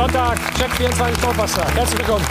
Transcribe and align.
Sonntag, 0.00 0.38
Check 0.56 0.70
24 0.76 1.18
Sportwasser. 1.18 1.62
Herzlich 1.74 1.98
willkommen. 1.98 2.24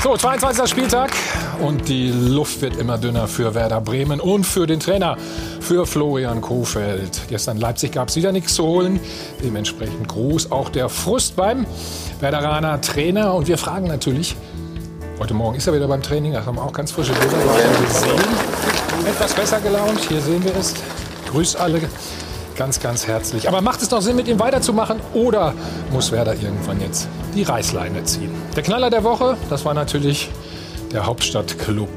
So, 0.00 0.16
22. 0.16 0.70
Spieltag 0.70 1.10
und 1.60 1.88
die 1.88 2.12
Luft 2.12 2.62
wird 2.62 2.76
immer 2.76 2.98
dünner 2.98 3.26
für 3.26 3.52
Werder 3.56 3.80
Bremen 3.80 4.20
und 4.20 4.44
für 4.44 4.68
den 4.68 4.78
Trainer, 4.78 5.16
für 5.58 5.86
Florian 5.86 6.40
Kofeld. 6.40 7.22
Gestern 7.28 7.56
in 7.56 7.62
Leipzig 7.62 7.90
gab 7.90 8.10
es 8.10 8.14
wieder 8.14 8.30
nichts 8.30 8.54
zu 8.54 8.62
holen. 8.62 9.00
Dementsprechend 9.42 10.06
groß 10.06 10.52
auch 10.52 10.68
der 10.68 10.88
Frust 10.88 11.34
beim 11.34 11.66
Werderaner 12.20 12.80
Trainer. 12.80 13.34
Und 13.34 13.48
wir 13.48 13.58
fragen 13.58 13.88
natürlich, 13.88 14.36
heute 15.18 15.34
Morgen 15.34 15.56
ist 15.56 15.66
er 15.66 15.74
wieder 15.74 15.88
beim 15.88 16.00
Training, 16.00 16.32
da 16.32 16.46
haben 16.46 16.58
wir 16.58 16.62
auch 16.62 16.72
ganz 16.72 16.92
frische 16.92 17.12
Bilder 17.14 17.38
gesehen. 17.88 18.61
Etwas 19.04 19.34
besser 19.34 19.60
gelaunt, 19.60 19.98
hier 20.08 20.20
sehen 20.20 20.44
wir 20.44 20.54
es. 20.54 20.74
Grüßt 21.30 21.56
alle 21.56 21.80
ganz, 22.56 22.78
ganz 22.78 23.08
herzlich. 23.08 23.48
Aber 23.48 23.60
macht 23.60 23.82
es 23.82 23.90
noch 23.90 24.00
Sinn, 24.00 24.14
mit 24.14 24.28
ihm 24.28 24.38
weiterzumachen 24.38 25.00
oder 25.12 25.54
muss 25.90 26.12
Werder 26.12 26.34
irgendwann 26.34 26.80
jetzt 26.80 27.08
die 27.34 27.42
Reißleine 27.42 28.04
ziehen? 28.04 28.30
Der 28.54 28.62
Knaller 28.62 28.90
der 28.90 29.02
Woche, 29.02 29.36
das 29.50 29.64
war 29.64 29.74
natürlich 29.74 30.30
der 30.92 31.06
Hauptstadtclub. 31.06 31.88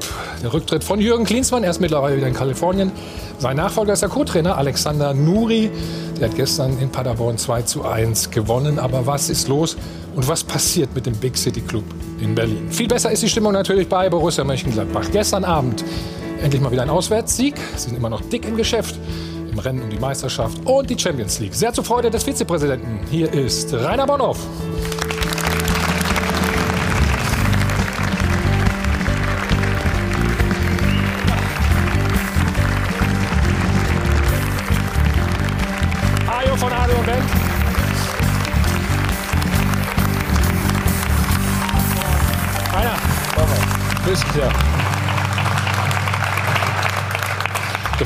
Der 0.42 0.52
Rücktritt 0.52 0.82
von 0.82 1.00
Jürgen 1.00 1.24
Klinsmann, 1.24 1.62
er 1.62 1.70
ist 1.70 1.80
mittlerweile 1.80 2.16
wieder 2.16 2.26
in 2.26 2.34
Kalifornien. 2.34 2.90
Sein 3.38 3.56
Nachfolger 3.56 3.92
ist 3.92 4.02
der 4.02 4.08
Co-Trainer 4.08 4.56
Alexander 4.56 5.14
Nuri. 5.14 5.70
Der 6.18 6.28
hat 6.28 6.36
gestern 6.36 6.78
in 6.80 6.90
Paderborn 6.90 7.38
2 7.38 7.62
zu 7.62 7.84
1 7.84 8.30
gewonnen. 8.30 8.78
Aber 8.78 9.06
was 9.06 9.28
ist 9.28 9.48
los 9.48 9.76
und 10.14 10.26
was 10.26 10.42
passiert 10.42 10.94
mit 10.94 11.06
dem 11.06 11.14
Big 11.14 11.36
City 11.36 11.60
Club 11.60 11.84
in 12.20 12.34
Berlin? 12.34 12.70
Viel 12.70 12.88
besser 12.88 13.12
ist 13.12 13.22
die 13.22 13.28
Stimmung 13.28 13.52
natürlich 13.52 13.88
bei 13.88 14.08
Borussia 14.08 14.42
Mönchengladbach. 14.42 15.04
Gestern 15.12 15.44
Abend 15.44 15.84
endlich 16.42 16.60
mal 16.60 16.70
wieder 16.70 16.82
ein 16.82 16.90
Auswärtssieg. 16.90 17.54
Sie 17.76 17.88
sind 17.88 17.96
immer 17.96 18.10
noch 18.10 18.20
dick 18.20 18.46
im 18.46 18.56
Geschäft 18.56 18.98
im 19.50 19.58
Rennen 19.58 19.82
um 19.82 19.90
die 19.90 19.98
Meisterschaft 19.98 20.58
und 20.66 20.90
die 20.90 20.98
Champions 20.98 21.38
League. 21.40 21.54
Sehr 21.54 21.72
zur 21.72 21.84
Freude 21.84 22.10
des 22.10 22.24
Vizepräsidenten. 22.24 23.00
Hier 23.10 23.32
ist 23.32 23.72
Rainer 23.72 24.06
Bonhoff. 24.06 24.38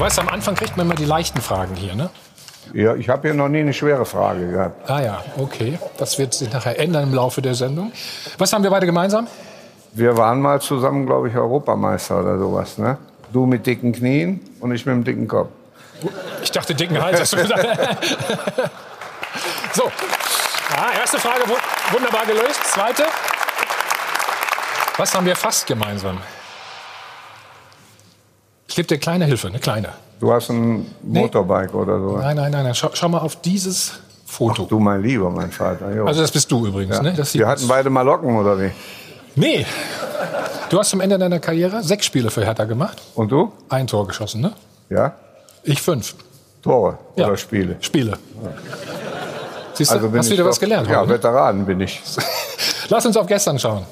Du 0.00 0.06
weißt, 0.06 0.18
am 0.18 0.30
Anfang 0.30 0.54
kriegt 0.54 0.78
man 0.78 0.86
immer 0.86 0.94
die 0.94 1.04
leichten 1.04 1.42
Fragen 1.42 1.74
hier, 1.76 1.94
ne? 1.94 2.08
Ja, 2.72 2.94
ich 2.94 3.10
habe 3.10 3.28
hier 3.28 3.34
noch 3.34 3.48
nie 3.50 3.58
eine 3.60 3.74
schwere 3.74 4.06
Frage 4.06 4.50
gehabt. 4.50 4.88
Ah 4.90 5.02
ja, 5.02 5.22
okay. 5.36 5.78
Das 5.98 6.18
wird 6.18 6.32
sich 6.32 6.50
nachher 6.50 6.78
ändern 6.80 7.02
im 7.02 7.12
Laufe 7.14 7.42
der 7.42 7.54
Sendung. 7.54 7.92
Was 8.38 8.50
haben 8.54 8.64
wir 8.64 8.70
beide 8.70 8.86
gemeinsam? 8.86 9.26
Wir 9.92 10.16
waren 10.16 10.40
mal 10.40 10.58
zusammen, 10.62 11.04
glaube 11.04 11.28
ich, 11.28 11.36
Europameister 11.36 12.18
oder 12.20 12.38
sowas. 12.38 12.78
Ne? 12.78 12.96
Du 13.30 13.44
mit 13.44 13.66
dicken 13.66 13.92
Knien 13.92 14.40
und 14.60 14.72
ich 14.72 14.86
mit 14.86 14.94
dem 14.94 15.04
dicken 15.04 15.28
Kopf. 15.28 15.50
Ich 16.42 16.50
dachte 16.50 16.74
dicken 16.74 16.98
Hals, 16.98 17.20
hast 17.20 17.34
du 17.34 17.36
gesagt. 17.36 17.66
so, 19.74 19.82
ah, 20.78 20.98
erste 20.98 21.18
Frage 21.18 21.42
wu- 21.46 21.92
wunderbar 21.94 22.24
gelöst. 22.24 22.64
Zweite. 22.72 23.04
Was 24.96 25.14
haben 25.14 25.26
wir 25.26 25.36
fast 25.36 25.66
gemeinsam? 25.66 26.16
Ich 28.70 28.76
gebe 28.76 28.86
dir 28.86 28.98
kleine 28.98 29.24
Hilfe, 29.24 29.48
eine 29.48 29.58
kleine. 29.58 29.88
Du 30.20 30.32
hast 30.32 30.48
ein 30.48 30.86
Motorbike 31.02 31.74
oder 31.74 31.98
so. 31.98 32.18
Nein, 32.18 32.36
nein, 32.36 32.52
nein, 32.52 32.62
nein. 32.62 32.74
Schau, 32.77 32.90
schau 32.92 33.08
mal 33.08 33.18
auf 33.18 33.34
dieses 33.40 33.94
Foto. 34.24 34.62
Du 34.64 34.78
mein 34.78 35.02
Lieber, 35.02 35.28
mein 35.28 35.50
Vater. 35.50 35.92
Jo. 35.92 36.06
Also 36.06 36.20
das 36.20 36.30
bist 36.30 36.48
du 36.52 36.67
übrigens, 36.67 36.96
ja. 36.96 37.02
ne? 37.02 37.18
Wir 37.33 37.48
hatten 37.48 37.67
beide 37.67 37.90
mal 37.90 38.02
Locken, 38.02 38.36
oder 38.36 38.61
wie? 38.61 38.70
Nee. 39.34 39.67
Du 40.68 40.78
hast 40.78 40.95
am 40.95 41.00
Ende 41.00 41.18
deiner 41.18 41.40
Karriere 41.40 41.83
sechs 41.83 42.06
Spiele 42.06 42.30
für 42.30 42.45
Hertha 42.45 42.62
gemacht. 42.64 43.02
Und 43.17 43.33
du? 43.33 43.50
Ein 43.68 43.89
Tor 43.89 44.06
geschossen, 44.06 44.40
ne? 44.40 44.52
Ja? 44.89 45.14
Ich 45.64 45.83
fünf. 45.83 46.14
Tore 46.62 46.96
Ja. 47.16 47.27
oder 47.27 47.36
Spiele? 47.36 47.74
Spiele. 47.80 48.18
Siehst 49.74 49.90
du, 49.90 49.96
Also 49.96 50.16
hast 50.16 50.30
wieder 50.30 50.45
doch- 50.45 50.50
was 50.50 50.61
gelernt. 50.61 50.89
Ja, 50.89 50.98
heute, 51.00 51.08
ne? 51.08 51.14
Veteran 51.14 51.66
bin 51.66 51.80
ich. 51.80 52.00
Lass 52.89 53.05
uns 53.05 53.16
auf 53.16 53.27
gestern 53.27 53.58
schauen. 53.58 53.84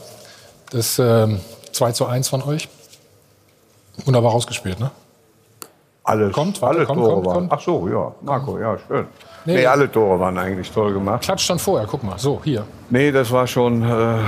Das 0.71 1.01
ähm, 1.01 1.41
2 1.73 1.91
zu 1.93 2.07
1 2.07 2.29
von 2.29 2.43
euch. 2.43 2.69
Wunderbar 4.05 4.33
rausgespielt, 4.33 4.81
ne? 4.81 4.91
Alles, 6.05 6.33
Kommt, 6.33 6.63
warte, 6.63 6.79
alle 6.79 6.87
kommt, 6.87 7.01
Tore 7.01 7.13
kommt, 7.15 7.27
waren. 7.27 7.35
kommt. 7.35 7.53
Ach 7.53 7.61
so, 7.61 7.89
ja. 7.89 8.13
Marco, 8.23 8.59
ja, 8.59 8.79
schön. 8.87 9.07
Nee. 9.45 9.57
Nee, 9.57 9.67
alle 9.67 9.93
Tore 9.93 10.19
waren 10.19 10.39
eigentlich 10.39 10.71
toll 10.71 10.95
gemacht. 10.95 11.23
Klatscht 11.23 11.47
schon 11.47 11.59
vorher, 11.59 11.87
guck 11.87 12.03
mal. 12.03 12.19
So, 12.19 12.41
hier. 12.43 12.65
Nee, 12.89 13.13
das 13.13 13.31
war 13.31 13.47
schon. 13.47 13.83
Äh, 13.83 14.21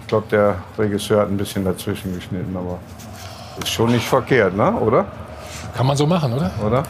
ich 0.00 0.06
glaube, 0.08 0.26
der 0.30 0.56
Regisseur 0.76 1.20
hat 1.20 1.28
ein 1.28 1.36
bisschen 1.36 1.64
dazwischen 1.64 2.14
geschnitten, 2.14 2.56
aber 2.56 2.78
ist 3.60 3.68
schon 3.68 3.92
nicht 3.92 4.06
verkehrt, 4.06 4.56
ne? 4.56 4.72
Oder? 4.80 5.04
Kann 5.76 5.86
man 5.86 5.96
so 5.96 6.06
machen, 6.06 6.32
oder? 6.32 6.50
Oder? 6.66 6.82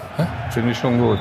Finde 0.51 0.71
ich 0.73 0.79
schon 0.79 0.99
gut. 0.99 1.19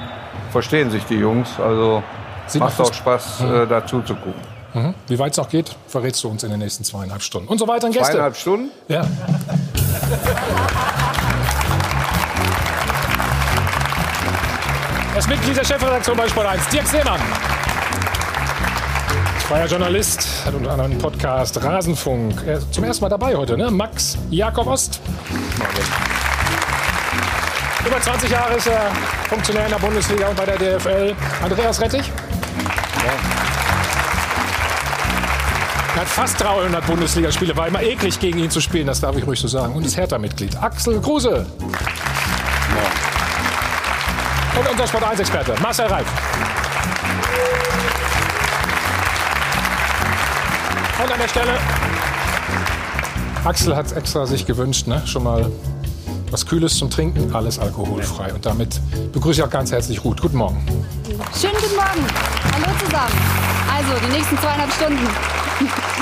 Verstehen 0.51 0.89
sich 0.91 1.03
die 1.05 1.16
Jungs, 1.16 1.49
also 1.59 2.01
Sieht 2.47 2.61
macht 2.61 2.79
auch 2.79 2.93
Spaß, 2.93 3.41
äh, 3.41 3.67
dazu 3.67 4.01
zu 4.01 4.16
gucken. 4.16 4.41
Mhm. 4.73 4.93
Wie 5.07 5.19
weit 5.19 5.31
es 5.31 5.38
noch 5.38 5.49
geht, 5.49 5.75
verrätst 5.88 6.23
du 6.23 6.29
uns 6.29 6.43
in 6.43 6.49
den 6.51 6.59
nächsten 6.59 6.83
zweieinhalb 6.83 7.22
Stunden. 7.22 7.49
Und 7.49 7.57
so 7.57 7.67
weiter. 7.67 7.89
Gäste. 7.89 8.11
Zweieinhalb 8.13 8.35
Stunden? 8.38 8.69
Ja. 8.88 9.05
Das 15.13 15.28
Mitglied 15.28 15.57
der 15.57 15.66
Chefredaktion 15.66 16.18
bei 16.18 16.28
Sport 16.28 16.47
1, 16.47 16.68
Dirk 16.69 16.88
Seemann. 16.88 17.19
Freier 19.47 19.68
Journalist, 19.68 20.46
hat 20.46 20.53
unter 20.53 20.72
anderem 20.72 20.91
einen 20.91 21.00
Podcast 21.02 21.62
Rasenfunk. 21.62 22.41
Er 22.47 22.57
ist 22.57 22.74
zum 22.74 22.85
ersten 22.85 23.03
Mal 23.03 23.09
dabei 23.09 23.35
heute, 23.35 23.57
ne? 23.57 23.69
Max 23.69 24.18
Jakob 24.29 24.68
Ost. 24.68 25.00
Über 27.85 28.00
20 28.00 28.29
Jahre 28.29 28.53
ist 28.56 28.68
er 28.68 28.91
Funktionär 29.28 29.66
in 29.66 29.72
der 29.72 29.79
Bundesliga 29.79 30.29
und 30.29 30.38
bei 30.38 30.46
der 30.46 30.58
DFL. 30.58 31.13
Andreas 31.44 31.81
Rettich. 31.81 32.09
Hat 36.01 36.07
fast 36.07 36.41
300 36.41 36.85
Bundesligaspiele, 36.88 37.56
war 37.56 37.67
immer 37.67 37.84
eklig 37.84 38.19
gegen 38.19 38.39
ihn 38.39 38.50
zu 38.50 38.59
spielen, 38.59 38.88
das 38.88 39.00
darf 39.00 39.16
ich 39.16 39.25
ruhig 39.25 39.39
so 39.39 39.47
sagen. 39.47 39.75
Und 39.75 39.85
ist 39.85 39.95
Hertha-Mitglied. 39.97 40.57
Axel 40.57 41.00
Kruse. 41.00 41.45
Und 44.59 44.67
unser 44.67 44.88
Sport 44.88 45.03
1-Experte, 45.03 45.53
Marcel 45.61 45.85
Reif. 45.85 46.07
Und 51.03 51.11
an 51.11 51.19
der 51.19 51.28
Stelle, 51.28 51.59
Axel 53.45 53.75
hat 53.75 53.91
extra 53.91 54.25
sich 54.25 54.47
gewünscht, 54.47 54.88
ne? 54.88 55.03
schon 55.06 55.23
mal 55.23 55.51
was 56.31 56.47
Kühles 56.47 56.78
zum 56.78 56.90
Trinken, 56.90 57.35
alles 57.35 57.59
alkoholfrei. 57.59 58.34
Und 58.34 58.44
damit 58.44 58.81
begrüße 59.11 59.41
ich 59.41 59.45
auch 59.45 59.51
ganz 59.51 59.72
herzlich 59.72 60.03
Ruth. 60.03 60.19
Guten 60.19 60.38
Morgen. 60.38 60.66
Schönen 61.40 61.53
guten 61.56 61.75
Morgen. 61.75 62.07
Hallo 62.53 62.78
zusammen. 62.84 63.13
Also, 63.72 64.06
die 64.07 64.17
nächsten 64.17 64.38
zweieinhalb 64.40 64.72
Stunden. 64.73 65.41
Thank 65.63 65.95
you. 65.97 66.00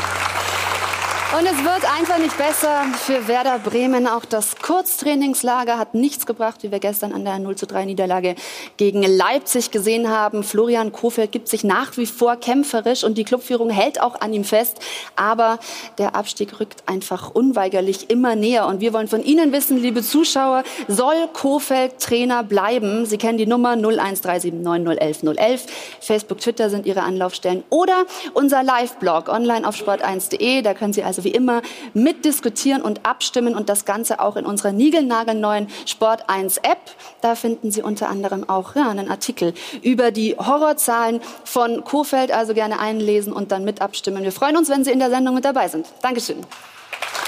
Und 1.37 1.45
es 1.45 1.63
wird 1.63 1.85
einfach 1.95 2.17
nicht 2.17 2.35
besser 2.39 2.85
für 2.97 3.27
Werder 3.27 3.59
Bremen. 3.59 4.07
Auch 4.07 4.25
das 4.25 4.55
Kurztrainingslager 4.55 5.77
hat 5.77 5.93
nichts 5.93 6.25
gebracht, 6.25 6.63
wie 6.63 6.71
wir 6.71 6.79
gestern 6.79 7.13
an 7.13 7.23
der 7.23 7.37
0 7.37 7.55
zu 7.55 7.67
3 7.67 7.85
Niederlage 7.85 8.33
gegen 8.77 9.03
Leipzig 9.03 9.69
gesehen 9.69 10.09
haben. 10.09 10.43
Florian 10.43 10.91
Kofeld 10.91 11.31
gibt 11.31 11.47
sich 11.47 11.63
nach 11.63 11.97
wie 11.97 12.07
vor 12.07 12.35
kämpferisch 12.35 13.03
und 13.03 13.15
die 13.15 13.25
Clubführung 13.25 13.69
hält 13.69 14.01
auch 14.01 14.19
an 14.21 14.33
ihm 14.33 14.43
fest. 14.43 14.79
Aber 15.15 15.59
der 15.99 16.15
Abstieg 16.15 16.59
rückt 16.59 16.81
einfach 16.87 17.29
unweigerlich 17.29 18.09
immer 18.09 18.35
näher. 18.35 18.65
Und 18.65 18.81
wir 18.81 18.91
wollen 18.91 19.07
von 19.07 19.23
Ihnen 19.23 19.51
wissen, 19.51 19.77
liebe 19.77 20.01
Zuschauer, 20.01 20.63
soll 20.87 21.27
Kofeld 21.33 21.99
Trainer 21.99 22.41
bleiben? 22.41 23.05
Sie 23.05 23.19
kennen 23.19 23.37
die 23.37 23.45
Nummer 23.45 23.73
01379011011. 23.73 25.59
Facebook, 26.01 26.39
Twitter 26.39 26.71
sind 26.71 26.87
Ihre 26.87 27.03
Anlaufstellen. 27.03 27.63
Oder 27.69 28.05
unser 28.33 28.63
Live-Blog 28.63 29.29
online 29.29 29.67
auf 29.67 29.75
sport1.de. 29.75 30.63
Da 30.63 30.73
können 30.73 30.91
Sie 30.91 31.03
also 31.03 31.18
wie 31.23 31.29
immer 31.29 31.61
mitdiskutieren 31.93 32.81
und 32.81 33.05
abstimmen 33.05 33.55
und 33.55 33.69
das 33.69 33.85
Ganze 33.85 34.19
auch 34.19 34.35
in 34.35 34.45
unserer 34.45 34.71
niegelnagelneuen 34.71 35.67
Sport 35.85 36.29
1 36.29 36.57
App. 36.57 36.79
Da 37.21 37.35
finden 37.35 37.71
Sie 37.71 37.81
unter 37.81 38.09
anderem 38.09 38.47
auch 38.49 38.75
ja, 38.75 38.89
einen 38.89 39.09
Artikel 39.09 39.53
über 39.81 40.11
die 40.11 40.35
Horrorzahlen 40.35 41.21
von 41.43 41.83
Kofeld. 41.83 42.31
Also 42.31 42.53
gerne 42.53 42.79
einlesen 42.79 43.33
und 43.33 43.51
dann 43.51 43.63
mit 43.63 43.81
abstimmen. 43.81 44.23
Wir 44.23 44.31
freuen 44.31 44.57
uns, 44.57 44.69
wenn 44.69 44.83
Sie 44.83 44.91
in 44.91 44.99
der 44.99 45.09
Sendung 45.09 45.35
mit 45.35 45.45
dabei 45.45 45.67
sind. 45.67 45.87
Dankeschön. 46.01 46.37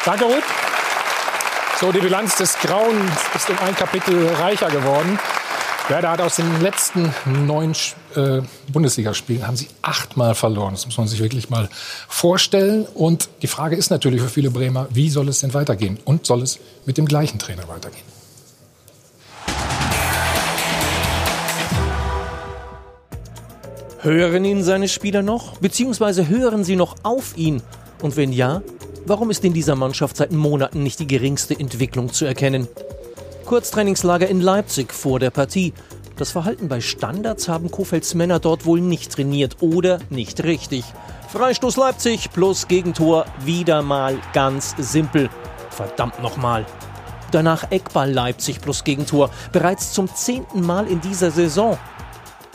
Danke, 0.05 0.25
Ruth. 0.25 0.43
So, 1.79 1.91
die 1.91 1.99
Bilanz 1.99 2.35
des 2.35 2.59
Grauens 2.59 3.11
ist 3.33 3.49
um 3.49 3.57
ein 3.59 3.75
Kapitel 3.75 4.27
reicher 4.35 4.69
geworden. 4.69 5.17
Werder 5.91 6.11
hat 6.11 6.21
aus 6.21 6.37
den 6.37 6.61
letzten 6.61 7.13
neun 7.45 7.73
äh, 8.15 8.39
Bundesligaspielen 8.71 9.45
haben 9.45 9.57
sie 9.57 9.67
achtmal 9.81 10.35
verloren. 10.35 10.73
Das 10.73 10.85
muss 10.85 10.97
man 10.97 11.09
sich 11.09 11.19
wirklich 11.19 11.49
mal 11.49 11.67
vorstellen. 12.07 12.85
Und 12.85 13.27
die 13.41 13.47
Frage 13.47 13.75
ist 13.75 13.91
natürlich 13.91 14.21
für 14.21 14.29
viele 14.29 14.51
Bremer, 14.51 14.87
wie 14.93 15.09
soll 15.09 15.27
es 15.27 15.41
denn 15.41 15.53
weitergehen? 15.53 15.99
Und 16.05 16.25
soll 16.25 16.43
es 16.43 16.59
mit 16.85 16.97
dem 16.97 17.07
gleichen 17.07 17.39
Trainer 17.39 17.67
weitergehen? 17.67 18.05
Hören 23.99 24.45
ihn 24.45 24.63
seine 24.63 24.87
Spieler 24.87 25.23
noch? 25.23 25.57
Beziehungsweise 25.57 26.29
hören 26.29 26.63
sie 26.63 26.77
noch 26.77 26.95
auf 27.03 27.35
ihn? 27.35 27.61
Und 28.01 28.15
wenn 28.15 28.31
ja, 28.31 28.61
warum 29.05 29.29
ist 29.29 29.43
in 29.43 29.51
dieser 29.51 29.75
Mannschaft 29.75 30.15
seit 30.15 30.31
Monaten 30.31 30.83
nicht 30.83 31.01
die 31.01 31.07
geringste 31.07 31.59
Entwicklung 31.59 32.13
zu 32.13 32.23
erkennen? 32.23 32.69
Kurztrainingslager 33.45 34.27
in 34.27 34.41
Leipzig 34.41 34.93
vor 34.93 35.19
der 35.19 35.29
Partie. 35.29 35.73
Das 36.17 36.31
Verhalten 36.31 36.67
bei 36.67 36.81
Standards 36.81 37.47
haben 37.47 37.71
Kofelds 37.71 38.13
Männer 38.13 38.39
dort 38.39 38.65
wohl 38.65 38.81
nicht 38.81 39.11
trainiert 39.13 39.57
oder 39.61 39.99
nicht 40.09 40.43
richtig. 40.43 40.83
Freistoß 41.29 41.77
Leipzig 41.77 42.31
plus 42.31 42.67
Gegentor 42.67 43.25
wieder 43.43 43.81
mal 43.81 44.17
ganz 44.33 44.75
simpel. 44.77 45.29
Verdammt 45.69 46.21
nochmal. 46.21 46.65
Danach 47.31 47.71
Eckball 47.71 48.11
Leipzig 48.11 48.61
plus 48.61 48.83
Gegentor. 48.83 49.29
Bereits 49.51 49.93
zum 49.93 50.13
zehnten 50.13 50.61
Mal 50.61 50.87
in 50.87 51.01
dieser 51.01 51.31
Saison. 51.31 51.77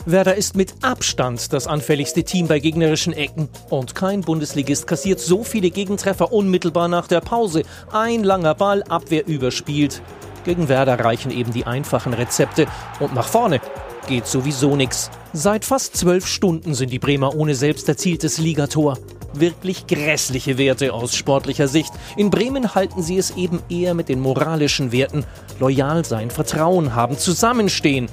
Werder 0.05 0.35
ist 0.35 0.55
mit 0.55 0.73
Abstand 0.83 1.51
das 1.51 1.67
anfälligste 1.67 2.23
Team 2.23 2.47
bei 2.47 2.59
gegnerischen 2.59 3.11
Ecken. 3.11 3.49
Und 3.69 3.93
kein 3.93 4.21
Bundesligist 4.21 4.87
kassiert 4.87 5.19
so 5.19 5.43
viele 5.43 5.69
Gegentreffer 5.69 6.31
unmittelbar 6.31 6.87
nach 6.87 7.07
der 7.07 7.19
Pause. 7.19 7.63
Ein 7.91 8.23
langer 8.23 8.55
Ball, 8.55 8.83
Abwehr 8.83 9.27
überspielt. 9.27 10.01
Gegen 10.47 10.69
Werder 10.69 10.97
reichen 11.03 11.29
eben 11.29 11.51
die 11.51 11.67
einfachen 11.67 12.13
Rezepte. 12.13 12.67
Und 13.01 13.13
nach 13.13 13.27
vorne 13.27 13.59
geht 14.07 14.27
sowieso 14.27 14.77
nichts. 14.77 15.11
Seit 15.33 15.65
fast 15.65 15.97
zwölf 15.97 16.25
Stunden 16.25 16.73
sind 16.73 16.89
die 16.93 16.99
Bremer 16.99 17.35
ohne 17.35 17.53
selbst 17.53 17.89
erzieltes 17.89 18.37
Ligator. 18.37 18.97
Wirklich 19.33 19.87
grässliche 19.87 20.57
Werte 20.57 20.93
aus 20.93 21.15
sportlicher 21.15 21.67
Sicht. 21.67 21.91
In 22.15 22.29
Bremen 22.29 22.75
halten 22.75 23.03
sie 23.03 23.17
es 23.17 23.35
eben 23.35 23.59
eher 23.67 23.93
mit 23.93 24.07
den 24.07 24.21
moralischen 24.21 24.93
Werten. 24.93 25.25
Loyal 25.59 26.05
sein, 26.05 26.31
Vertrauen 26.31 26.95
haben, 26.95 27.17
zusammenstehen 27.17 28.07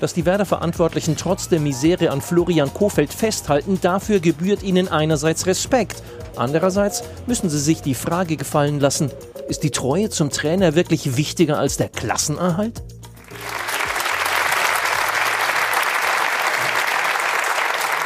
dass 0.00 0.12
die 0.12 0.26
Werder-Verantwortlichen 0.26 1.16
trotz 1.16 1.48
der 1.48 1.60
Misere 1.60 2.10
an 2.10 2.20
Florian 2.20 2.74
Kofeld 2.74 3.10
festhalten, 3.10 3.78
dafür 3.80 4.20
gebührt 4.20 4.62
ihnen 4.62 4.88
einerseits 4.88 5.46
Respekt. 5.46 6.02
Andererseits 6.36 7.04
müssen 7.26 7.48
sie 7.48 7.60
sich 7.60 7.80
die 7.80 7.94
Frage 7.94 8.36
gefallen 8.36 8.80
lassen, 8.80 9.10
ist 9.48 9.62
die 9.62 9.70
Treue 9.70 10.10
zum 10.10 10.30
Trainer 10.30 10.74
wirklich 10.74 11.16
wichtiger 11.16 11.58
als 11.58 11.76
der 11.76 11.88
Klassenerhalt? 11.88 12.82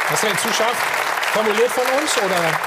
Hast 0.07 0.23
du 0.23 0.27
den 0.27 0.37
Zuschauer 0.37 0.73
formuliert 1.33 1.69
von 1.69 1.83
uns 2.01 2.17
oder? 2.17 2.59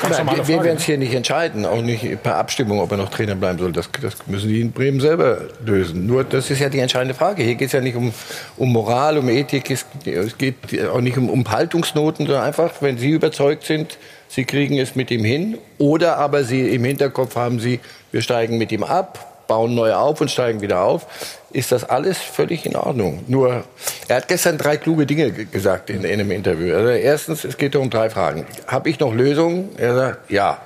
Nein, 0.00 0.36
wir, 0.36 0.48
wir 0.48 0.64
werden 0.64 0.76
es 0.76 0.84
hier 0.84 0.98
nicht 0.98 1.14
entscheiden, 1.14 1.66
auch 1.66 1.82
nicht 1.82 2.22
per 2.22 2.36
Abstimmung, 2.36 2.80
ob 2.80 2.90
er 2.92 2.98
noch 2.98 3.10
Trainer 3.10 3.34
bleiben 3.34 3.58
soll. 3.58 3.72
Das, 3.72 3.90
das, 4.00 4.14
müssen 4.26 4.48
die 4.48 4.60
in 4.60 4.70
Bremen 4.70 5.00
selber 5.00 5.40
lösen. 5.64 6.06
Nur 6.06 6.24
das 6.24 6.50
ist 6.50 6.60
ja 6.60 6.68
die 6.68 6.78
entscheidende 6.78 7.14
Frage. 7.14 7.42
Hier 7.42 7.56
geht 7.56 7.66
es 7.66 7.72
ja 7.72 7.80
nicht 7.80 7.96
um, 7.96 8.12
um 8.56 8.72
Moral, 8.72 9.18
um 9.18 9.28
Ethik, 9.28 9.70
es, 9.70 9.86
es 10.04 10.38
geht 10.38 10.56
auch 10.92 11.00
nicht 11.00 11.16
um, 11.16 11.28
um 11.28 11.48
Haltungsnoten, 11.48 12.26
sondern 12.26 12.44
einfach, 12.44 12.70
wenn 12.80 12.98
Sie 12.98 13.10
überzeugt 13.10 13.64
sind, 13.64 13.98
Sie 14.28 14.44
kriegen 14.44 14.78
es 14.78 14.94
mit 14.94 15.10
ihm 15.10 15.24
hin, 15.24 15.58
oder 15.78 16.18
aber 16.18 16.44
Sie 16.44 16.74
im 16.74 16.84
Hinterkopf 16.84 17.36
haben 17.36 17.60
Sie, 17.60 17.80
wir 18.12 18.22
steigen 18.22 18.58
mit 18.58 18.72
ihm 18.72 18.82
ab, 18.82 19.46
bauen 19.48 19.74
neu 19.74 19.94
auf 19.94 20.20
und 20.20 20.30
steigen 20.30 20.60
wieder 20.60 20.82
auf, 20.82 21.06
ist 21.50 21.72
das 21.72 21.82
alles 21.82 22.18
völlig 22.18 22.66
in 22.66 22.76
Ordnung. 22.76 23.24
Nur, 23.26 23.64
er 24.06 24.16
hat 24.16 24.28
gestern 24.28 24.58
drei 24.58 24.76
kluge 24.76 25.06
Dinge 25.06 25.32
gesagt 25.32 25.90
in, 25.90 26.04
in 26.04 26.12
einem 26.12 26.30
Interview. 26.30 26.74
Also 26.74 26.90
erstens, 26.90 27.44
es 27.44 27.56
geht 27.56 27.74
um 27.74 27.90
drei 27.90 28.10
Fragen. 28.10 28.46
Habe 28.66 28.90
ich 28.90 29.00
noch 29.00 29.12
Lösungen? 29.12 29.70
Er 29.78 29.94
sagt, 29.94 30.30
ja. 30.30 30.58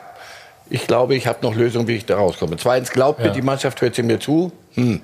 Ich 0.68 0.86
glaube, 0.86 1.14
ich 1.14 1.26
habe 1.26 1.38
noch 1.42 1.54
Lösungen, 1.54 1.86
wie 1.86 1.96
ich 1.96 2.06
da 2.06 2.16
rauskomme. 2.16 2.56
Zweitens, 2.56 2.90
glaubt 2.90 3.20
ja. 3.20 3.26
mir 3.26 3.32
die 3.32 3.42
Mannschaft, 3.42 3.80
hört 3.80 3.94
sie 3.94 4.02
mir 4.02 4.18
zu? 4.18 4.52
Hm. 4.74 5.00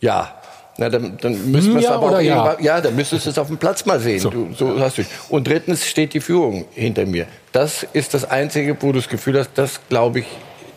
Ja. 0.00 0.35
Na, 0.78 0.90
dann, 0.90 1.16
dann 1.20 1.50
müssen 1.50 1.72
wir 1.72 1.78
es 1.78 1.84
ja 1.84 1.94
aber 1.94 2.16
auch 2.16 2.20
ja. 2.20 2.56
ja, 2.60 2.80
dann 2.80 2.94
müsstest 2.94 3.26
du 3.26 3.30
es 3.30 3.38
auf 3.38 3.46
dem 3.46 3.56
Platz 3.56 3.86
mal 3.86 3.98
sehen. 3.98 4.20
So. 4.20 4.30
Du, 4.30 4.48
so 4.54 4.78
hast 4.78 4.98
du. 4.98 5.02
Und 5.30 5.48
drittens 5.48 5.86
steht 5.86 6.12
die 6.12 6.20
Führung 6.20 6.66
hinter 6.72 7.06
mir. 7.06 7.26
Das 7.52 7.86
ist 7.92 8.12
das 8.12 8.28
Einzige, 8.28 8.76
wo 8.80 8.88
du 8.88 8.98
das 8.98 9.08
Gefühl 9.08 9.38
hast, 9.38 9.50
das 9.54 9.80
glaube 9.88 10.20
ich 10.20 10.26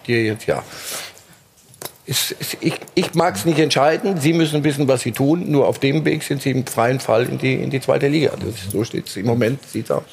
dir 0.08 0.24
jetzt 0.24 0.46
ja 0.46 0.64
ist, 2.10 2.32
ist, 2.32 2.58
ich, 2.60 2.74
ich 2.96 3.14
mag 3.14 3.36
es 3.36 3.46
nicht 3.46 3.60
entscheiden. 3.60 4.20
Sie 4.20 4.34
müssen 4.34 4.64
wissen, 4.64 4.88
was 4.88 5.02
Sie 5.02 5.12
tun. 5.12 5.52
Nur 5.52 5.68
auf 5.68 5.78
dem 5.78 6.04
Weg 6.06 6.24
sind 6.24 6.42
Sie 6.42 6.50
im 6.50 6.66
freien 6.66 7.00
Fall 7.00 7.28
in 7.28 7.38
die, 7.38 7.54
in 7.54 7.70
die 7.70 7.80
zweite 7.80 8.08
Liga. 8.08 8.32
Das, 8.40 8.72
so 8.72 8.84
steht 8.84 9.08
es 9.08 9.16
im 9.16 9.28
Moment, 9.28 9.64
sieht 9.68 9.92
aus. 9.92 10.04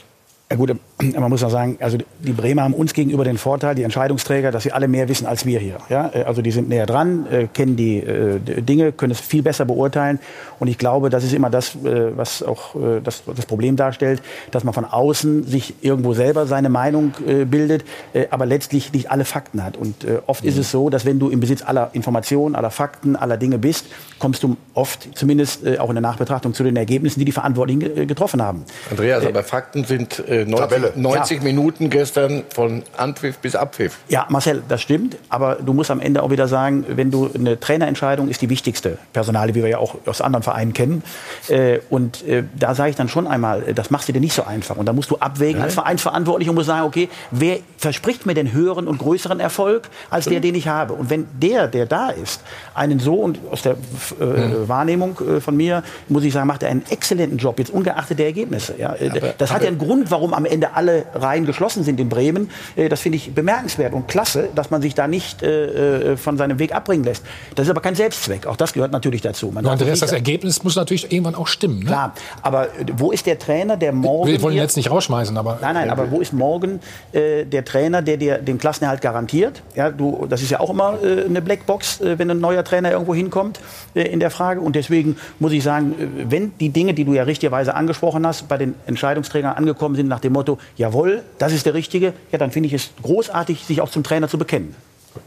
Ja 0.50 0.56
gut, 0.56 0.76
man 0.98 1.28
muss 1.28 1.44
auch 1.44 1.50
sagen, 1.50 1.76
also 1.80 1.98
die 2.20 2.32
Bremer 2.32 2.62
haben 2.62 2.72
uns 2.72 2.94
gegenüber 2.94 3.24
den 3.24 3.36
Vorteil, 3.36 3.74
die 3.74 3.82
Entscheidungsträger, 3.82 4.50
dass 4.50 4.62
sie 4.62 4.72
alle 4.72 4.88
mehr 4.88 5.08
wissen 5.08 5.26
als 5.26 5.44
wir 5.44 5.60
hier. 5.60 5.76
Ja? 5.90 6.10
Äh, 6.14 6.22
also 6.22 6.40
die 6.40 6.50
sind 6.50 6.68
näher 6.68 6.86
dran, 6.86 7.26
äh, 7.30 7.48
kennen 7.52 7.76
die 7.76 7.98
äh, 7.98 8.38
Dinge, 8.40 8.92
können 8.92 9.12
es 9.12 9.20
viel 9.20 9.42
besser 9.42 9.66
beurteilen. 9.66 10.18
Und 10.58 10.68
ich 10.68 10.78
glaube, 10.78 11.10
das 11.10 11.22
ist 11.22 11.34
immer 11.34 11.50
das, 11.50 11.74
äh, 11.74 12.16
was 12.16 12.42
auch 12.42 12.74
äh, 12.76 13.00
das, 13.02 13.24
das 13.26 13.44
Problem 13.44 13.76
darstellt, 13.76 14.22
dass 14.50 14.64
man 14.64 14.72
von 14.72 14.86
außen 14.86 15.44
sich 15.44 15.74
irgendwo 15.82 16.14
selber 16.14 16.46
seine 16.46 16.70
Meinung 16.70 17.12
äh, 17.26 17.44
bildet, 17.44 17.84
aber 18.30 18.46
letztlich 18.46 18.92
nicht 18.92 19.10
alle 19.10 19.24
Fakten 19.24 19.62
hat. 19.62 19.76
Und 19.76 20.06
oft 20.26 20.42
mhm. 20.42 20.48
ist 20.48 20.58
es 20.58 20.70
so, 20.70 20.88
dass 20.88 21.04
wenn 21.04 21.18
du 21.18 21.28
im 21.28 21.40
Besitz 21.40 21.62
aller 21.62 21.90
Informationen, 21.92 22.54
aller 22.54 22.70
Fakten, 22.70 23.16
aller 23.16 23.36
Dinge 23.36 23.58
bist, 23.58 23.86
kommst 24.18 24.42
du 24.42 24.56
oft, 24.74 25.08
zumindest 25.14 25.66
auch 25.78 25.88
in 25.88 25.94
der 25.94 26.02
Nachbetrachtung, 26.02 26.54
zu 26.54 26.64
den 26.64 26.76
Ergebnissen, 26.76 27.18
die 27.18 27.24
die 27.24 27.32
Verantwortlichen 27.32 28.06
getroffen 28.06 28.42
haben. 28.42 28.64
Andreas, 28.90 29.26
aber 29.26 29.42
Fakten 29.42 29.84
sind 29.84 30.22
90, 30.28 30.85
90 30.94 31.38
ja. 31.38 31.44
Minuten 31.44 31.90
gestern 31.90 32.44
von 32.54 32.82
Anpfiff 32.96 33.38
bis 33.38 33.54
Abpfiff. 33.54 33.98
Ja, 34.08 34.26
Marcel, 34.28 34.62
das 34.68 34.82
stimmt. 34.82 35.16
Aber 35.28 35.56
du 35.56 35.72
musst 35.72 35.90
am 35.90 36.00
Ende 36.00 36.22
auch 36.22 36.30
wieder 36.30 36.48
sagen, 36.48 36.84
wenn 36.88 37.10
du 37.10 37.30
eine 37.34 37.58
Trainerentscheidung 37.58 38.28
ist 38.28 38.42
die 38.42 38.50
wichtigste 38.50 38.98
Personale, 39.12 39.54
wie 39.54 39.62
wir 39.62 39.70
ja 39.70 39.78
auch 39.78 39.96
aus 40.06 40.20
anderen 40.20 40.42
Vereinen 40.42 40.72
kennen. 40.72 41.02
Äh, 41.48 41.80
und 41.90 42.26
äh, 42.26 42.44
da 42.58 42.74
sage 42.74 42.90
ich 42.90 42.96
dann 42.96 43.08
schon 43.08 43.26
einmal, 43.26 43.68
äh, 43.68 43.74
das 43.74 43.90
machst 43.90 44.08
du 44.08 44.12
dir 44.12 44.20
nicht 44.20 44.34
so 44.34 44.44
einfach. 44.44 44.76
Und 44.76 44.86
da 44.86 44.92
musst 44.92 45.10
du 45.10 45.16
abwägen 45.16 45.62
als 45.62 45.74
Vereinsverantwortlicher 45.74 46.50
und 46.50 46.56
musst 46.56 46.68
sagen, 46.68 46.86
okay, 46.86 47.08
wer 47.30 47.58
verspricht 47.78 48.26
mir 48.26 48.34
den 48.34 48.52
höheren 48.52 48.88
und 48.88 48.98
größeren 48.98 49.40
Erfolg 49.40 49.88
als 50.10 50.26
der, 50.26 50.40
den 50.40 50.54
ich 50.54 50.68
habe? 50.68 50.94
Und 50.94 51.10
wenn 51.10 51.26
der, 51.32 51.68
der 51.68 51.86
da 51.86 52.10
ist, 52.10 52.40
einen 52.74 52.98
so 52.98 53.14
und 53.14 53.38
aus 53.50 53.62
der 53.62 53.76
äh, 54.20 54.24
mhm. 54.24 54.68
Wahrnehmung 54.68 55.16
von 55.40 55.56
mir 55.56 55.82
muss 56.08 56.24
ich 56.24 56.32
sagen, 56.32 56.46
macht 56.46 56.62
er 56.62 56.70
einen 56.70 56.84
exzellenten 56.90 57.38
Job, 57.38 57.58
jetzt 57.58 57.70
ungeachtet 57.70 58.18
der 58.18 58.26
Ergebnisse. 58.26 58.74
Ja? 58.78 58.90
Aber, 58.90 59.34
das 59.38 59.52
hat 59.52 59.62
ja 59.62 59.68
einen 59.68 59.78
Grund, 59.78 60.10
warum 60.10 60.34
am 60.34 60.44
Ende 60.44 60.74
alle 60.76 61.06
Reihen 61.14 61.46
geschlossen 61.46 61.84
sind 61.84 61.98
in 62.00 62.08
Bremen. 62.08 62.50
Äh, 62.76 62.88
das 62.88 63.00
finde 63.00 63.16
ich 63.16 63.34
bemerkenswert 63.34 63.94
und 63.94 64.08
klasse, 64.08 64.48
dass 64.54 64.70
man 64.70 64.82
sich 64.82 64.94
da 64.94 65.08
nicht 65.08 65.42
äh, 65.42 66.12
äh, 66.12 66.16
von 66.16 66.36
seinem 66.36 66.58
Weg 66.58 66.74
abbringen 66.74 67.04
lässt. 67.04 67.24
Das 67.54 67.66
ist 67.66 67.70
aber 67.70 67.80
kein 67.80 67.94
Selbstzweck. 67.94 68.46
Auch 68.46 68.56
das 68.56 68.72
gehört 68.72 68.92
natürlich 68.92 69.22
dazu. 69.22 69.50
Man 69.52 69.66
Andreas, 69.66 70.00
das 70.00 70.12
Ergebnis 70.12 70.62
muss 70.64 70.76
natürlich 70.76 71.10
irgendwann 71.12 71.34
auch 71.34 71.46
stimmen. 71.46 71.80
Ne? 71.80 71.86
Klar, 71.86 72.12
aber 72.42 72.68
wo 72.96 73.12
ist 73.12 73.26
der 73.26 73.38
Trainer, 73.38 73.76
der 73.76 73.92
morgen... 73.92 74.30
Wir 74.30 74.42
wollen 74.42 74.54
ihn 74.54 74.62
jetzt 74.62 74.76
nicht 74.76 74.90
rausschmeißen, 74.90 75.36
aber... 75.36 75.58
Nein, 75.60 75.74
nein, 75.74 75.90
aber 75.90 76.10
wo 76.10 76.20
ist 76.20 76.32
morgen 76.32 76.80
äh, 77.12 77.44
der 77.44 77.64
Trainer, 77.64 78.02
der 78.02 78.16
dir 78.16 78.38
den 78.38 78.58
Klassenerhalt 78.58 79.00
garantiert? 79.00 79.62
Ja, 79.74 79.90
du, 79.90 80.26
das 80.28 80.42
ist 80.42 80.50
ja 80.50 80.60
auch 80.60 80.70
immer 80.70 80.98
äh, 81.02 81.24
eine 81.24 81.42
Blackbox, 81.42 82.00
wenn 82.00 82.30
ein 82.30 82.40
neuer 82.40 82.64
Trainer 82.64 82.90
irgendwo 82.90 83.14
hinkommt 83.14 83.60
in 83.94 84.20
der 84.20 84.30
Frage. 84.30 84.60
Und 84.60 84.76
deswegen 84.76 85.16
muss 85.38 85.52
ich 85.52 85.62
sagen, 85.62 85.94
wenn 86.28 86.52
die 86.58 86.70
Dinge, 86.70 86.94
die 86.94 87.04
du 87.04 87.14
ja 87.14 87.22
richtigerweise 87.22 87.74
angesprochen 87.74 88.26
hast, 88.26 88.48
bei 88.48 88.58
den 88.58 88.74
Entscheidungsträgern 88.86 89.54
angekommen 89.54 89.94
sind 89.96 90.08
nach 90.08 90.20
dem 90.20 90.32
Motto, 90.32 90.58
jawohl, 90.76 91.22
das 91.38 91.52
ist 91.52 91.66
der 91.66 91.74
Richtige, 91.74 92.12
ja, 92.32 92.38
dann 92.38 92.50
finde 92.50 92.68
ich 92.68 92.72
es 92.72 92.90
großartig, 93.02 93.64
sich 93.64 93.80
auch 93.80 93.90
zum 93.90 94.02
Trainer 94.02 94.28
zu 94.28 94.38
bekennen. 94.38 94.74
Gut. 95.14 95.22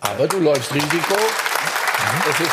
Aber 0.00 0.26
du 0.26 0.38
läufst 0.38 0.74
Risiko. 0.74 1.14
Mhm. 1.14 2.30
Es 2.30 2.40
ist 2.40 2.52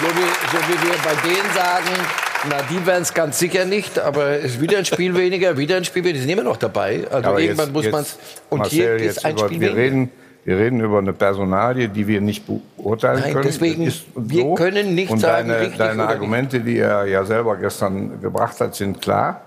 so 0.00 0.06
wie, 0.06 0.56
so 0.56 0.58
wie 0.68 0.88
wir 0.88 0.96
bei 1.04 1.14
denen 1.28 1.54
sagen, 1.54 2.06
na, 2.48 2.62
die 2.70 2.86
werden 2.86 3.02
es 3.02 3.12
ganz 3.12 3.38
sicher 3.38 3.66
nicht, 3.66 3.98
aber 3.98 4.38
es 4.38 4.52
ist 4.52 4.60
wieder 4.60 4.78
ein 4.78 4.86
Spiel 4.86 5.14
weniger, 5.14 5.58
wieder 5.58 5.76
ein 5.76 5.84
Spiel 5.84 6.02
weniger. 6.04 6.14
Die 6.14 6.20
sind 6.22 6.30
immer 6.30 6.42
noch 6.42 6.56
dabei. 6.56 7.04
Also 7.10 7.28
aber 7.28 7.40
irgendwann 7.40 7.66
jetzt, 7.66 7.74
muss 7.74 7.90
man 7.90 8.02
es. 8.02 8.18
Und 8.48 8.58
Marcel, 8.60 8.98
hier 8.98 9.10
ist 9.10 9.24
ein 9.24 9.36
über, 9.36 9.46
Spiel 9.46 9.60
wir 9.60 9.68
weniger. 9.68 9.82
Reden, 9.82 10.10
wir 10.44 10.56
reden 10.56 10.80
über 10.80 10.98
eine 10.98 11.12
Personalie, 11.12 11.88
die 11.90 12.06
wir 12.06 12.22
nicht 12.22 12.44
beurteilen 12.46 13.20
Nein, 13.20 13.32
können. 13.34 13.44
Deswegen, 13.44 13.86
ist 13.86 14.04
wir 14.16 14.42
so. 14.42 14.54
können 14.54 14.94
nicht 14.94 15.10
und 15.10 15.18
sagen, 15.18 15.50
deine, 15.50 15.68
deine 15.70 16.08
Argumente, 16.08 16.56
nicht. 16.56 16.68
die 16.68 16.78
er 16.78 17.04
ja 17.04 17.24
selber 17.26 17.56
gestern 17.56 18.22
gebracht 18.22 18.58
hat, 18.58 18.74
sind 18.74 19.02
klar 19.02 19.42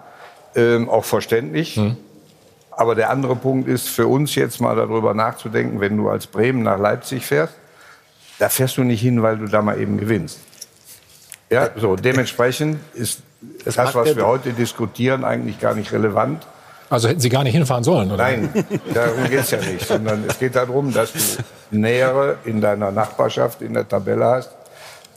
ähm, 0.55 0.89
auch 0.89 1.05
verständlich. 1.05 1.75
Hm. 1.75 1.97
Aber 2.71 2.95
der 2.95 3.09
andere 3.09 3.35
Punkt 3.35 3.67
ist 3.67 3.89
für 3.89 4.07
uns 4.07 4.35
jetzt 4.35 4.59
mal 4.59 4.75
darüber 4.75 5.13
nachzudenken, 5.13 5.79
wenn 5.79 5.97
du 5.97 6.09
als 6.09 6.27
Bremen 6.27 6.63
nach 6.63 6.79
Leipzig 6.79 7.25
fährst, 7.25 7.53
da 8.39 8.49
fährst 8.49 8.77
du 8.77 8.83
nicht 8.83 9.01
hin, 9.01 9.21
weil 9.21 9.37
du 9.37 9.45
da 9.45 9.61
mal 9.61 9.79
eben 9.79 9.97
gewinnst. 9.97 10.39
Ja, 11.49 11.69
so 11.75 11.95
dementsprechend 11.95 12.79
ist 12.95 13.21
das, 13.63 13.75
das 13.75 13.93
was 13.93 14.15
wir 14.15 14.25
heute 14.25 14.53
diskutieren, 14.53 15.23
eigentlich 15.23 15.59
gar 15.59 15.75
nicht 15.75 15.91
relevant. 15.91 16.47
Also 16.89 17.07
hätten 17.07 17.19
Sie 17.19 17.29
gar 17.29 17.43
nicht 17.43 17.53
hinfahren 17.53 17.83
sollen, 17.83 18.11
oder? 18.11 18.23
Nein, 18.23 18.49
darum 18.93 19.23
geht 19.29 19.39
es 19.39 19.51
ja 19.51 19.59
nicht. 19.59 19.87
Sondern 19.87 20.23
es 20.27 20.39
geht 20.39 20.55
darum, 20.55 20.93
dass 20.93 21.13
du 21.13 21.19
Nähere 21.71 22.37
in 22.45 22.61
deiner 22.61 22.91
Nachbarschaft 22.91 23.61
in 23.61 23.73
der 23.73 23.87
Tabelle 23.87 24.25
hast, 24.25 24.51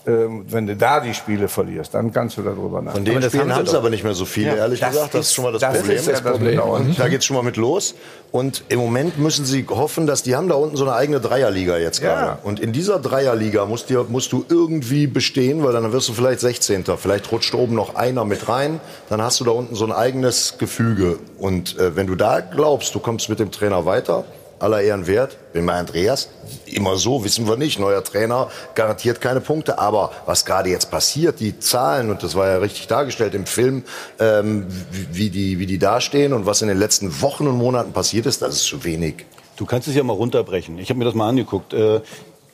wenn 0.06 0.66
du 0.68 0.76
da 0.76 1.00
die 1.00 1.14
Spiele 1.14 1.48
verlierst, 1.48 1.94
dann 1.94 2.12
kannst 2.12 2.36
du 2.36 2.42
darüber 2.42 2.80
nachdenken. 2.80 2.94
Von 2.94 3.04
den 3.04 3.16
aber 3.16 3.28
Spielen 3.28 3.54
haben 3.54 3.66
sie 3.66 3.76
aber 3.76 3.90
nicht 3.90 4.04
mehr 4.04 4.14
so 4.14 4.24
viele, 4.24 4.50
ja, 4.50 4.56
ehrlich 4.56 4.78
das 4.78 4.90
gesagt. 4.90 5.14
Das 5.14 5.26
ist 5.26 5.34
schon 5.34 5.44
mal 5.44 5.52
das, 5.52 5.60
das 5.60 5.78
Problem. 5.78 5.96
Ist 5.96 6.06
ja 6.06 6.12
das 6.12 6.22
Problem. 6.22 6.60
Mhm. 6.60 6.96
Da 6.96 7.08
geht 7.08 7.20
es 7.20 7.24
schon 7.24 7.36
mal 7.36 7.42
mit 7.42 7.56
los. 7.56 7.94
Und 8.30 8.64
im 8.68 8.78
Moment 8.78 9.18
müssen 9.18 9.44
sie 9.44 9.66
hoffen, 9.68 10.06
dass 10.06 10.22
die 10.22 10.36
haben 10.36 10.48
da 10.48 10.54
unten 10.54 10.76
so 10.76 10.84
eine 10.84 10.94
eigene 10.94 11.20
Dreierliga 11.20 11.78
jetzt 11.78 12.00
gerade. 12.00 12.26
Ja. 12.26 12.38
Und 12.44 12.60
in 12.60 12.72
dieser 12.72 13.00
Dreierliga 13.00 13.66
musst, 13.66 13.90
dir, 13.90 14.04
musst 14.08 14.32
du 14.32 14.44
irgendwie 14.48 15.08
bestehen, 15.08 15.64
weil 15.64 15.72
dann 15.72 15.90
wirst 15.92 16.08
du 16.08 16.12
vielleicht 16.12 16.40
16. 16.40 16.84
Vielleicht 16.96 17.32
rutscht 17.32 17.54
oben 17.54 17.74
noch 17.74 17.96
einer 17.96 18.24
mit 18.24 18.48
rein. 18.48 18.80
Dann 19.08 19.20
hast 19.20 19.40
du 19.40 19.44
da 19.44 19.50
unten 19.50 19.74
so 19.74 19.84
ein 19.84 19.92
eigenes 19.92 20.58
Gefüge. 20.58 21.18
Und 21.38 21.78
äh, 21.78 21.96
wenn 21.96 22.06
du 22.06 22.14
da 22.14 22.40
glaubst, 22.40 22.94
du 22.94 23.00
kommst 23.00 23.28
mit 23.28 23.40
dem 23.40 23.50
Trainer 23.50 23.86
weiter, 23.86 24.24
aller 24.58 24.80
Ehren 24.80 25.06
wert. 25.06 25.36
Bin 25.52 25.66
bei 25.66 25.74
Andreas. 25.74 26.28
Immer 26.66 26.96
so, 26.96 27.24
wissen 27.24 27.46
wir 27.48 27.56
nicht. 27.56 27.78
Neuer 27.78 28.02
Trainer 28.02 28.50
garantiert 28.74 29.20
keine 29.20 29.40
Punkte. 29.40 29.78
Aber 29.78 30.12
was 30.26 30.44
gerade 30.44 30.70
jetzt 30.70 30.90
passiert, 30.90 31.40
die 31.40 31.58
Zahlen, 31.58 32.10
und 32.10 32.22
das 32.22 32.34
war 32.34 32.48
ja 32.48 32.58
richtig 32.58 32.86
dargestellt 32.86 33.34
im 33.34 33.46
Film, 33.46 33.84
ähm, 34.18 34.66
wie, 34.90 35.30
die, 35.30 35.58
wie 35.58 35.66
die 35.66 35.78
dastehen 35.78 36.32
und 36.32 36.46
was 36.46 36.62
in 36.62 36.68
den 36.68 36.78
letzten 36.78 37.20
Wochen 37.22 37.46
und 37.46 37.56
Monaten 37.56 37.92
passiert 37.92 38.26
ist, 38.26 38.42
das 38.42 38.56
ist 38.56 38.64
zu 38.64 38.84
wenig. 38.84 39.26
Du 39.56 39.64
kannst 39.64 39.88
es 39.88 39.94
ja 39.94 40.02
mal 40.02 40.12
runterbrechen. 40.12 40.78
Ich 40.78 40.90
habe 40.90 40.98
mir 40.98 41.06
das 41.06 41.14
mal 41.14 41.28
angeguckt. 41.28 41.72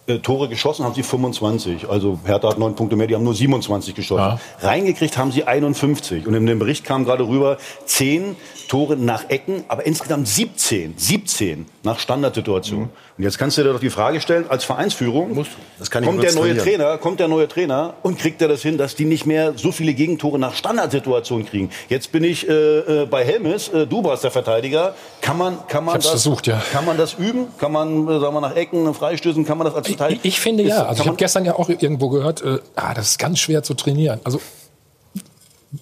Äh, 0.08 0.18
Tore 0.18 0.48
geschossen 0.48 0.84
haben 0.84 0.94
sie 0.94 1.04
25. 1.04 1.88
Also 1.88 2.18
Hertha 2.24 2.48
hat 2.48 2.58
neun 2.58 2.74
Punkte 2.74 2.96
mehr, 2.96 3.06
die 3.06 3.14
haben 3.14 3.22
nur 3.22 3.34
27 3.34 3.94
geschossen. 3.94 4.20
Ja. 4.20 4.40
Reingekriegt 4.60 5.16
haben 5.16 5.30
sie 5.30 5.44
51. 5.44 6.26
Und 6.26 6.34
in 6.34 6.44
dem 6.44 6.58
Bericht 6.58 6.84
kam 6.84 7.04
gerade 7.04 7.26
rüber, 7.26 7.56
zehn 7.84 8.34
Tore 8.68 8.96
nach 8.96 9.30
Ecken, 9.30 9.64
aber 9.68 9.86
insgesamt 9.86 10.26
17. 10.26 10.94
17 10.96 11.66
nach 11.84 12.00
Standardsituationen. 12.00 12.86
Mhm. 12.86 12.90
Und 13.22 13.26
jetzt 13.26 13.38
kannst 13.38 13.56
du 13.56 13.62
dir 13.62 13.72
doch 13.72 13.78
die 13.78 13.88
Frage 13.88 14.20
stellen, 14.20 14.46
als 14.48 14.64
Vereinsführung, 14.64 15.46
kommt 15.92 16.24
der 16.24 16.34
neue 16.34 16.56
Trainer, 16.56 16.98
kommt 16.98 17.20
der 17.20 17.28
neue 17.28 17.46
Trainer 17.46 17.94
und 18.02 18.18
kriegt 18.18 18.42
er 18.42 18.48
das 18.48 18.62
hin, 18.62 18.78
dass 18.78 18.96
die 18.96 19.04
nicht 19.04 19.26
mehr 19.26 19.52
so 19.54 19.70
viele 19.70 19.94
Gegentore 19.94 20.40
nach 20.40 20.56
Standardsituationen 20.56 21.46
kriegen. 21.46 21.70
Jetzt 21.88 22.10
bin 22.10 22.24
ich 22.24 22.48
äh, 22.48 23.02
äh 23.02 23.06
bei 23.06 23.24
Helmes, 23.24 23.68
äh, 23.68 23.86
du 23.86 24.02
warst 24.02 24.24
der 24.24 24.32
Verteidiger. 24.32 24.96
Kann 25.20 25.38
man, 25.38 25.64
kann 25.68 25.84
man, 25.84 25.94
das, 25.94 26.08
versucht, 26.08 26.48
ja. 26.48 26.60
kann 26.72 26.84
man 26.84 26.96
das 26.96 27.14
üben? 27.14 27.46
Kann 27.58 27.70
man, 27.70 28.08
äh, 28.08 28.18
sagen 28.18 28.34
wir, 28.34 28.40
nach 28.40 28.56
Ecken, 28.56 28.92
Freistößen, 28.92 29.44
kann 29.44 29.56
man 29.56 29.68
das 29.68 29.76
als 29.76 29.86
Verteidiger? 29.86 30.20
Ich, 30.24 30.34
ich 30.34 30.40
finde 30.40 30.64
ja. 30.64 30.86
Also 30.86 31.02
ich 31.02 31.06
habe 31.06 31.16
gestern 31.16 31.44
ja 31.44 31.54
auch 31.54 31.68
irgendwo 31.68 32.08
gehört, 32.08 32.42
äh, 32.42 32.58
ah, 32.74 32.92
das 32.92 33.10
ist 33.10 33.18
ganz 33.20 33.38
schwer 33.38 33.62
zu 33.62 33.74
trainieren. 33.74 34.18
Also 34.24 34.40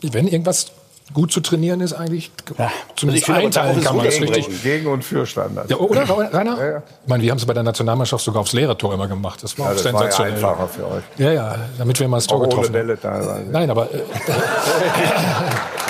wenn 0.03 0.29
irgendwas 0.29 0.73
gut 1.13 1.33
zu 1.33 1.41
trainieren 1.41 1.81
ist 1.81 1.93
eigentlich, 1.93 2.31
ja. 2.59 2.71
zumindest 2.97 3.29
also 3.29 3.41
einteilen 3.41 3.83
kann 3.83 3.97
man 3.97 4.05
das 4.05 4.21
richtig. 4.21 4.63
Gegen 4.63 4.87
und 4.87 5.05
für 5.05 5.27
Standards. 5.27 5.71
Ja, 5.71 5.77
oder, 5.77 6.09
Rainer? 6.09 6.59
Ja, 6.59 6.71
ja. 6.71 6.83
Ich 7.03 7.09
meine, 7.09 7.23
wir 7.23 7.31
haben 7.31 7.39
es 7.39 7.47
bei 7.47 7.55
der 7.55 7.63
Nationalmannschaft 7.63 8.25
sogar 8.25 8.41
aufs 8.43 8.53
Lehrertor 8.53 8.95
immer 8.95 9.09
gemacht. 9.09 9.43
Das 9.43 9.59
war 9.59 9.67
ja, 9.67 9.71
auch 9.73 9.75
das 9.75 9.83
sensationell. 9.83 10.43
War 10.43 10.51
ja 10.51 10.57
einfacher 10.57 10.69
für 10.69 10.87
euch. 10.87 11.03
Ja, 11.19 11.33
ja, 11.33 11.57
damit 11.79 11.99
wir 12.01 12.09
mal 12.09 12.19
das 12.19 12.27
Tor 12.27 12.43
getroffen 12.43 12.75
haben. 12.75 13.51
Nein, 13.51 13.71
aber... 13.71 13.93
Äh, 13.93 13.99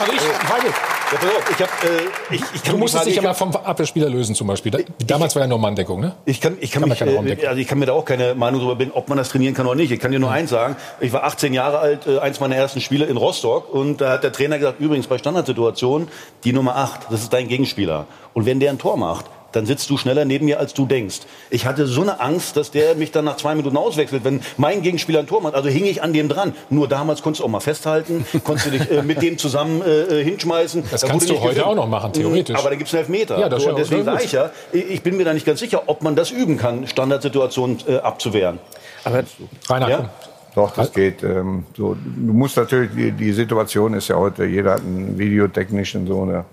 Also 0.00 0.12
ich, 0.12 0.20
Frage, 0.20 0.72
ja, 1.12 1.18
pass 1.18 1.28
auf, 1.28 1.50
ich 1.50 1.62
hab, 1.62 1.84
äh, 1.84 2.34
ich, 2.34 2.42
ich 2.54 2.62
kann 2.62 2.74
du 2.74 2.78
musstest 2.78 3.06
dich 3.06 3.18
aber 3.18 3.34
vom 3.34 3.54
Abwehrspieler 3.54 4.08
lösen 4.08 4.34
zum 4.34 4.46
Beispiel. 4.46 4.84
Damals 5.06 5.32
ich, 5.32 5.36
war 5.36 5.42
ja 5.42 5.48
nur 5.48 5.58
Manndeckung, 5.58 6.00
ne? 6.00 6.14
Ich 6.24 6.40
kann, 6.40 6.56
ich 6.60 6.70
kann, 6.70 6.82
kann 6.82 7.24
mich, 7.24 7.42
äh, 7.42 7.46
also 7.46 7.60
ich 7.60 7.66
kann 7.66 7.78
mir 7.78 7.86
da 7.86 7.92
auch 7.92 8.04
keine 8.04 8.34
Meinung 8.34 8.60
darüber 8.60 8.76
bilden, 8.76 8.92
ob 8.94 9.08
man 9.08 9.18
das 9.18 9.28
trainieren 9.28 9.54
kann 9.54 9.66
oder 9.66 9.76
nicht. 9.76 9.90
Ich 9.90 10.00
kann 10.00 10.12
dir 10.12 10.18
nur 10.18 10.30
mhm. 10.30 10.36
eins 10.36 10.50
sagen. 10.50 10.76
Ich 11.00 11.12
war 11.12 11.24
18 11.24 11.52
Jahre 11.54 11.78
alt, 11.78 12.06
äh, 12.06 12.18
eins 12.18 12.40
meiner 12.40 12.56
ersten 12.56 12.80
Spiele 12.80 13.06
in 13.06 13.16
Rostock 13.16 13.72
und 13.72 14.00
da 14.00 14.12
hat 14.12 14.24
der 14.24 14.32
Trainer 14.32 14.58
gesagt, 14.58 14.80
übrigens 14.80 15.06
bei 15.06 15.18
Standardsituationen, 15.18 16.08
die 16.44 16.52
Nummer 16.52 16.76
8, 16.76 17.10
das 17.10 17.22
ist 17.22 17.32
dein 17.32 17.48
Gegenspieler. 17.48 18.06
Und 18.32 18.46
wenn 18.46 18.60
der 18.60 18.70
ein 18.70 18.78
Tor 18.78 18.96
macht, 18.96 19.26
dann 19.52 19.66
sitzt 19.66 19.90
du 19.90 19.96
schneller 19.96 20.24
neben 20.24 20.44
mir, 20.46 20.58
als 20.58 20.74
du 20.74 20.86
denkst. 20.86 21.20
Ich 21.50 21.66
hatte 21.66 21.86
so 21.86 22.02
eine 22.02 22.20
Angst, 22.20 22.56
dass 22.56 22.70
der 22.70 22.94
mich 22.94 23.12
dann 23.12 23.24
nach 23.24 23.36
zwei 23.36 23.54
Minuten 23.54 23.76
auswechselt, 23.76 24.24
wenn 24.24 24.40
mein 24.56 24.82
Gegenspieler 24.82 25.20
ein 25.20 25.26
Tor 25.26 25.42
macht. 25.42 25.54
Also 25.54 25.68
hing 25.68 25.84
ich 25.84 26.02
an 26.02 26.12
dem 26.12 26.28
dran. 26.28 26.54
Nur 26.68 26.88
damals 26.88 27.22
konntest 27.22 27.40
du 27.40 27.44
auch 27.44 27.50
mal 27.50 27.60
festhalten, 27.60 28.24
konntest 28.44 28.66
du 28.66 28.70
dich 28.70 28.90
äh, 28.90 29.02
mit 29.02 29.22
dem 29.22 29.38
zusammen 29.38 29.82
äh, 29.82 30.20
äh 30.20 30.24
hinschmeißen. 30.24 30.84
Das 30.90 31.00
da 31.02 31.08
kannst 31.08 31.28
du 31.28 31.40
heute 31.40 31.66
auch 31.66 31.74
noch 31.74 31.88
machen, 31.88 32.12
theoretisch. 32.12 32.56
Aber 32.56 32.70
da 32.70 32.76
gibt 32.76 32.88
es 32.88 32.94
einen 32.94 33.00
Elfmeter. 33.00 33.38
Ja, 33.38 33.48
das 33.48 33.62
so, 33.62 33.72
deswegen 33.72 34.04
sage 34.04 34.24
ich 34.24 34.32
ja, 34.32 34.50
ich 34.72 35.02
bin 35.02 35.16
mir 35.16 35.24
da 35.24 35.32
nicht 35.32 35.46
ganz 35.46 35.60
sicher, 35.60 35.82
ob 35.86 36.02
man 36.02 36.16
das 36.16 36.30
üben 36.30 36.56
kann, 36.56 36.86
Standardsituationen 36.86 37.78
äh, 37.86 37.96
abzuwehren. 37.96 38.58
Aber 39.04 39.22
Rainer, 39.68 39.88
ja? 39.88 40.10
Doch, 40.54 40.72
das 40.72 40.92
geht. 40.92 41.22
Ähm, 41.22 41.64
so, 41.76 41.94
du 41.94 42.32
musst 42.32 42.56
natürlich, 42.56 42.90
die, 42.94 43.12
die 43.12 43.32
Situation 43.32 43.94
ist 43.94 44.08
ja 44.08 44.16
heute, 44.16 44.44
jeder 44.44 44.72
hat 44.72 44.80
einen 44.80 45.18
videotechnischen 45.18 46.06
so 46.06 46.22
eine 46.22 46.44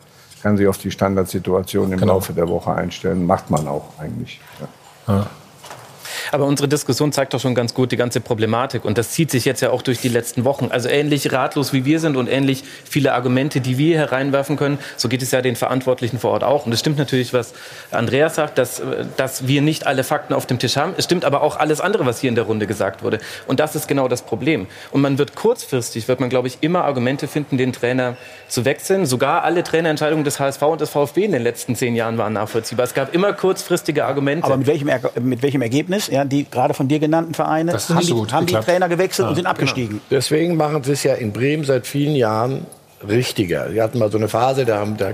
kann 0.47 0.55
sich 0.55 0.67
auf 0.67 0.77
die 0.77 0.91
Standardsituation 0.91 1.91
im 1.91 1.99
genau. 1.99 2.13
Laufe 2.13 2.31
der 2.31 2.47
Woche 2.47 2.73
einstellen. 2.73 3.25
Macht 3.25 3.49
man 3.49 3.67
auch 3.67 3.89
eigentlich. 3.99 4.39
Ja. 5.07 5.13
Ja. 5.13 5.27
Aber 6.31 6.45
unsere 6.45 6.67
Diskussion 6.67 7.11
zeigt 7.11 7.33
doch 7.33 7.39
schon 7.39 7.55
ganz 7.55 7.73
gut 7.73 7.91
die 7.91 7.97
ganze 7.97 8.21
Problematik. 8.21 8.85
Und 8.85 8.97
das 8.97 9.11
zieht 9.11 9.31
sich 9.31 9.45
jetzt 9.45 9.61
ja 9.61 9.71
auch 9.71 9.81
durch 9.81 9.99
die 9.99 10.09
letzten 10.09 10.45
Wochen. 10.45 10.69
Also 10.71 10.89
ähnlich 10.89 11.31
ratlos 11.31 11.73
wie 11.73 11.85
wir 11.85 11.99
sind 11.99 12.17
und 12.17 12.27
ähnlich 12.27 12.63
viele 12.89 13.13
Argumente, 13.13 13.61
die 13.61 13.77
wir 13.77 13.97
hereinwerfen 13.97 14.57
können, 14.57 14.79
so 14.95 15.09
geht 15.09 15.21
es 15.21 15.31
ja 15.31 15.41
den 15.41 15.55
Verantwortlichen 15.55 16.19
vor 16.19 16.31
Ort 16.31 16.43
auch. 16.43 16.65
Und 16.65 16.71
es 16.71 16.79
stimmt 16.79 16.97
natürlich, 16.97 17.33
was 17.33 17.53
Andreas 17.91 18.35
sagt, 18.35 18.57
dass, 18.57 18.81
dass 19.17 19.47
wir 19.47 19.61
nicht 19.61 19.87
alle 19.87 20.03
Fakten 20.03 20.33
auf 20.33 20.45
dem 20.45 20.59
Tisch 20.59 20.77
haben. 20.77 20.93
Es 20.97 21.05
stimmt 21.05 21.25
aber 21.25 21.41
auch 21.41 21.57
alles 21.57 21.81
andere, 21.81 22.05
was 22.05 22.19
hier 22.19 22.29
in 22.29 22.35
der 22.35 22.45
Runde 22.45 22.67
gesagt 22.67 23.03
wurde. 23.03 23.19
Und 23.47 23.59
das 23.59 23.75
ist 23.75 23.87
genau 23.87 24.07
das 24.07 24.21
Problem. 24.21 24.67
Und 24.91 25.01
man 25.01 25.17
wird 25.17 25.35
kurzfristig, 25.35 26.07
wird 26.07 26.19
man, 26.19 26.29
glaube 26.29 26.47
ich, 26.47 26.59
immer 26.61 26.83
Argumente 26.83 27.27
finden, 27.27 27.57
den 27.57 27.73
Trainer 27.73 28.17
zu 28.47 28.65
wechseln. 28.65 29.05
Sogar 29.05 29.43
alle 29.43 29.63
Trainerentscheidungen 29.63 30.23
des 30.23 30.39
HSV 30.39 30.61
und 30.63 30.81
des 30.81 30.89
VfB 30.89 31.25
in 31.25 31.31
den 31.31 31.43
letzten 31.43 31.75
zehn 31.75 31.95
Jahren 31.95 32.17
waren 32.17 32.33
nachvollziehbar. 32.33 32.85
Es 32.85 32.93
gab 32.93 33.13
immer 33.13 33.33
kurzfristige 33.33 34.05
Argumente. 34.05 34.45
Aber 34.45 34.57
mit 34.57 34.67
welchem, 34.67 34.89
mit 35.21 35.41
welchem 35.41 35.61
Ergebnis? 35.61 36.06
Ja, 36.09 36.25
die 36.25 36.49
gerade 36.49 36.73
von 36.73 36.87
dir 36.87 36.99
genannten 36.99 37.33
Vereine 37.33 37.71
das 37.71 37.89
haben, 37.89 38.05
die, 38.05 38.13
haben 38.13 38.45
die 38.45 38.53
Trainer 38.53 38.89
gewechselt 38.89 39.25
ja. 39.25 39.29
und 39.29 39.35
sind 39.35 39.45
abgestiegen. 39.45 39.89
Genau. 39.89 40.01
Deswegen 40.11 40.55
machen 40.55 40.83
sie 40.83 40.93
es 40.93 41.03
ja 41.03 41.13
in 41.13 41.31
Bremen 41.31 41.63
seit 41.63 41.87
vielen 41.87 42.15
Jahren 42.15 42.65
richtiger. 43.07 43.69
Sie 43.71 43.81
hatten 43.81 43.99
mal 43.99 44.11
so 44.11 44.17
eine 44.17 44.27
Phase, 44.27 44.65
da 44.65 44.79
haben 44.79 44.97
da, 44.97 45.13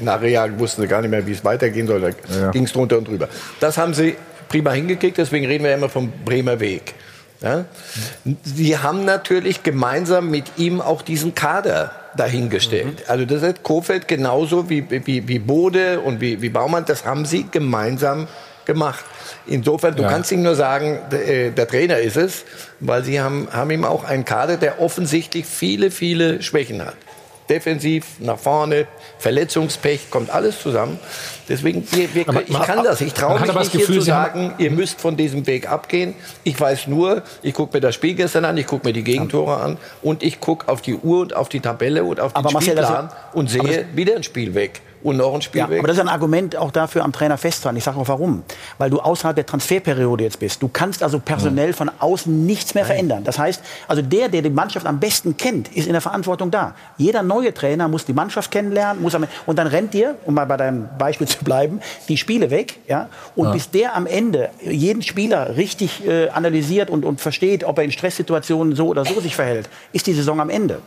nachher 0.00 0.58
wussten 0.58 0.82
sie 0.82 0.88
gar 0.88 1.00
nicht 1.00 1.10
mehr, 1.10 1.26
wie 1.26 1.32
es 1.32 1.44
weitergehen 1.44 1.86
soll. 1.86 2.00
Da 2.00 2.08
ja. 2.08 2.50
ging 2.50 2.64
es 2.64 2.72
drunter 2.72 2.98
und 2.98 3.08
drüber. 3.08 3.28
Das 3.60 3.78
haben 3.78 3.94
sie 3.94 4.16
prima 4.48 4.72
hingekriegt, 4.72 5.16
deswegen 5.16 5.46
reden 5.46 5.64
wir 5.64 5.70
ja 5.70 5.76
immer 5.76 5.88
vom 5.88 6.12
Bremer 6.24 6.60
Weg. 6.60 6.94
Ja? 7.42 7.64
Sie 8.42 8.78
haben 8.78 9.04
natürlich 9.04 9.62
gemeinsam 9.62 10.30
mit 10.30 10.44
ihm 10.58 10.80
auch 10.80 11.02
diesen 11.02 11.34
Kader 11.34 11.92
dahingestellt. 12.16 13.00
Mhm. 13.00 13.04
Also 13.08 13.24
das 13.24 13.42
hat 13.42 13.62
Kofeld 13.62 14.08
genauso 14.08 14.68
wie, 14.68 14.84
wie, 14.90 15.26
wie 15.26 15.38
Bode 15.38 16.00
und 16.00 16.20
wie, 16.20 16.42
wie 16.42 16.50
Baumann, 16.50 16.84
das 16.84 17.04
haben 17.04 17.24
sie 17.24 17.46
gemeinsam 17.50 18.28
gemacht. 18.64 19.04
Insofern, 19.46 19.96
du 19.96 20.02
ja. 20.02 20.08
kannst 20.08 20.30
ihm 20.32 20.42
nur 20.42 20.54
sagen, 20.54 20.98
äh, 21.10 21.50
der 21.50 21.66
Trainer 21.66 21.98
ist 21.98 22.16
es, 22.16 22.44
weil 22.80 23.04
sie 23.04 23.20
haben, 23.20 23.48
haben 23.52 23.70
ihm 23.70 23.84
auch 23.84 24.04
einen 24.04 24.24
Kader, 24.24 24.56
der 24.56 24.80
offensichtlich 24.80 25.46
viele, 25.46 25.90
viele 25.90 26.42
Schwächen 26.42 26.84
hat. 26.84 26.96
Defensiv, 27.48 28.06
nach 28.20 28.38
vorne, 28.38 28.86
Verletzungspech, 29.18 30.10
kommt 30.10 30.30
alles 30.30 30.62
zusammen. 30.62 30.98
Deswegen, 31.48 31.86
wir, 31.90 32.14
wir, 32.14 32.24
ich 32.46 32.62
kann 32.62 32.84
das. 32.84 33.00
Ich 33.00 33.12
traue 33.12 33.40
mich 33.40 33.52
nicht 33.52 33.72
Gefühl, 33.72 33.86
hier 33.86 33.94
zu 33.96 34.00
sagen, 34.00 34.54
ihr 34.58 34.70
müsst 34.70 35.00
von 35.00 35.16
diesem 35.16 35.46
Weg 35.46 35.68
abgehen. 35.68 36.14
Ich 36.44 36.58
weiß 36.58 36.86
nur, 36.86 37.22
ich 37.42 37.52
gucke 37.52 37.76
mir 37.76 37.80
das 37.80 37.96
Spiel 37.96 38.14
gestern 38.14 38.44
an, 38.44 38.56
ich 38.56 38.66
gucke 38.66 38.86
mir 38.86 38.92
die 38.92 39.02
Gegentore 39.02 39.56
an 39.56 39.76
und 40.02 40.22
ich 40.22 40.40
gucke 40.40 40.68
auf 40.68 40.82
die 40.82 40.94
Uhr 40.94 41.20
und 41.20 41.34
auf 41.34 41.48
die 41.48 41.60
Tabelle 41.60 42.04
und 42.04 42.20
auf 42.20 42.32
den 42.32 42.46
aber 42.46 42.62
Spielplan 42.62 43.10
und 43.32 43.50
sehe 43.50 43.86
wieder 43.94 44.16
ein 44.16 44.22
Spiel 44.22 44.54
weg 44.54 44.80
und 45.02 45.16
noch 45.16 45.34
ein 45.34 45.42
Spiel 45.42 45.60
ja, 45.60 45.70
weg. 45.70 45.78
Aber 45.78 45.88
das 45.88 45.96
ist 45.96 46.02
ein 46.02 46.08
Argument 46.08 46.56
auch 46.56 46.70
dafür, 46.70 47.04
am 47.04 47.12
Trainer 47.12 47.38
festzuhalten. 47.38 47.78
Ich 47.78 47.84
sage 47.84 47.98
auch 47.98 48.08
warum. 48.08 48.42
Weil 48.78 48.90
du 48.90 49.00
außerhalb 49.00 49.34
der 49.34 49.46
Transferperiode 49.46 50.24
jetzt 50.24 50.38
bist. 50.38 50.62
Du 50.62 50.68
kannst 50.68 51.02
also 51.02 51.18
personell 51.18 51.72
von 51.72 51.90
außen 51.98 52.46
nichts 52.46 52.74
mehr 52.74 52.84
Nein. 52.84 52.92
verändern. 52.92 53.24
Das 53.24 53.38
heißt, 53.38 53.62
also 53.88 54.02
der, 54.02 54.28
der 54.28 54.42
die 54.42 54.50
Mannschaft 54.50 54.86
am 54.86 55.00
besten 55.00 55.36
kennt, 55.36 55.68
ist 55.74 55.86
in 55.86 55.92
der 55.92 56.00
Verantwortung 56.00 56.50
da. 56.50 56.74
Jeder 56.96 57.22
neue 57.22 57.52
Trainer 57.52 57.88
muss 57.88 58.04
die 58.04 58.12
Mannschaft 58.12 58.50
kennenlernen, 58.50 59.02
muss 59.02 59.14
am, 59.14 59.26
und 59.46 59.58
dann 59.58 59.66
rennt 59.66 59.94
dir, 59.94 60.16
um 60.24 60.34
mal 60.34 60.46
bei 60.46 60.56
deinem 60.56 60.88
Beispiel 60.98 61.26
zu 61.28 61.44
bleiben, 61.44 61.80
die 62.08 62.16
Spiele 62.16 62.50
weg. 62.50 62.78
Ja? 62.88 63.08
Und 63.34 63.46
ja. 63.46 63.52
bis 63.52 63.70
der 63.70 63.96
am 63.96 64.06
Ende 64.06 64.50
jeden 64.62 65.02
Spieler 65.02 65.56
richtig 65.56 66.06
äh, 66.06 66.28
analysiert 66.28 66.90
und, 66.90 67.04
und 67.04 67.20
versteht, 67.20 67.64
ob 67.64 67.78
er 67.78 67.84
in 67.84 67.92
Stresssituationen 67.92 68.76
so 68.76 68.88
oder 68.88 69.04
so 69.04 69.20
sich 69.20 69.34
verhält, 69.34 69.68
ist 69.92 70.06
die 70.06 70.12
Saison 70.12 70.40
am 70.40 70.50
Ende. 70.50 70.80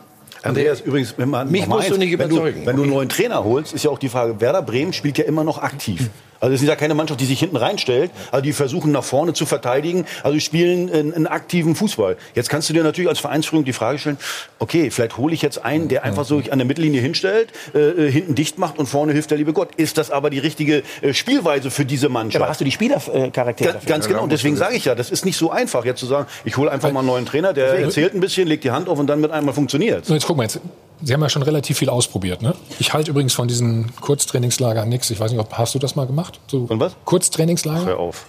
Andreas, 0.48 0.80
übrigens, 0.80 1.14
wenn 1.16 1.30
man 1.30 1.50
mich 1.50 1.66
musst 1.66 1.90
du 1.90 1.96
nicht 1.96 2.12
überzeugen. 2.12 2.58
Wenn 2.58 2.64
du, 2.64 2.66
wenn 2.66 2.76
du 2.76 2.82
einen 2.82 2.92
neuen 2.92 3.08
Trainer 3.08 3.44
holst, 3.44 3.74
ist 3.74 3.84
ja 3.84 3.90
auch 3.90 3.98
die 3.98 4.08
Frage, 4.08 4.40
Werder 4.40 4.62
Bremen 4.62 4.92
spielt 4.92 5.18
ja 5.18 5.24
immer 5.24 5.44
noch 5.44 5.58
aktiv. 5.58 6.10
Also 6.40 6.54
es 6.54 6.62
ist 6.62 6.68
ja 6.68 6.76
keine 6.76 6.94
Mannschaft, 6.94 7.20
die 7.20 7.24
sich 7.24 7.40
hinten 7.40 7.56
reinstellt. 7.56 8.10
Also 8.30 8.42
die 8.42 8.52
versuchen 8.52 8.92
nach 8.92 9.04
vorne 9.04 9.32
zu 9.32 9.46
verteidigen. 9.46 10.06
Also 10.22 10.34
die 10.34 10.40
spielen 10.40 10.90
einen, 10.92 11.26
aktiven 11.26 11.74
Fußball. 11.74 12.16
Jetzt 12.34 12.48
kannst 12.48 12.68
du 12.68 12.72
dir 12.72 12.84
natürlich 12.84 13.08
als 13.08 13.18
Vereinsführung 13.18 13.64
die 13.64 13.72
Frage 13.72 13.98
stellen, 13.98 14.18
okay, 14.58 14.90
vielleicht 14.90 15.16
hole 15.16 15.34
ich 15.34 15.42
jetzt 15.42 15.64
einen, 15.64 15.88
der 15.88 16.04
einfach 16.04 16.24
so 16.24 16.38
an 16.38 16.58
der 16.58 16.66
Mittellinie 16.66 17.00
hinstellt, 17.00 17.52
äh, 17.74 17.78
äh, 17.78 18.10
hinten 18.10 18.34
dicht 18.34 18.58
macht 18.58 18.78
und 18.78 18.86
vorne 18.86 19.12
hilft 19.12 19.30
der 19.30 19.38
liebe 19.38 19.52
Gott. 19.52 19.74
Ist 19.76 19.98
das 19.98 20.10
aber 20.10 20.30
die 20.30 20.38
richtige 20.38 20.82
äh, 21.02 21.12
Spielweise 21.12 21.70
für 21.70 21.84
diese 21.84 22.08
Mannschaft? 22.08 22.42
Aber 22.42 22.50
hast 22.50 22.60
du 22.60 22.64
die 22.64 22.70
Spielercharaktere? 22.70 23.72
Ganz, 23.72 23.86
ganz 23.86 24.08
genau. 24.08 24.22
Und 24.22 24.32
deswegen 24.32 24.56
sage 24.56 24.76
ich 24.76 24.84
ja, 24.84 24.94
das 24.94 25.10
ist 25.10 25.24
nicht 25.24 25.36
so 25.36 25.50
einfach, 25.50 25.84
jetzt 25.84 26.00
zu 26.00 26.06
sagen, 26.06 26.26
ich 26.44 26.56
hole 26.56 26.70
einfach 26.70 26.92
mal 26.92 27.00
einen 27.00 27.08
neuen 27.08 27.26
Trainer, 27.26 27.52
der 27.52 27.78
erzählt 27.78 28.14
ein 28.14 28.20
bisschen, 28.20 28.46
legt 28.46 28.64
die 28.64 28.70
Hand 28.70 28.88
auf 28.88 28.98
und 28.98 29.06
dann 29.06 29.20
mit 29.20 29.30
einmal 29.30 29.54
funktioniert. 29.54 30.06
So, 30.06 30.14
jetzt 30.14 30.26
gucken 30.26 30.40
wir 30.40 30.44
jetzt 30.44 30.60
Sie 31.02 31.12
haben 31.12 31.22
ja 31.22 31.28
schon 31.28 31.42
relativ 31.42 31.78
viel 31.78 31.90
ausprobiert, 31.90 32.42
ne? 32.42 32.54
Ich 32.78 32.92
halte 32.94 33.10
übrigens 33.10 33.34
von 33.34 33.48
diesen 33.48 33.94
Kurztrainingslagern 33.96 34.88
nichts. 34.88 35.10
Ich 35.10 35.20
weiß 35.20 35.30
nicht, 35.30 35.40
ob 35.40 35.52
hast 35.52 35.74
du 35.74 35.78
das 35.78 35.94
mal 35.94 36.06
gemacht? 36.06 36.40
So 36.46 36.66
von 36.66 36.80
was? 36.80 36.96
Kurztrainingslager? 37.04 37.86
Hör 37.86 37.98
auf. 37.98 38.26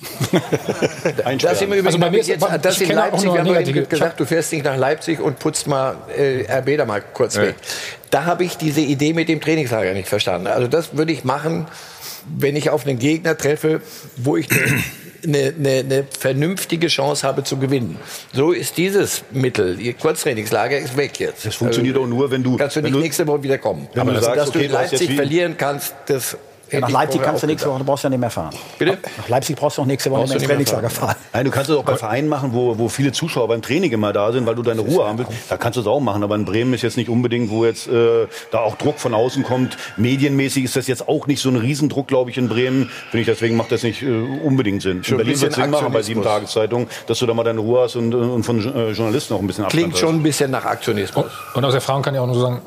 das 1.42 1.58
sind 1.58 1.70
wir 1.70 1.84
also 1.84 1.98
bei 1.98 2.10
mir 2.10 2.22
jetzt, 2.22 2.42
das 2.62 2.80
in 2.80 2.92
Leipzig, 2.92 3.32
wir 3.32 3.44
haben 3.44 3.88
gesagt, 3.88 4.18
du 4.18 4.24
fährst 4.24 4.50
nicht 4.52 4.64
nach 4.64 4.76
Leipzig 4.76 5.20
und 5.20 5.38
putzt 5.38 5.66
mal 5.66 5.94
äh, 6.16 6.50
RB 6.50 6.78
da 6.78 6.86
mal 6.86 7.02
kurz 7.02 7.36
ja. 7.36 7.42
weg. 7.42 7.56
Da 8.10 8.24
habe 8.24 8.44
ich 8.44 8.56
diese 8.56 8.80
Idee 8.80 9.12
mit 9.12 9.28
dem 9.28 9.42
Trainingslager 9.42 9.92
nicht 9.92 10.08
verstanden. 10.08 10.46
Also 10.46 10.68
das 10.68 10.96
würde 10.96 11.12
ich 11.12 11.24
machen, 11.24 11.66
wenn 12.26 12.56
ich 12.56 12.70
auf 12.70 12.86
einen 12.86 12.98
Gegner 12.98 13.36
treffe, 13.36 13.82
wo 14.16 14.38
ich 14.38 14.48
eine, 15.24 15.54
eine, 15.58 15.78
eine 15.80 16.04
vernünftige 16.18 16.88
Chance 16.88 17.26
habe 17.26 17.44
zu 17.44 17.56
gewinnen. 17.58 17.98
So 18.32 18.52
ist 18.52 18.76
dieses 18.76 19.22
Mittel, 19.30 19.80
Ihr 19.80 19.94
Kurztrainingslager 19.94 20.78
ist 20.78 20.96
weg 20.96 21.18
jetzt. 21.20 21.46
Das 21.46 21.54
funktioniert 21.54 21.96
also, 21.96 22.06
auch 22.06 22.10
nur, 22.10 22.30
wenn 22.30 22.42
du... 22.42 22.56
Kannst 22.56 22.76
du 22.76 22.82
nicht 22.82 22.94
du, 22.94 22.98
nächste 22.98 23.26
Woche 23.26 23.42
wieder 23.42 23.58
kommen. 23.58 23.88
Aber 23.96 24.12
du 24.12 24.20
sagst, 24.20 24.36
dass 24.36 24.48
okay, 24.48 24.58
du 24.58 24.64
in 24.64 24.72
Leipzig 24.72 25.14
verlieren 25.14 25.56
kannst, 25.56 25.94
das 26.06 26.36
ja, 26.70 26.80
nach 26.80 26.90
Leipzig 26.90 27.22
kannst 27.22 27.42
du 27.42 27.46
nächste 27.46 27.68
Woche, 27.68 27.78
du 27.78 27.84
brauchst 27.84 28.04
ja 28.04 28.10
nicht 28.10 28.18
mehr 28.20 28.30
fahren. 28.30 28.54
Bitte? 28.78 28.98
Nach 29.16 29.28
Leipzig 29.28 29.56
brauchst 29.56 29.78
du 29.78 29.82
auch 29.82 29.86
nächste 29.86 30.10
Woche 30.10 30.22
nicht 30.22 30.30
mehr 30.30 30.38
ins 30.38 30.48
Trainingslager 30.48 30.90
fahren. 30.90 31.16
Nein, 31.32 31.44
du 31.44 31.50
kannst 31.50 31.70
es 31.70 31.76
auch 31.76 31.84
bei 31.84 31.96
Vereinen 31.96 32.28
machen, 32.28 32.50
wo, 32.52 32.78
wo 32.78 32.88
viele 32.88 33.12
Zuschauer 33.12 33.48
beim 33.48 33.62
Training 33.62 33.92
immer 33.92 34.12
da 34.12 34.32
sind, 34.32 34.46
weil 34.46 34.54
du 34.54 34.62
deine 34.62 34.80
Ruhe 34.80 35.06
haben 35.06 35.18
willst. 35.18 35.32
Da 35.48 35.56
kannst 35.56 35.76
du 35.76 35.80
es 35.80 35.86
auch 35.86 36.00
machen. 36.00 36.22
Aber 36.22 36.34
in 36.34 36.44
Bremen 36.44 36.74
ist 36.74 36.82
jetzt 36.82 36.96
nicht 36.96 37.08
unbedingt, 37.08 37.50
wo 37.50 37.64
jetzt 37.64 37.88
äh, 37.88 38.26
da 38.50 38.58
auch 38.60 38.76
Druck 38.76 38.98
von 38.98 39.14
außen 39.14 39.42
kommt. 39.42 39.76
Medienmäßig 39.96 40.64
ist 40.64 40.76
das 40.76 40.86
jetzt 40.86 41.08
auch 41.08 41.26
nicht 41.26 41.40
so 41.40 41.48
ein 41.48 41.56
Riesendruck, 41.56 42.08
glaube 42.08 42.30
ich, 42.30 42.38
in 42.38 42.48
Bremen. 42.48 42.90
Finde 43.10 43.22
ich, 43.22 43.26
deswegen 43.26 43.56
macht 43.56 43.72
das 43.72 43.82
nicht 43.82 44.02
äh, 44.02 44.08
unbedingt 44.08 44.82
Sinn. 44.82 45.02
in 45.06 45.16
Berlin 45.16 45.40
wird 45.40 45.52
es 45.52 45.56
Sinn 45.56 45.70
machen 45.70 45.92
bei 45.92 46.02
sieben 46.02 46.22
Tageszeitungen, 46.22 46.88
dass 47.06 47.18
du 47.18 47.26
da 47.26 47.34
mal 47.34 47.44
deine 47.44 47.60
Ruhe 47.60 47.82
hast 47.82 47.96
und, 47.96 48.14
und 48.14 48.42
von 48.44 48.58
äh, 48.58 48.90
Journalisten 48.92 49.34
auch 49.34 49.40
ein 49.40 49.46
bisschen 49.46 49.66
Klingt 49.68 49.96
schon 49.98 50.16
ein 50.16 50.22
bisschen 50.22 50.50
nach 50.50 50.64
Aktionismus. 50.64 51.26
Und 51.54 51.64
aus 51.64 51.74
Erfahrung 51.74 52.02
kann 52.02 52.14
ich 52.14 52.20
auch 52.20 52.26
nur 52.26 52.40
sagen, 52.40 52.62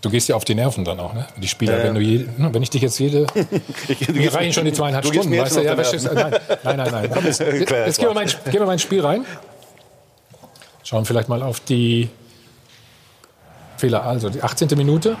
Du 0.00 0.10
gehst 0.10 0.28
ja 0.28 0.36
auf 0.36 0.44
die 0.44 0.54
Nerven 0.54 0.84
dann 0.84 0.98
auch, 1.00 1.12
ne? 1.12 1.26
Die 1.36 1.48
Spieler, 1.48 1.78
äh, 1.78 1.84
wenn 1.84 1.94
du 1.94 2.00
je, 2.00 2.26
ne, 2.38 2.52
wenn 2.52 2.62
ich 2.62 2.70
dich 2.70 2.82
jetzt 2.82 2.98
jede, 2.98 3.26
ich, 3.88 4.08
mir 4.08 4.32
reichen 4.32 4.52
schon 4.52 4.64
die 4.64 4.72
zweieinhalb 4.72 5.04
Stunden, 5.04 5.36
weißt 5.36 5.56
du, 5.56 5.60
ja, 5.62 5.76
weißt 5.76 6.12
nein, 6.14 6.34
nein, 6.62 6.76
nein, 6.76 6.88
nein. 6.90 7.10
Komm, 7.14 7.24
jetzt, 7.26 7.40
jetzt, 7.40 7.70
jetzt 7.70 7.98
gehen, 7.98 8.08
wir 8.08 8.14
mein, 8.14 8.26
gehen 8.26 8.60
wir 8.60 8.66
mein 8.66 8.78
Spiel 8.78 9.04
rein. 9.04 9.26
Schauen 10.82 11.04
vielleicht 11.04 11.28
mal 11.28 11.42
auf 11.42 11.60
die 11.60 12.08
Fehler, 13.76 14.04
also 14.04 14.30
die 14.30 14.42
18. 14.42 14.68
Minute. 14.76 15.16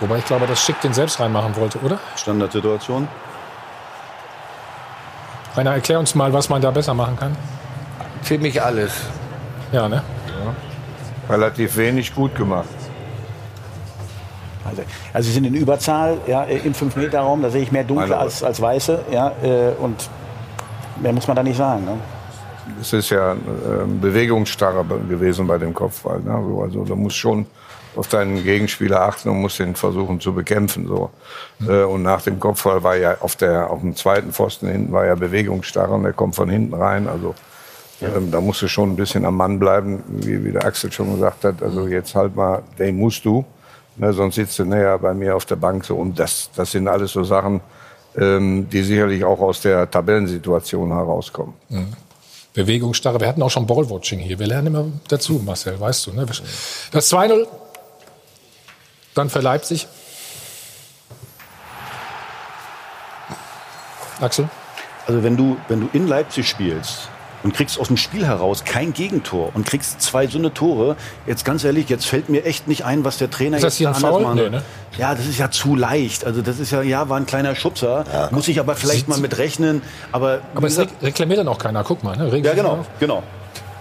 Wobei 0.00 0.18
ich 0.18 0.24
glaube, 0.24 0.46
dass 0.46 0.64
Schick 0.64 0.80
den 0.80 0.92
selbst 0.92 1.20
reinmachen 1.20 1.54
wollte, 1.56 1.78
oder? 1.78 2.00
Standardsituation. 2.16 3.06
Rainer, 5.56 5.74
erklär 5.74 6.00
uns 6.00 6.14
mal, 6.16 6.32
was 6.32 6.48
man 6.48 6.60
da 6.60 6.70
besser 6.72 6.94
machen 6.94 7.16
kann. 7.16 7.36
Für 8.22 8.38
mich 8.38 8.60
alles. 8.60 8.92
Ja, 9.70 9.88
ne? 9.88 10.02
Ja. 10.26 11.34
Relativ 11.34 11.76
wenig 11.76 12.14
gut 12.14 12.34
gemacht. 12.34 12.68
Also, 14.64 14.82
also 15.12 15.26
sie 15.26 15.32
sind 15.32 15.44
in 15.44 15.54
Überzahl 15.54 16.18
ja, 16.26 16.44
im 16.44 16.72
5-Meter-Raum, 16.72 17.42
da 17.42 17.50
sehe 17.50 17.62
ich 17.62 17.72
mehr 17.72 17.84
Dunkle 17.84 18.16
als, 18.16 18.42
als 18.42 18.60
Weiße. 18.60 19.04
Ja, 19.12 19.32
äh, 19.42 19.72
und 19.80 20.08
mehr 21.00 21.12
muss 21.12 21.26
man 21.26 21.36
da 21.36 21.42
nicht 21.42 21.56
sagen. 21.56 21.84
Ne? 21.84 21.98
Es 22.80 22.92
ist 22.92 23.10
ja 23.10 23.32
äh, 23.32 23.36
Bewegungsstarre 24.00 24.84
gewesen 25.08 25.46
bei 25.46 25.58
dem 25.58 25.74
Kopfball. 25.74 26.20
Ne? 26.20 26.34
Also 26.62 26.84
da 26.84 26.94
muss 26.94 27.14
schon 27.14 27.46
auf 27.96 28.08
deinen 28.08 28.42
Gegenspieler 28.42 29.02
achten 29.02 29.28
und 29.28 29.40
musst 29.40 29.60
ihn 29.60 29.76
versuchen 29.76 30.20
zu 30.20 30.32
bekämpfen. 30.32 30.86
So. 30.88 31.10
Mhm. 31.60 31.88
und 31.88 32.02
nach 32.02 32.22
dem 32.22 32.40
Kopfball 32.40 32.82
war 32.82 32.96
ja 32.96 33.18
auf, 33.20 33.36
der, 33.36 33.70
auf 33.70 33.80
dem 33.80 33.94
zweiten 33.94 34.32
Pfosten 34.32 34.66
hinten 34.68 34.92
war 34.92 35.06
ja 35.06 35.14
Bewegungsstarre 35.14 35.92
und 35.94 36.02
der 36.02 36.12
kommt 36.12 36.34
von 36.34 36.48
hinten 36.48 36.74
rein. 36.74 37.06
Also 37.06 37.34
ja. 38.00 38.08
ähm, 38.16 38.30
da 38.30 38.40
musst 38.40 38.62
du 38.62 38.68
schon 38.68 38.92
ein 38.92 38.96
bisschen 38.96 39.24
am 39.24 39.36
Mann 39.36 39.58
bleiben, 39.58 40.02
wie, 40.08 40.44
wie 40.44 40.52
der 40.52 40.64
Axel 40.64 40.90
schon 40.92 41.14
gesagt 41.14 41.44
hat. 41.44 41.62
Also 41.62 41.86
jetzt 41.86 42.14
halt 42.14 42.34
mal, 42.34 42.62
den 42.78 42.96
musst 42.96 43.24
du. 43.24 43.44
Ne, 43.96 44.12
sonst 44.12 44.34
sitzt 44.34 44.58
du 44.58 44.64
näher 44.64 44.98
bei 44.98 45.14
mir 45.14 45.36
auf 45.36 45.44
der 45.44 45.56
Bank. 45.56 45.84
So. 45.84 45.96
Und 45.96 46.18
das, 46.18 46.50
das 46.54 46.72
sind 46.72 46.88
alles 46.88 47.12
so 47.12 47.22
Sachen, 47.22 47.60
ähm, 48.16 48.68
die 48.68 48.82
sicherlich 48.82 49.24
auch 49.24 49.40
aus 49.40 49.60
der 49.60 49.90
Tabellensituation 49.90 50.90
herauskommen. 50.92 51.54
Mhm. 51.68 51.92
Bewegungsstarre. 52.54 53.20
Wir 53.20 53.28
hatten 53.28 53.42
auch 53.42 53.50
schon 53.50 53.66
Ballwatching 53.66 54.20
hier. 54.20 54.38
Wir 54.38 54.46
lernen 54.46 54.68
immer 54.68 54.86
dazu, 55.08 55.40
Marcel, 55.44 55.78
weißt 55.78 56.06
du. 56.06 56.12
Ne? 56.12 56.26
Das 56.92 57.12
2-0, 57.12 57.46
dann 59.14 59.28
für 59.28 59.40
Leipzig. 59.40 59.88
Axel? 64.20 64.48
Also 65.06 65.22
wenn 65.22 65.36
du, 65.36 65.56
wenn 65.68 65.80
du 65.80 65.88
in 65.92 66.06
Leipzig 66.06 66.48
spielst, 66.48 67.10
und 67.44 67.54
kriegst 67.54 67.78
aus 67.78 67.88
dem 67.88 67.96
Spiel 67.96 68.26
heraus 68.26 68.64
kein 68.64 68.92
Gegentor 68.92 69.50
und 69.54 69.66
kriegst 69.66 70.00
zwei 70.00 70.26
so 70.26 70.38
eine 70.38 70.52
Tore. 70.52 70.96
Jetzt 71.26 71.44
ganz 71.44 71.62
ehrlich, 71.62 71.88
jetzt 71.90 72.06
fällt 72.06 72.28
mir 72.30 72.44
echt 72.44 72.66
nicht 72.66 72.84
ein, 72.84 73.04
was 73.04 73.18
der 73.18 73.30
Trainer 73.30 73.58
ist 73.58 73.62
das 73.62 73.78
jetzt 73.78 73.98
hier 74.00 74.08
ein 74.08 74.12
Foul? 74.12 74.34
Nee, 74.34 74.48
ne? 74.48 74.62
Ja, 74.98 75.14
das 75.14 75.26
ist 75.26 75.38
ja 75.38 75.50
zu 75.50 75.76
leicht. 75.76 76.24
Also 76.24 76.40
das 76.40 76.58
ist 76.58 76.72
ja, 76.72 76.82
ja, 76.82 77.08
war 77.08 77.18
ein 77.18 77.26
kleiner 77.26 77.54
Schubser. 77.54 78.04
Ja. 78.12 78.28
Muss 78.32 78.48
ich 78.48 78.58
aber 78.58 78.74
vielleicht 78.74 79.08
mal 79.08 79.18
mit 79.18 79.36
rechnen. 79.38 79.82
Aber, 80.10 80.40
aber 80.54 80.66
es 80.66 80.78
reklamiert 81.02 81.38
dann 81.38 81.48
auch 81.48 81.58
keiner. 81.58 81.84
Guck 81.84 82.02
mal, 82.02 82.16
ne? 82.16 82.36
Ja, 82.38 82.54
genau, 82.54 82.84
genau. 82.98 83.22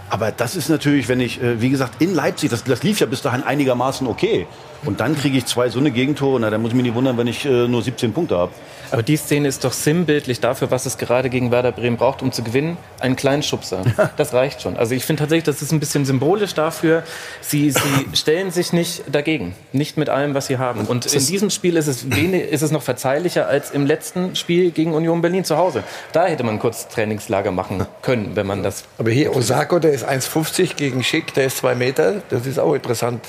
Aber 0.10 0.32
das 0.32 0.56
ist 0.56 0.70
natürlich, 0.70 1.08
wenn 1.08 1.20
ich, 1.20 1.42
äh, 1.42 1.60
wie 1.62 1.70
gesagt, 1.70 2.02
in 2.02 2.14
Leipzig, 2.14 2.52
das, 2.52 2.64
das 2.64 2.84
lief 2.84 3.00
ja 3.00 3.08
bis 3.08 3.22
dahin 3.22 3.42
einigermaßen 3.42 4.06
okay. 4.06 4.46
Und 4.86 5.00
dann 5.00 5.16
kriege 5.16 5.38
ich 5.38 5.46
zwei 5.46 5.70
so 5.70 5.80
eine 5.80 5.90
Gegentore. 5.90 6.40
Na, 6.40 6.50
da 6.50 6.58
muss 6.58 6.70
ich 6.70 6.76
mich 6.76 6.84
nicht 6.84 6.96
wundern, 6.96 7.18
wenn 7.18 7.28
ich 7.28 7.46
äh, 7.46 7.68
nur 7.68 7.82
17 7.82 8.14
Punkte 8.14 8.38
habe. 8.38 8.52
Aber 8.94 9.02
die 9.02 9.18
Szene 9.18 9.48
ist 9.48 9.64
doch 9.64 9.74
sinnbildlich 9.74 10.40
dafür, 10.40 10.70
was 10.70 10.86
es 10.86 11.00
gerade 11.00 11.32
gegen 11.32 11.50
Werder 11.50 11.72
Bremen 11.72 11.98
braucht, 11.98 12.22
um 12.22 12.32
zu 12.32 12.44
gewinnen. 12.44 12.78
Einen 13.00 13.16
kleinen 13.16 13.42
Schubser. 13.42 13.82
Das 14.18 14.34
reicht 14.34 14.62
schon. 14.62 14.78
Also 14.78 14.94
ich 14.94 15.06
finde 15.06 15.22
tatsächlich, 15.22 15.46
das 15.46 15.62
ist 15.62 15.72
ein 15.72 15.80
bisschen 15.80 16.06
symbolisch 16.06 16.54
dafür. 16.54 17.04
Sie, 17.42 17.72
sie 17.72 17.80
stellen 18.14 18.52
sich 18.52 18.72
nicht 18.72 19.04
dagegen. 19.12 19.56
Nicht 19.72 19.98
mit 19.98 20.10
allem, 20.10 20.36
was 20.36 20.48
sie 20.48 20.60
haben. 20.60 20.86
Und 20.86 21.12
in 21.12 21.26
diesem 21.26 21.50
Spiel 21.50 21.78
ist 21.78 21.88
es, 21.88 22.12
wenig, 22.12 22.52
ist 22.52 22.62
es 22.62 22.70
noch 22.70 22.84
verzeihlicher 22.84 23.48
als 23.48 23.72
im 23.72 23.88
letzten 23.88 24.36
Spiel 24.36 24.70
gegen 24.70 24.94
Union 24.94 25.22
Berlin 25.22 25.44
zu 25.44 25.58
Hause. 25.58 25.84
Da 26.12 26.26
hätte 26.26 26.44
man 26.44 26.60
kurz 26.60 26.88
Trainingslager 26.88 27.52
machen 27.52 27.88
können, 28.04 28.36
wenn 28.36 28.46
man 28.46 28.62
das. 28.62 28.84
Aber 29.00 29.10
hier 29.10 29.36
Osako, 29.36 29.80
der 29.80 29.94
ist 29.94 30.08
1,50 30.08 30.76
gegen 30.76 31.04
Schick, 31.04 31.34
der 31.34 31.46
ist 31.46 31.58
zwei 31.58 31.74
Meter. 31.74 32.22
Das 32.30 32.46
ist 32.46 32.60
auch 32.60 32.76
interessant 32.76 33.22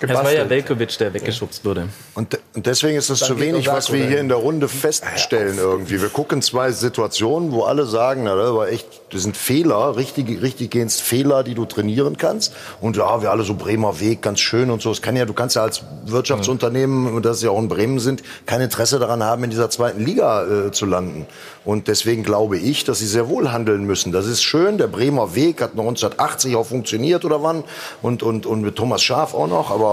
gebastelt. 0.00 0.26
Das 0.26 0.32
war 0.32 0.32
ja 0.32 0.48
Velkovic, 0.48 0.98
der 0.98 1.14
weggeschubst 1.14 1.64
wurde. 1.64 1.88
Und, 2.14 2.38
und 2.54 2.66
deswegen 2.66 2.96
ist 2.96 3.10
es 3.10 3.20
zu 3.20 3.38
wenig, 3.40 3.66
was 3.68 3.92
wir 3.92 4.06
hier 4.06 4.20
in 4.20 4.28
der 4.28 4.38
Runde 4.38 4.68
feststellen 4.68 5.58
irgendwie. 5.58 6.00
Wir 6.00 6.08
gucken 6.08 6.42
zwei 6.42 6.72
Situationen, 6.72 7.52
wo 7.52 7.64
alle 7.64 7.86
sagen, 7.86 8.24
na, 8.24 8.34
das 8.36 8.54
war 8.54 8.68
echt, 8.68 8.86
das 9.10 9.22
sind 9.22 9.36
Fehler, 9.36 9.96
richtig, 9.96 10.42
richtig 10.42 10.70
gehens 10.70 11.00
Fehler, 11.00 11.42
die 11.42 11.54
du 11.54 11.64
trainieren 11.64 12.16
kannst. 12.16 12.54
Und 12.80 12.96
ja, 12.96 13.22
wir 13.22 13.30
alle 13.30 13.44
so 13.44 13.54
Bremer 13.54 14.00
Weg, 14.00 14.22
ganz 14.22 14.40
schön 14.40 14.70
und 14.70 14.82
so. 14.82 14.90
Es 14.90 15.02
kann 15.02 15.16
ja, 15.16 15.24
du 15.24 15.34
kannst 15.34 15.56
ja 15.56 15.62
als 15.62 15.82
Wirtschaftsunternehmen, 16.04 17.14
und 17.14 17.24
das 17.24 17.42
ja 17.42 17.50
auch 17.50 17.58
in 17.58 17.68
Bremen 17.68 17.98
sind, 17.98 18.22
kein 18.46 18.60
Interesse 18.60 18.98
daran 18.98 19.22
haben, 19.22 19.44
in 19.44 19.50
dieser 19.50 19.70
zweiten 19.70 20.04
Liga 20.04 20.66
äh, 20.66 20.72
zu 20.72 20.86
landen. 20.86 21.26
Und 21.64 21.88
deswegen 21.88 22.22
glaube 22.22 22.58
ich, 22.58 22.84
dass 22.84 23.00
sie 23.00 23.06
sehr 23.06 23.28
wohl 23.28 23.50
handeln 23.50 23.84
müssen. 23.84 24.12
Das 24.12 24.26
ist 24.26 24.42
schön. 24.42 24.78
Der 24.78 24.86
Bremer 24.86 25.34
Weg 25.34 25.60
hat 25.60 25.72
1980 25.72 26.54
auch 26.54 26.66
funktioniert 26.66 27.24
oder 27.24 27.42
wann. 27.42 27.64
Und, 28.02 28.22
und, 28.22 28.46
und 28.46 28.62
mit 28.62 28.76
Thomas 28.76 29.02
Schaf 29.02 29.34
auch 29.34 29.48
noch. 29.48 29.72
Aber 29.72 29.85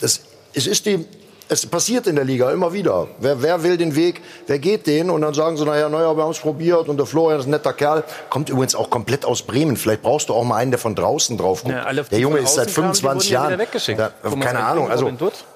das, 0.00 0.20
es 0.54 0.66
ist 0.66 0.86
die, 0.86 1.04
es 1.48 1.66
passiert 1.66 2.06
in 2.06 2.16
der 2.16 2.24
Liga 2.24 2.50
immer 2.50 2.72
wieder. 2.72 3.08
Wer, 3.18 3.42
wer 3.42 3.62
will 3.62 3.76
den 3.76 3.94
Weg, 3.96 4.20
wer 4.46 4.58
geht 4.58 4.86
den? 4.86 5.10
Und 5.10 5.22
dann 5.22 5.34
sagen 5.34 5.56
sie, 5.56 5.64
naja, 5.64 5.88
naja, 5.88 6.14
wir 6.16 6.22
haben 6.22 6.30
es 6.30 6.38
probiert 6.38 6.88
und 6.88 6.98
der 6.98 7.06
Florian 7.06 7.40
ist 7.40 7.46
ein 7.46 7.50
netter 7.50 7.72
Kerl. 7.72 8.04
Kommt 8.28 8.50
übrigens 8.50 8.74
auch 8.74 8.90
komplett 8.90 9.24
aus 9.24 9.42
Bremen. 9.42 9.76
Vielleicht 9.76 10.02
brauchst 10.02 10.28
du 10.28 10.34
auch 10.34 10.44
mal 10.44 10.56
einen, 10.56 10.70
der 10.70 10.78
von 10.78 10.94
draußen 10.94 11.38
drauf 11.38 11.62
guckt. 11.62 11.74
Ja, 11.74 11.92
der 11.92 12.18
Junge 12.18 12.38
ist 12.38 12.54
seit 12.54 12.70
25 12.70 13.32
kamen, 13.32 13.58
Jahren. 13.58 13.68
Ja, 13.96 14.12
keine 14.40 14.64
Ahnung. 14.64 14.90
Also, 14.90 15.10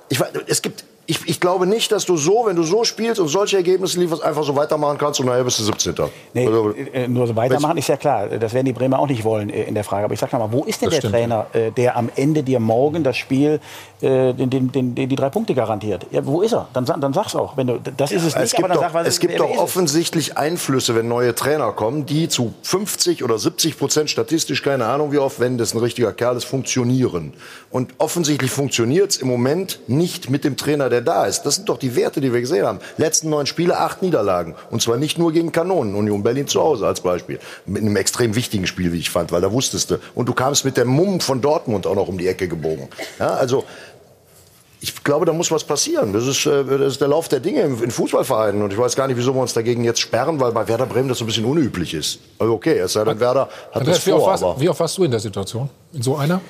ich, 0.08 0.18
es 0.46 0.62
gibt 0.62 0.84
ich, 1.06 1.18
ich, 1.26 1.40
glaube 1.40 1.66
nicht, 1.66 1.90
dass 1.90 2.04
du 2.04 2.16
so, 2.16 2.44
wenn 2.46 2.54
du 2.54 2.62
so 2.62 2.84
spielst 2.84 3.20
und 3.20 3.26
solche 3.26 3.56
Ergebnisse 3.56 3.98
lieferst, 3.98 4.22
einfach 4.22 4.44
so 4.44 4.54
weitermachen 4.54 4.98
kannst 4.98 5.18
und 5.18 5.26
nachher 5.26 5.42
bist 5.42 5.58
du 5.58 5.64
17. 5.64 5.94
Nee, 6.32 6.46
also, 6.46 6.70
äh, 6.70 7.08
nur 7.08 7.26
so 7.26 7.34
weitermachen 7.34 7.76
ist 7.76 7.88
ja 7.88 7.96
klar. 7.96 8.28
Das 8.28 8.54
werden 8.54 8.66
die 8.66 8.72
Bremer 8.72 9.00
auch 9.00 9.08
nicht 9.08 9.24
wollen 9.24 9.50
äh, 9.50 9.64
in 9.64 9.74
der 9.74 9.82
Frage. 9.82 10.04
Aber 10.04 10.14
ich 10.14 10.20
sag 10.20 10.32
mal, 10.32 10.52
wo 10.52 10.62
ist 10.62 10.80
denn 10.80 10.90
der 10.90 10.98
stimmt, 10.98 11.14
Trainer. 11.14 11.46
Äh, 11.52 11.72
der 11.72 11.96
am 11.96 12.08
Ende 12.14 12.44
dir 12.44 12.60
morgen 12.60 13.02
das 13.02 13.16
Spiel, 13.16 13.60
den, 14.00 14.50
den, 14.50 14.72
den, 14.72 14.94
die 14.96 15.14
drei 15.14 15.30
Punkte 15.30 15.54
garantiert? 15.54 16.06
Ja, 16.10 16.26
wo 16.26 16.42
ist 16.42 16.52
er? 16.52 16.66
Dann, 16.72 16.84
dann 16.84 17.12
sag's 17.12 17.36
auch. 17.36 17.56
Wenn 17.56 17.68
du, 17.68 17.80
das 17.96 18.10
ist 18.10 18.24
es 18.24 18.32
ja, 18.34 18.40
nicht, 18.40 18.52
es 18.52 18.56
gibt 18.56 18.70
doch, 18.70 18.92
sag, 18.92 19.06
es 19.06 19.20
gibt 19.20 19.38
doch 19.38 19.58
offensichtlich 19.58 20.36
Einflüsse, 20.36 20.96
wenn 20.96 21.06
neue 21.06 21.36
Trainer 21.36 21.70
kommen, 21.70 22.04
die 22.04 22.28
zu 22.28 22.52
50 22.62 23.22
oder 23.22 23.38
70 23.38 23.78
Prozent 23.78 24.10
statistisch, 24.10 24.62
keine 24.62 24.86
Ahnung 24.86 25.12
wie 25.12 25.18
oft, 25.18 25.38
wenn 25.38 25.56
das 25.56 25.74
ein 25.74 25.78
richtiger 25.78 26.12
Kerl 26.12 26.36
ist, 26.36 26.44
funktionieren. 26.44 27.32
Und 27.70 27.94
offensichtlich 27.98 28.50
funktioniert 28.50 29.12
es 29.12 29.16
im 29.18 29.28
Moment 29.28 29.80
nicht 29.86 30.30
mit 30.30 30.44
dem 30.44 30.56
Trainer, 30.56 30.90
der 30.92 31.00
da 31.00 31.26
ist. 31.26 31.42
Das 31.42 31.56
sind 31.56 31.68
doch 31.68 31.78
die 31.78 31.96
Werte, 31.96 32.20
die 32.20 32.32
wir 32.32 32.40
gesehen 32.40 32.64
haben. 32.64 32.78
Letzten 32.98 33.30
neun 33.30 33.46
Spiele, 33.46 33.78
acht 33.78 34.02
Niederlagen. 34.02 34.54
Und 34.70 34.80
zwar 34.80 34.96
nicht 34.96 35.18
nur 35.18 35.32
gegen 35.32 35.50
Kanonen. 35.50 35.96
Union 35.96 36.22
Berlin 36.22 36.46
zu 36.46 36.60
Hause 36.60 36.86
als 36.86 37.00
Beispiel. 37.00 37.40
Mit 37.66 37.82
einem 37.82 37.96
extrem 37.96 38.36
wichtigen 38.36 38.66
Spiel, 38.66 38.92
wie 38.92 38.98
ich 38.98 39.10
fand, 39.10 39.32
weil 39.32 39.40
da 39.40 39.50
wusstest 39.50 39.90
du. 39.90 39.98
Und 40.14 40.28
du 40.28 40.34
kamst 40.34 40.64
mit 40.64 40.76
der 40.76 40.84
Mumm 40.84 41.20
von 41.20 41.40
Dortmund 41.40 41.86
auch 41.86 41.96
noch 41.96 42.06
um 42.06 42.18
die 42.18 42.28
Ecke 42.28 42.46
gebogen. 42.46 42.88
Ja, 43.18 43.34
also, 43.34 43.64
ich 44.82 45.04
glaube, 45.04 45.24
da 45.26 45.32
muss 45.32 45.50
was 45.50 45.62
passieren. 45.62 46.12
Das 46.12 46.26
ist, 46.26 46.44
äh, 46.44 46.64
das 46.64 46.92
ist 46.92 47.00
der 47.00 47.08
Lauf 47.08 47.28
der 47.28 47.38
Dinge 47.38 47.62
in 47.62 47.90
Fußballvereinen. 47.90 48.62
Und 48.62 48.72
ich 48.72 48.78
weiß 48.78 48.96
gar 48.96 49.06
nicht, 49.06 49.16
wieso 49.16 49.32
wir 49.32 49.40
uns 49.40 49.52
dagegen 49.52 49.84
jetzt 49.84 50.00
sperren, 50.00 50.40
weil 50.40 50.50
bei 50.50 50.66
Werder 50.66 50.86
Bremen 50.86 51.08
das 51.08 51.18
so 51.18 51.24
ein 51.24 51.28
bisschen 51.28 51.44
unüblich 51.44 51.94
ist. 51.94 52.18
Also 52.38 52.54
okay, 52.54 52.78
es 52.78 52.92
sei 52.92 53.04
denn, 53.04 53.20
Werder 53.20 53.42
hat 53.42 53.76
Andreas, 53.76 54.04
das 54.04 54.04
vor. 54.04 54.18
Wie 54.18 54.22
oft, 54.22 54.42
warst, 54.42 54.60
wie 54.60 54.68
oft 54.68 54.80
warst 54.80 54.98
du 54.98 55.04
in 55.04 55.10
der 55.12 55.20
Situation? 55.20 55.70
In 55.92 56.02
so 56.02 56.16
einer? 56.16 56.40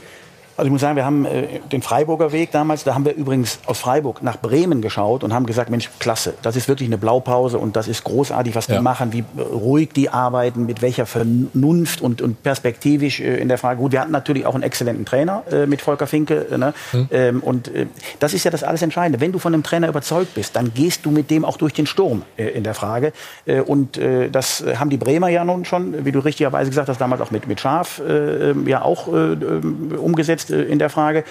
Also 0.57 0.67
ich 0.67 0.73
muss 0.73 0.83
sagen, 0.83 0.97
wir 0.97 1.05
haben 1.05 1.25
äh, 1.25 1.61
den 1.71 1.83
Freiburger 1.83 2.33
Weg 2.33 2.51
damals, 2.51 2.85
da 2.85 2.95
haben 2.95 3.05
wir 3.05 3.15
übrigens 3.15 3.59
aus 3.67 3.79
Freiburg 3.79 4.23
nach 4.23 4.37
Bremen 4.37 4.83
geschaut 4.83 5.25
und 5.25 5.33
haben 5.33 5.47
gesagt, 5.47 5.71
Mensch, 5.71 5.89
klasse, 5.99 6.35
das 6.43 6.57
ist 6.57 6.69
wirklich 6.69 6.89
eine 6.89 6.99
Blaupause 6.99 7.59
und 7.59 7.75
das 7.75 7.89
ist 7.89 8.05
großartig, 8.05 8.55
was 8.55 8.67
die 8.67 8.75
ja. 8.75 8.83
machen, 8.83 9.13
wie 9.13 9.25
ruhig 9.39 9.91
die 9.95 10.11
arbeiten, 10.11 10.67
mit 10.67 10.83
welcher 10.83 11.07
Vernunft 11.07 12.03
und, 12.03 12.21
und 12.21 12.43
perspektivisch 12.43 13.21
äh, 13.21 13.39
in 13.39 13.49
der 13.49 13.57
Frage. 13.57 13.81
Gut, 13.81 13.93
wir 13.93 14.01
hatten 14.01 14.13
natürlich 14.13 14.45
auch 14.45 14.55
einen 14.55 14.63
exzellenten 14.63 15.07
Trainer 15.07 15.43
äh, 15.51 15.67
mit 15.67 15.81
Volker 15.81 16.07
Finke. 16.07 16.47
Äh, 16.51 16.59
ne? 16.59 16.75
Hm. 16.91 17.09
Ähm, 17.11 17.41
und 17.41 17.69
äh, 17.69 17.87
das 18.21 18.35
ist 18.35 18.45
ja 18.45 18.51
das 18.51 18.63
alles 18.63 18.83
Entscheidende. 18.83 19.21
Wenn 19.21 19.33
du 19.33 19.39
von 19.39 19.55
einem 19.55 19.63
Trainer 19.63 19.89
überzeugt 19.89 20.35
bist, 20.35 20.55
dann 20.55 20.75
gehst 20.75 21.07
du 21.07 21.11
mit 21.11 21.31
dem 21.31 21.45
auch 21.47 21.57
durch 21.57 21.73
den 21.73 21.87
Sturm 21.87 22.23
äh, 22.37 22.49
in 22.49 22.65
der 22.65 22.75
Frage. 22.75 23.13
und 23.67 23.99
das 24.31 24.65
haben 24.79 24.91
die 24.91 24.97
Bremer 24.97 25.29
ja 25.29 25.45
nun 25.45 25.65
schon, 25.65 26.05
wie 26.05 26.13
du 26.13 26.19
richtigerweise 26.19 26.71
gesagt 26.71 26.89
hast, 26.89 27.01
damals 27.01 27.21
auch 27.21 27.31
mit, 27.31 27.47
mit 27.47 27.61
Schaf 27.61 28.01
ähm, 28.07 28.67
ja 28.67 28.83
auch 28.83 29.07
umgesetzt 29.07 30.42
in 30.51 30.79
der 30.79 30.91
Frage. 30.91 31.25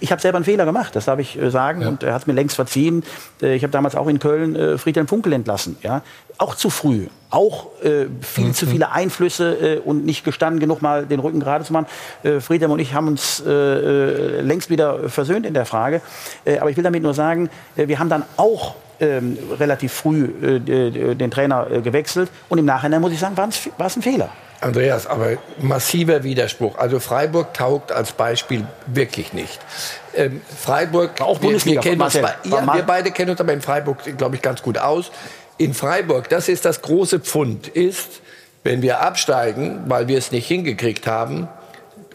ich 0.00 0.12
habe 0.12 0.20
selber 0.20 0.36
einen 0.36 0.44
Fehler 0.44 0.64
gemacht, 0.64 0.94
das 0.96 1.06
darf 1.06 1.18
ich 1.18 1.38
sagen. 1.48 1.82
Ja. 1.82 1.88
Und 1.88 2.02
er 2.02 2.14
hat 2.14 2.22
es 2.22 2.26
mir 2.26 2.32
längst 2.32 2.56
verziehen. 2.56 3.02
ich 3.40 3.62
habe 3.62 3.72
damals 3.72 3.96
auch 3.96 4.06
in 4.06 4.18
Köln 4.18 4.78
Friedhelm 4.78 5.08
Funkel 5.08 5.32
entlassen. 5.32 5.76
Ja? 5.82 6.02
Auch 6.38 6.54
zu 6.54 6.70
früh 6.70 7.06
auch 7.34 7.66
äh, 7.82 8.06
viel 8.20 8.46
mhm. 8.46 8.54
zu 8.54 8.66
viele 8.66 8.92
Einflüsse 8.92 9.54
äh, 9.54 9.78
und 9.78 10.06
nicht 10.06 10.24
gestanden 10.24 10.60
genug, 10.60 10.82
mal 10.82 11.04
den 11.04 11.18
Rücken 11.18 11.40
gerade 11.40 11.64
zu 11.64 11.72
machen. 11.72 11.86
Äh, 12.22 12.40
Friedhelm 12.40 12.70
und 12.70 12.78
ich 12.78 12.94
haben 12.94 13.08
uns 13.08 13.42
äh, 13.44 13.50
äh, 13.50 14.40
längst 14.40 14.70
wieder 14.70 15.08
versöhnt 15.08 15.44
in 15.44 15.52
der 15.52 15.66
Frage. 15.66 16.00
Äh, 16.44 16.58
aber 16.58 16.70
ich 16.70 16.76
will 16.76 16.84
damit 16.84 17.02
nur 17.02 17.14
sagen, 17.14 17.50
wir 17.74 17.98
haben 17.98 18.08
dann 18.08 18.22
auch 18.36 18.76
ähm, 19.00 19.36
relativ 19.58 19.92
früh 19.92 20.28
den 20.28 21.30
Trainer 21.30 21.66
gewechselt. 21.82 22.30
Und 22.48 22.58
im 22.58 22.64
Nachhinein 22.64 23.00
muss 23.00 23.12
ich 23.12 23.18
sagen, 23.18 23.36
war 23.36 23.48
es 23.48 23.96
ein 23.96 24.02
Fehler. 24.02 24.30
Andreas, 24.64 25.06
aber 25.06 25.36
massiver 25.60 26.24
Widerspruch. 26.24 26.78
Also 26.78 26.98
Freiburg 26.98 27.52
taugt 27.54 27.92
als 27.92 28.12
Beispiel 28.12 28.66
wirklich 28.86 29.32
nicht. 29.32 29.60
Ähm, 30.14 30.40
Freiburg, 30.58 31.20
auch 31.20 31.38
Bundesliga, 31.38 31.84
wir, 31.84 31.84
wir, 31.84 31.90
kennen 31.90 32.02
uns, 32.02 32.14
ja, 32.14 32.74
wir 32.74 32.82
beide 32.82 33.10
kennen 33.10 33.30
uns 33.30 33.40
aber 33.40 33.52
in 33.52 33.60
Freiburg, 33.60 33.98
glaube 34.16 34.36
ich, 34.36 34.42
ganz 34.42 34.62
gut 34.62 34.78
aus. 34.78 35.10
In 35.58 35.74
Freiburg, 35.74 36.28
das 36.30 36.48
ist 36.48 36.64
das 36.64 36.82
große 36.82 37.20
Pfund, 37.20 37.68
ist, 37.68 38.22
wenn 38.62 38.80
wir 38.80 39.00
absteigen, 39.00 39.82
weil 39.86 40.08
wir 40.08 40.18
es 40.18 40.32
nicht 40.32 40.46
hingekriegt 40.46 41.06
haben, 41.06 41.48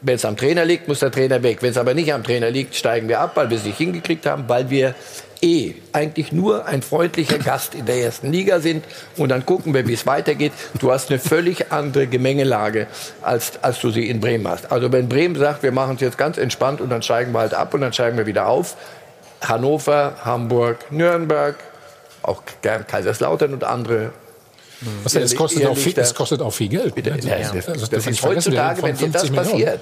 wenn 0.01 0.15
es 0.15 0.25
am 0.25 0.37
Trainer 0.37 0.65
liegt, 0.65 0.87
muss 0.87 0.99
der 0.99 1.11
Trainer 1.11 1.43
weg. 1.43 1.61
Wenn 1.61 1.71
es 1.71 1.77
aber 1.77 1.93
nicht 1.93 2.13
am 2.13 2.23
Trainer 2.23 2.49
liegt, 2.49 2.75
steigen 2.75 3.07
wir 3.09 3.19
ab, 3.19 3.31
weil 3.35 3.49
wir 3.49 3.57
es 3.57 3.65
nicht 3.65 3.77
hingekriegt 3.77 4.25
haben, 4.25 4.45
weil 4.47 4.69
wir 4.69 4.95
eh 5.41 5.73
eigentlich 5.93 6.31
nur 6.31 6.65
ein 6.65 6.81
freundlicher 6.81 7.37
Gast 7.37 7.75
in 7.75 7.85
der 7.85 7.97
ersten 7.97 8.31
Liga 8.31 8.59
sind 8.59 8.83
und 9.17 9.29
dann 9.29 9.45
gucken 9.45 9.73
wir, 9.73 9.87
wie 9.87 9.93
es 9.93 10.05
weitergeht. 10.05 10.51
Du 10.79 10.91
hast 10.91 11.09
eine 11.09 11.19
völlig 11.19 11.71
andere 11.71 12.07
Gemengelage, 12.07 12.87
als, 13.21 13.53
als 13.61 13.79
du 13.79 13.89
sie 13.89 14.09
in 14.09 14.19
Bremen 14.19 14.47
hast. 14.47 14.71
Also 14.71 14.91
wenn 14.91 15.07
Bremen 15.07 15.35
sagt, 15.35 15.63
wir 15.63 15.71
machen 15.71 15.95
es 15.95 16.01
jetzt 16.01 16.17
ganz 16.17 16.37
entspannt 16.37 16.81
und 16.81 16.89
dann 16.89 17.01
steigen 17.01 17.31
wir 17.31 17.39
halt 17.39 17.53
ab 17.53 17.73
und 17.73 17.81
dann 17.81 17.93
steigen 17.93 18.17
wir 18.17 18.25
wieder 18.25 18.47
auf. 18.47 18.75
Hannover, 19.41 20.17
Hamburg, 20.23 20.91
Nürnberg, 20.91 21.55
auch 22.23 22.43
Kaiserslautern 22.61 23.53
und 23.53 23.63
andere 23.63 24.11
was 25.03 25.13
ja, 25.13 25.21
es 25.21 25.35
kostet, 25.35 25.65
auch 25.65 25.77
viel, 25.77 25.97
es 25.97 26.15
kostet 26.15 26.41
auch 26.41 26.53
viel 26.53 26.69
Geld. 26.69 26.95
Bitte, 26.95 27.09
ja, 27.21 27.37
ja. 27.37 27.51
Das, 27.51 27.89
das 27.89 28.07
ist 28.07 28.23
heutzutage, 28.23 28.81
wenn 28.81 28.95
dir 28.95 29.09
das 29.09 29.29
passiert, 29.29 29.81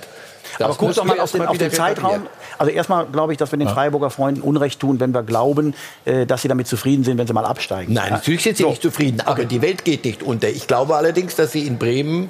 das 0.58 0.66
Aber 0.66 0.76
guck 0.76 0.94
doch 0.94 1.04
mal 1.04 1.20
auf 1.20 1.32
den, 1.32 1.46
auf 1.46 1.58
den 1.58 1.72
Zeitraum. 1.72 2.28
Also 2.58 2.72
erstmal 2.72 3.06
glaube 3.06 3.34
ich, 3.34 3.38
dass 3.38 3.52
wir 3.52 3.60
den 3.60 3.68
Freiburger 3.68 4.10
Freunden 4.10 4.42
Unrecht 4.42 4.80
tun, 4.80 5.00
wenn 5.00 5.14
wir 5.14 5.24
glauben, 5.24 5.74
äh, 6.06 6.26
dass 6.26 6.42
sie 6.42 6.48
damit 6.48 6.68
zufrieden 6.68 7.04
sind, 7.04 7.18
wenn 7.18 7.28
sie 7.28 7.34
mal 7.34 7.46
absteigen. 7.46 7.94
Nein, 7.94 8.12
natürlich 8.12 8.44
sind 8.44 8.58
sie 8.58 8.64
so. 8.64 8.70
nicht 8.70 8.82
zufrieden, 8.82 9.22
aber 9.22 9.32
okay. 9.32 9.46
die 9.46 9.62
Welt 9.62 9.86
geht 9.86 10.06
nicht 10.06 10.24
unter. 10.24 10.50
Ich 10.50 10.68
glaube 10.68 10.96
allerdings, 10.96 11.36
dass 11.36 11.52
sie 11.52 11.68
in 11.68 11.78
Bremen 11.78 12.30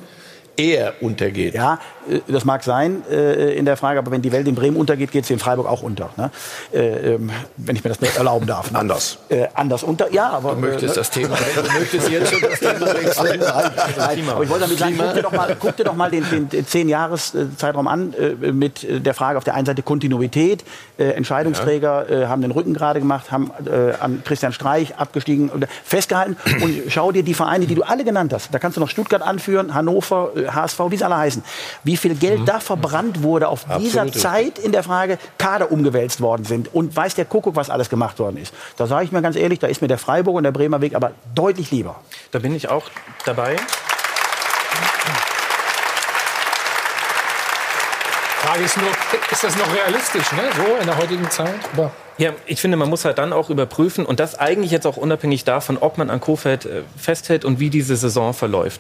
eher 0.58 0.96
untergeht. 1.02 1.54
Ja, 1.54 1.80
äh, 2.10 2.20
das 2.28 2.46
mag 2.46 2.64
sein 2.64 3.04
äh, 3.10 3.54
in 3.54 3.66
der 3.66 3.78
Frage, 3.78 4.00
aber 4.00 4.12
wenn 4.12 4.22
die 4.22 4.32
Welt 4.32 4.48
in 4.48 4.56
Bremen 4.56 4.76
untergeht, 4.76 5.12
geht 5.12 5.26
sie 5.26 5.34
in 5.34 5.40
Freiburg 5.40 5.68
auch 5.68 5.84
unter. 5.84 6.10
Ne? 6.18 6.32
Äh, 6.74 7.14
ähm, 7.14 7.30
wenn 7.58 7.76
ich 7.76 7.84
mir 7.84 7.94
das 7.94 8.16
erlauben 8.18 8.48
darf. 8.48 8.72
Ne? 8.72 8.80
Anders. 8.80 9.20
Äh, 9.30 9.48
anders 9.54 9.84
unter, 9.84 10.12
ja, 10.12 10.30
aber... 10.30 10.54
Du 10.54 10.62
möchtest 10.62 10.96
äh, 10.96 11.00
das 11.00 11.12
Thema, 11.12 11.36
du 11.36 11.80
möchtest 11.80 12.10
jetzt 12.10 12.34
schon 12.34 12.42
das 12.42 12.60
Thema 12.60 12.94
wechseln. 12.94 13.44
aber 13.44 14.44
ich 14.44 14.50
wollte 14.50 14.66
damit 14.66 14.80
sagen, 14.80 14.96
guck 14.98 15.14
dir 15.14 15.22
doch 15.22 15.32
mal, 15.32 15.58
guck 15.60 15.78
dir 15.78 15.84
doch 15.84 15.96
mal 15.96 16.10
den, 16.10 16.30
den, 16.30 16.50
den 16.50 16.66
zehn 16.66 16.90
Jahres 16.90 17.34
Zeitraum 17.58 17.88
an 17.88 18.14
äh, 18.14 18.52
mit 18.52 18.86
der 19.06 19.14
Frage 19.14 19.38
auf 19.38 19.44
der 19.44 19.54
einen 19.54 19.66
Seite 19.66 19.84
Kontinuität. 19.84 20.64
Entscheidungsträger 20.98 22.22
ja. 22.22 22.30
haben 22.30 22.42
den 22.42 22.52
Rücken 22.52 22.74
gerade 22.74 23.00
gemacht, 23.00 23.32
haben 23.32 23.52
an 24.00 24.24
Christian 24.26 24.52
Streich 24.52 24.96
abgestiegen, 24.96 25.52
festgehalten. 25.84 26.38
Und 26.62 26.84
schau 26.90 27.12
dir 27.12 27.24
die 27.24 27.34
Vereine, 27.34 27.68
die 27.68 27.76
du 27.76 27.84
alle 27.84 28.04
genannt 28.04 28.34
hast. 28.34 28.54
Da 28.54 28.60
kannst 28.60 28.78
du 28.78 28.82
noch 28.82 28.90
Stuttgart 28.90 29.22
anführen, 29.22 29.74
Hannover, 29.74 30.32
HSV, 30.54 30.80
wie 30.90 30.98
sie 30.98 31.04
alle 31.04 31.18
heißen. 31.18 31.44
Wie 31.84 31.98
viel 31.98 32.16
Geld 32.16 32.42
mhm. 32.42 32.46
da 32.46 32.60
verbrannt 32.60 33.24
wurde 33.24 33.48
auf 33.48 33.66
Absolut. 33.66 33.84
dieser 33.84 34.12
Zeit 34.12 34.60
in 34.60 34.72
der 34.72 34.84
Frage, 34.84 35.18
Kader 35.38 35.72
umgewälzt 35.72 36.22
worden 36.22 36.44
sind. 36.44 36.74
Und 36.74 36.96
weiß 36.96 37.16
der 37.16 37.26
Kuckuck, 37.26 37.56
was 37.56 37.70
alles 37.70 37.90
gemacht 37.90 38.20
worden 38.20 38.38
ist. 38.38 38.54
Da 38.78 38.88
sage 38.88 39.06
ich 39.06 39.12
mir 39.12 39.22
ganz 39.22 39.36
ehrlich, 39.36 39.60
da 39.60 39.68
ist 39.68 39.82
mir 39.82 39.88
der 39.88 39.98
Freiburg 39.98 40.36
und 40.36 40.44
der 40.44 40.52
Bremer 40.52 40.82
Weg 40.82 40.96
aber 40.96 41.12
deutlich 41.36 41.72
lieber. 41.72 41.96
Da 42.32 42.40
bin 42.40 42.56
ich 42.56 42.70
auch 42.70 42.84
dabei. 43.26 43.58
Frage 48.48 48.64
ist 48.64 48.78
nur, 48.78 48.90
ist 49.32 49.44
das 49.44 49.58
noch 49.58 49.74
realistisch, 49.76 50.32
ne? 50.32 50.44
so 50.56 50.78
in 50.80 50.86
der 50.86 50.98
heutigen 50.98 51.30
Zeit? 51.30 51.56
Aber 51.74 51.92
ja, 52.18 52.32
ich 52.46 52.62
finde, 52.62 52.78
man 52.78 52.90
muss 52.90 53.04
halt 53.04 53.18
dann 53.18 53.34
auch 53.34 53.50
überprüfen 53.50 54.06
und 54.06 54.20
das 54.20 54.40
eigentlich 54.40 54.72
jetzt 54.72 54.88
auch 54.88 54.98
unabhängig 54.98 55.44
davon, 55.44 55.78
ob 55.78 55.98
man 55.98 56.10
an 56.10 56.20
Kofeld 56.20 56.66
äh, 56.66 56.84
festhält 56.98 57.46
und 57.46 57.60
wie 57.60 57.70
diese 57.70 57.96
Saison 57.96 58.34
verläuft 58.34 58.80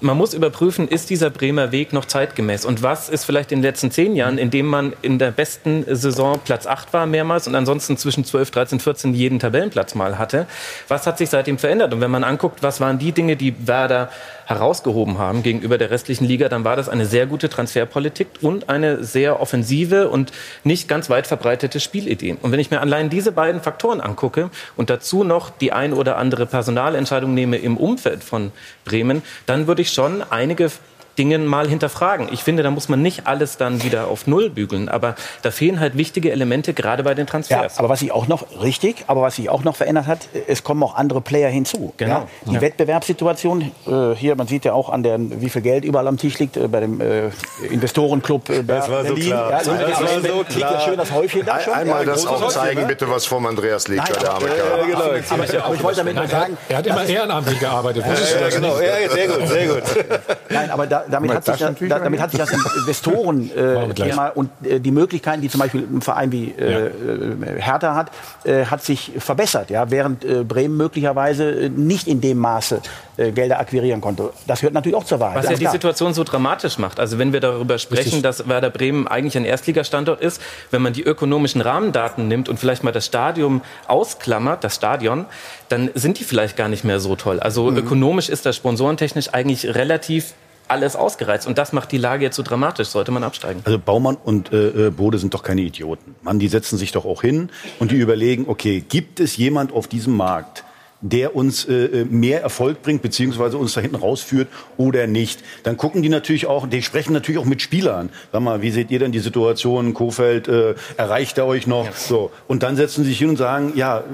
man 0.00 0.16
muss 0.16 0.34
überprüfen, 0.34 0.88
ist 0.88 1.10
dieser 1.10 1.30
Bremer 1.30 1.72
Weg 1.72 1.92
noch 1.92 2.04
zeitgemäß? 2.04 2.64
Und 2.64 2.82
was 2.82 3.08
ist 3.08 3.24
vielleicht 3.24 3.52
in 3.52 3.60
den 3.60 3.64
letzten 3.64 3.90
zehn 3.90 4.14
Jahren, 4.14 4.36
in 4.36 4.50
dem 4.50 4.66
man 4.66 4.92
in 5.02 5.18
der 5.18 5.30
besten 5.30 5.84
Saison 5.88 6.38
Platz 6.44 6.66
8 6.66 6.92
war 6.92 7.06
mehrmals 7.06 7.48
und 7.48 7.54
ansonsten 7.54 7.96
zwischen 7.96 8.24
12, 8.24 8.50
13, 8.50 8.80
14 8.80 9.14
jeden 9.14 9.38
Tabellenplatz 9.38 9.94
mal 9.94 10.18
hatte, 10.18 10.46
was 10.88 11.06
hat 11.06 11.18
sich 11.18 11.30
seitdem 11.30 11.58
verändert? 11.58 11.94
Und 11.94 12.00
wenn 12.00 12.10
man 12.10 12.24
anguckt, 12.24 12.62
was 12.62 12.80
waren 12.80 12.98
die 12.98 13.12
Dinge, 13.12 13.36
die 13.36 13.54
Werder 13.66 14.10
herausgehoben 14.46 15.18
haben 15.18 15.42
gegenüber 15.42 15.76
der 15.76 15.90
restlichen 15.90 16.24
Liga, 16.24 16.48
dann 16.48 16.64
war 16.64 16.76
das 16.76 16.88
eine 16.88 17.04
sehr 17.04 17.26
gute 17.26 17.48
Transferpolitik 17.48 18.28
und 18.40 18.68
eine 18.68 19.02
sehr 19.04 19.40
offensive 19.40 20.08
und 20.08 20.32
nicht 20.62 20.88
ganz 20.88 21.10
weit 21.10 21.26
verbreitete 21.26 21.80
Spielidee. 21.80 22.36
Und 22.40 22.52
wenn 22.52 22.60
ich 22.60 22.70
mir 22.70 22.80
allein 22.80 23.10
diese 23.10 23.32
beiden 23.32 23.60
Faktoren 23.60 24.00
angucke 24.00 24.50
und 24.76 24.88
dazu 24.88 25.24
noch 25.24 25.50
die 25.50 25.72
ein 25.72 25.92
oder 25.92 26.16
andere 26.16 26.46
Personalentscheidung 26.46 27.34
nehme 27.34 27.58
im 27.58 27.76
Umfeld 27.76 28.22
von 28.22 28.52
Bremen, 28.84 29.22
dann 29.46 29.66
würde 29.66 29.82
ich 29.82 29.90
schon 29.90 30.22
einige 30.30 30.70
Dingen 31.18 31.46
mal 31.46 31.68
hinterfragen. 31.68 32.28
Ich 32.32 32.42
finde, 32.42 32.62
da 32.62 32.70
muss 32.70 32.88
man 32.88 33.02
nicht 33.02 33.26
alles 33.26 33.56
dann 33.56 33.82
wieder 33.82 34.08
auf 34.08 34.26
Null 34.26 34.50
bügeln, 34.50 34.88
aber 34.88 35.14
da 35.42 35.50
fehlen 35.50 35.80
halt 35.80 35.96
wichtige 35.96 36.30
Elemente, 36.30 36.74
gerade 36.74 37.02
bei 37.02 37.14
den 37.14 37.26
Transfers. 37.26 37.74
Ja, 37.74 37.78
aber 37.78 37.88
was 37.88 38.00
sich 38.00 38.12
auch 38.12 38.26
noch, 38.28 38.44
richtig, 38.62 39.04
aber 39.06 39.22
was 39.22 39.36
sich 39.36 39.48
auch 39.48 39.64
noch 39.64 39.76
verändert 39.76 40.06
hat, 40.06 40.28
es 40.46 40.64
kommen 40.64 40.82
auch 40.82 40.94
andere 40.94 41.20
Player 41.20 41.48
hinzu. 41.48 41.92
Genau. 41.96 42.12
Ja? 42.12 42.26
Die 42.46 42.54
ja. 42.54 42.60
Wettbewerbssituation, 42.60 43.72
äh, 43.86 44.14
hier, 44.14 44.36
man 44.36 44.46
sieht 44.46 44.64
ja 44.64 44.72
auch 44.72 44.90
an 44.90 45.02
der, 45.02 45.18
wie 45.18 45.48
viel 45.48 45.62
Geld 45.62 45.84
überall 45.84 46.06
am 46.06 46.18
Tisch 46.18 46.38
liegt, 46.38 46.56
äh, 46.56 46.68
bei 46.68 46.80
dem 46.80 47.00
äh, 47.00 47.30
Investorenclub 47.70 48.48
äh, 48.48 48.62
das 48.64 48.90
war 48.90 49.02
Berlin. 49.02 49.22
So 49.22 49.28
klar. 49.28 49.50
Ja, 49.50 49.58
das 49.58 49.68
war 49.68 50.20
so 50.20 50.44
klar. 50.44 50.72
Ja 50.72 50.80
schön 50.80 50.96
das 50.96 51.12
Häufchen 51.12 51.44
da 51.44 51.60
schon. 51.60 51.74
Einmal 51.74 52.04
das 52.04 52.26
auch 52.26 52.48
zeigen, 52.48 52.82
ne? 52.82 52.86
bitte, 52.86 53.10
was 53.10 53.26
vom 53.26 53.46
Andreas 53.46 53.88
liegt, 53.88 54.08
Nein, 54.08 54.18
der 54.20 54.32
arme 54.32 54.46
Kerl. 54.46 54.86
Genau. 54.86 54.98
Aber, 54.98 55.64
aber, 55.64 55.74
ich 55.74 55.82
wollte 55.82 55.98
damit 55.98 56.16
nur 56.16 56.28
sagen... 56.28 56.56
Er 56.68 56.78
hat 56.78 56.86
immer 56.86 57.04
ehrenamtlich 57.04 57.60
gearbeitet. 57.60 58.04
Ja, 58.06 58.48
genau. 58.48 58.80
Ja, 58.80 59.10
sehr 59.10 59.28
gut, 59.28 59.48
sehr 59.48 59.66
gut. 59.66 59.82
Nein, 60.50 60.70
aber 60.70 60.86
damit 61.10 61.34
hat 61.34 61.44
sich 61.44 61.88
da, 61.88 61.98
damit 61.98 62.20
hat 62.20 62.30
sich 62.30 62.40
das 62.40 62.52
Investoren-Thema 62.52 64.28
äh, 64.28 64.32
und 64.34 64.50
äh, 64.64 64.80
die 64.80 64.90
Möglichkeiten, 64.90 65.42
die 65.42 65.48
zum 65.48 65.60
Beispiel 65.60 65.86
ein 65.90 66.00
Verein 66.00 66.32
wie 66.32 66.50
äh, 66.50 66.72
ja. 66.72 66.78
Äh, 66.86 67.60
Hertha 67.60 67.94
hat, 67.94 68.10
äh, 68.44 68.66
hat 68.66 68.82
sich 68.82 69.12
verbessert. 69.18 69.70
Ja? 69.70 69.90
Während 69.90 70.24
äh, 70.24 70.44
Bremen 70.44 70.76
möglicherweise 70.76 71.70
nicht 71.74 72.08
in 72.08 72.20
dem 72.20 72.38
Maße 72.38 72.80
Gelder 73.16 73.60
akquirieren 73.60 74.02
konnte. 74.02 74.30
Das 74.46 74.60
hört 74.60 74.74
natürlich 74.74 74.94
auch 74.94 75.04
zur 75.04 75.20
Wahrheit. 75.20 75.38
Was 75.38 75.44
ja 75.46 75.52
die 75.52 75.60
klar. 75.60 75.72
Situation 75.72 76.12
so 76.12 76.22
dramatisch 76.22 76.76
macht. 76.76 77.00
Also 77.00 77.18
wenn 77.18 77.32
wir 77.32 77.40
darüber 77.40 77.78
sprechen, 77.78 78.02
Richtig. 78.02 78.22
dass 78.22 78.46
Werder 78.46 78.68
Bremen 78.68 79.08
eigentlich 79.08 79.38
ein 79.38 79.46
Erstligastandort 79.46 80.20
ist, 80.20 80.38
wenn 80.70 80.82
man 80.82 80.92
die 80.92 81.02
ökonomischen 81.02 81.62
Rahmendaten 81.62 82.28
nimmt 82.28 82.50
und 82.50 82.58
vielleicht 82.58 82.84
mal 82.84 82.92
das 82.92 83.06
Stadion 83.06 83.62
ausklammert, 83.86 84.64
das 84.64 84.74
Stadion, 84.74 85.24
dann 85.70 85.90
sind 85.94 86.18
die 86.18 86.24
vielleicht 86.24 86.56
gar 86.58 86.68
nicht 86.68 86.84
mehr 86.84 87.00
so 87.00 87.16
toll. 87.16 87.40
Also 87.40 87.70
mhm. 87.70 87.78
ökonomisch 87.78 88.28
ist 88.28 88.44
das 88.44 88.56
sponsorentechnisch 88.56 89.32
eigentlich 89.32 89.74
relativ 89.74 90.34
alles 90.68 90.96
ausgereizt. 90.96 91.46
Und 91.46 91.58
das 91.58 91.72
macht 91.72 91.92
die 91.92 91.98
Lage 91.98 92.24
jetzt 92.24 92.36
so 92.36 92.42
dramatisch. 92.42 92.88
Sollte 92.88 93.12
man 93.12 93.24
absteigen. 93.24 93.60
Also 93.64 93.78
Baumann 93.78 94.16
und 94.16 94.52
äh, 94.52 94.86
äh, 94.86 94.90
Bode 94.90 95.18
sind 95.18 95.34
doch 95.34 95.42
keine 95.42 95.62
Idioten. 95.62 96.14
Mann, 96.22 96.38
die 96.38 96.48
setzen 96.48 96.76
sich 96.78 96.92
doch 96.92 97.04
auch 97.04 97.22
hin 97.22 97.50
und 97.78 97.90
die 97.90 97.96
überlegen, 97.96 98.46
okay, 98.48 98.84
gibt 98.86 99.20
es 99.20 99.36
jemand 99.36 99.72
auf 99.72 99.88
diesem 99.88 100.16
Markt, 100.16 100.64
der 101.00 101.36
uns 101.36 101.66
äh, 101.66 101.72
äh, 101.74 102.04
mehr 102.04 102.42
Erfolg 102.42 102.82
bringt, 102.82 103.02
beziehungsweise 103.02 103.58
uns 103.58 103.74
da 103.74 103.80
hinten 103.80 103.96
rausführt 103.96 104.48
oder 104.76 105.06
nicht. 105.06 105.40
Dann 105.62 105.76
gucken 105.76 106.02
die 106.02 106.08
natürlich 106.08 106.46
auch, 106.46 106.66
die 106.66 106.82
sprechen 106.82 107.12
natürlich 107.12 107.40
auch 107.40 107.44
mit 107.44 107.62
Spielern. 107.62 108.10
Sag 108.32 108.40
mal, 108.40 108.62
wie 108.62 108.70
seht 108.70 108.90
ihr 108.90 108.98
denn 108.98 109.12
die 109.12 109.18
Situation? 109.18 109.94
Kofeld, 109.94 110.48
äh, 110.48 110.74
erreicht 110.96 111.38
er 111.38 111.46
euch 111.46 111.66
noch? 111.66 111.86
Ja. 111.86 111.92
So. 111.92 112.30
Und 112.48 112.62
dann 112.62 112.76
setzen 112.76 113.04
sie 113.04 113.10
sich 113.10 113.18
hin 113.18 113.28
und 113.28 113.36
sagen, 113.36 113.72
ja, 113.76 114.04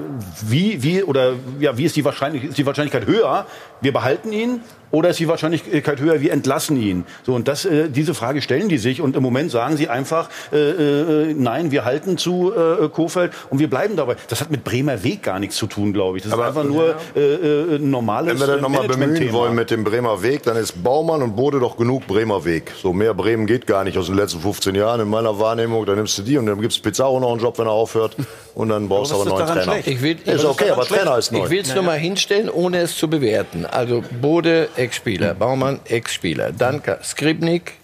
wie, 0.45 0.83
wie, 0.83 1.03
oder, 1.03 1.33
ja, 1.59 1.77
wie 1.77 1.85
ist 1.85 1.95
die 1.95 2.05
Wahrscheinlichkeit, 2.05 2.49
ist 2.51 2.57
die 2.57 2.65
Wahrscheinlichkeit 2.65 3.07
höher? 3.07 3.47
Wir 3.81 3.93
behalten 3.93 4.31
ihn 4.33 4.61
oder 4.93 5.09
ist 5.09 5.19
die 5.19 5.27
Wahrscheinlichkeit 5.27 5.99
höher, 5.99 6.21
wir 6.21 6.31
entlassen 6.31 6.79
ihn? 6.79 7.05
So, 7.23 7.33
und 7.33 7.47
das, 7.47 7.65
äh, 7.65 7.89
diese 7.89 8.13
Frage 8.13 8.43
stellen 8.43 8.69
die 8.69 8.77
sich. 8.77 9.01
Und 9.01 9.15
im 9.15 9.23
Moment 9.23 9.49
sagen 9.49 9.75
sie 9.75 9.89
einfach, 9.89 10.29
äh, 10.51 10.57
äh, 10.57 11.33
nein, 11.35 11.71
wir 11.71 11.83
halten 11.83 12.19
zu 12.19 12.53
äh, 12.53 12.87
Kofeld 12.89 13.31
und 13.49 13.57
wir 13.57 13.67
bleiben 13.71 13.95
dabei. 13.95 14.17
Das 14.27 14.39
hat 14.39 14.51
mit 14.51 14.63
Bremer 14.63 15.03
Weg 15.03 15.23
gar 15.23 15.39
nichts 15.39 15.55
zu 15.55 15.65
tun, 15.65 15.93
glaube 15.93 16.17
ich. 16.17 16.23
Das 16.23 16.31
Aber, 16.31 16.43
ist 16.43 16.49
einfach 16.49 16.63
nur 16.63 16.95
äh, 17.15 17.19
äh, 17.19 17.75
ein 17.77 17.89
normales 17.89 18.33
Wenn 18.33 18.39
wir 18.39 18.53
das 18.53 18.61
nochmal 18.61 18.87
bemühen 18.87 19.33
wollen 19.33 19.55
mit 19.55 19.71
dem 19.71 19.83
Bremer 19.83 20.21
Weg, 20.21 20.43
dann 20.43 20.57
ist 20.57 20.83
Baumann 20.83 21.23
und 21.23 21.35
Bode 21.35 21.59
doch 21.59 21.75
genug 21.75 22.05
Bremer 22.05 22.45
Weg. 22.45 22.71
So 22.79 22.93
mehr 22.93 23.15
Bremen 23.15 23.47
geht 23.47 23.65
gar 23.65 23.83
nicht 23.83 23.97
aus 23.97 24.05
den 24.05 24.15
letzten 24.15 24.41
15 24.41 24.75
Jahren 24.75 25.01
in 25.01 25.09
meiner 25.09 25.39
Wahrnehmung. 25.39 25.87
Dann 25.87 25.95
nimmst 25.95 26.19
du 26.19 26.21
die 26.21 26.37
und 26.37 26.45
dann 26.45 26.61
gibst 26.61 26.83
Pizarro 26.83 27.19
noch 27.19 27.31
einen 27.31 27.41
Job, 27.41 27.57
wenn 27.57 27.65
er 27.65 27.71
aufhört. 27.71 28.15
Und 28.53 28.69
dann 28.69 28.87
brauchst 28.87 29.11
du 29.11 29.15
aber 29.15 29.23
einen 29.23 29.47
neuen 29.47 29.65
Trainer. 29.65 29.87
Ich 29.87 30.01
will, 30.03 30.17
ist 30.23 30.45
okay, 30.45 30.69
aber 30.69 30.85
Trainer 30.85 31.17
ist 31.17 31.31
neu. 31.31 31.45
Ich 31.45 31.49
will 31.49 31.61
es 31.61 31.73
nur 31.73 31.83
mal 31.83 31.97
hinstellen, 31.97 32.47
ohne 32.47 32.77
es 32.77 32.95
zu 32.95 33.09
bewerten. 33.09 33.65
Also 33.65 34.03
Bode, 34.21 34.69
Ex-Spieler, 34.83 35.33
Baumann, 35.33 35.79
Ex-Spieler, 35.85 36.51
Danka, 36.51 37.01
Skripnik, 37.01 37.75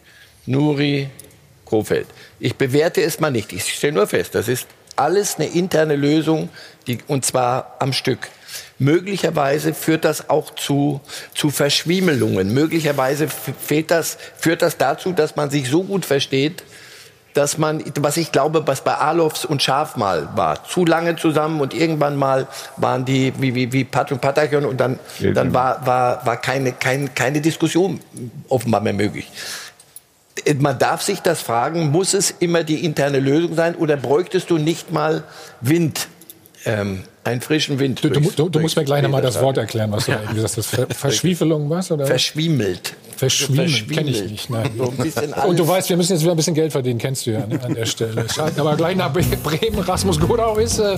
Nuri, 0.45 1.07
Kofeld. 1.63 2.07
Ich 2.41 2.55
bewerte 2.55 3.01
es 3.01 3.21
mal 3.21 3.31
nicht. 3.31 3.53
Ich 3.53 3.73
stelle 3.73 3.93
nur 3.93 4.07
fest, 4.07 4.35
das 4.35 4.49
ist 4.49 4.67
alles 4.97 5.35
eine 5.37 5.47
interne 5.47 5.95
Lösung, 5.95 6.49
die, 6.87 6.97
und 7.07 7.25
zwar 7.25 7.77
am 7.79 7.93
Stück. 7.93 8.27
Möglicherweise 8.79 9.73
führt 9.73 10.03
das 10.03 10.29
auch 10.29 10.53
zu, 10.55 10.99
zu 11.33 11.51
Verschwiemelungen. 11.51 12.53
Möglicherweise 12.53 13.29
das, 13.87 14.17
führt 14.37 14.61
das 14.61 14.77
dazu, 14.77 15.13
dass 15.13 15.37
man 15.37 15.49
sich 15.49 15.69
so 15.69 15.83
gut 15.83 16.05
versteht, 16.05 16.63
dass 17.33 17.57
man, 17.57 17.83
was 17.99 18.17
ich 18.17 18.31
glaube, 18.31 18.65
was 18.67 18.81
bei 18.81 18.95
Alofs 18.95 19.45
und 19.45 19.61
Schaf 19.61 19.95
mal 19.95 20.29
war, 20.35 20.63
zu 20.65 20.85
lange 20.85 21.15
zusammen 21.15 21.61
und 21.61 21.73
irgendwann 21.73 22.15
mal 22.15 22.47
waren 22.77 23.05
die 23.05 23.33
wie, 23.37 23.55
wie, 23.55 23.71
wie 23.71 23.83
Pat 23.83 24.11
und 24.11 24.21
Patagon 24.21 24.65
und 24.65 24.79
dann, 24.79 24.99
dann 25.33 25.53
war, 25.53 25.85
war, 25.85 26.25
war 26.25 26.37
keine, 26.37 26.71
keine, 26.73 27.09
keine 27.09 27.41
Diskussion 27.41 27.99
offenbar 28.47 28.81
mehr 28.81 28.93
möglich. 28.93 29.31
Man 30.59 30.79
darf 30.79 31.01
sich 31.01 31.19
das 31.19 31.41
fragen, 31.41 31.91
muss 31.91 32.13
es 32.13 32.31
immer 32.39 32.63
die 32.63 32.85
interne 32.85 33.19
Lösung 33.19 33.55
sein 33.55 33.75
oder 33.75 33.97
bräuchtest 33.97 34.49
du 34.49 34.57
nicht 34.57 34.91
mal 34.91 35.23
Wind? 35.61 36.07
Ähm, 36.65 37.03
einen 37.29 37.41
frischen 37.41 37.79
Wind. 37.79 38.03
Du, 38.03 38.09
du, 38.09 38.49
du 38.49 38.59
musst 38.59 38.75
mir 38.75 38.83
gleich 38.83 39.03
nochmal 39.03 39.21
das 39.21 39.41
Wort 39.41 39.57
erklären, 39.57 39.91
was 39.91 40.05
du 40.05 40.11
ja. 40.11 40.19
gesagt 40.33 40.57
hast. 40.57 40.67
Ver 40.67 40.87
Verschwiefelung, 40.89 41.69
was? 41.69 41.91
Oder? 41.91 42.05
Verschwiemelt. 42.05 42.93
Verschwiemelt, 43.15 43.91
kenne 43.91 44.09
ich 44.09 44.23
nicht. 44.23 44.49
Nein. 44.49 44.71
So 44.77 44.93
Und 45.47 45.59
du 45.59 45.67
weißt, 45.67 45.89
wir 45.89 45.97
müssen 45.97 46.13
jetzt 46.13 46.21
wieder 46.21 46.31
ein 46.31 46.37
bisschen 46.37 46.53
Geld 46.53 46.71
verdienen, 46.71 46.99
kennst 46.99 47.25
du 47.25 47.31
ja 47.31 47.45
ne, 47.45 47.59
an 47.61 47.73
der 47.73 47.85
Stelle. 47.85 48.25
Aber 48.57 48.75
gleich 48.75 48.95
nach 48.95 49.11
Bremen, 49.11 49.79
Rasmus 49.79 50.19
Godau 50.19 50.57
ist 50.57 50.79
äh, 50.79 50.97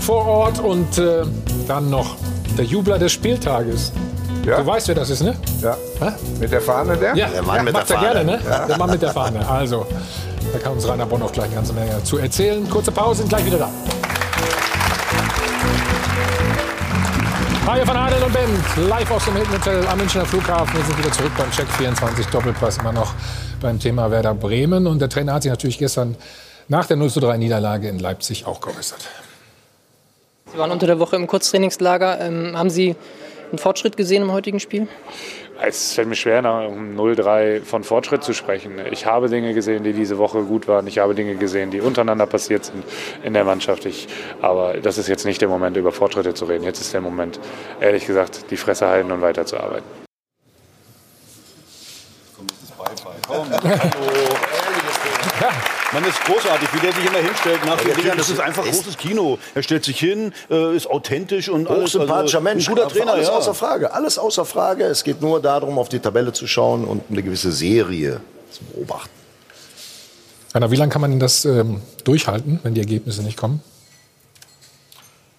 vor 0.00 0.26
Ort 0.26 0.58
und 0.58 0.98
äh, 0.98 1.22
dann 1.68 1.90
noch 1.90 2.16
der 2.58 2.64
Jubler 2.64 2.98
des 2.98 3.12
Spieltages. 3.12 3.92
Ja. 4.44 4.60
Du 4.60 4.66
weißt, 4.66 4.88
wer 4.88 4.94
das 4.94 5.10
ist, 5.10 5.22
ne? 5.22 5.34
Ja. 5.60 5.76
Hä? 6.00 6.12
Mit 6.38 6.52
der 6.52 6.60
Fahne, 6.60 6.96
der? 6.96 7.16
Ja, 7.16 7.28
der 7.28 7.42
Mann 7.42 7.56
ja, 7.56 7.62
mit 7.64 7.72
macht 7.72 7.90
der 7.90 7.96
Fahne. 7.96 8.12
gerne, 8.12 8.24
ne? 8.24 8.40
Ja. 8.48 8.66
Der 8.66 8.78
Mann 8.78 8.90
mit 8.90 9.02
der 9.02 9.10
Fahne. 9.10 9.48
Also, 9.48 9.86
da 10.52 10.58
kann 10.58 10.72
uns 10.72 10.86
Rainer 10.86 11.06
Bonn 11.06 11.22
auch 11.22 11.32
gleich 11.32 11.46
eine 11.46 11.56
ganze 11.56 11.72
Menge 11.72 12.02
zu 12.04 12.18
erzählen. 12.18 12.68
Kurze 12.70 12.92
Pause, 12.92 13.18
sind 13.18 13.28
gleich 13.28 13.44
wieder 13.44 13.58
da. 13.58 13.70
Hi 17.66 17.84
von 17.84 17.96
Adel 17.96 18.22
und 18.22 18.32
Bent, 18.32 18.88
live 18.88 19.10
aus 19.10 19.24
dem 19.24 19.34
Hilton 19.34 19.54
Hotel 19.54 19.84
am 19.88 19.98
Münchner 19.98 20.24
Flughafen. 20.24 20.72
Wir 20.76 20.84
sind 20.84 20.98
wieder 20.98 21.10
zurück 21.10 21.32
beim 21.36 21.50
Check 21.50 21.66
24 21.66 22.26
Doppelpass, 22.26 22.78
immer 22.78 22.92
noch 22.92 23.12
beim 23.60 23.80
Thema 23.80 24.08
Werder 24.08 24.34
Bremen. 24.34 24.86
Und 24.86 25.00
der 25.00 25.08
Trainer 25.08 25.34
hat 25.34 25.42
sich 25.42 25.50
natürlich 25.50 25.78
gestern 25.78 26.14
nach 26.68 26.86
der 26.86 26.96
0-3 26.96 27.36
Niederlage 27.38 27.88
in 27.88 27.98
Leipzig 27.98 28.46
auch 28.46 28.60
geäußert. 28.60 29.08
Sie 30.52 30.58
waren 30.58 30.70
unter 30.70 30.86
der 30.86 31.00
Woche 31.00 31.16
im 31.16 31.26
Kurztrainingslager. 31.26 32.20
Ähm, 32.20 32.56
haben 32.56 32.70
Sie 32.70 32.94
einen 33.50 33.58
Fortschritt 33.58 33.96
gesehen 33.96 34.22
im 34.22 34.30
heutigen 34.30 34.60
Spiel? 34.60 34.86
Es 35.60 35.94
fällt 35.94 36.08
mir 36.08 36.16
schwer, 36.16 36.42
nach 36.42 36.68
um 36.68 36.96
0-3 36.96 37.62
von 37.62 37.82
Fortschritt 37.82 38.22
zu 38.22 38.34
sprechen. 38.34 38.80
Ich 38.90 39.06
habe 39.06 39.28
Dinge 39.28 39.54
gesehen, 39.54 39.84
die 39.84 39.92
diese 39.92 40.18
Woche 40.18 40.42
gut 40.42 40.68
waren. 40.68 40.86
Ich 40.86 40.98
habe 40.98 41.14
Dinge 41.14 41.36
gesehen, 41.36 41.70
die 41.70 41.80
untereinander 41.80 42.26
passiert 42.26 42.66
sind 42.66 42.84
in 43.22 43.32
der 43.32 43.44
Mannschaft. 43.44 43.86
Ich, 43.86 44.06
aber 44.42 44.74
das 44.74 44.98
ist 44.98 45.08
jetzt 45.08 45.24
nicht 45.24 45.40
der 45.40 45.48
Moment, 45.48 45.76
über 45.76 45.92
Fortschritte 45.92 46.34
zu 46.34 46.44
reden. 46.44 46.64
Jetzt 46.64 46.80
ist 46.80 46.92
der 46.92 47.00
Moment, 47.00 47.40
ehrlich 47.80 48.06
gesagt, 48.06 48.50
die 48.50 48.56
Fresse 48.56 48.86
halten 48.86 49.10
und 49.10 49.22
weiterzuarbeiten. 49.22 49.84
Komm, 52.36 52.46
das 52.46 52.62
ist 52.62 52.76
Bye-bye. 52.76 53.14
Komm, 53.26 53.50
hallo. 53.70 54.00
Ja. 55.96 56.00
Man 56.00 56.08
ist 56.08 56.20
großartig, 56.24 56.68
wie 56.74 56.80
der 56.80 56.92
sich 56.92 57.06
immer 57.06 57.18
hinstellt 57.18 57.64
nach 57.64 57.76
den 57.80 57.94
Dingern. 57.94 58.18
Das 58.18 58.28
ist 58.28 58.40
einfach 58.40 58.64
großes 58.64 58.98
Kino. 58.98 59.38
Er 59.54 59.62
stellt 59.62 59.84
sich 59.84 59.98
hin, 59.98 60.32
äh, 60.50 60.76
ist 60.76 60.88
authentisch 60.88 61.48
und 61.48 61.68
alles. 61.68 61.92
Sympathischer 61.92 62.38
also, 62.38 62.40
Mensch. 62.40 62.68
Ein 62.68 62.74
guter 62.74 62.88
Trainer, 62.88 63.12
alles 63.12 63.28
ja. 63.28 63.34
außer 63.34 63.54
Frage. 63.54 63.92
Alles 63.92 64.18
außer 64.18 64.44
Frage. 64.44 64.84
Es 64.84 65.04
geht 65.04 65.22
nur 65.22 65.40
darum, 65.40 65.78
auf 65.78 65.88
die 65.88 65.98
Tabelle 65.98 66.32
zu 66.32 66.46
schauen 66.46 66.84
und 66.84 67.02
eine 67.10 67.22
gewisse 67.22 67.52
Serie 67.52 68.20
zu 68.50 68.64
beobachten. 68.64 69.10
Rainer, 70.54 70.70
wie 70.70 70.76
lange 70.76 70.90
kann 70.90 71.00
man 71.00 71.10
denn 71.10 71.20
das 71.20 71.44
ähm, 71.44 71.80
durchhalten, 72.04 72.60
wenn 72.62 72.74
die 72.74 72.80
Ergebnisse 72.80 73.22
nicht 73.22 73.36
kommen? 73.36 73.62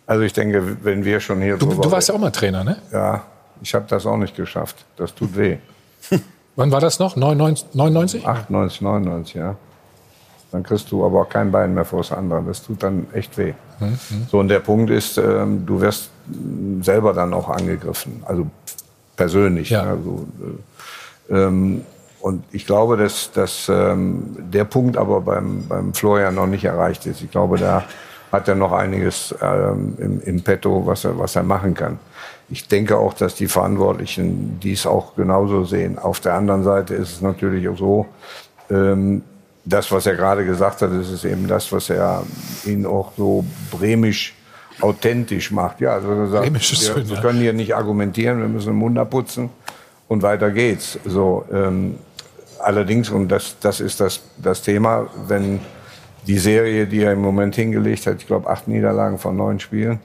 Also 0.06 0.24
ich 0.24 0.34
denke, 0.34 0.78
wenn 0.84 1.04
wir 1.04 1.20
schon 1.20 1.42
hier... 1.42 1.58
Du, 1.58 1.68
du 1.68 1.92
warst 1.92 2.10
ja 2.10 2.16
auch 2.16 2.20
mal 2.20 2.32
Trainer, 2.32 2.64
ne? 2.64 2.78
Ja, 2.92 3.26
ich 3.62 3.74
habe 3.74 3.86
das 3.90 4.06
auch 4.06 4.18
nicht 4.18 4.36
geschafft. 4.36 4.86
Das 4.96 5.14
tut 5.14 5.36
weh. 5.36 5.58
Wann 6.56 6.72
war 6.72 6.80
das 6.80 6.98
noch? 7.00 7.16
99? 7.16 8.26
98, 8.26 8.82
99, 8.82 9.36
ja 9.36 9.58
dann 10.52 10.64
kriegst 10.64 10.92
du 10.92 11.06
aber 11.06 11.22
auch 11.22 11.30
kein 11.30 11.52
Bein 11.52 11.74
mehr 11.74 11.86
vor 11.86 12.00
das 12.00 12.12
andere. 12.12 12.44
Das 12.44 12.64
tut 12.64 12.82
dann 12.84 13.08
echt 13.14 13.38
weh. 13.38 13.54
Mhm. 13.80 14.28
So, 14.30 14.40
und 14.40 14.48
der 14.48 14.60
Punkt 14.60 14.90
ist, 14.90 15.18
ähm, 15.18 15.66
du 15.66 15.82
wirst 15.82 16.10
selber 16.82 17.14
dann 17.14 17.34
auch 17.34 17.50
angegriffen, 17.50 18.24
also 18.26 18.48
persönlich. 19.16 19.70
Ja. 19.70 19.84
Also, 19.84 20.28
äh, 21.30 21.34
ähm, 21.34 21.82
und 22.20 22.44
ich 22.52 22.66
glaube, 22.66 22.98
dass, 22.98 23.32
dass 23.32 23.70
ähm, 23.70 24.36
der 24.38 24.66
Punkt 24.66 24.98
aber 24.98 25.22
beim, 25.22 25.68
beim 25.68 25.94
Florian 25.94 26.36
noch 26.36 26.48
nicht 26.48 26.66
erreicht 26.66 27.06
ist. 27.06 27.22
Ich 27.22 27.32
glaube, 27.32 27.58
da 27.58 27.84
hat 28.32 28.48
er 28.48 28.56
noch 28.56 28.72
einiges 28.72 29.36
ähm, 29.42 29.96
im, 30.00 30.22
im 30.22 30.42
Petto, 30.42 30.86
was 30.86 31.06
er, 31.06 31.18
was 31.18 31.36
er 31.36 31.44
machen 31.44 31.74
kann. 31.74 32.00
Ich 32.50 32.68
denke 32.68 32.98
auch, 32.98 33.14
dass 33.14 33.36
die 33.36 33.48
Verantwortlichen 33.48 34.60
dies 34.62 34.88
auch 34.88 35.16
genauso 35.16 35.66
sehen. 35.66 36.00
Auf 36.00 36.20
der 36.20 36.34
anderen 36.34 36.64
Seite 36.64 36.96
ist 36.96 37.14
es 37.14 37.22
natürlich 37.22 37.68
auch 37.70 37.78
so, 37.78 38.06
ähm, 38.70 39.22
das, 39.68 39.92
was 39.92 40.06
er 40.06 40.16
gerade 40.16 40.46
gesagt 40.46 40.82
hat, 40.82 40.92
das 40.92 41.10
ist 41.10 41.26
eben 41.26 41.48
das, 41.48 41.72
was 41.72 41.90
er 41.90 42.24
ihn 42.66 42.86
auch 42.86 43.12
so 43.18 43.44
bremisch 43.72 44.34
authentisch 44.80 45.52
macht. 45.52 45.82
Ja, 45.82 45.94
also 45.94 46.12
er 46.12 46.28
sagt, 46.28 46.96
wir, 46.96 47.10
wir 47.10 47.18
können 47.18 47.40
hier 47.40 47.54
nicht 47.54 47.76
argumentieren, 47.76 48.40
wir 48.40 48.48
müssen 48.48 48.68
den 48.68 48.76
Mund 48.78 48.98
abputzen 48.98 49.50
und 50.08 50.22
weiter 50.22 50.52
geht's. 50.52 51.00
So, 51.06 51.46
ähm, 51.52 51.96
allerdings, 52.60 53.10
und 53.10 53.28
das, 53.30 53.58
das 53.60 53.80
ist 53.80 54.00
das, 54.00 54.22
das 54.38 54.62
Thema, 54.62 55.08
wenn 55.28 55.60
die 56.28 56.38
Serie, 56.38 56.86
die 56.86 57.02
er 57.02 57.14
im 57.14 57.22
Moment 57.22 57.56
hingelegt 57.56 58.06
hat, 58.06 58.18
ich 58.20 58.28
glaube 58.28 58.50
acht 58.50 58.68
Niederlagen 58.68 59.18
von 59.18 59.36
neun 59.36 59.60
Spielen, 59.60 60.00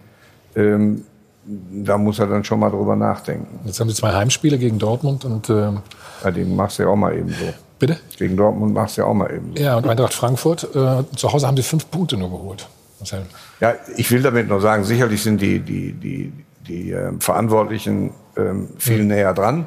ähm, 0.56 1.04
da 1.44 1.98
muss 1.98 2.18
er 2.18 2.28
dann 2.28 2.44
schon 2.44 2.60
mal 2.60 2.70
drüber 2.70 2.94
nachdenken. 2.94 3.60
Jetzt 3.64 3.80
haben 3.80 3.88
Sie 3.88 3.96
zwei 3.96 4.12
Heimspiele 4.12 4.58
gegen 4.58 4.78
Dortmund 4.78 5.24
und 5.24 5.50
ähm 5.50 5.80
ja, 6.22 6.30
die 6.30 6.44
machst 6.44 6.78
du 6.78 6.84
ja 6.84 6.88
auch 6.88 6.96
mal 6.96 7.16
eben 7.16 7.30
so. 7.30 7.52
Bitte? 7.82 7.98
Gegen 8.16 8.36
Dortmund 8.36 8.74
machst 8.74 8.96
du 8.96 9.00
ja 9.00 9.08
auch 9.08 9.14
mal 9.14 9.28
eben. 9.34 9.56
Ja, 9.56 9.76
und 9.76 9.88
Eintracht 9.88 10.14
Frankfurt, 10.14 10.62
äh, 10.72 11.02
zu 11.16 11.32
Hause 11.32 11.48
haben 11.48 11.56
sie 11.56 11.64
fünf 11.64 11.90
Punkte 11.90 12.16
nur 12.16 12.30
geholt. 12.30 12.68
Marcel. 13.00 13.22
Ja, 13.58 13.74
ich 13.96 14.08
will 14.12 14.22
damit 14.22 14.46
nur 14.46 14.60
sagen, 14.60 14.84
sicherlich 14.84 15.20
sind 15.20 15.40
die, 15.40 15.58
die, 15.58 15.92
die, 15.92 16.32
die 16.68 16.92
äh, 16.92 17.10
Verantwortlichen 17.18 18.12
ähm, 18.36 18.68
viel 18.78 19.02
mhm. 19.02 19.08
näher 19.08 19.34
dran. 19.34 19.66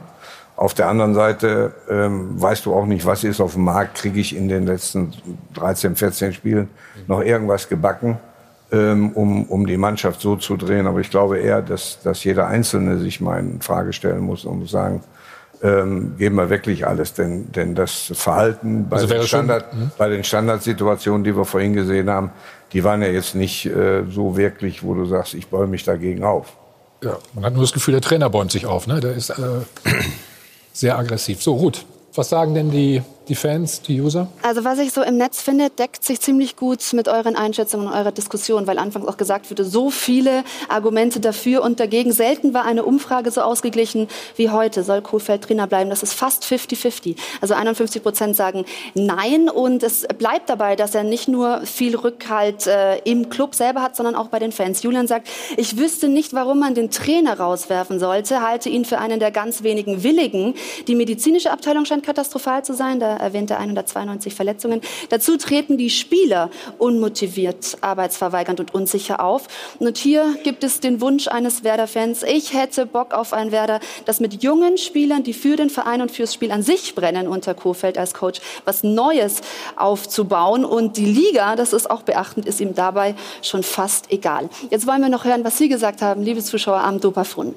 Auf 0.55 0.73
der 0.73 0.87
anderen 0.87 1.13
Seite 1.13 1.73
ähm, 1.89 2.41
weißt 2.41 2.65
du 2.65 2.73
auch 2.73 2.85
nicht, 2.85 3.05
was 3.05 3.25
ist 3.25 3.41
auf 3.41 3.55
dem 3.55 3.65
Markt, 3.65 3.97
kriege 3.97 4.21
ich 4.21 4.33
in 4.33 4.47
den 4.47 4.65
letzten 4.65 5.11
13, 5.55 5.97
14 5.97 6.31
Spielen 6.31 6.69
noch 7.07 7.19
irgendwas 7.19 7.67
gebacken, 7.67 8.17
ähm, 8.71 9.11
um, 9.11 9.43
um 9.47 9.67
die 9.67 9.75
Mannschaft 9.75 10.21
so 10.21 10.37
zu 10.37 10.55
drehen. 10.55 10.87
Aber 10.87 11.01
ich 11.01 11.09
glaube 11.09 11.39
eher, 11.39 11.61
dass, 11.61 11.99
dass 12.01 12.23
jeder 12.23 12.47
Einzelne 12.47 12.97
sich 12.99 13.19
mal 13.19 13.41
in 13.41 13.59
Frage 13.59 13.91
stellen 13.91 14.21
muss 14.21 14.45
und 14.45 14.69
sagen, 14.69 15.03
ähm, 15.63 16.17
geben 16.17 16.35
wir 16.35 16.49
wirklich 16.49 16.87
alles. 16.87 17.13
Denn, 17.13 17.51
denn 17.51 17.75
das 17.75 18.11
Verhalten 18.13 18.87
bei, 18.89 18.97
also 18.97 19.07
den 19.07 19.23
Standard, 19.23 19.71
schon, 19.71 19.81
hm? 19.81 19.91
bei 19.97 20.09
den 20.09 20.23
Standardsituationen, 20.23 21.23
die 21.23 21.35
wir 21.35 21.45
vorhin 21.45 21.73
gesehen 21.73 22.09
haben, 22.09 22.31
die 22.73 22.83
waren 22.83 23.01
ja 23.01 23.07
jetzt 23.07 23.35
nicht 23.35 23.65
äh, 23.65 24.03
so 24.09 24.37
wirklich, 24.37 24.83
wo 24.83 24.93
du 24.93 25.05
sagst, 25.05 25.33
ich 25.33 25.47
bäume 25.47 25.67
mich 25.67 25.83
dagegen 25.83 26.23
auf. 26.23 26.53
Ja, 27.03 27.17
man 27.33 27.45
hat 27.45 27.53
nur 27.53 27.63
das 27.63 27.73
Gefühl, 27.73 27.93
der 27.93 28.01
Trainer 28.01 28.29
bäumt 28.29 28.51
sich 28.51 28.65
auf. 28.65 28.87
Ne? 28.87 28.99
Der 28.99 29.13
ist 29.13 29.29
äh, 29.29 29.35
sehr 30.73 30.97
aggressiv. 30.97 31.41
So, 31.41 31.57
gut. 31.57 31.85
Was 32.13 32.29
sagen 32.29 32.53
denn 32.53 32.71
die 32.71 33.01
die 33.27 33.35
Fans, 33.35 33.81
die 33.81 33.99
User? 33.99 34.27
Also 34.41 34.63
was 34.63 34.79
ich 34.79 34.91
so 34.91 35.01
im 35.01 35.17
Netz 35.17 35.41
finde, 35.41 35.69
deckt 35.69 36.03
sich 36.03 36.21
ziemlich 36.21 36.55
gut 36.55 36.81
mit 36.93 37.07
euren 37.07 37.35
Einschätzungen 37.35 37.87
und 37.87 37.93
eurer 37.93 38.11
Diskussion, 38.11 38.67
weil 38.67 38.77
anfangs 38.77 39.07
auch 39.07 39.17
gesagt 39.17 39.49
wurde, 39.49 39.65
so 39.65 39.89
viele 39.89 40.43
Argumente 40.69 41.19
dafür 41.19 41.63
und 41.63 41.79
dagegen. 41.79 42.11
Selten 42.11 42.53
war 42.53 42.65
eine 42.65 42.85
Umfrage 42.85 43.31
so 43.31 43.41
ausgeglichen 43.41 44.07
wie 44.35 44.49
heute. 44.49 44.83
Soll 44.83 45.01
Kohlfeld 45.01 45.43
Trainer 45.43 45.67
bleiben? 45.67 45.89
Das 45.89 46.03
ist 46.03 46.13
fast 46.13 46.43
50-50. 46.43 47.15
Also 47.41 47.53
51 47.53 48.03
Prozent 48.03 48.35
sagen 48.35 48.65
Nein 48.93 49.49
und 49.49 49.83
es 49.83 50.05
bleibt 50.17 50.49
dabei, 50.49 50.75
dass 50.75 50.93
er 50.95 51.03
nicht 51.03 51.27
nur 51.27 51.61
viel 51.61 51.95
Rückhalt 51.95 52.67
äh, 52.67 52.97
im 52.99 53.29
Club 53.29 53.55
selber 53.55 53.81
hat, 53.81 53.95
sondern 53.95 54.15
auch 54.15 54.27
bei 54.27 54.39
den 54.39 54.51
Fans. 54.51 54.83
Julian 54.83 55.07
sagt, 55.07 55.27
ich 55.57 55.77
wüsste 55.77 56.07
nicht, 56.07 56.33
warum 56.33 56.59
man 56.59 56.75
den 56.75 56.91
Trainer 56.91 57.39
rauswerfen 57.39 57.99
sollte, 57.99 58.41
halte 58.41 58.69
ihn 58.69 58.85
für 58.85 58.99
einen 58.99 59.19
der 59.19 59.31
ganz 59.31 59.63
wenigen 59.63 60.03
Willigen. 60.03 60.53
Die 60.87 60.95
medizinische 60.95 61.51
Abteilung 61.51 61.85
scheint 61.85 62.03
katastrophal 62.03 62.63
zu 62.63 62.73
sein. 62.73 62.99
Da 62.99 63.14
erwähnte 63.17 63.57
192 63.57 64.33
Verletzungen. 64.33 64.81
Dazu 65.09 65.37
treten 65.37 65.77
die 65.77 65.89
Spieler 65.89 66.49
unmotiviert, 66.77 67.77
arbeitsverweigernd 67.81 68.59
und 68.59 68.73
unsicher 68.73 69.23
auf. 69.23 69.47
Und 69.79 69.97
hier 69.97 70.37
gibt 70.43 70.63
es 70.63 70.79
den 70.79 71.01
Wunsch 71.01 71.27
eines 71.27 71.63
Werder-Fans, 71.63 72.23
ich 72.23 72.53
hätte 72.53 72.85
Bock 72.85 73.13
auf 73.13 73.33
ein 73.33 73.51
Werder, 73.51 73.79
das 74.05 74.19
mit 74.19 74.43
jungen 74.43 74.77
Spielern, 74.77 75.23
die 75.23 75.33
für 75.33 75.55
den 75.55 75.69
Verein 75.69 76.01
und 76.01 76.11
fürs 76.11 76.33
Spiel 76.33 76.51
an 76.51 76.63
sich 76.63 76.95
brennen, 76.95 77.27
unter 77.27 77.53
Kofeld 77.53 77.97
als 77.97 78.13
Coach, 78.13 78.41
was 78.65 78.83
Neues 78.83 79.41
aufzubauen. 79.75 80.65
Und 80.65 80.97
die 80.97 81.05
Liga, 81.05 81.55
das 81.55 81.73
ist 81.73 81.89
auch 81.89 82.03
beachtend, 82.03 82.45
ist 82.45 82.61
ihm 82.61 82.75
dabei 82.75 83.15
schon 83.41 83.63
fast 83.63 84.11
egal. 84.11 84.49
Jetzt 84.69 84.87
wollen 84.87 85.01
wir 85.01 85.09
noch 85.09 85.25
hören, 85.25 85.43
was 85.43 85.57
Sie 85.57 85.69
gesagt 85.69 86.01
haben, 86.01 86.21
liebe 86.23 86.41
Zuschauer 86.41 86.81
am 86.81 86.99
Dopafrun 86.99 87.55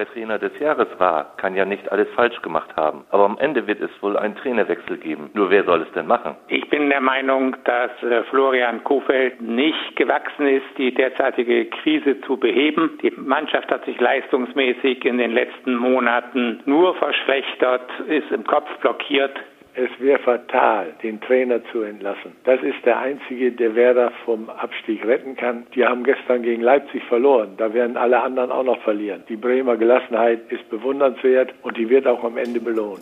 wer 0.00 0.08
Trainer 0.08 0.38
des 0.38 0.58
Jahres 0.58 0.88
war, 0.96 1.36
kann 1.36 1.54
ja 1.54 1.66
nicht 1.66 1.92
alles 1.92 2.08
falsch 2.16 2.40
gemacht 2.40 2.74
haben. 2.74 3.04
Aber 3.10 3.24
am 3.26 3.36
Ende 3.38 3.66
wird 3.66 3.82
es 3.82 3.90
wohl 4.00 4.16
einen 4.16 4.34
Trainerwechsel 4.34 4.96
geben. 4.96 5.30
Nur 5.34 5.50
wer 5.50 5.64
soll 5.64 5.82
es 5.82 5.92
denn 5.92 6.06
machen? 6.06 6.36
Ich 6.48 6.66
bin 6.70 6.88
der 6.88 7.02
Meinung, 7.02 7.54
dass 7.64 7.90
äh, 8.02 8.22
Florian 8.30 8.82
Kofeld 8.82 9.42
nicht 9.42 9.96
gewachsen 9.96 10.46
ist, 10.46 10.64
die 10.78 10.94
derzeitige 10.94 11.66
Krise 11.66 12.18
zu 12.22 12.38
beheben. 12.38 12.98
Die 13.02 13.10
Mannschaft 13.10 13.70
hat 13.70 13.84
sich 13.84 14.00
leistungsmäßig 14.00 15.04
in 15.04 15.18
den 15.18 15.32
letzten 15.32 15.76
Monaten 15.76 16.62
nur 16.64 16.94
verschlechtert, 16.94 17.90
ist 18.08 18.30
im 18.32 18.44
Kopf 18.44 18.70
blockiert. 18.80 19.38
Es 19.82 19.88
wäre 19.98 20.18
fatal, 20.18 20.92
den 21.02 21.22
Trainer 21.22 21.64
zu 21.72 21.80
entlassen. 21.80 22.32
Das 22.44 22.60
ist 22.60 22.84
der 22.84 22.98
einzige, 22.98 23.50
der 23.50 23.74
Werder 23.74 24.12
vom 24.26 24.50
Abstieg 24.50 25.02
retten 25.06 25.36
kann. 25.36 25.66
Die 25.74 25.86
haben 25.86 26.04
gestern 26.04 26.42
gegen 26.42 26.60
Leipzig 26.60 27.02
verloren. 27.04 27.54
Da 27.56 27.72
werden 27.72 27.96
alle 27.96 28.20
anderen 28.20 28.52
auch 28.52 28.62
noch 28.62 28.82
verlieren. 28.82 29.22
Die 29.30 29.36
Bremer 29.36 29.78
Gelassenheit 29.78 30.40
ist 30.52 30.68
bewundernswert 30.68 31.54
und 31.62 31.78
die 31.78 31.88
wird 31.88 32.06
auch 32.06 32.22
am 32.24 32.36
Ende 32.36 32.60
belohnt. 32.60 33.00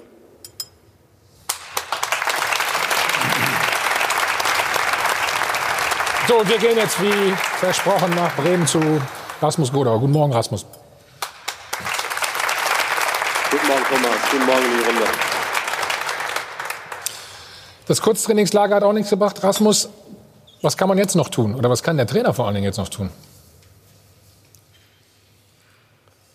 So, 6.28 6.48
wir 6.48 6.58
gehen 6.58 6.76
jetzt 6.76 7.02
wie 7.02 7.32
versprochen 7.58 8.14
nach 8.14 8.36
Bremen 8.36 8.68
zu 8.68 8.78
Rasmus 9.42 9.72
Godauer. 9.72 9.98
Guten 9.98 10.12
Morgen, 10.12 10.32
Rasmus. 10.32 10.64
Guten 13.50 13.66
Morgen, 13.66 13.84
Thomas. 13.90 14.30
Guten 14.30 14.46
Morgen 14.46 14.64
in 14.64 14.78
die 14.78 14.84
Runde. 14.84 15.27
Das 17.88 18.02
Kurztrainingslager 18.02 18.76
hat 18.76 18.82
auch 18.82 18.92
nichts 18.92 19.08
gebracht. 19.08 19.42
Rasmus, 19.42 19.88
was 20.60 20.76
kann 20.76 20.88
man 20.88 20.98
jetzt 20.98 21.16
noch 21.16 21.30
tun? 21.30 21.54
Oder 21.54 21.70
was 21.70 21.82
kann 21.82 21.96
der 21.96 22.06
Trainer 22.06 22.34
vor 22.34 22.44
allen 22.44 22.54
Dingen 22.54 22.66
jetzt 22.66 22.76
noch 22.76 22.90
tun? 22.90 23.08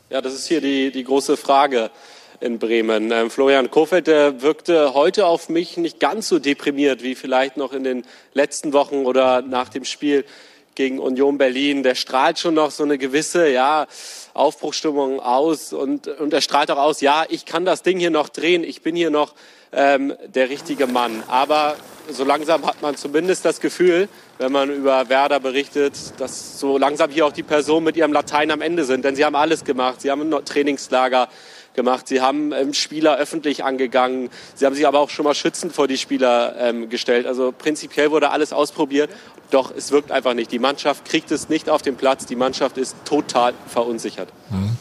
Ja, 0.09 0.19
das 0.21 0.33
ist 0.33 0.47
hier 0.47 0.61
die, 0.61 0.91
die 0.91 1.03
große 1.03 1.37
Frage 1.37 1.91
in 2.39 2.57
Bremen. 2.57 3.11
Ähm, 3.11 3.29
Florian 3.29 3.69
Kofeld 3.69 4.07
der 4.07 4.41
wirkte 4.41 4.95
heute 4.95 5.27
auf 5.27 5.47
mich 5.47 5.77
nicht 5.77 5.99
ganz 5.99 6.27
so 6.27 6.39
deprimiert 6.39 7.03
wie 7.03 7.13
vielleicht 7.13 7.55
noch 7.55 7.71
in 7.71 7.83
den 7.83 8.03
letzten 8.33 8.73
Wochen 8.73 9.05
oder 9.05 9.43
nach 9.43 9.69
dem 9.69 9.85
Spiel 9.85 10.25
gegen 10.73 10.97
Union 10.97 11.37
Berlin. 11.37 11.83
Der 11.83 11.93
strahlt 11.93 12.39
schon 12.39 12.55
noch 12.55 12.71
so 12.71 12.81
eine 12.81 12.97
gewisse 12.97 13.47
ja, 13.47 13.85
Aufbruchstimmung 14.33 15.19
aus 15.19 15.71
und, 15.71 16.07
und 16.07 16.33
er 16.33 16.41
strahlt 16.41 16.71
auch 16.71 16.79
aus, 16.79 17.01
ja, 17.01 17.25
ich 17.29 17.45
kann 17.45 17.63
das 17.63 17.83
Ding 17.83 17.99
hier 17.99 18.09
noch 18.09 18.29
drehen, 18.29 18.63
ich 18.63 18.81
bin 18.81 18.95
hier 18.95 19.11
noch 19.11 19.35
ähm, 19.75 20.13
der 20.33 20.49
richtige 20.49 20.87
Mann. 20.87 21.23
Aber 21.27 21.75
so 22.09 22.23
langsam 22.23 22.65
hat 22.65 22.81
man 22.81 22.95
zumindest 22.95 23.45
das 23.45 23.59
Gefühl, 23.59 24.09
wenn 24.37 24.51
man 24.51 24.69
über 24.69 25.09
Werder 25.09 25.39
berichtet, 25.39 25.93
dass 26.17 26.59
so 26.59 26.77
langsam 26.77 27.11
hier 27.11 27.25
auch 27.25 27.31
die 27.31 27.43
Personen 27.43 27.85
mit 27.85 27.95
ihrem 27.95 28.11
Latein 28.11 28.51
am 28.51 28.61
Ende 28.61 28.83
sind. 28.83 29.05
Denn 29.05 29.15
sie 29.15 29.23
haben 29.23 29.35
alles 29.35 29.63
gemacht. 29.63 30.01
Sie 30.01 30.11
haben 30.11 30.33
ein 30.33 30.45
Trainingslager 30.45 31.29
gemacht. 31.73 32.07
Sie 32.07 32.21
haben 32.21 32.51
ähm, 32.51 32.73
Spieler 32.73 33.17
öffentlich 33.17 33.63
angegangen. 33.63 34.29
Sie 34.55 34.65
haben 34.65 34.75
sich 34.75 34.85
aber 34.85 34.99
auch 34.99 35.09
schon 35.09 35.23
mal 35.23 35.33
schützend 35.33 35.73
vor 35.73 35.87
die 35.87 35.97
Spieler 35.97 36.55
ähm, 36.59 36.89
gestellt. 36.89 37.25
Also 37.25 37.53
prinzipiell 37.57 38.11
wurde 38.11 38.29
alles 38.29 38.53
ausprobiert. 38.53 39.09
Doch 39.49 39.73
es 39.75 39.91
wirkt 39.91 40.11
einfach 40.11 40.33
nicht. 40.33 40.51
Die 40.51 40.59
Mannschaft 40.59 41.05
kriegt 41.05 41.31
es 41.31 41.49
nicht 41.49 41.69
auf 41.69 41.81
den 41.81 41.95
Platz. 41.95 42.25
Die 42.25 42.35
Mannschaft 42.35 42.77
ist 42.77 42.95
total 43.05 43.53
verunsichert. 43.67 44.29
Mhm. 44.49 44.71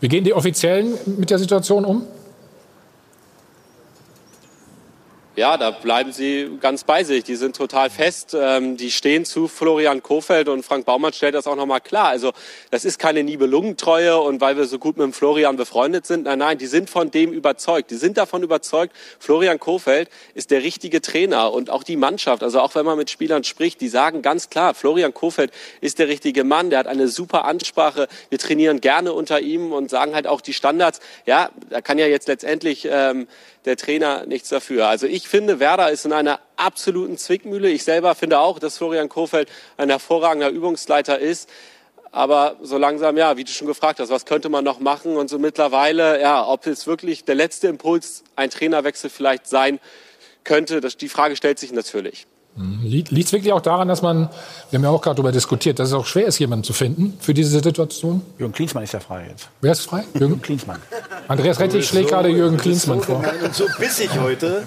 Wie 0.00 0.08
gehen 0.08 0.24
die 0.24 0.32
Offiziellen 0.32 0.96
mit 1.18 1.30
der 1.30 1.38
Situation 1.38 1.84
um? 1.84 2.06
Ja, 5.38 5.56
da 5.56 5.70
bleiben 5.70 6.12
sie 6.12 6.50
ganz 6.60 6.82
bei 6.82 7.04
sich. 7.04 7.22
Die 7.22 7.36
sind 7.36 7.54
total 7.54 7.90
fest. 7.90 8.36
Ähm, 8.38 8.76
die 8.76 8.90
stehen 8.90 9.24
zu 9.24 9.46
Florian 9.46 10.02
Kofeld 10.02 10.48
und 10.48 10.64
Frank 10.64 10.84
Baumann 10.84 11.12
stellt 11.12 11.36
das 11.36 11.46
auch 11.46 11.54
nochmal 11.54 11.80
klar. 11.80 12.08
Also 12.08 12.32
das 12.72 12.84
ist 12.84 12.98
keine 12.98 13.22
Nibelungentreue 13.22 14.18
und 14.18 14.40
weil 14.40 14.56
wir 14.56 14.64
so 14.64 14.80
gut 14.80 14.96
mit 14.96 15.04
dem 15.04 15.12
Florian 15.12 15.56
befreundet 15.56 16.06
sind. 16.06 16.24
Nein, 16.24 16.40
nein, 16.40 16.58
die 16.58 16.66
sind 16.66 16.90
von 16.90 17.12
dem 17.12 17.32
überzeugt. 17.32 17.92
Die 17.92 17.94
sind 17.94 18.18
davon 18.18 18.42
überzeugt, 18.42 18.94
Florian 19.20 19.60
Kofeld 19.60 20.10
ist 20.34 20.50
der 20.50 20.64
richtige 20.64 21.00
Trainer 21.00 21.52
und 21.52 21.70
auch 21.70 21.84
die 21.84 21.96
Mannschaft. 21.96 22.42
Also 22.42 22.60
auch 22.60 22.74
wenn 22.74 22.84
man 22.84 22.98
mit 22.98 23.08
Spielern 23.08 23.44
spricht, 23.44 23.80
die 23.80 23.88
sagen 23.88 24.22
ganz 24.22 24.50
klar, 24.50 24.74
Florian 24.74 25.14
Kofeld 25.14 25.52
ist 25.80 26.00
der 26.00 26.08
richtige 26.08 26.42
Mann. 26.42 26.70
Der 26.70 26.80
hat 26.80 26.88
eine 26.88 27.06
super 27.06 27.44
Ansprache. 27.44 28.08
Wir 28.28 28.40
trainieren 28.40 28.80
gerne 28.80 29.12
unter 29.12 29.40
ihm 29.40 29.72
und 29.72 29.88
sagen 29.88 30.16
halt 30.16 30.26
auch 30.26 30.40
die 30.40 30.52
Standards. 30.52 30.98
Ja, 31.26 31.50
da 31.70 31.80
kann 31.80 31.98
ja 31.98 32.06
jetzt 32.06 32.26
letztendlich 32.26 32.88
ähm, 32.90 33.28
der 33.68 33.76
Trainer 33.76 34.26
nichts 34.26 34.48
dafür. 34.48 34.88
Also 34.88 35.06
ich 35.06 35.28
finde, 35.28 35.60
Werder 35.60 35.90
ist 35.90 36.04
in 36.04 36.12
einer 36.12 36.40
absoluten 36.56 37.16
Zwickmühle. 37.16 37.68
Ich 37.68 37.84
selber 37.84 38.14
finde 38.14 38.40
auch, 38.40 38.58
dass 38.58 38.78
Florian 38.78 39.08
Kofeld 39.08 39.48
ein 39.76 39.90
hervorragender 39.90 40.48
Übungsleiter 40.48 41.18
ist. 41.18 41.48
Aber 42.10 42.56
so 42.62 42.78
langsam, 42.78 43.16
ja, 43.16 43.36
wie 43.36 43.44
du 43.44 43.52
schon 43.52 43.66
gefragt 43.66 44.00
hast, 44.00 44.08
was 44.08 44.24
könnte 44.24 44.48
man 44.48 44.64
noch 44.64 44.80
machen? 44.80 45.16
Und 45.16 45.28
so 45.28 45.38
mittlerweile, 45.38 46.20
ja, 46.20 46.46
ob 46.46 46.66
es 46.66 46.86
wirklich 46.86 47.24
der 47.24 47.34
letzte 47.34 47.68
Impuls 47.68 48.24
ein 48.34 48.50
Trainerwechsel 48.50 49.10
vielleicht 49.10 49.46
sein 49.46 49.78
könnte, 50.42 50.80
das, 50.80 50.96
die 50.96 51.10
Frage 51.10 51.36
stellt 51.36 51.58
sich 51.58 51.72
natürlich. 51.72 52.26
Mhm. 52.58 52.80
Liegt 52.82 53.12
es 53.12 53.32
wirklich 53.32 53.52
auch 53.52 53.60
daran, 53.60 53.86
dass 53.86 54.02
man, 54.02 54.28
wir 54.70 54.78
haben 54.78 54.84
ja 54.84 54.90
auch 54.90 55.00
gerade 55.00 55.16
darüber 55.16 55.30
diskutiert, 55.30 55.78
dass 55.78 55.88
es 55.88 55.94
auch 55.94 56.06
schwer 56.06 56.26
ist, 56.26 56.38
jemanden 56.38 56.64
zu 56.64 56.72
finden 56.72 57.16
für 57.20 57.32
diese 57.32 57.60
Situation? 57.60 58.22
Jürgen 58.36 58.52
Klinsmann 58.52 58.82
ist 58.82 58.92
ja 58.92 59.00
frei 59.00 59.28
jetzt. 59.30 59.48
Wer 59.60 59.72
ist 59.72 59.82
frei? 59.82 60.04
Jürgen, 60.12 60.18
Jürgen 60.18 60.42
Klinsmann. 60.42 60.82
Andreas 61.28 61.60
Rettig 61.60 61.84
so, 61.84 61.90
schlägt 61.90 62.10
gerade 62.10 62.28
Jürgen 62.28 62.56
Klinsmann 62.56 62.98
so 62.98 63.04
vor. 63.04 63.24
Und 63.44 63.54
so 63.54 63.66
bissig 63.78 64.10
heute. 64.18 64.64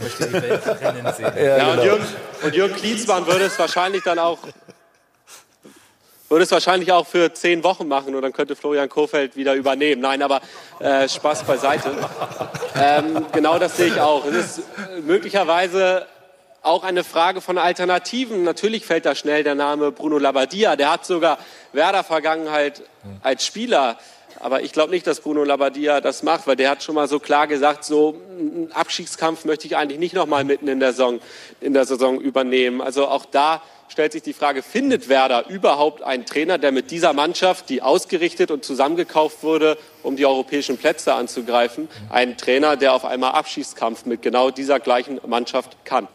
ja, 1.36 1.58
ja, 1.58 1.74
und, 1.74 1.84
Jürgen, 1.84 2.06
und 2.44 2.56
Jürgen 2.56 2.76
Klinsmann 2.76 3.28
würde 3.28 3.46
es 3.46 3.60
wahrscheinlich 3.60 4.04
dann 4.04 4.20
auch 4.20 4.40
würde 6.30 6.46
es 6.46 6.52
wahrscheinlich 6.52 6.94
auch 6.94 7.06
für 7.06 7.34
zehn 7.34 7.62
Wochen 7.62 7.90
machen 7.90 8.16
und 8.16 8.22
dann 8.22 8.32
könnte 8.32 8.56
Florian 8.56 8.88
Kofeld 8.88 9.36
wieder 9.36 9.54
übernehmen. 9.54 10.02
Nein, 10.02 10.22
aber 10.22 10.40
äh, 10.80 11.10
Spaß 11.10 11.44
beiseite. 11.44 11.92
Ähm, 12.74 13.26
genau 13.34 13.60
das 13.60 13.76
sehe 13.76 13.88
ich 13.88 14.00
auch. 14.00 14.26
Es 14.26 14.58
ist 14.58 14.62
möglicherweise 15.06 16.08
auch 16.62 16.84
eine 16.84 17.04
Frage 17.04 17.42
von 17.42 17.58
Alternativen. 17.58 18.44
Natürlich 18.44 18.86
fällt 18.86 19.06
da 19.06 19.16
schnell 19.16 19.44
der 19.44 19.56
Name 19.56 19.92
Bruno 19.92 20.18
Labbadia. 20.18 20.76
Der 20.76 20.92
hat 20.92 21.06
sogar 21.06 21.40
Werder-Vergangenheit 21.74 22.84
als 23.24 23.46
Spieler. 23.46 23.98
Aber 24.40 24.62
ich 24.62 24.72
glaube 24.72 24.92
nicht, 24.92 25.06
dass 25.06 25.22
Bruno 25.22 25.44
Labbadia 25.44 26.02
das 26.02 26.24
macht, 26.24 26.48
weil 26.48 26.56
der 26.56 26.70
hat 26.70 26.84
schon 26.84 26.96
mal 26.96 27.08
so 27.08 27.20
klar 27.20 27.48
gesagt, 27.48 27.84
so 27.84 28.20
einen 28.38 28.72
Abstiegskampf 28.74 29.46
möchte 29.46 29.68
ich 29.68 29.76
eigentlich 29.76 30.00
nicht 30.00 30.16
noch 30.16 30.26
mal 30.26 30.44
mitten 30.44 30.68
in 30.68 30.80
der 30.80 30.92
Saison, 30.92 31.20
in 31.60 31.74
der 31.74 31.86
Saison 31.86 32.20
übernehmen. 32.20 32.82
Also 32.82 33.08
auch 33.08 33.26
da 33.26 33.62
stellt 33.90 34.14
sich 34.14 34.24
die 34.24 34.34
Frage, 34.34 34.64
findet 34.64 35.10
Werder 35.10 35.50
überhaupt 35.50 36.02
einen 36.02 36.26
Trainer, 36.26 36.58
der 36.58 36.72
mit 36.72 36.92
dieser 36.92 37.14
Mannschaft, 37.14 37.70
die 37.70 37.82
ausgerichtet 37.82 38.50
und 38.50 38.64
zusammengekauft 38.64 39.44
wurde, 39.44 39.78
um 40.02 40.16
die 40.16 40.26
europäischen 40.26 40.78
Plätze 40.78 41.14
anzugreifen, 41.14 41.90
einen 42.10 42.38
Trainer, 42.38 42.78
der 42.78 42.94
auf 42.94 43.04
einmal 43.04 43.32
Abschießkampf 43.32 44.06
mit 44.06 44.22
genau 44.22 44.50
dieser 44.50 44.80
gleichen 44.80 45.20
Mannschaft 45.28 45.76
kann? 45.84 46.08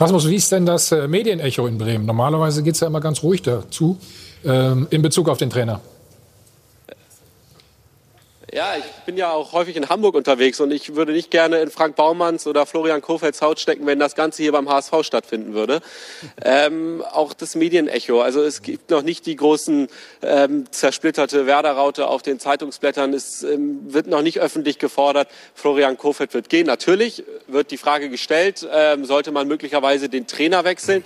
Rasmus, 0.00 0.28
wie 0.28 0.36
ist 0.36 0.52
denn 0.52 0.64
das 0.64 0.92
äh, 0.92 1.08
Medienecho 1.08 1.66
in 1.66 1.76
Bremen? 1.76 2.06
Normalerweise 2.06 2.62
geht 2.62 2.74
es 2.74 2.80
ja 2.80 2.86
immer 2.86 3.00
ganz 3.00 3.22
ruhig 3.22 3.42
dazu 3.42 3.98
ähm, 4.44 4.86
in 4.90 5.02
Bezug 5.02 5.28
auf 5.28 5.38
den 5.38 5.50
Trainer. 5.50 5.80
Ja, 8.50 8.76
ich 8.78 8.84
bin 9.04 9.18
ja 9.18 9.30
auch 9.30 9.52
häufig 9.52 9.76
in 9.76 9.90
Hamburg 9.90 10.14
unterwegs 10.14 10.58
und 10.60 10.70
ich 10.70 10.94
würde 10.94 11.12
nicht 11.12 11.30
gerne 11.30 11.58
in 11.58 11.70
Frank 11.70 11.96
Baumanns 11.96 12.46
oder 12.46 12.64
Florian 12.64 13.02
Kofelds 13.02 13.42
Haut 13.42 13.60
stecken, 13.60 13.84
wenn 13.84 13.98
das 13.98 14.14
Ganze 14.14 14.42
hier 14.42 14.52
beim 14.52 14.70
HSV 14.70 14.94
stattfinden 15.02 15.54
würde. 15.54 15.80
Ähm, 16.44 17.02
auch 17.12 17.34
das 17.34 17.56
Medienecho. 17.56 18.20
Also 18.20 18.42
es 18.42 18.62
gibt 18.62 18.90
noch 18.90 19.02
nicht 19.02 19.26
die 19.26 19.36
großen 19.36 19.88
ähm, 20.22 20.64
zersplitterte 20.70 21.46
Werder-Raute 21.46 22.06
auf 22.06 22.22
den 22.22 22.38
Zeitungsblättern. 22.38 23.12
Es 23.12 23.42
ähm, 23.42 23.80
wird 23.92 24.06
noch 24.06 24.22
nicht 24.22 24.38
öffentlich 24.38 24.78
gefordert, 24.78 25.28
Florian 25.54 25.98
Kofeld 25.98 26.32
wird 26.34 26.48
gehen. 26.48 26.66
Natürlich 26.66 27.24
wird 27.48 27.70
die 27.70 27.76
Frage 27.76 28.08
gestellt, 28.08 28.66
ähm, 28.72 29.04
sollte 29.04 29.30
man 29.32 29.48
möglicherweise 29.48 30.08
den 30.08 30.26
Trainer 30.26 30.64
wechseln. 30.64 31.02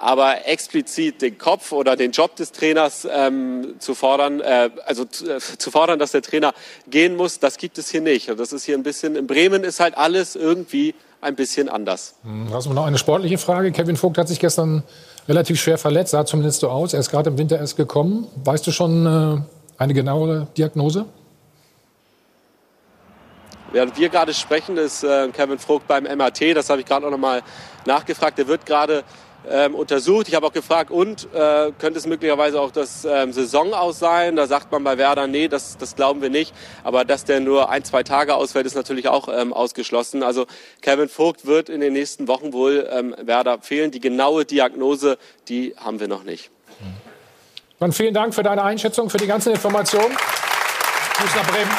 Aber 0.00 0.46
explizit 0.46 1.20
den 1.22 1.38
Kopf 1.38 1.72
oder 1.72 1.96
den 1.96 2.12
Job 2.12 2.36
des 2.36 2.52
Trainers 2.52 3.06
ähm, 3.10 3.74
zu 3.80 3.96
fordern, 3.96 4.40
äh, 4.40 4.70
also 4.86 5.04
zu, 5.04 5.28
äh, 5.28 5.38
zu, 5.40 5.72
fordern, 5.72 5.98
dass 5.98 6.12
der 6.12 6.22
Trainer 6.22 6.54
gehen 6.88 7.16
muss, 7.16 7.40
das 7.40 7.56
gibt 7.56 7.78
es 7.78 7.90
hier 7.90 8.00
nicht. 8.00 8.30
Und 8.30 8.38
das 8.38 8.52
ist 8.52 8.64
hier 8.64 8.76
ein 8.76 8.84
bisschen, 8.84 9.16
in 9.16 9.26
Bremen 9.26 9.64
ist 9.64 9.80
halt 9.80 9.98
alles 9.98 10.36
irgendwie 10.36 10.94
ein 11.20 11.34
bisschen 11.34 11.68
anders. 11.68 12.14
Hm, 12.22 12.48
hast 12.52 12.66
du 12.66 12.72
noch 12.72 12.86
eine 12.86 12.96
sportliche 12.96 13.38
Frage? 13.38 13.72
Kevin 13.72 13.96
Vogt 13.96 14.18
hat 14.18 14.28
sich 14.28 14.38
gestern 14.38 14.84
relativ 15.28 15.60
schwer 15.60 15.78
verletzt, 15.78 16.12
sah 16.12 16.24
zumindest 16.24 16.60
so 16.60 16.68
aus. 16.68 16.94
Er 16.94 17.00
ist 17.00 17.10
gerade 17.10 17.30
im 17.30 17.38
Winter 17.38 17.58
erst 17.58 17.76
gekommen. 17.76 18.28
Weißt 18.44 18.66
du 18.66 18.70
schon 18.70 19.04
äh, 19.04 19.82
eine 19.82 19.94
genauere 19.94 20.46
Diagnose? 20.56 21.06
Während 23.70 23.98
wir 23.98 24.08
gerade 24.08 24.32
sprechen, 24.32 24.78
ist 24.78 25.04
äh, 25.04 25.28
Kevin 25.28 25.58
Vogt 25.58 25.86
beim 25.86 26.04
MRT. 26.04 26.56
Das 26.56 26.70
habe 26.70 26.80
ich 26.80 26.86
gerade 26.86 27.06
auch 27.06 27.10
noch 27.10 27.18
mal 27.18 27.42
nachgefragt. 27.84 28.38
Er 28.38 28.46
wird 28.46 28.64
gerade 28.64 29.04
ähm, 29.50 29.74
untersucht. 29.74 30.28
Ich 30.28 30.34
habe 30.34 30.46
auch 30.46 30.52
gefragt, 30.52 30.90
und 30.90 31.28
äh, 31.34 31.72
könnte 31.78 31.98
es 31.98 32.06
möglicherweise 32.06 32.60
auch 32.60 32.70
das 32.70 33.04
ähm, 33.04 33.32
Saison 33.32 33.74
aus 33.74 33.98
sein? 33.98 34.36
Da 34.36 34.46
sagt 34.46 34.70
man 34.72 34.84
bei 34.84 34.98
Werder, 34.98 35.26
nee, 35.26 35.48
das, 35.48 35.76
das 35.76 35.96
glauben 35.96 36.22
wir 36.22 36.30
nicht. 36.30 36.54
Aber 36.84 37.04
dass 37.04 37.24
der 37.24 37.40
nur 37.40 37.70
ein, 37.70 37.84
zwei 37.84 38.02
Tage 38.02 38.34
ausfällt, 38.34 38.66
ist 38.66 38.74
natürlich 38.74 39.08
auch 39.08 39.28
ähm, 39.28 39.52
ausgeschlossen. 39.52 40.22
Also 40.22 40.46
Kevin 40.82 41.08
Vogt 41.08 41.46
wird 41.46 41.68
in 41.68 41.80
den 41.80 41.92
nächsten 41.92 42.28
Wochen 42.28 42.52
wohl 42.52 42.88
ähm, 42.90 43.14
Werder 43.20 43.58
fehlen. 43.60 43.90
Die 43.90 44.00
genaue 44.00 44.44
Diagnose, 44.44 45.18
die 45.48 45.74
haben 45.76 46.00
wir 46.00 46.08
noch 46.08 46.24
nicht. 46.24 46.50
Dann 47.78 47.92
vielen 47.92 48.14
Dank 48.14 48.34
für 48.34 48.42
deine 48.42 48.62
Einschätzung, 48.64 49.08
für 49.08 49.18
die 49.18 49.26
ganzen 49.26 49.52
Informationen. 49.52 50.16
Grüß 51.16 51.34
nach 51.34 51.46
Bremen. 51.50 51.70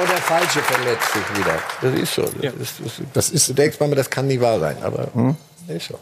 Genau 0.00 0.12
der 0.12 0.22
Falsche 0.22 0.60
verletzt 0.60 1.12
sich 1.12 1.38
wieder. 1.38 1.58
Das 1.80 1.94
ist 1.94 2.14
so. 2.14 2.22
Das, 2.22 2.42
ja. 2.42 2.50
ist, 2.50 2.74
das, 2.82 2.92
das 3.12 3.30
ist, 3.30 3.48
du 3.48 3.54
denkst 3.54 3.76
manchmal, 3.80 3.96
das 3.96 4.10
kann 4.10 4.26
nicht 4.26 4.40
wahr 4.40 4.58
sein, 4.60 4.76
aber 4.82 5.08
hm? 5.14 5.36
ist 5.68 5.88
so. 5.88 5.98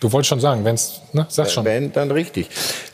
Du 0.00 0.10
wolltest 0.10 0.30
schon 0.30 0.40
sagen, 0.40 0.64
wenn 0.64 0.74
es, 0.74 1.00
ne, 1.12 1.26
sag 1.28 1.48
schon. 1.48 1.64
Wenn, 1.64 1.92
dann 1.92 2.10
richtig. 2.10 2.48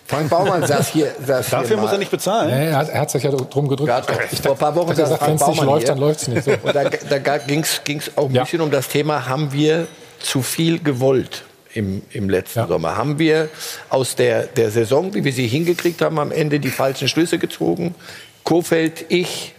Frank 0.06 0.28
Baumann 0.28 0.66
saß 0.66 0.88
hier. 0.88 1.14
Saß 1.24 1.48
Dafür 1.48 1.68
hier 1.68 1.76
muss 1.78 1.92
er 1.92 1.98
nicht 1.98 2.10
bezahlen. 2.10 2.50
Nee, 2.50 2.66
er, 2.66 2.76
hat, 2.76 2.90
er 2.90 3.00
hat 3.00 3.10
sich 3.10 3.22
ja 3.22 3.30
drum 3.30 3.66
gedrückt. 3.66 3.88
Ja, 3.88 4.02
ich 4.30 4.40
vor 4.42 4.52
ein 4.52 4.58
paar 4.58 4.74
Wochen 4.74 4.90
gesagt, 4.90 5.26
wenn 5.26 5.36
es 5.36 5.46
nicht 5.46 5.62
läuft, 5.62 5.88
dann 5.88 5.98
läuft 5.98 6.20
es 6.22 6.28
nicht. 6.28 6.44
So. 6.44 6.50
Und 6.50 6.74
da, 6.74 6.84
da 6.84 7.38
ging 7.38 7.60
es 7.60 7.80
auch 8.16 8.28
ein 8.28 8.34
ja. 8.34 8.44
bisschen 8.44 8.60
um 8.60 8.70
das 8.70 8.88
Thema, 8.88 9.26
haben 9.26 9.52
wir 9.52 9.86
zu 10.20 10.42
viel 10.42 10.82
gewollt? 10.82 11.44
Im, 11.74 12.02
im 12.12 12.30
letzten 12.30 12.60
ja. 12.60 12.66
Sommer. 12.66 12.96
Haben 12.96 13.18
wir 13.18 13.50
aus 13.90 14.16
der, 14.16 14.44
der 14.44 14.70
Saison, 14.70 15.12
wie 15.12 15.22
wir 15.22 15.32
sie 15.32 15.46
hingekriegt 15.46 16.00
haben, 16.00 16.18
am 16.18 16.32
Ende 16.32 16.60
die 16.60 16.70
falschen 16.70 17.08
Schlüsse 17.08 17.38
gezogen? 17.38 17.94
Kofeld, 18.42 19.04
ich, 19.10 19.54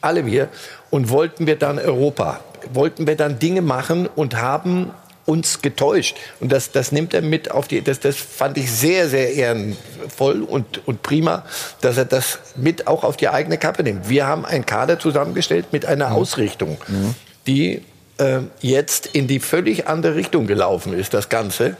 alle 0.00 0.26
wir, 0.26 0.48
und 0.90 1.10
wollten 1.10 1.46
wir 1.46 1.56
dann 1.56 1.78
Europa, 1.78 2.40
wollten 2.72 3.06
wir 3.06 3.16
dann 3.16 3.38
Dinge 3.38 3.62
machen 3.62 4.06
und 4.06 4.36
haben 4.36 4.90
uns 5.26 5.62
getäuscht. 5.62 6.16
Und 6.40 6.50
das, 6.50 6.72
das 6.72 6.92
nimmt 6.92 7.14
er 7.14 7.22
mit 7.22 7.50
auf 7.50 7.68
die, 7.68 7.82
das, 7.82 8.00
das 8.00 8.16
fand 8.16 8.58
ich 8.58 8.70
sehr, 8.70 9.08
sehr 9.08 9.32
ehrenvoll 9.32 10.42
und, 10.42 10.86
und 10.86 11.02
prima, 11.02 11.44
dass 11.80 11.96
er 11.96 12.04
das 12.04 12.40
mit 12.56 12.86
auch 12.86 13.04
auf 13.04 13.16
die 13.16 13.28
eigene 13.28 13.56
Kappe 13.56 13.82
nimmt. 13.82 14.08
Wir 14.08 14.26
haben 14.26 14.44
einen 14.44 14.66
Kader 14.66 14.98
zusammengestellt 14.98 15.66
mit 15.72 15.86
einer 15.86 16.10
mhm. 16.10 16.16
Ausrichtung, 16.16 16.78
mhm. 16.88 17.14
die 17.46 17.82
äh, 18.18 18.40
jetzt 18.60 19.06
in 19.06 19.28
die 19.28 19.40
völlig 19.40 19.86
andere 19.86 20.16
Richtung 20.16 20.46
gelaufen 20.46 20.92
ist, 20.92 21.14
das 21.14 21.28
Ganze. 21.28 21.76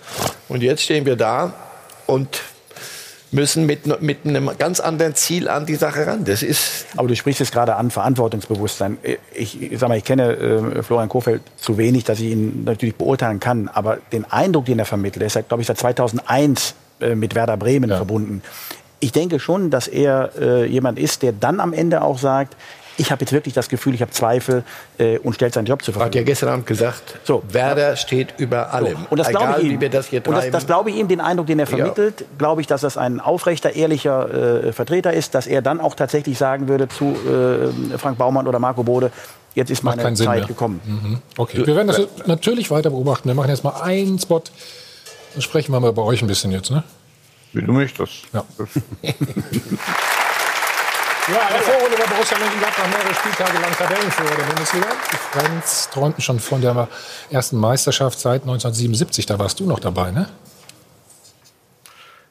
Und 0.48 0.62
jetzt 0.62 0.82
stehen 0.82 1.04
wir 1.04 1.16
da 1.16 1.52
und 2.06 2.42
müssen 3.32 3.66
mit, 3.66 4.02
mit 4.02 4.18
einem 4.24 4.50
ganz 4.58 4.80
anderen 4.80 5.14
Ziel 5.14 5.48
an 5.48 5.66
die 5.66 5.76
Sache 5.76 6.06
ran. 6.06 6.24
Das 6.24 6.42
ist 6.42 6.86
Aber 6.96 7.08
du 7.08 7.14
sprichst 7.14 7.40
jetzt 7.40 7.52
gerade 7.52 7.76
an 7.76 7.90
Verantwortungsbewusstsein. 7.90 8.98
Ich, 9.34 9.60
ich 9.60 9.78
sag 9.78 9.88
mal, 9.88 9.98
ich 9.98 10.04
kenne 10.04 10.32
äh, 10.32 10.82
Florian 10.82 11.08
Kofeld 11.08 11.42
zu 11.56 11.78
wenig, 11.78 12.04
dass 12.04 12.18
ich 12.20 12.32
ihn 12.32 12.64
natürlich 12.64 12.96
beurteilen 12.96 13.40
kann. 13.40 13.68
Aber 13.68 13.98
den 14.12 14.24
Eindruck, 14.30 14.64
den 14.66 14.78
er 14.78 14.84
vermittelt, 14.84 15.22
er 15.22 15.26
ist, 15.26 15.48
glaube 15.48 15.60
ich, 15.60 15.66
seit 15.66 15.78
2001 15.78 16.74
äh, 17.00 17.14
mit 17.14 17.34
Werder 17.34 17.56
Bremen 17.56 17.90
ja. 17.90 17.96
verbunden. 17.96 18.42
Ich 18.98 19.12
denke 19.12 19.40
schon, 19.40 19.70
dass 19.70 19.88
er 19.88 20.32
äh, 20.38 20.66
jemand 20.66 20.98
ist, 20.98 21.22
der 21.22 21.32
dann 21.32 21.60
am 21.60 21.72
Ende 21.72 22.02
auch 22.02 22.18
sagt, 22.18 22.54
ich 23.00 23.10
habe 23.10 23.22
jetzt 23.22 23.32
wirklich 23.32 23.54
das 23.54 23.70
Gefühl, 23.70 23.94
ich 23.94 24.02
habe 24.02 24.10
Zweifel 24.10 24.62
äh, 24.98 25.18
und 25.18 25.32
stellt 25.32 25.54
seinen 25.54 25.64
Job 25.64 25.82
zur 25.82 25.94
Verfügung. 25.94 26.08
Hat 26.08 26.14
ja 26.14 26.22
gestern 26.22 26.50
Abend 26.50 26.66
gesagt, 26.66 27.18
so, 27.24 27.42
Werder 27.48 27.96
steht 27.96 28.34
über 28.36 28.74
allem. 28.74 28.98
So. 28.98 29.06
Und 29.08 29.18
das 29.18 29.28
glaube 29.30 29.54
ich 29.58 29.64
ihm. 29.64 29.70
Wie 29.70 29.80
wir 29.80 29.88
das 29.88 30.06
hier 30.08 30.22
treiben. 30.22 30.36
Und 30.36 30.44
das, 30.44 30.52
das 30.52 30.66
glaube 30.66 30.90
ich 30.90 30.96
ihm, 30.96 31.08
den 31.08 31.20
Eindruck, 31.20 31.46
den 31.46 31.58
er 31.58 31.66
vermittelt, 31.66 32.20
ja. 32.20 32.26
glaube 32.36 32.60
ich, 32.60 32.66
dass 32.66 32.82
das 32.82 32.98
ein 32.98 33.18
aufrechter, 33.18 33.74
ehrlicher 33.74 34.66
äh, 34.66 34.72
Vertreter 34.72 35.14
ist, 35.14 35.34
dass 35.34 35.46
er 35.46 35.62
dann 35.62 35.80
auch 35.80 35.94
tatsächlich 35.94 36.36
sagen 36.36 36.68
würde 36.68 36.88
zu 36.88 37.16
äh, 37.26 37.98
Frank 37.98 38.18
Baumann 38.18 38.46
oder 38.46 38.58
Marco 38.58 38.82
Bode, 38.82 39.10
jetzt 39.54 39.70
ist 39.70 39.82
meine 39.82 40.12
Zeit 40.12 40.38
mehr. 40.40 40.46
gekommen. 40.46 40.80
Mhm. 40.84 41.18
Okay, 41.38 41.66
wir 41.66 41.74
werden 41.74 41.88
das 41.88 42.06
natürlich 42.26 42.70
weiter 42.70 42.90
beobachten. 42.90 43.28
Wir 43.28 43.34
machen 43.34 43.48
jetzt 43.48 43.64
mal 43.64 43.80
einen 43.80 44.18
Spot. 44.18 44.42
Dann 45.32 45.42
sprechen 45.42 45.72
wir 45.72 45.80
mal 45.80 45.92
bei 45.92 46.02
euch 46.02 46.20
ein 46.20 46.28
bisschen 46.28 46.52
jetzt, 46.52 46.70
ne? 46.70 46.82
Wie 47.54 47.62
du 47.62 47.72
möchtest. 47.72 48.24
Ja. 48.34 48.44
Ja, 51.28 51.48
in 51.48 51.54
der 51.54 51.62
Vorrunde 51.62 51.98
war 51.98 52.06
Borussia 52.08 52.38
Mönchengladbach 52.38 52.88
mehrere 52.88 53.14
Spieltage 53.14 53.58
lang 53.60 53.72
Tabellenführer 53.76 54.36
der 54.36 54.44
Bundesliga. 54.44 54.86
Die 55.12 55.38
Friends 55.38 55.90
träumten 55.90 56.22
schon 56.22 56.40
von 56.40 56.60
der 56.60 56.88
ersten 57.30 57.56
Meisterschaft 57.58 58.18
seit 58.18 58.42
1977. 58.42 59.26
Da 59.26 59.38
warst 59.38 59.60
du 59.60 59.66
noch 59.66 59.80
dabei, 59.80 60.10
ne? 60.10 60.28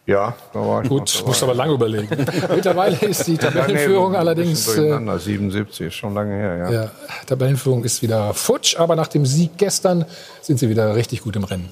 Ja, 0.10 0.34
da 0.54 0.60
war 0.60 0.82
ich 0.82 0.90
Gut, 0.90 1.24
musst 1.28 1.44
aber 1.44 1.54
lange 1.54 1.74
überlegen. 1.74 2.10
Mittlerweile 2.56 2.98
ist 2.98 3.28
die 3.28 3.38
Tabellenführung 3.38 4.14
ja, 4.14 4.24
nee, 4.24 4.30
allerdings. 4.30 4.68
Äh, 4.76 5.20
77 5.20 5.86
ist 5.86 5.94
schon 5.94 6.16
lange 6.16 6.34
her, 6.34 6.58
ja. 6.58 6.72
ja. 6.72 6.92
Tabellenführung 7.28 7.84
ist 7.84 8.02
wieder 8.02 8.34
futsch, 8.34 8.76
aber 8.76 8.96
nach 8.96 9.08
dem 9.08 9.24
Sieg 9.28 9.52
gestern 9.58 10.06
sind 10.42 10.58
sie 10.58 10.68
wieder 10.68 10.96
richtig 10.96 11.22
gut 11.22 11.36
im 11.36 11.44
Rennen. 11.44 11.70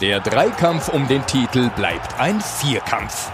Der 0.00 0.18
Dreikampf 0.20 0.88
um 0.88 1.06
den 1.08 1.26
Titel 1.26 1.68
bleibt 1.76 2.18
ein 2.18 2.40
Vierkampf. 2.40 3.30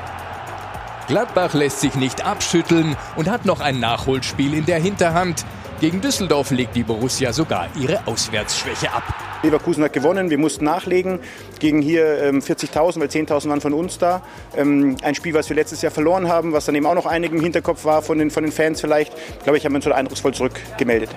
Gladbach 1.06 1.54
lässt 1.54 1.80
sich 1.80 1.94
nicht 1.94 2.26
abschütteln 2.26 2.96
und 3.14 3.30
hat 3.30 3.44
noch 3.44 3.60
ein 3.60 3.78
Nachholspiel 3.78 4.52
in 4.52 4.66
der 4.66 4.80
Hinterhand. 4.80 5.46
Gegen 5.80 6.00
Düsseldorf 6.00 6.50
legt 6.50 6.74
die 6.74 6.82
Borussia 6.82 7.32
sogar 7.32 7.68
ihre 7.80 8.04
Auswärtsschwäche 8.08 8.92
ab. 8.92 9.04
Leverkusen 9.44 9.84
hat 9.84 9.92
gewonnen, 9.92 10.28
wir 10.28 10.38
mussten 10.38 10.64
nachlegen 10.64 11.20
gegen 11.60 11.82
hier 11.82 12.20
ähm, 12.20 12.40
40.000, 12.40 12.98
weil 12.98 13.08
10.000 13.08 13.48
waren 13.48 13.60
von 13.60 13.72
uns 13.72 13.98
da. 13.98 14.22
Ähm, 14.56 14.96
ein 15.02 15.14
Spiel, 15.14 15.34
was 15.34 15.48
wir 15.48 15.54
letztes 15.54 15.82
Jahr 15.82 15.92
verloren 15.92 16.26
haben, 16.26 16.52
was 16.52 16.64
dann 16.64 16.74
eben 16.74 16.86
auch 16.86 16.96
noch 16.96 17.06
einigen 17.06 17.36
im 17.36 17.44
Hinterkopf 17.44 17.84
war 17.84 18.02
von 18.02 18.18
den, 18.18 18.32
von 18.32 18.42
den 18.42 18.50
Fans 18.50 18.80
vielleicht. 18.80 19.12
Ich 19.14 19.44
glaube, 19.44 19.56
ich 19.56 19.64
habe 19.64 19.76
uns 19.76 19.84
so 19.84 19.92
eindrucksvoll 19.92 20.34
zurückgemeldet. 20.34 21.10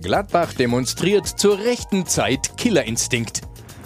Gladbach 0.00 0.54
demonstriert 0.54 1.26
zur 1.26 1.58
rechten 1.58 2.06
Zeit 2.06 2.56
Killerinstinkt. 2.56 3.42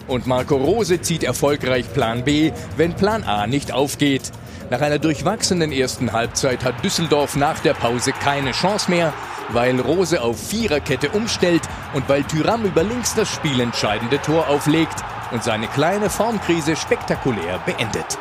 Und 0.07 0.27
Marco 0.27 0.57
Rose 0.57 1.01
zieht 1.01 1.25
erfolgreich 1.25 1.93
Plan 1.93 2.25
B, 2.25 2.53
wenn 2.77 2.95
Plan 2.95 3.25
A 3.25 3.47
nicht 3.47 3.73
aufgeht. 3.73 4.33
Nach 4.71 4.81
einer 4.81 4.99
durchwachsenen 4.99 5.73
ersten 5.73 6.13
Halbzeit 6.13 6.65
hat 6.65 6.83
Düsseldorf 6.85 7.37
nach 7.37 7.59
der 7.61 7.75
Pause 7.75 8.13
keine 8.13 8.53
Chance 8.53 8.91
mehr, 8.91 9.13
weil 9.51 9.79
Rose 9.81 10.23
auf 10.23 10.39
Viererkette 10.49 11.11
umstellt 11.11 11.63
und 11.93 12.09
weil 12.09 12.25
Tyram 12.25 12.65
über 12.65 12.83
links 12.83 13.15
das 13.15 13.29
spielentscheidende 13.29 14.21
Tor 14.21 14.49
auflegt 14.49 14.97
und 15.33 15.43
seine 15.45 15.69
kleine 15.69 16.09
Formkrise 16.11 16.77
spektakulär 16.77 17.61
beendet. 17.67 18.19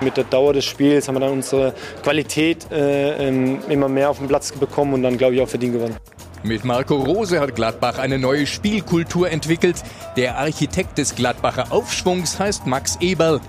Mit 0.00 0.16
der 0.16 0.24
Dauer 0.24 0.52
des 0.52 0.64
Spiels 0.64 1.08
haben 1.08 1.16
wir 1.16 1.20
dann 1.20 1.32
unsere 1.32 1.74
Qualität 2.02 2.70
äh, 2.70 3.28
ähm, 3.28 3.60
immer 3.68 3.88
mehr 3.88 4.10
auf 4.10 4.18
den 4.18 4.28
Platz 4.28 4.52
bekommen 4.52 4.94
und 4.94 5.02
dann, 5.02 5.18
glaube 5.18 5.34
ich, 5.34 5.40
auch 5.40 5.48
verdient 5.48 5.74
gewonnen. 5.74 5.96
Mit 6.44 6.64
Marco 6.64 6.96
Rose 6.96 7.40
hat 7.40 7.56
Gladbach 7.56 7.98
eine 7.98 8.18
neue 8.18 8.46
Spielkultur 8.46 9.30
entwickelt. 9.30 9.82
Der 10.16 10.38
Architekt 10.38 10.96
des 10.98 11.16
Gladbacher 11.16 11.72
Aufschwungs 11.72 12.38
heißt 12.38 12.66
Max 12.66 12.96
Eberl. 13.00 13.40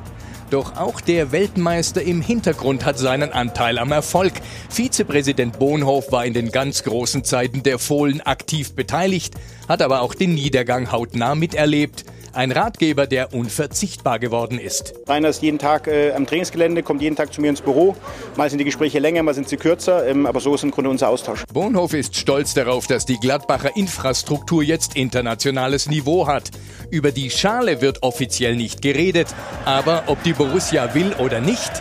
Doch 0.49 0.75
auch 0.75 0.99
der 0.99 1.31
Weltmeister 1.31 2.01
im 2.01 2.21
Hintergrund 2.21 2.83
hat 2.83 2.97
seinen 2.97 3.31
Anteil 3.31 3.77
am 3.77 3.91
Erfolg. 3.91 4.33
Vizepräsident 4.69 5.59
Bohnhof 5.59 6.11
war 6.11 6.25
in 6.25 6.33
den 6.33 6.51
ganz 6.51 6.83
großen 6.83 7.23
Zeiten 7.23 7.61
der 7.61 7.77
Fohlen 7.77 8.21
aktiv 8.21 8.73
beteiligt, 8.73 9.35
hat 9.67 9.83
aber 9.83 10.01
auch 10.01 10.15
den 10.15 10.33
Niedergang 10.33 10.91
hautnah 10.91 11.35
miterlebt. 11.35 12.05
Ein 12.33 12.51
Ratgeber, 12.51 13.07
der 13.07 13.33
unverzichtbar 13.33 14.19
geworden 14.19 14.59
ist. 14.59 14.93
Rainer 15.07 15.29
ist 15.29 15.41
jeden 15.41 15.57
Tag 15.57 15.87
äh, 15.87 16.11
am 16.11 16.27
Trainingsgelände, 16.27 16.83
kommt 16.83 17.01
jeden 17.01 17.15
Tag 17.15 17.33
zu 17.33 17.41
mir 17.41 17.49
ins 17.49 17.61
Büro. 17.61 17.95
Mal 18.35 18.49
sind 18.49 18.59
die 18.59 18.65
Gespräche 18.65 18.99
länger, 18.99 19.23
mal 19.23 19.33
sind 19.33 19.49
sie 19.49 19.57
kürzer, 19.57 20.07
ähm, 20.07 20.25
aber 20.25 20.39
so 20.39 20.53
ist 20.53 20.63
im 20.63 20.71
Grunde 20.71 20.89
unser 20.89 21.09
Austausch. 21.09 21.43
Bohnhof 21.51 21.93
ist 21.93 22.15
stolz 22.15 22.53
darauf, 22.53 22.87
dass 22.87 23.05
die 23.05 23.17
Gladbacher 23.17 23.75
Infrastruktur 23.75 24.61
jetzt 24.61 24.95
internationales 24.95 25.89
Niveau 25.89 26.27
hat. 26.27 26.51
Über 26.91 27.11
die 27.11 27.29
Schale 27.29 27.81
wird 27.81 28.03
offiziell 28.03 28.55
nicht 28.55 28.81
geredet, 28.81 29.27
aber 29.65 30.03
ob 30.07 30.21
die 30.23 30.33
Borussia 30.33 30.93
will 30.93 31.13
oder 31.17 31.41
nicht, 31.41 31.71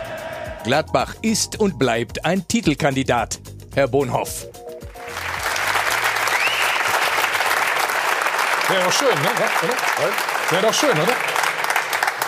Gladbach 0.63 1.15
ist 1.21 1.59
und 1.59 1.79
bleibt 1.79 2.25
ein 2.25 2.47
Titelkandidat. 2.47 3.39
Herr 3.75 3.87
Bonhoff. 3.87 4.47
Wäre 8.67 8.83
doch 8.83 8.91
schön, 8.91 9.07
ne? 9.07 10.38
Wäre 10.49 10.63
doch 10.63 10.73
schön, 10.73 10.91
oder? 10.91 11.13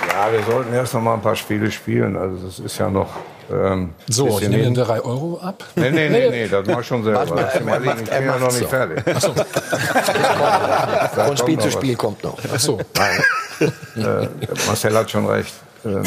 Ja, 0.09 0.31
wir 0.31 0.43
sollten 0.43 0.73
erst 0.73 0.93
noch 0.93 1.01
mal 1.01 1.15
ein 1.15 1.21
paar 1.21 1.35
Spiele 1.35 1.71
spielen. 1.71 2.15
Also 2.15 2.45
das 2.45 2.59
ist 2.59 2.77
ja 2.77 2.87
noch. 2.89 3.09
Ähm, 3.51 3.89
so, 4.07 4.39
ich 4.39 4.47
nehme 4.47 4.71
3 4.73 5.01
Euro 5.01 5.39
ab. 5.41 5.63
Nee, 5.75 5.89
nee, 5.89 6.07
nee, 6.07 6.29
nee, 6.29 6.47
das 6.47 6.67
mach 6.67 6.81
ich 6.81 6.87
schon 6.87 7.03
selber. 7.03 7.27
Warte 7.27 7.63
mal, 7.63 7.73
er 7.73 7.79
macht, 7.79 8.01
ich 8.01 8.09
bin 8.09 8.25
ja 8.25 8.37
noch 8.37 8.47
nicht 8.47 8.59
so. 8.59 8.67
fertig. 8.67 9.03
Ach 9.13 9.21
so. 9.21 9.33
Von 11.25 11.37
Spiel 11.37 11.59
zu 11.59 11.71
Spiel 11.71 11.95
kommt 11.95 12.23
noch. 12.23 12.37
Ach 12.53 12.59
so. 12.59 12.79
Nein. 12.95 13.23
äh, 13.97 14.27
Marcel 14.67 14.95
hat 14.95 15.09
schon 15.09 15.25
recht. 15.25 15.53
Ähm, 15.83 16.03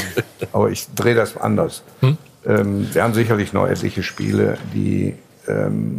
aber 0.52 0.70
ich 0.70 0.86
drehe 0.94 1.16
das 1.16 1.36
anders. 1.36 1.82
Hm? 2.00 2.16
Ähm, 2.46 2.88
wir 2.94 3.02
haben 3.02 3.14
sicherlich 3.14 3.52
noch 3.52 3.66
etliche 3.66 4.04
Spiele, 4.04 4.56
die 4.72 5.16
ähm, 5.48 5.98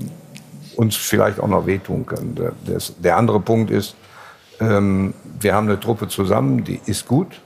uns 0.77 0.95
vielleicht 0.95 1.41
auch 1.41 1.47
noch 1.49 1.65
wehtun 1.67 2.05
können. 2.05 2.35
Der, 2.35 2.79
der 2.99 3.17
andere 3.17 3.41
Punkt 3.41 3.69
ist, 3.69 3.95
ähm, 4.59 5.13
wir 5.39 5.53
haben 5.53 5.67
eine 5.67 5.79
Truppe 5.79 6.07
zusammen, 6.07 6.63
die 6.63 6.79
ist 6.85 7.07
gut. 7.07 7.41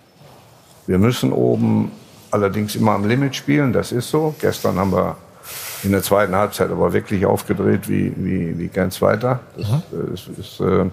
Wir 0.87 0.97
müssen 0.97 1.31
oben 1.31 1.91
allerdings 2.31 2.75
immer 2.75 2.91
am 2.91 3.07
Limit 3.07 3.35
spielen, 3.35 3.73
das 3.73 3.91
ist 3.91 4.09
so. 4.09 4.35
Gestern 4.39 4.77
haben 4.77 4.91
wir 4.91 5.17
in 5.83 5.91
der 5.91 6.03
zweiten 6.03 6.35
Halbzeit 6.35 6.69
aber 6.71 6.93
wirklich 6.93 7.25
aufgedreht 7.25 7.87
wie, 7.89 8.13
wie, 8.17 8.57
wie 8.57 8.67
kein 8.67 8.91
Zweiter. 8.91 9.39
Das 9.91 10.27
ist, 10.27 10.39
ist 10.39 10.59
äh, 10.59 10.85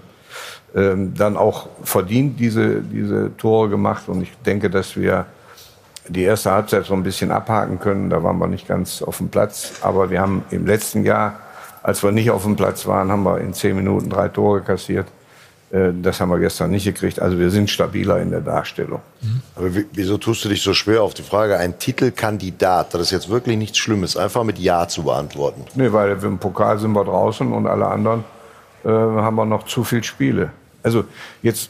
ähm, 0.75 1.13
dann 1.15 1.37
auch 1.37 1.67
verdient 1.83 2.39
diese, 2.39 2.81
diese 2.81 3.35
Tore 3.37 3.69
gemacht 3.69 4.07
und 4.07 4.21
ich 4.21 4.31
denke, 4.45 4.69
dass 4.69 4.95
wir 4.95 5.25
die 6.07 6.23
erste 6.23 6.51
Halbzeit 6.51 6.85
so 6.85 6.93
ein 6.93 7.03
bisschen 7.03 7.31
abhaken 7.31 7.79
können. 7.79 8.09
Da 8.09 8.23
waren 8.23 8.37
wir 8.37 8.47
nicht 8.47 8.67
ganz 8.67 9.01
auf 9.01 9.17
dem 9.17 9.29
Platz, 9.29 9.73
aber 9.81 10.09
wir 10.09 10.21
haben 10.21 10.43
im 10.51 10.65
letzten 10.65 11.03
Jahr, 11.03 11.39
als 11.83 12.03
wir 12.03 12.11
nicht 12.11 12.31
auf 12.31 12.43
dem 12.43 12.55
Platz 12.55 12.85
waren, 12.85 13.11
haben 13.11 13.23
wir 13.23 13.39
in 13.39 13.53
zehn 13.53 13.75
Minuten 13.75 14.09
drei 14.09 14.29
Tore 14.29 14.61
kassiert. 14.61 15.07
Äh, 15.71 15.91
Das 16.01 16.19
haben 16.21 16.29
wir 16.29 16.39
gestern 16.39 16.71
nicht 16.71 16.85
gekriegt. 16.85 17.19
Also 17.21 17.37
wir 17.37 17.49
sind 17.49 17.69
stabiler 17.69 18.19
in 18.21 18.31
der 18.31 18.41
Darstellung. 18.41 19.01
Aber 19.55 19.73
wie- 19.75 19.85
wieso 19.93 20.17
tust 20.17 20.43
du 20.45 20.49
dich 20.49 20.61
so 20.61 20.73
schwer 20.73 21.03
auf 21.03 21.13
die 21.13 21.23
Frage, 21.23 21.57
ein 21.57 21.77
Titelkandidat, 21.79 22.93
das 22.93 23.01
ist 23.01 23.11
jetzt 23.11 23.29
wirklich 23.29 23.57
nichts 23.57 23.77
Schlimmes, 23.77 24.15
einfach 24.17 24.43
mit 24.43 24.57
Ja 24.59 24.87
zu 24.87 25.03
beantworten? 25.03 25.65
Nee, 25.75 25.91
weil 25.91 26.17
im 26.23 26.37
Pokal 26.37 26.77
sind 26.79 26.91
wir 26.93 27.03
draußen 27.03 27.51
und 27.51 27.67
alle 27.67 27.87
anderen 27.87 28.23
äh, 28.85 28.89
haben 28.89 29.35
wir 29.35 29.45
noch 29.45 29.65
zu 29.65 29.83
viel 29.83 30.03
Spiele. 30.03 30.51
Also 30.83 31.03
jetzt, 31.41 31.69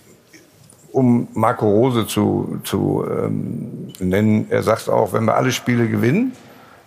um 0.92 1.28
Marco 1.34 1.68
Rose 1.68 2.06
zu, 2.08 2.60
zu 2.64 3.06
ähm, 3.10 3.94
nennen, 4.00 4.48
er 4.50 4.62
sagt 4.64 4.90
auch, 4.90 5.14
wenn 5.14 5.26
wir 5.26 5.36
alle 5.36 5.52
Spiele 5.52 5.88
gewinnen, 5.88 6.34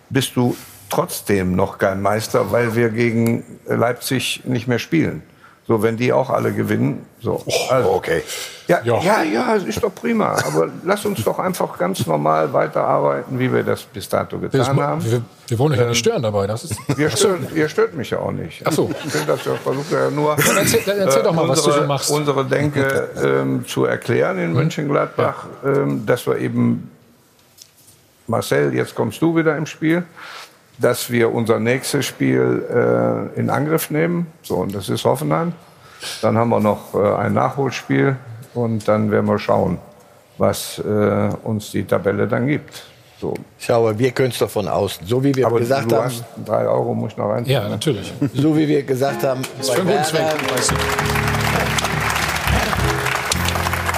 bist 0.09 0.35
du 0.35 0.55
trotzdem 0.89 1.55
noch 1.55 1.77
kein 1.77 2.01
Meister, 2.01 2.51
weil 2.51 2.75
wir 2.75 2.89
gegen 2.89 3.43
Leipzig 3.67 4.41
nicht 4.45 4.67
mehr 4.67 4.79
spielen. 4.79 5.23
So, 5.67 5.81
wenn 5.83 5.95
die 5.95 6.11
auch 6.11 6.29
alle 6.29 6.51
gewinnen, 6.51 7.05
so. 7.21 7.43
Also, 7.69 7.91
okay. 7.91 8.23
Ja, 8.67 8.79
ja, 8.83 9.21
ja, 9.23 9.53
ist 9.55 9.81
doch 9.83 9.93
prima. 9.93 10.33
Aber 10.45 10.69
lass 10.83 11.05
uns 11.05 11.23
doch 11.23 11.37
einfach 11.39 11.77
ganz 11.77 12.05
normal 12.07 12.51
weiterarbeiten, 12.51 13.37
wie 13.39 13.51
wir 13.53 13.63
das 13.63 13.83
bis 13.83 14.09
dato 14.09 14.37
Das, 14.37 14.51
getan 14.51 14.79
haben. 14.81 15.03
wir, 15.05 15.21
wir 15.47 15.59
wollen 15.59 15.73
euch 15.73 15.79
ja 15.79 15.87
nicht 15.87 15.99
stören 15.99 16.23
dabei. 16.23 16.47
Das 16.47 16.63
ist, 16.63 16.75
Ihr 16.97 17.09
stört, 17.11 17.51
ihr 17.53 17.69
stört 17.69 17.93
mich 17.93 18.09
ja 18.09 18.19
auch 18.19 18.31
nicht. 18.31 18.63
Ach 18.65 18.71
so. 18.71 18.89
Ich 19.05 19.13
will 19.13 19.21
das 19.27 19.45
ja 19.45 19.53
versuche 19.55 19.93
ja 19.95 20.09
nur. 20.09 20.35
Dann 20.35 20.57
erzähl- 20.57 20.81
dann 20.85 20.97
erzähl 20.97 21.23
doch 21.23 21.33
mal, 21.33 21.47
was 21.47 21.61
du 21.61 21.67
unsere, 21.67 21.81
so 21.83 21.87
machst. 21.87 22.09
Unsere 22.11 22.45
Denke 22.45 23.09
ähm, 23.23 23.65
zu 23.67 23.85
erklären 23.85 24.39
in 24.39 24.53
Mönchengladbach, 24.53 25.45
ähm, 25.63 26.05
dass 26.05 26.25
wir 26.25 26.37
eben 26.37 26.89
Marcel, 28.27 28.73
jetzt 28.73 28.95
kommst 28.95 29.21
du 29.21 29.35
wieder 29.35 29.55
im 29.57 29.65
Spiel, 29.65 30.03
dass 30.81 31.11
wir 31.11 31.33
unser 31.33 31.59
nächstes 31.59 32.05
Spiel 32.05 32.65
äh, 33.35 33.39
in 33.39 33.49
Angriff 33.49 33.89
nehmen. 33.91 34.27
So, 34.41 34.55
und 34.55 34.73
das 34.73 34.89
ist 34.89 35.05
Hoffenheim. 35.05 35.53
Dann 36.21 36.37
haben 36.37 36.49
wir 36.49 36.59
noch 36.59 36.93
äh, 36.95 37.15
ein 37.15 37.33
Nachholspiel 37.33 38.15
und 38.53 38.87
dann 38.87 39.11
werden 39.11 39.27
wir 39.27 39.37
schauen, 39.39 39.77
was 40.37 40.79
äh, 40.79 41.29
uns 41.43 41.71
die 41.71 41.83
Tabelle 41.83 42.27
dann 42.27 42.47
gibt. 42.47 42.83
So. 43.19 43.35
Schau, 43.59 43.97
wir 43.99 44.11
können 44.11 44.29
es 44.31 44.39
doch 44.39 44.49
von 44.49 44.67
außen. 44.67 45.05
So 45.05 45.23
wie 45.23 45.35
wir 45.35 45.45
Aber 45.45 45.59
gesagt 45.59 45.91
du 45.91 45.95
haben, 45.95 46.05
hast 46.05 46.23
drei 46.43 46.65
Euro 46.65 46.95
muss 46.95 47.11
ich 47.11 47.17
noch 47.17 47.29
rein. 47.29 47.45
Ja, 47.45 47.69
natürlich. 47.69 48.11
so 48.33 48.57
wie 48.57 48.67
wir 48.67 48.81
gesagt 48.81 49.23
haben, 49.23 49.43
Das 49.59 49.67
ist 49.67 49.75
für 49.75 49.81
einen 49.81 49.91
guten 49.91 50.03
Zweck. 50.05 50.51
weißt 50.55 50.71
du. 50.71 50.75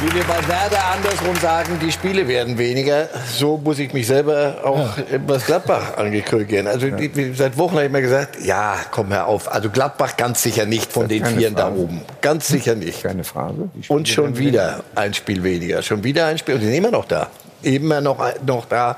Wie 0.04 0.14
wir 0.16 0.24
bei 0.26 0.47
Werder 0.47 0.84
andersrum 0.93 1.36
sagen, 1.38 1.80
die 1.82 1.91
Spiele 1.91 2.28
werden 2.28 2.58
weniger, 2.58 3.08
so 3.38 3.58
muss 3.58 3.80
ich 3.80 3.93
mich 3.93 4.08
selber 4.08 4.58
auch 4.64 4.89
was 5.28 5.45
Gladbach 5.45 5.95
angekrögieren. 5.95 6.68
Also 6.68 6.89
die, 6.89 7.34
seit 7.34 7.58
Wochen 7.58 7.76
habe 7.76 7.86
ich 7.86 7.91
mir 7.91 8.01
gesagt, 8.01 8.38
ja, 8.43 8.76
komm 8.91 9.14
hör 9.14 9.28
auf. 9.28 9.49
Also 9.49 9.70
Gladbach 9.70 10.18
ganz 10.18 10.41
sicher 10.41 10.66
nicht 10.66 10.91
von 10.91 11.08
den 11.08 11.26
Vieren 11.26 11.56
da 11.56 11.68
Frage. 11.68 11.80
oben. 11.80 12.01
Ganz 12.20 12.47
sicher 12.47 12.76
nicht. 12.76 13.04
Keine 13.04 13.24
Frage. 13.24 13.70
Und 13.88 14.10
schon 14.10 14.38
wieder 14.38 14.84
ein 14.95 15.14
Spiel 15.14 15.41
weniger. 15.41 15.82
Schon 15.82 16.04
wieder 16.04 16.26
ein 16.26 16.38
Spiel. 16.38 16.56
Und 16.56 16.62
die 16.62 16.68
sind 16.68 16.76
immer 16.76 16.91
noch 16.91 17.06
da. 17.06 17.30
Immer 17.64 18.01
noch, 18.01 18.20
noch 18.45 18.66
da 18.66 18.97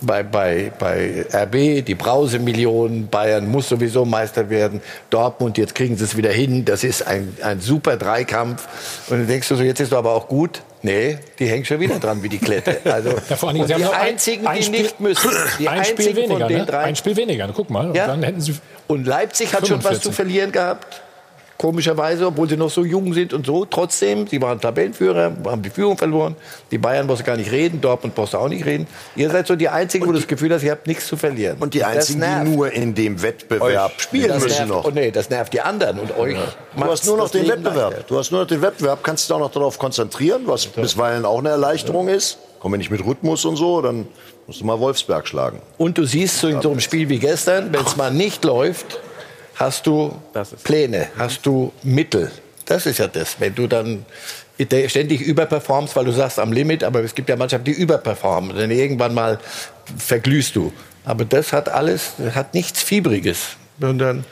bei, 0.00 0.22
bei, 0.22 0.70
bei 0.78 1.24
RB, 1.32 1.84
die 1.84 1.94
Brause-Millionen. 1.94 3.08
Bayern 3.08 3.46
muss 3.48 3.68
sowieso 3.68 4.04
Meister 4.04 4.48
werden. 4.50 4.80
Dortmund, 5.10 5.58
jetzt 5.58 5.74
kriegen 5.74 5.96
sie 5.96 6.04
es 6.04 6.16
wieder 6.16 6.30
hin. 6.30 6.64
Das 6.64 6.84
ist 6.84 7.06
ein, 7.06 7.36
ein 7.42 7.60
super 7.60 7.96
Dreikampf. 7.96 8.66
Und 9.10 9.18
dann 9.20 9.26
denkst 9.26 9.48
du 9.48 9.56
so, 9.56 9.62
jetzt 9.62 9.80
ist 9.80 9.92
doch 9.92 9.98
aber 9.98 10.12
auch 10.12 10.28
gut. 10.28 10.62
Nee, 10.82 11.18
die 11.40 11.46
hängen 11.46 11.64
schon 11.64 11.80
wieder 11.80 11.98
dran 11.98 12.22
wie 12.22 12.28
die 12.28 12.38
Klette. 12.38 12.78
Also, 12.84 13.10
Ja, 13.28 13.36
vor 13.36 13.48
haben 13.48 13.66
die 13.66 13.74
noch 13.74 13.92
ein- 13.92 14.00
einzigen, 14.10 14.46
ein 14.46 14.58
die 14.58 14.62
Spiel- 14.62 14.82
nicht 14.82 15.00
müssen. 15.00 15.30
Die 15.58 15.68
ein 15.68 15.84
Spiel 15.84 15.96
einzigen 16.08 16.16
weniger, 16.16 16.38
von 16.40 16.48
den 16.48 16.58
ne? 16.58 16.66
drei. 16.66 16.78
Ein 16.84 16.96
Spiel 16.96 17.16
weniger. 17.16 17.48
Guck 17.54 17.70
mal. 17.70 17.96
Ja. 17.96 18.12
Und 18.12 18.60
Und 18.86 19.06
Leipzig 19.06 19.52
hat 19.54 19.66
schon 19.66 19.78
was 19.78 19.98
45. 19.98 20.02
zu 20.02 20.12
verlieren 20.12 20.52
gehabt. 20.52 21.02
Komischerweise, 21.58 22.28
obwohl 22.28 22.48
sie 22.48 22.56
noch 22.56 22.70
so 22.70 22.84
jung 22.84 23.12
sind 23.12 23.32
und 23.32 23.44
so. 23.44 23.64
Trotzdem, 23.64 24.28
sie 24.28 24.40
waren 24.40 24.60
Tabellenführer, 24.60 25.32
haben 25.44 25.60
die 25.60 25.70
Führung 25.70 25.98
verloren. 25.98 26.36
Die 26.70 26.78
Bayern 26.78 27.08
brauchst 27.08 27.22
du 27.22 27.26
gar 27.26 27.36
nicht 27.36 27.50
reden, 27.50 27.80
Dortmund 27.80 28.14
brauchst 28.14 28.34
du 28.34 28.38
auch 28.38 28.48
nicht 28.48 28.64
reden. 28.64 28.86
Ihr 29.16 29.28
seid 29.28 29.48
so 29.48 29.56
die 29.56 29.68
Einzigen, 29.68 30.06
wo 30.06 30.12
du 30.12 30.18
das 30.18 30.28
Gefühl 30.28 30.54
hast, 30.54 30.62
ihr 30.62 30.70
habt 30.70 30.86
nichts 30.86 31.08
zu 31.08 31.16
verlieren. 31.16 31.56
Und 31.58 31.74
die 31.74 31.82
einzigen, 31.82 32.20
die 32.20 32.50
nur 32.50 32.70
in 32.70 32.94
dem 32.94 33.20
Wettbewerb 33.20 33.90
Euch. 33.90 34.00
spielen 34.00 34.28
das 34.28 34.44
müssen 34.44 34.56
nervt, 34.56 34.68
noch. 34.68 34.84
Oh 34.84 34.90
nee, 34.92 35.10
das 35.10 35.30
nervt 35.30 35.52
die 35.52 35.60
anderen 35.60 35.98
und 35.98 36.16
euch. 36.16 36.36
Du 36.36 36.78
macht's 36.78 36.92
hast 36.92 37.06
nur 37.06 37.16
noch 37.16 37.28
den 37.28 37.48
Wettbewerb. 37.48 37.90
leichter. 37.90 38.04
Du 38.06 38.18
hast 38.18 38.30
nur 38.30 38.40
noch 38.42 38.46
den 38.46 38.62
Wettbewerb, 38.62 39.02
kannst 39.02 39.28
dich 39.28 39.34
auch 39.34 39.40
noch 39.40 39.50
darauf 39.50 39.80
konzentrieren, 39.80 40.42
was 40.46 40.64
bisweilen 40.66 41.24
auch 41.24 41.40
eine 41.40 41.48
Erleichterung 41.48 42.06
ist. 42.06 42.38
Kommen 42.60 42.74
wir 42.74 42.78
nicht 42.78 42.92
mit 42.92 43.04
Rhythmus 43.04 43.44
und 43.44 43.56
so, 43.56 43.82
dann 43.82 44.06
musst 44.46 44.60
du 44.60 44.64
mal 44.64 44.78
Wolfsberg 44.78 45.26
schlagen. 45.26 45.60
Und 45.76 45.98
du 45.98 46.04
siehst 46.04 46.38
so 46.38 46.46
in 46.46 46.62
so 46.62 46.70
einem 46.70 46.78
Spiel 46.78 47.08
wie 47.08 47.18
gestern, 47.18 47.72
wenn 47.72 47.84
es 47.84 47.96
mal 47.96 48.12
nicht 48.12 48.44
läuft, 48.44 49.00
hast 49.58 49.86
du 49.86 50.14
Pläne, 50.64 51.08
hast 51.16 51.44
du 51.44 51.72
Mittel. 51.82 52.30
Das 52.64 52.86
ist 52.86 52.98
ja 52.98 53.06
das. 53.06 53.40
Wenn 53.40 53.54
du 53.54 53.66
dann 53.66 54.04
ständig 54.86 55.20
überperformst, 55.20 55.94
weil 55.96 56.04
du 56.04 56.12
sagst 56.12 56.38
am 56.38 56.52
Limit, 56.52 56.84
aber 56.84 57.02
es 57.02 57.14
gibt 57.14 57.28
ja 57.28 57.36
Mannschaften, 57.36 57.64
die 57.64 57.72
überperformen. 57.72 58.56
Denn 58.56 58.70
irgendwann 58.70 59.14
mal 59.14 59.38
verglühst 59.96 60.56
du. 60.56 60.72
Aber 61.04 61.24
das 61.24 61.52
hat 61.52 61.68
alles, 61.68 62.12
das 62.18 62.34
hat 62.34 62.54
nichts 62.54 62.82
Fiebriges. 62.82 63.56
Und 63.80 63.98
dann, 63.98 64.24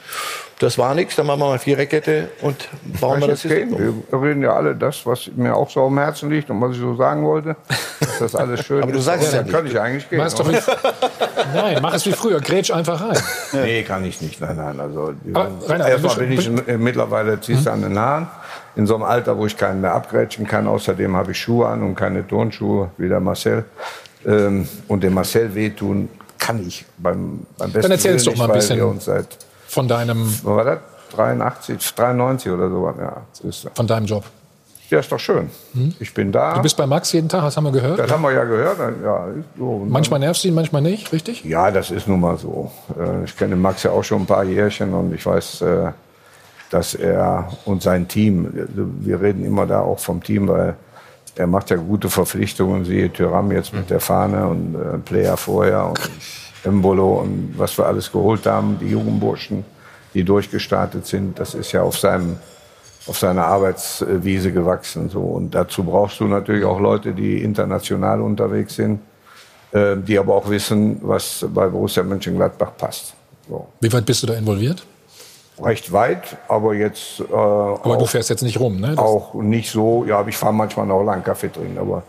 das 0.59 0.77
war 0.77 0.95
nichts, 0.95 1.15
dann 1.15 1.27
machen 1.27 1.39
wir 1.41 1.49
mal 1.49 1.59
Viererkette 1.59 2.29
und 2.41 2.67
bauen 2.99 3.21
wir 3.21 3.27
das. 3.27 3.41
System 3.41 3.73
um. 3.73 4.03
Wir 4.09 4.21
reden 4.21 4.41
ja 4.41 4.53
alle 4.55 4.75
das, 4.75 5.05
was 5.05 5.29
mir 5.35 5.55
auch 5.55 5.69
so 5.69 5.85
am 5.85 5.97
Herzen 5.99 6.31
liegt 6.31 6.49
und 6.49 6.59
was 6.59 6.71
ich 6.75 6.79
so 6.81 6.95
sagen 6.95 7.23
wollte. 7.23 7.55
Dass 7.99 8.19
das 8.19 8.35
alles 8.35 8.65
schön 8.65 8.81
Aber 8.81 8.91
du 8.91 8.97
ist. 8.97 9.05
sagst 9.05 9.27
es 9.27 9.33
ja 9.33 9.37
dann 9.39 9.45
nicht. 9.45 9.55
kann 9.55 9.67
ich 9.67 9.79
eigentlich 9.79 10.09
gehen. 10.09 10.17
Mach's 10.17 10.33
doch 10.33 10.49
wie, 10.49 10.57
nein, 11.53 11.77
mach 11.81 11.93
es 11.93 12.05
wie 12.07 12.11
früher. 12.11 12.39
Grätsch 12.39 12.71
einfach 12.71 12.99
rein. 13.01 13.17
Nee, 13.53 13.83
kann 13.83 14.03
ich 14.05 14.19
nicht. 14.21 14.41
Nein, 14.41 14.55
nein. 14.55 14.79
Also, 14.79 15.13
Rainer, 15.67 15.87
erstmal 15.87 16.15
bin 16.15 16.31
ich 16.31 16.47
äh, 16.67 16.77
mittlerweile 16.77 17.39
ziehst 17.39 17.65
du 17.67 17.71
an 17.71 17.81
den 17.83 17.97
Haaren. 17.97 18.27
In 18.75 18.85
so 18.87 18.95
einem 18.95 19.03
Alter, 19.03 19.37
wo 19.37 19.45
ich 19.45 19.57
keinen 19.57 19.81
mehr 19.81 19.93
abgrätschen 19.93 20.47
kann. 20.47 20.67
Außerdem 20.67 21.15
habe 21.15 21.31
ich 21.31 21.39
Schuhe 21.39 21.67
an 21.67 21.83
und 21.83 21.95
keine 21.95 22.25
Turnschuhe, 22.27 22.89
wie 22.97 23.09
der 23.09 23.19
Marcel. 23.19 23.65
Ähm, 24.25 24.67
und 24.87 25.03
dem 25.03 25.13
Marcel 25.13 25.53
wehtun 25.53 26.09
kann 26.39 26.65
ich 26.65 26.85
beim, 26.97 27.45
beim 27.57 27.71
besten 27.71 27.81
Dann 27.83 27.91
erzähl 27.91 28.13
uns 28.13 28.25
Willen 28.25 28.37
doch 28.37 28.47
mal 28.47 28.53
ein 28.53 28.57
nicht, 28.57 28.69
weil 28.69 28.75
bisschen 28.75 28.77
wir 28.77 28.87
uns 28.87 29.05
seit, 29.05 29.27
von 29.77 29.87
deinem, 29.87 30.25
was 30.25 30.43
war 30.43 30.63
das? 30.65 30.79
83, 31.15 31.93
93 31.95 32.51
oder 32.51 32.67
so. 32.67 32.91
Ja, 32.99 33.21
ist, 33.47 33.69
von 33.75 33.85
deinem 33.85 34.07
Job. 34.07 34.23
ja, 34.89 34.97
ist 34.99 35.11
doch 35.11 35.19
schön. 35.19 35.51
Ich 35.99 36.11
bin 36.15 36.31
da. 36.31 36.55
Du 36.55 36.63
bist 36.63 36.75
bei 36.75 36.87
Max 36.87 37.11
jeden 37.11 37.29
Tag, 37.29 37.43
das 37.43 37.55
haben 37.55 37.65
wir 37.65 37.71
gehört. 37.71 37.99
Das 37.99 38.09
haben 38.11 38.23
wir 38.23 38.31
ja 38.33 38.43
gehört. 38.43 38.79
Ja, 39.03 39.27
so. 39.55 39.85
Manchmal 39.87 40.19
nervst 40.19 40.43
du 40.43 40.47
ihn, 40.47 40.55
manchmal 40.55 40.81
nicht, 40.81 41.11
richtig? 41.13 41.45
Ja, 41.45 41.69
das 41.69 41.91
ist 41.91 42.07
nun 42.07 42.21
mal 42.21 42.37
so. 42.37 42.71
Äh, 42.99 43.25
Ich 43.25 43.37
kenne 43.37 43.55
Max 43.55 43.83
ja 43.83 43.91
auch 43.91 44.03
schon 44.03 44.23
ein 44.23 44.25
paar 44.25 44.43
Jährchen 44.43 44.95
und 44.95 45.13
ich 45.13 45.23
weiß, 45.23 45.61
äh, 45.61 45.91
dass 46.71 46.95
er 46.95 47.49
und 47.65 47.83
sein 47.83 48.07
Team, 48.07 48.49
wir 49.01 49.21
reden 49.21 49.45
immer 49.45 49.67
da 49.67 49.81
auch 49.81 49.99
vom 49.99 50.23
Team, 50.23 50.47
weil 50.47 50.75
er 51.35 51.45
macht 51.45 51.69
ja 51.69 51.77
gute 51.77 52.09
Verpflichtungen, 52.09 52.83
siehe 52.83 53.13
Tyram 53.13 53.51
jetzt 53.51 53.71
mit 53.73 53.91
der 53.91 53.99
Fahne 53.99 54.47
und 54.47 54.73
äh, 54.73 54.97
Player 54.97 55.37
vorher 55.37 55.85
und 55.85 55.99
Embolo 56.63 57.21
und 57.21 57.53
was 57.57 57.77
wir 57.77 57.85
alles 57.85 58.11
geholt 58.11 58.45
haben, 58.45 58.77
die 58.79 58.87
Jugendburschen, 58.87 59.63
die 60.13 60.23
durchgestartet 60.23 61.05
sind, 61.05 61.39
das 61.39 61.53
ist 61.53 61.71
ja 61.71 61.83
auf 61.83 61.97
seinem 61.97 62.37
auf 63.07 63.17
seiner 63.17 63.45
Arbeitswiese 63.45 64.51
gewachsen. 64.51 65.09
So. 65.09 65.21
Und 65.21 65.55
dazu 65.55 65.83
brauchst 65.83 66.19
du 66.19 66.25
natürlich 66.25 66.65
auch 66.65 66.79
Leute, 66.79 67.13
die 67.13 67.41
international 67.41 68.21
unterwegs 68.21 68.75
sind, 68.75 68.99
äh, 69.71 69.95
die 69.97 70.19
aber 70.19 70.35
auch 70.35 70.49
wissen, 70.49 70.99
was 71.01 71.45
bei 71.53 71.67
Borussia 71.67 72.03
Mönchengladbach 72.03 72.75
passt. 72.77 73.13
So. 73.47 73.67
Wie 73.79 73.91
weit 73.91 74.05
bist 74.05 74.23
du 74.23 74.27
da 74.27 74.33
involviert? 74.33 74.85
Recht 75.59 75.91
weit, 75.91 76.37
aber 76.47 76.75
jetzt. 76.75 77.19
Äh, 77.19 77.33
aber 77.33 77.97
du 77.97 78.05
fährst 78.05 78.29
jetzt 78.29 78.43
nicht 78.43 78.59
rum, 78.59 78.79
ne? 78.79 78.89
Das 78.89 78.99
auch 78.99 79.33
nicht 79.35 79.71
so. 79.71 80.05
Ja, 80.05 80.23
ich 80.27 80.37
fahre 80.37 80.53
manchmal 80.53 80.85
noch 80.85 81.03
lang 81.03 81.23
Kaffee 81.23 81.49
trinken, 81.49 81.79
aber 81.79 82.03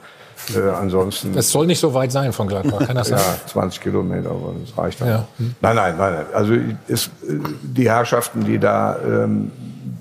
äh, 0.56 0.70
ansonsten. 0.70 1.36
Es 1.36 1.50
soll 1.50 1.66
nicht 1.66 1.80
so 1.80 1.92
weit 1.94 2.12
sein 2.12 2.32
von 2.32 2.48
Gladbach, 2.48 2.86
kann 2.86 2.96
das 2.96 3.08
sein? 3.08 3.18
ja, 3.18 3.46
20 3.46 3.80
Kilometer, 3.80 4.30
aber 4.30 4.54
das 4.64 4.76
reicht 4.76 5.00
dann. 5.00 5.08
Ja. 5.08 5.28
Hm. 5.38 5.54
Nein, 5.60 5.76
nein, 5.76 5.94
nein, 5.96 6.12
nein. 6.14 6.26
Also 6.34 6.54
ist, 6.86 7.10
die 7.22 7.90
Herrschaften, 7.90 8.44
die 8.44 8.58
da 8.58 8.96
ähm, 9.04 9.50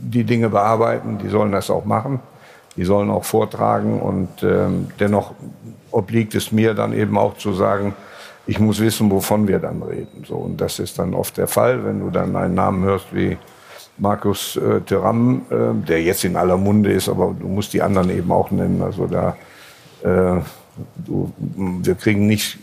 die 0.02 0.24
Dinge 0.24 0.50
bearbeiten, 0.50 1.18
die 1.18 1.30
sollen 1.30 1.52
das 1.52 1.70
auch 1.70 1.86
machen. 1.86 2.20
Die 2.76 2.86
sollen 2.86 3.10
auch 3.10 3.26
vortragen 3.26 4.00
und 4.02 4.43
ähm, 4.43 4.89
dennoch 5.00 5.34
obliegt 5.91 6.36
es 6.36 6.52
mir 6.52 6.74
dann 6.74 6.93
eben 6.93 7.18
auch 7.18 7.38
zu 7.38 7.54
sagen, 7.54 7.95
ich 8.45 8.60
muss 8.60 8.80
wissen, 8.80 9.12
wovon 9.12 9.48
wir 9.48 9.60
dann 9.60 9.82
reden. 9.82 10.24
So, 10.26 10.36
und 10.36 10.62
das 10.62 10.80
ist 10.80 10.98
dann 11.00 11.14
oft 11.14 11.38
der 11.38 11.48
Fall, 11.48 11.84
wenn 11.84 12.00
du 12.00 12.10
dann 12.10 12.36
einen 12.36 12.54
Namen 12.54 12.84
hörst 12.84 13.08
wie 13.14 13.38
Markus 13.98 14.56
äh, 14.56 14.80
Thuram, 14.82 15.41
äh, 15.50 15.88
der 15.88 16.02
jetzt 16.02 16.24
in 16.24 16.36
aller 16.36 16.58
Munde 16.58 16.91
ist, 16.91 17.10
aber 17.10 17.36
du 17.38 17.48
musst 17.48 17.74
die 17.74 17.82
anderen 17.82 18.10
eben 18.10 18.32
auch 18.32 18.52
nennen. 18.52 18.82
Also 18.82 19.08
da, 19.08 19.36
äh, 20.04 20.41
du, 21.06 21.34
wir 21.38 21.95
kriegen 21.95 22.28
nicht 22.28 22.58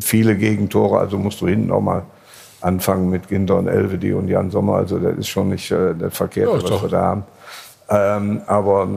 viele 0.00 0.36
Gegentore, 0.36 0.98
also 0.98 1.18
musst 1.18 1.40
du 1.40 1.48
hinten 1.48 1.70
auch 1.70 1.80
mal 1.80 2.02
anfangen 2.60 3.10
mit 3.10 3.28
Ginter 3.28 3.56
und 3.56 3.68
Elvedi 3.68 4.12
und 4.14 4.28
Jan 4.28 4.50
Sommer. 4.50 4.76
Also 4.76 4.98
das 4.98 5.18
ist 5.18 5.28
schon 5.28 5.50
nicht 5.50 5.70
äh, 5.70 5.94
das 5.94 6.16
Verkehrte, 6.16 6.56
ja, 6.56 6.62
was 6.62 6.70
doch. 6.70 6.82
wir 6.82 6.88
da 6.88 7.02
haben. 7.02 7.24
Ähm, 7.90 8.40
aber 8.46 8.88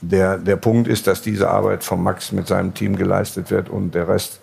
der, 0.00 0.38
der 0.38 0.56
Punkt 0.56 0.88
ist, 0.88 1.06
dass 1.06 1.20
diese 1.20 1.50
Arbeit 1.50 1.84
von 1.84 2.02
Max 2.02 2.32
mit 2.32 2.46
seinem 2.46 2.72
Team 2.72 2.96
geleistet 2.96 3.50
wird 3.50 3.68
und 3.68 3.94
der 3.94 4.08
Rest 4.08 4.40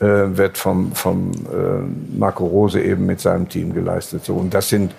äh, 0.00 0.04
wird 0.04 0.58
vom, 0.58 0.92
vom 0.92 1.32
äh, 1.32 2.18
Marco 2.18 2.46
Rose 2.46 2.80
eben 2.80 3.06
mit 3.06 3.20
seinem 3.20 3.48
Team 3.48 3.72
geleistet. 3.72 4.24
So, 4.24 4.34
und 4.34 4.52
das 4.52 4.68
sind 4.68 4.92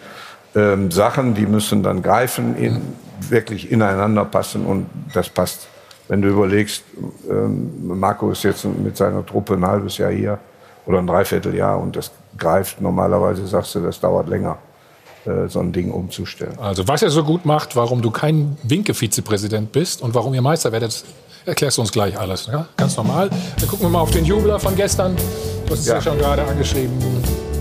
ähm, 0.56 0.92
Sachen, 0.92 1.34
die 1.34 1.46
müssen 1.46 1.84
dann 1.84 2.02
greifen, 2.02 2.56
in, 2.56 2.82
wirklich 3.30 3.72
ineinander 3.72 4.26
passen 4.26 4.66
und 4.66 4.88
das 5.14 5.30
passt. 5.30 5.68
Wenn 6.12 6.22
du 6.22 6.28
überlegst, 6.28 6.84
ähm, 7.30 7.88
Marco 7.98 8.32
ist 8.32 8.44
jetzt 8.44 8.66
mit 8.66 8.98
seiner 8.98 9.26
Truppe 9.26 9.54
ein 9.54 9.66
halbes 9.66 9.98
Jahr 9.98 10.12
hier 10.12 10.40
oder 10.86 10.98
ein 11.00 11.08
Dreivierteljahr 11.08 11.80
und 11.80 11.96
das 11.96 12.12
greift. 12.38 12.82
Normalerweise 12.82 13.48
sagst 13.48 13.76
du, 13.76 13.80
das 13.80 13.98
dauert 14.02 14.28
länger, 14.28 14.58
äh, 15.24 15.48
so 15.48 15.62
ein 15.62 15.72
Ding 15.72 15.90
umzustellen. 15.90 16.60
Also 16.60 16.86
was 16.86 17.02
er 17.02 17.12
so 17.12 17.24
gut 17.24 17.46
macht, 17.46 17.78
warum 17.78 18.02
du 18.02 18.12
kein 18.12 18.58
Winke-Vizepräsident 18.64 19.72
bist 19.72 20.02
und 20.02 20.14
warum 20.14 20.34
ihr 20.34 20.42
Meister 20.42 20.74
werdet, 20.74 21.02
erklärst 21.46 21.78
du 21.78 21.82
uns 21.82 21.94
gleich 21.94 22.20
alles. 22.20 22.48
Ja? 22.48 22.68
Ganz 22.76 22.98
normal. 22.98 23.30
Dann 23.30 23.70
gucken 23.70 23.86
wir 23.86 23.90
mal 23.92 24.02
auf 24.02 24.12
den 24.12 24.26
Jubler 24.26 24.60
von 24.60 24.76
gestern. 24.76 25.16
Du 25.66 25.72
hast 25.72 25.80
es 25.80 25.86
ja, 25.86 25.94
ja 25.96 26.02
schon 26.02 26.18
gerade 26.18 26.44
angeschrieben. 26.44 26.94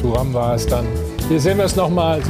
Turam 0.02 0.34
war 0.34 0.56
es 0.56 0.66
dann. 0.66 0.88
Hier 1.28 1.38
sehen 1.38 1.56
wir 1.56 1.66
es 1.66 1.76
nochmal. 1.76 2.20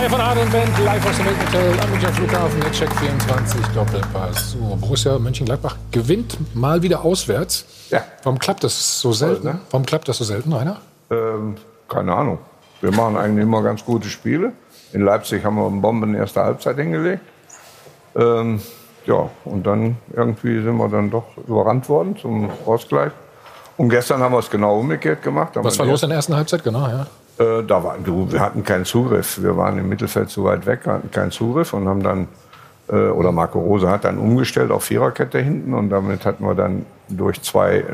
Hi 0.00 0.08
von 0.08 0.18
Adel 0.18 0.46
Band, 0.46 0.70
live 0.82 1.06
aus 1.06 1.16
dem 1.18 1.26
Hotel 1.26 1.78
am 1.78 1.90
Münchner 1.90 2.08
Flughafen, 2.08 2.62
jetzt 2.62 2.78
Check 2.78 2.90
24, 2.90 3.60
Doppelpass. 3.74 4.52
So, 4.52 4.78
Borussia 4.80 5.18
Mönchengladbach 5.18 5.76
gewinnt 5.90 6.38
mal 6.56 6.80
wieder 6.80 7.04
auswärts. 7.04 7.66
Ja. 7.90 8.02
Warum 8.22 8.38
klappt 8.38 8.64
das 8.64 8.98
so 8.98 9.12
selten? 9.12 9.42
Voll, 9.42 9.52
ne? 9.52 9.60
Warum 9.70 9.84
klappt 9.84 10.08
das 10.08 10.16
so 10.16 10.24
selten, 10.24 10.54
Rainer? 10.54 10.80
Ähm, 11.10 11.56
keine 11.86 12.14
Ahnung. 12.14 12.38
Wir 12.80 12.92
machen 12.92 13.18
eigentlich 13.18 13.42
immer 13.42 13.62
ganz 13.62 13.84
gute 13.84 14.08
Spiele. 14.08 14.52
In 14.94 15.02
Leipzig 15.02 15.44
haben 15.44 15.56
wir 15.56 15.66
einen 15.66 15.82
Bomben 15.82 16.14
erste 16.14 16.40
Halbzeit 16.40 16.76
hingelegt. 16.76 17.20
Ähm, 18.16 18.62
ja, 19.04 19.28
und 19.44 19.66
dann 19.66 19.98
irgendwie 20.16 20.62
sind 20.62 20.78
wir 20.78 20.88
dann 20.88 21.10
doch 21.10 21.26
überrannt 21.46 21.90
worden 21.90 22.16
zum 22.16 22.48
Ausgleich. 22.64 23.12
Und 23.76 23.90
gestern 23.90 24.22
haben 24.22 24.32
wir 24.32 24.38
es 24.38 24.48
genau 24.48 24.78
umgekehrt 24.78 25.22
gemacht. 25.22 25.50
Was 25.56 25.78
war 25.78 25.84
los 25.84 26.02
in 26.02 26.08
der 26.08 26.16
ersten 26.16 26.34
Halbzeit? 26.34 26.64
Genau, 26.64 26.88
ja. 26.88 27.06
Äh, 27.40 27.62
da 27.64 27.82
war, 27.82 27.96
du, 28.04 28.30
wir 28.30 28.40
hatten 28.40 28.62
keinen 28.64 28.84
Zugriff. 28.84 29.42
Wir 29.42 29.56
waren 29.56 29.78
im 29.78 29.88
Mittelfeld 29.88 30.28
zu 30.28 30.44
weit 30.44 30.66
weg, 30.66 30.80
hatten 30.86 31.10
keinen 31.10 31.30
Zugriff 31.30 31.72
und 31.72 31.88
haben 31.88 32.02
dann, 32.02 32.28
äh, 32.88 33.08
oder 33.08 33.32
Marco 33.32 33.58
Rose 33.58 33.88
hat 33.88 34.04
dann 34.04 34.18
umgestellt 34.18 34.70
auf 34.70 34.84
Viererkette 34.84 35.38
hinten 35.38 35.72
und 35.72 35.88
damit 35.88 36.26
hatten 36.26 36.44
wir 36.44 36.54
dann 36.54 36.84
durch 37.08 37.40
zwei 37.40 37.78
äh, 37.78 37.84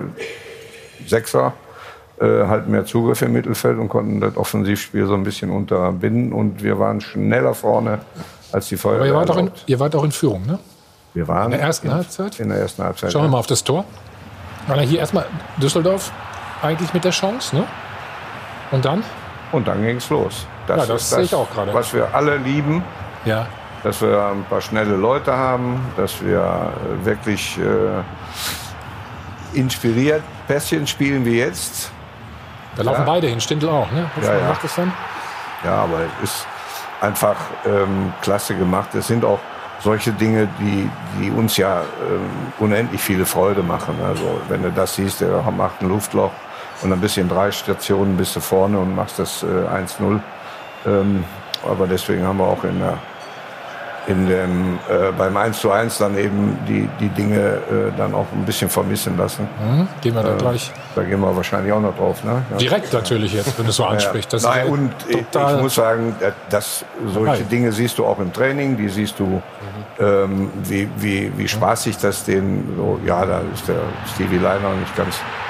Sechser 1.06 1.52
äh, 2.20 2.46
halt 2.46 2.66
mehr 2.66 2.84
Zugriff 2.86 3.22
im 3.22 3.34
Mittelfeld 3.34 3.78
und 3.78 3.88
konnten 3.88 4.20
das 4.20 4.36
Offensivspiel 4.36 5.06
so 5.06 5.14
ein 5.14 5.22
bisschen 5.22 5.50
unterbinden. 5.50 6.32
Und 6.32 6.62
wir 6.64 6.80
waren 6.80 7.00
schneller 7.00 7.54
vorne 7.54 8.00
als 8.50 8.68
die 8.68 8.76
Feuerwehr. 8.76 9.00
Aber 9.00 9.06
ihr 9.06 9.14
wart, 9.14 9.30
auch 9.30 9.36
in, 9.36 9.50
ihr 9.66 9.78
wart 9.78 9.94
auch 9.94 10.04
in 10.04 10.12
Führung, 10.12 10.44
ne? 10.44 10.58
Wir 11.14 11.28
waren 11.28 11.52
in 11.52 11.58
der 11.58 11.60
ersten 11.60 11.86
in, 11.86 11.94
Halbzeit. 11.94 12.40
In 12.40 12.48
der 12.48 12.58
ersten 12.58 12.82
Halbzeit. 12.82 13.12
Schauen 13.12 13.22
wir 13.22 13.28
mal 13.28 13.38
auf 13.38 13.46
das 13.46 13.62
Tor. 13.62 13.84
War 14.66 14.80
hier 14.80 14.98
erstmal 14.98 15.26
Düsseldorf 15.62 16.10
eigentlich 16.62 16.92
mit 16.92 17.04
der 17.04 17.12
Chance, 17.12 17.54
ne? 17.54 17.64
Und 18.72 18.84
dann? 18.84 19.04
Und 19.52 19.68
dann 19.68 19.82
ging 19.82 19.96
es 19.96 20.10
los. 20.10 20.46
Das, 20.66 20.80
ja, 20.80 20.94
das, 20.94 21.08
das 21.08 21.10
sehe 21.10 21.24
ich 21.24 21.34
auch 21.34 21.50
gerade. 21.50 21.72
Was 21.72 21.92
wir 21.94 22.14
alle 22.14 22.36
lieben. 22.36 22.82
Ja. 23.24 23.46
Dass 23.82 24.00
wir 24.02 24.26
ein 24.32 24.44
paar 24.44 24.60
schnelle 24.60 24.96
Leute 24.96 25.36
haben, 25.36 25.80
dass 25.96 26.24
wir 26.24 26.72
wirklich 27.04 27.58
äh, 27.58 28.02
inspiriert 29.58 30.22
Pässchen 30.48 30.86
spielen 30.86 31.24
wie 31.24 31.38
jetzt. 31.38 31.90
Da 32.76 32.82
laufen 32.82 33.00
ja. 33.00 33.06
beide 33.06 33.26
hin, 33.28 33.40
Stindl 33.40 33.68
auch, 33.68 33.90
ne? 33.90 34.10
Was 34.16 34.26
ja, 34.26 34.38
ja. 34.38 34.48
macht 34.48 34.64
das 34.64 34.74
dann? 34.74 34.92
Ja, 35.64 35.82
aber 35.82 36.00
es 36.22 36.30
ist 36.30 36.46
einfach 37.00 37.36
ähm, 37.64 38.12
klasse 38.22 38.54
gemacht. 38.54 38.94
Es 38.94 39.06
sind 39.06 39.24
auch 39.24 39.38
solche 39.80 40.12
Dinge, 40.12 40.48
die, 40.58 40.88
die 41.20 41.30
uns 41.30 41.56
ja 41.56 41.80
ähm, 41.80 42.28
unendlich 42.58 43.00
viele 43.00 43.26
Freude 43.26 43.62
machen. 43.62 43.94
Also 44.04 44.40
wenn 44.48 44.62
du 44.62 44.70
das 44.70 44.94
siehst, 44.94 45.20
der 45.20 45.42
macht 45.50 45.82
ein 45.82 45.88
Luftloch 45.88 46.32
und 46.82 46.92
ein 46.92 47.00
bisschen 47.00 47.28
drei 47.28 47.50
Stationen 47.50 48.16
bist 48.16 48.36
du 48.36 48.40
vorne 48.40 48.78
und 48.78 48.94
machst 48.94 49.18
das 49.18 49.42
äh, 49.42 49.46
1-0. 49.46 50.20
Ähm, 50.86 51.24
aber 51.68 51.86
deswegen 51.86 52.24
haben 52.24 52.38
wir 52.38 52.46
auch 52.46 52.64
in 52.64 52.78
der 52.78 52.98
in 54.06 54.28
dem, 54.28 54.78
äh, 54.88 55.10
beim 55.16 55.36
1 55.36 55.60
zu 55.60 55.70
1 55.70 55.98
dann 55.98 56.16
eben 56.16 56.58
die, 56.68 56.88
die 57.00 57.08
Dinge 57.08 57.38
äh, 57.38 57.96
dann 57.96 58.14
auch 58.14 58.26
ein 58.32 58.44
bisschen 58.44 58.68
vermissen 58.68 59.16
lassen. 59.18 59.48
Mhm, 59.60 59.88
gehen 60.00 60.14
wir 60.14 60.22
da 60.22 60.34
äh, 60.34 60.38
gleich. 60.38 60.72
Da 60.94 61.02
gehen 61.02 61.20
wir 61.20 61.34
wahrscheinlich 61.34 61.72
auch 61.72 61.80
noch 61.80 61.96
drauf. 61.96 62.22
Ne? 62.22 62.42
Ja. 62.52 62.56
Direkt 62.56 62.92
natürlich 62.92 63.32
jetzt, 63.34 63.58
wenn 63.58 63.64
du 63.64 63.70
es 63.70 63.76
so 63.76 63.84
ansprichst. 63.86 64.32
Ja. 64.32 64.38
Nein, 64.42 64.68
und 64.68 64.92
ich, 65.08 65.24
muss 65.60 65.74
sagen, 65.74 66.14
dass 66.50 66.84
solche 67.12 67.42
Nein. 67.42 67.48
Dinge 67.48 67.72
siehst 67.72 67.98
du 67.98 68.06
auch 68.06 68.20
im 68.20 68.32
Training, 68.32 68.76
die 68.76 68.88
siehst 68.88 69.18
du, 69.18 69.24
mhm. 69.24 69.42
ähm, 69.98 70.50
wie, 70.62 70.88
wie, 70.98 71.32
wie 71.36 71.48
spaßig 71.48 71.98
das 71.98 72.24
den, 72.24 72.74
so, 72.76 73.00
ja, 73.04 73.26
da 73.26 73.40
ist 73.52 73.66
der 73.66 73.80
Stevie 74.14 74.38
Leiner 74.38 74.72
nicht 74.74 74.94
ganz, 74.96 75.16
äh, 75.16 75.45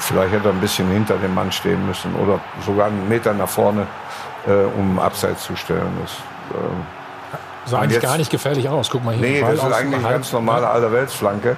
vielleicht 0.00 0.32
hätte 0.32 0.48
er 0.48 0.54
ein 0.54 0.60
bisschen 0.60 0.88
hinter 0.90 1.16
dem 1.16 1.34
Mann 1.34 1.52
stehen 1.52 1.86
müssen 1.86 2.14
oder 2.16 2.40
sogar 2.64 2.86
einen 2.86 3.08
Meter 3.08 3.32
nach 3.32 3.48
vorne, 3.48 3.86
äh, 4.46 4.52
um 4.78 4.98
Abseits 4.98 5.44
zu 5.44 5.56
stellen. 5.56 5.92
Das, 6.02 6.12
ähm, 6.54 6.86
Sah 7.66 7.78
eigentlich 7.78 7.94
jetzt, 7.94 8.02
gar 8.02 8.16
nicht 8.16 8.30
gefährlich 8.30 8.68
aus. 8.68 8.90
Guck 8.90 9.04
mal 9.04 9.14
hier. 9.14 9.26
Nee, 9.26 9.40
das 9.40 9.54
ist 9.54 9.72
eigentlich 9.72 10.04
eine 10.04 10.14
ganz 10.14 10.32
normale 10.32 10.62
ja. 10.62 10.72
Allerweltsflanke. 10.72 11.56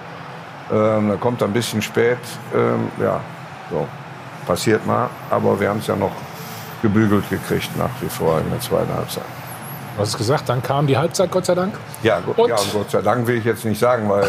Ähm, 0.72 1.08
da 1.08 1.16
kommt 1.16 1.40
er 1.40 1.48
ein 1.48 1.52
bisschen 1.52 1.80
spät. 1.80 2.18
Ähm, 2.54 2.90
ja, 3.00 3.20
so. 3.70 3.86
Passiert 4.46 4.84
mal. 4.86 5.08
Aber 5.30 5.58
wir 5.60 5.68
haben 5.68 5.78
es 5.78 5.86
ja 5.86 5.96
noch 5.96 6.12
gebügelt 6.82 7.28
gekriegt 7.30 7.70
nach 7.78 7.90
wie 8.00 8.08
vor 8.08 8.40
in 8.40 8.50
der 8.50 8.60
zweiten 8.60 8.92
Halbzeit. 8.92 9.24
Du 9.94 10.02
hast 10.02 10.08
es 10.08 10.18
gesagt, 10.18 10.48
dann 10.48 10.62
kam 10.62 10.86
die 10.86 10.96
Halbzeit, 10.96 11.30
Gott 11.30 11.46
sei 11.46 11.54
Dank. 11.54 11.74
Ja, 12.02 12.18
und? 12.36 12.48
ja, 12.48 12.56
Gott 12.72 12.90
sei 12.90 13.02
Dank 13.02 13.26
will 13.26 13.36
ich 13.36 13.44
jetzt 13.44 13.64
nicht 13.64 13.78
sagen, 13.78 14.08
weil 14.08 14.26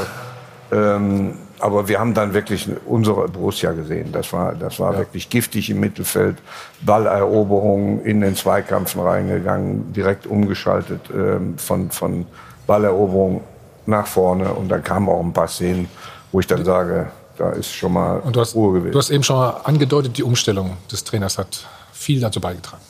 ähm, 0.72 1.38
aber 1.64 1.88
wir 1.88 1.98
haben 1.98 2.14
dann 2.14 2.34
wirklich 2.34 2.68
unsere 2.86 3.30
Borussia 3.30 3.72
gesehen. 3.72 4.12
Das 4.12 4.34
war, 4.34 4.54
das 4.54 4.82
war 4.82 4.92
ja. 4.92 5.00
wirklich 5.00 5.30
giftig 5.30 5.70
im 5.70 5.80
Mittelfeld. 5.80 6.36
Balleroberung 6.82 8.04
in 8.04 8.20
den 8.20 8.36
Zweikampfen 8.36 9.00
reingegangen, 9.00 9.94
direkt 9.94 10.28
umgeschaltet 10.28 11.00
ähm, 11.14 11.58
von, 11.58 11.90
von 11.90 12.26
Balleroberung 12.68 13.42
nach 13.86 14.08
vorne. 14.08 14.54
Und 14.54 14.68
dann 14.68 14.84
kamen 14.84 15.08
auch 15.08 15.22
ein 15.22 15.32
paar 15.32 15.48
Szenen, 15.48 15.88
wo 16.34 16.42
ich 16.42 16.48
dann 16.48 16.66
sage, 16.66 17.08
da 17.38 17.52
ist 17.52 17.74
schon 17.74 17.94
mal 17.94 18.20
Und 18.20 18.36
du 18.36 18.42
hast, 18.42 18.56
Ruhe 18.56 18.74
gewesen. 18.74 18.92
Du 18.92 19.00
hast 19.00 19.10
eben 19.10 19.24
schon 19.24 19.38
mal 19.38 19.62
angedeutet, 19.64 20.18
die 20.18 20.24
Umstellung 20.24 20.76
des 20.92 21.06
Trainers 21.06 21.38
hat 21.38 21.66
viel 21.94 22.20
dazu 22.20 22.42
beigetragen. 22.42 22.84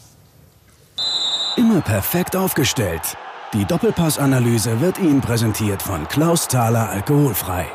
Immer 1.57 1.82
perfekt 1.82 2.36
aufgestellt. 2.36 3.15
Die 3.53 3.65
Doppelpassanalyse 3.65 4.82
wird 4.82 4.97
Ihnen 4.97 5.21
präsentiert 5.21 5.84
von 5.84 6.07
Klaus 6.07 6.47
Thaler 6.47 6.89
Alkoholfrei. 6.89 7.67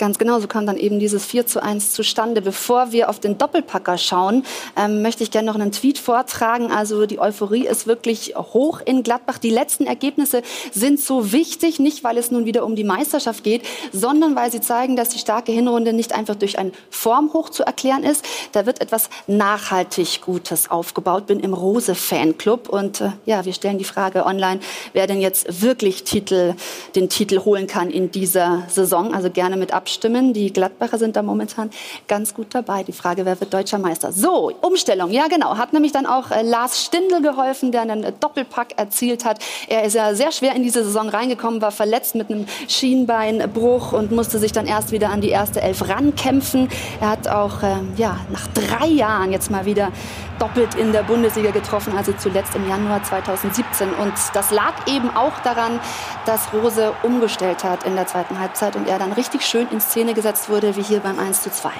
Ganz 0.00 0.16
genau, 0.16 0.40
so 0.40 0.46
kam 0.46 0.64
dann 0.64 0.78
eben 0.78 0.98
dieses 0.98 1.26
4 1.26 1.46
zu 1.46 1.62
1 1.62 1.92
zustande. 1.92 2.40
Bevor 2.40 2.90
wir 2.90 3.10
auf 3.10 3.20
den 3.20 3.36
Doppelpacker 3.36 3.98
schauen, 3.98 4.44
ähm, 4.74 5.02
möchte 5.02 5.22
ich 5.22 5.30
gerne 5.30 5.48
noch 5.48 5.56
einen 5.56 5.72
Tweet 5.72 5.98
vortragen. 5.98 6.72
Also 6.72 7.04
die 7.04 7.18
Euphorie 7.18 7.66
ist 7.66 7.86
wirklich 7.86 8.32
hoch 8.34 8.80
in 8.82 9.02
Gladbach. 9.02 9.36
Die 9.36 9.50
letzten 9.50 9.84
Ergebnisse 9.84 10.40
sind 10.72 11.00
so 11.00 11.32
wichtig, 11.32 11.80
nicht 11.80 12.02
weil 12.02 12.16
es 12.16 12.30
nun 12.30 12.46
wieder 12.46 12.64
um 12.64 12.76
die 12.76 12.84
Meisterschaft 12.84 13.44
geht, 13.44 13.60
sondern 13.92 14.34
weil 14.36 14.50
sie 14.50 14.62
zeigen, 14.62 14.96
dass 14.96 15.10
die 15.10 15.18
starke 15.18 15.52
Hinrunde 15.52 15.92
nicht 15.92 16.14
einfach 16.14 16.34
durch 16.34 16.58
ein 16.58 16.72
Formhoch 16.88 17.50
zu 17.50 17.64
erklären 17.64 18.02
ist. 18.02 18.24
Da 18.52 18.64
wird 18.64 18.80
etwas 18.80 19.10
nachhaltig 19.26 20.22
Gutes 20.22 20.70
aufgebaut. 20.70 21.26
Bin 21.26 21.40
im 21.40 21.52
Rose-Fanclub 21.52 22.70
und 22.70 23.02
äh, 23.02 23.10
ja, 23.26 23.44
wir 23.44 23.52
stellen 23.52 23.76
die 23.76 23.84
Frage 23.84 24.24
online, 24.24 24.60
wer 24.94 25.06
denn 25.06 25.20
jetzt 25.20 25.60
wirklich 25.60 26.04
Titel, 26.04 26.54
den 26.94 27.10
Titel 27.10 27.44
holen 27.44 27.66
kann 27.66 27.90
in 27.90 28.10
dieser 28.10 28.62
Saison. 28.70 29.12
Also 29.12 29.28
gerne 29.28 29.58
mit 29.58 29.74
Abstand 29.74 29.89
abstimmen. 29.90 30.32
Die 30.32 30.52
Gladbacher 30.52 30.98
sind 30.98 31.16
da 31.16 31.22
momentan 31.22 31.68
ganz 32.06 32.32
gut 32.32 32.54
dabei. 32.54 32.84
Die 32.84 32.92
Frage, 32.92 33.26
wer 33.26 33.40
wird 33.40 33.52
deutscher 33.52 33.78
Meister? 33.78 34.12
So, 34.12 34.52
Umstellung. 34.60 35.10
Ja, 35.10 35.26
genau. 35.26 35.56
Hat 35.56 35.72
nämlich 35.72 35.90
dann 35.90 36.06
auch 36.06 36.30
äh, 36.30 36.42
Lars 36.42 36.84
Stindl 36.84 37.20
geholfen, 37.22 37.72
der 37.72 37.82
einen 37.82 38.06
Doppelpack 38.20 38.78
erzielt 38.78 39.24
hat. 39.24 39.40
Er 39.68 39.82
ist 39.82 39.94
ja 39.94 40.14
sehr 40.14 40.30
schwer 40.30 40.54
in 40.54 40.62
diese 40.62 40.84
Saison 40.84 41.08
reingekommen, 41.08 41.60
war 41.60 41.72
verletzt 41.72 42.14
mit 42.14 42.30
einem 42.30 42.46
Schienbeinbruch 42.68 43.92
und 43.92 44.12
musste 44.12 44.38
sich 44.38 44.52
dann 44.52 44.66
erst 44.66 44.92
wieder 44.92 45.10
an 45.10 45.20
die 45.20 45.30
erste 45.30 45.60
Elf 45.60 45.88
rankämpfen. 45.88 46.68
Er 47.00 47.10
hat 47.10 47.26
auch 47.26 47.64
äh, 47.64 47.74
ja, 47.96 48.16
nach 48.30 48.46
drei 48.54 48.86
Jahren 48.86 49.32
jetzt 49.32 49.50
mal 49.50 49.66
wieder 49.66 49.90
doppelt 50.38 50.74
in 50.76 50.92
der 50.92 51.02
Bundesliga 51.02 51.50
getroffen, 51.50 51.96
also 51.96 52.12
zuletzt 52.12 52.54
im 52.54 52.68
Januar 52.68 53.02
2017. 53.02 53.92
Und 53.92 54.12
das 54.34 54.50
lag 54.50 54.72
eben 54.86 55.10
auch 55.14 55.38
daran, 55.40 55.80
dass 56.24 56.52
Rose 56.52 56.92
umgestellt 57.02 57.64
hat 57.64 57.84
in 57.84 57.94
der 57.94 58.06
zweiten 58.06 58.38
Halbzeit 58.38 58.76
und 58.76 58.88
er 58.88 58.98
dann 58.98 59.12
richtig 59.12 59.42
schön 59.42 59.68
in 59.70 59.79
Szene 59.80 60.14
gesetzt 60.14 60.48
wurde, 60.48 60.76
wie 60.76 60.82
hier 60.82 61.00
beim 61.00 61.18
1 61.18 61.42
zu 61.42 61.50
2. 61.50 61.70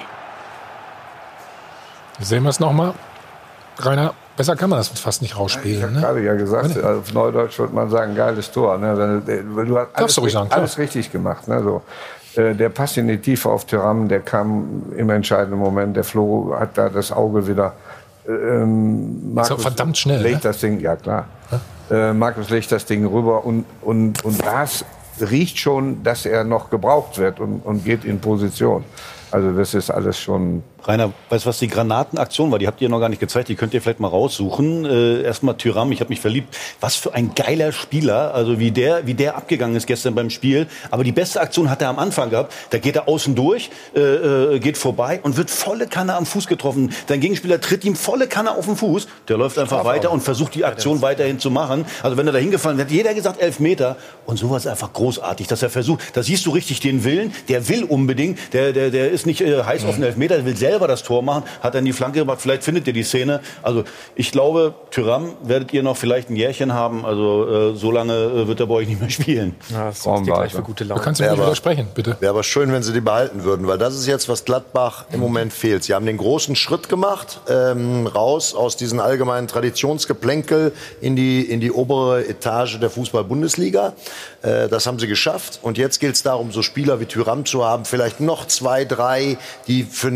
Sehen 2.19 2.43
wir 2.43 2.49
es 2.49 2.59
nochmal. 2.59 2.93
Rainer, 3.79 4.13
besser 4.37 4.55
kann 4.55 4.69
man 4.69 4.79
das 4.79 4.89
fast 4.89 5.21
nicht 5.21 5.37
rausspielen. 5.37 5.77
Ich 5.77 5.83
habe 5.83 5.93
ne? 5.93 6.01
gerade 6.01 6.21
ja 6.21 6.33
gesagt, 6.35 6.75
Meine? 6.75 6.97
auf 6.97 7.13
Neudeutsch 7.13 7.57
würde 7.57 7.73
man 7.73 7.89
sagen, 7.89 8.15
geiles 8.15 8.51
Tor. 8.51 8.77
Ne? 8.77 9.21
Du 9.25 9.77
hast 9.77 9.95
alles, 9.95 10.15
du 10.15 10.29
sagen, 10.29 10.51
alles 10.51 10.77
richtig 10.77 11.11
gemacht. 11.11 11.47
Ne? 11.47 11.63
So. 11.63 11.81
Äh, 12.39 12.53
der 12.53 12.69
Pass 12.69 12.97
in 12.97 13.07
die 13.07 13.17
Tiefe 13.17 13.49
auf 13.49 13.65
Tyram, 13.65 14.07
der 14.07 14.19
kam 14.19 14.83
im 14.95 15.09
entscheidenden 15.09 15.59
Moment. 15.59 15.95
Der 15.95 16.03
Flo 16.03 16.55
hat 16.57 16.77
da 16.77 16.89
das 16.89 17.11
Auge 17.11 17.47
wieder 17.47 17.73
ähm, 18.27 19.33
Markus 19.33 19.57
ist 19.57 19.61
verdammt 19.61 19.97
schnell. 19.97 20.21
Legt 20.21 20.35
ne? 20.35 20.41
das 20.43 20.59
Ding, 20.59 20.79
ja 20.79 20.95
klar. 20.95 21.25
Äh, 21.89 22.13
Markus 22.13 22.49
legt 22.49 22.71
das 22.71 22.85
Ding 22.85 23.05
rüber 23.05 23.45
und, 23.45 23.65
und, 23.81 24.23
und 24.23 24.45
das 24.45 24.85
riecht 25.29 25.59
schon, 25.59 26.03
dass 26.03 26.25
er 26.25 26.43
noch 26.43 26.69
gebraucht 26.69 27.17
wird 27.17 27.39
und, 27.39 27.59
und 27.65 27.85
geht 27.85 28.05
in 28.05 28.19
Position. 28.19 28.83
Also 29.31 29.51
das 29.53 29.73
ist 29.73 29.89
alles 29.89 30.19
schon 30.19 30.63
Rainer, 30.83 31.13
weißt 31.29 31.45
du, 31.45 31.49
was 31.49 31.59
die 31.59 31.67
Granatenaktion 31.67 32.51
war? 32.51 32.57
Die 32.57 32.67
habt 32.67 32.81
ihr 32.81 32.89
noch 32.89 32.99
gar 32.99 33.09
nicht 33.09 33.19
gezeigt. 33.19 33.49
Die 33.49 33.55
könnt 33.55 33.73
ihr 33.73 33.81
vielleicht 33.81 33.99
mal 33.99 34.07
raussuchen. 34.07 34.85
Äh, 34.85 35.21
erstmal 35.21 35.55
Tyram, 35.55 35.91
ich 35.91 35.99
habe 35.99 36.09
mich 36.09 36.19
verliebt. 36.19 36.57
Was 36.79 36.95
für 36.95 37.13
ein 37.13 37.35
geiler 37.35 37.71
Spieler. 37.71 38.33
Also 38.33 38.59
wie 38.59 38.71
der, 38.71 39.05
wie 39.05 39.13
der 39.13 39.35
abgegangen 39.35 39.75
ist 39.75 39.85
gestern 39.85 40.15
beim 40.15 40.29
Spiel. 40.29 40.67
Aber 40.89 41.03
die 41.03 41.11
beste 41.11 41.39
Aktion 41.39 41.69
hat 41.69 41.81
er 41.81 41.89
am 41.89 41.99
Anfang 41.99 42.31
gehabt. 42.31 42.53
Da 42.71 42.79
geht 42.79 42.95
er 42.95 43.07
außen 43.07 43.35
durch, 43.35 43.69
äh, 43.95 43.99
äh, 43.99 44.59
geht 44.59 44.77
vorbei 44.77 45.19
und 45.21 45.37
wird 45.37 45.51
volle 45.51 45.85
Kanne 45.87 46.15
am 46.15 46.25
Fuß 46.25 46.47
getroffen. 46.47 46.91
Dein 47.07 47.19
Gegenspieler 47.19 47.61
tritt 47.61 47.85
ihm 47.85 47.95
volle 47.95 48.27
Kanne 48.27 48.51
auf 48.51 48.65
den 48.65 48.75
Fuß. 48.75 49.07
Der 49.27 49.37
läuft 49.37 49.59
einfach 49.59 49.85
weiter 49.85 50.11
und 50.11 50.21
versucht 50.21 50.55
die 50.55 50.65
Aktion 50.65 51.01
weiterhin 51.03 51.39
zu 51.39 51.51
machen. 51.51 51.85
Also 52.01 52.17
wenn 52.17 52.25
er 52.25 52.33
da 52.33 52.39
hingefallen 52.39 52.77
wäre, 52.77 52.87
hat 52.87 52.93
jeder 52.93 53.13
gesagt 53.13 53.39
elf 53.39 53.59
Meter. 53.59 53.97
Und 54.25 54.37
sowas 54.37 54.65
ist 54.65 54.71
einfach 54.71 54.93
großartig, 54.93 55.47
dass 55.47 55.61
er 55.61 55.69
versucht. 55.69 56.01
Da 56.13 56.23
siehst 56.23 56.45
du 56.47 56.51
richtig 56.51 56.79
den 56.79 57.03
Willen. 57.03 57.33
Der 57.49 57.69
will 57.69 57.83
unbedingt. 57.83 58.39
Der, 58.53 58.73
der, 58.73 58.89
der 58.89 59.11
ist 59.11 59.27
nicht 59.27 59.41
äh, 59.41 59.63
heiß 59.63 59.83
mhm. 59.83 59.89
auf 59.89 59.95
den 59.95 60.03
Elfmeter. 60.05 60.37
Der 60.37 60.45
will 60.45 60.57
selbst 60.57 60.70
selber 60.71 60.87
das 60.87 61.03
Tor 61.03 61.21
machen, 61.21 61.43
hat 61.61 61.75
dann 61.75 61.83
die 61.83 61.91
Flanke 61.91 62.19
gemacht. 62.19 62.39
Vielleicht 62.39 62.63
findet 62.63 62.87
ihr 62.87 62.93
die 62.93 63.03
Szene. 63.03 63.41
Also 63.61 63.83
ich 64.15 64.31
glaube, 64.31 64.73
Tyram 64.89 65.33
werdet 65.43 65.73
ihr 65.73 65.83
noch 65.83 65.97
vielleicht 65.97 66.29
ein 66.29 66.37
Jährchen 66.37 66.73
haben. 66.73 67.05
Also 67.05 67.73
äh, 67.73 67.75
so 67.75 67.91
lange 67.91 68.13
äh, 68.13 68.47
wird 68.47 68.61
er 68.61 68.67
bei 68.67 68.75
euch 68.75 68.87
nicht 68.87 69.01
mehr 69.01 69.09
spielen. 69.19 69.55
Ja, 69.69 69.87
das 69.87 70.01
dir 70.01 70.21
gleich 70.21 70.53
für 70.53 70.61
gute 70.61 70.85
Laune. 70.85 70.99
Du 70.99 71.03
kannst 71.03 71.19
du 71.19 71.25
mir 71.25 71.33
widersprechen, 71.33 71.87
bitte. 71.93 72.15
Wäre 72.21 72.29
aber 72.29 72.43
schön, 72.43 72.71
wenn 72.71 72.83
sie 72.83 72.93
die 72.93 73.01
behalten 73.01 73.43
würden, 73.43 73.67
weil 73.67 73.77
das 73.77 73.95
ist 73.95 74.07
jetzt, 74.07 74.29
was 74.29 74.45
Gladbach 74.45 75.05
im 75.11 75.19
Moment 75.19 75.51
fehlt. 75.51 75.83
Sie 75.83 75.93
haben 75.93 76.05
den 76.05 76.17
großen 76.17 76.55
Schritt 76.55 76.87
gemacht, 76.87 77.41
ähm, 77.49 78.07
raus 78.07 78.55
aus 78.55 78.77
diesen 78.77 79.01
allgemeinen 79.01 79.49
Traditionsgeplänkel 79.49 80.71
in 81.01 81.17
die, 81.17 81.41
in 81.41 81.59
die 81.59 81.71
obere 81.71 82.25
Etage 82.25 82.79
der 82.79 82.89
Fußball-Bundesliga. 82.89 83.93
Äh, 84.41 84.69
das 84.69 84.87
haben 84.87 84.99
sie 84.99 85.07
geschafft. 85.07 85.59
Und 85.61 85.77
jetzt 85.77 85.99
gilt 85.99 86.15
es 86.15 86.23
darum, 86.23 86.53
so 86.53 86.61
Spieler 86.61 87.01
wie 87.01 87.05
Tyram 87.05 87.43
zu 87.45 87.65
haben, 87.65 87.83
vielleicht 87.83 88.21
noch 88.21 88.47
zwei, 88.47 88.85
drei, 88.85 89.37
die 89.67 89.83
für 89.83 90.11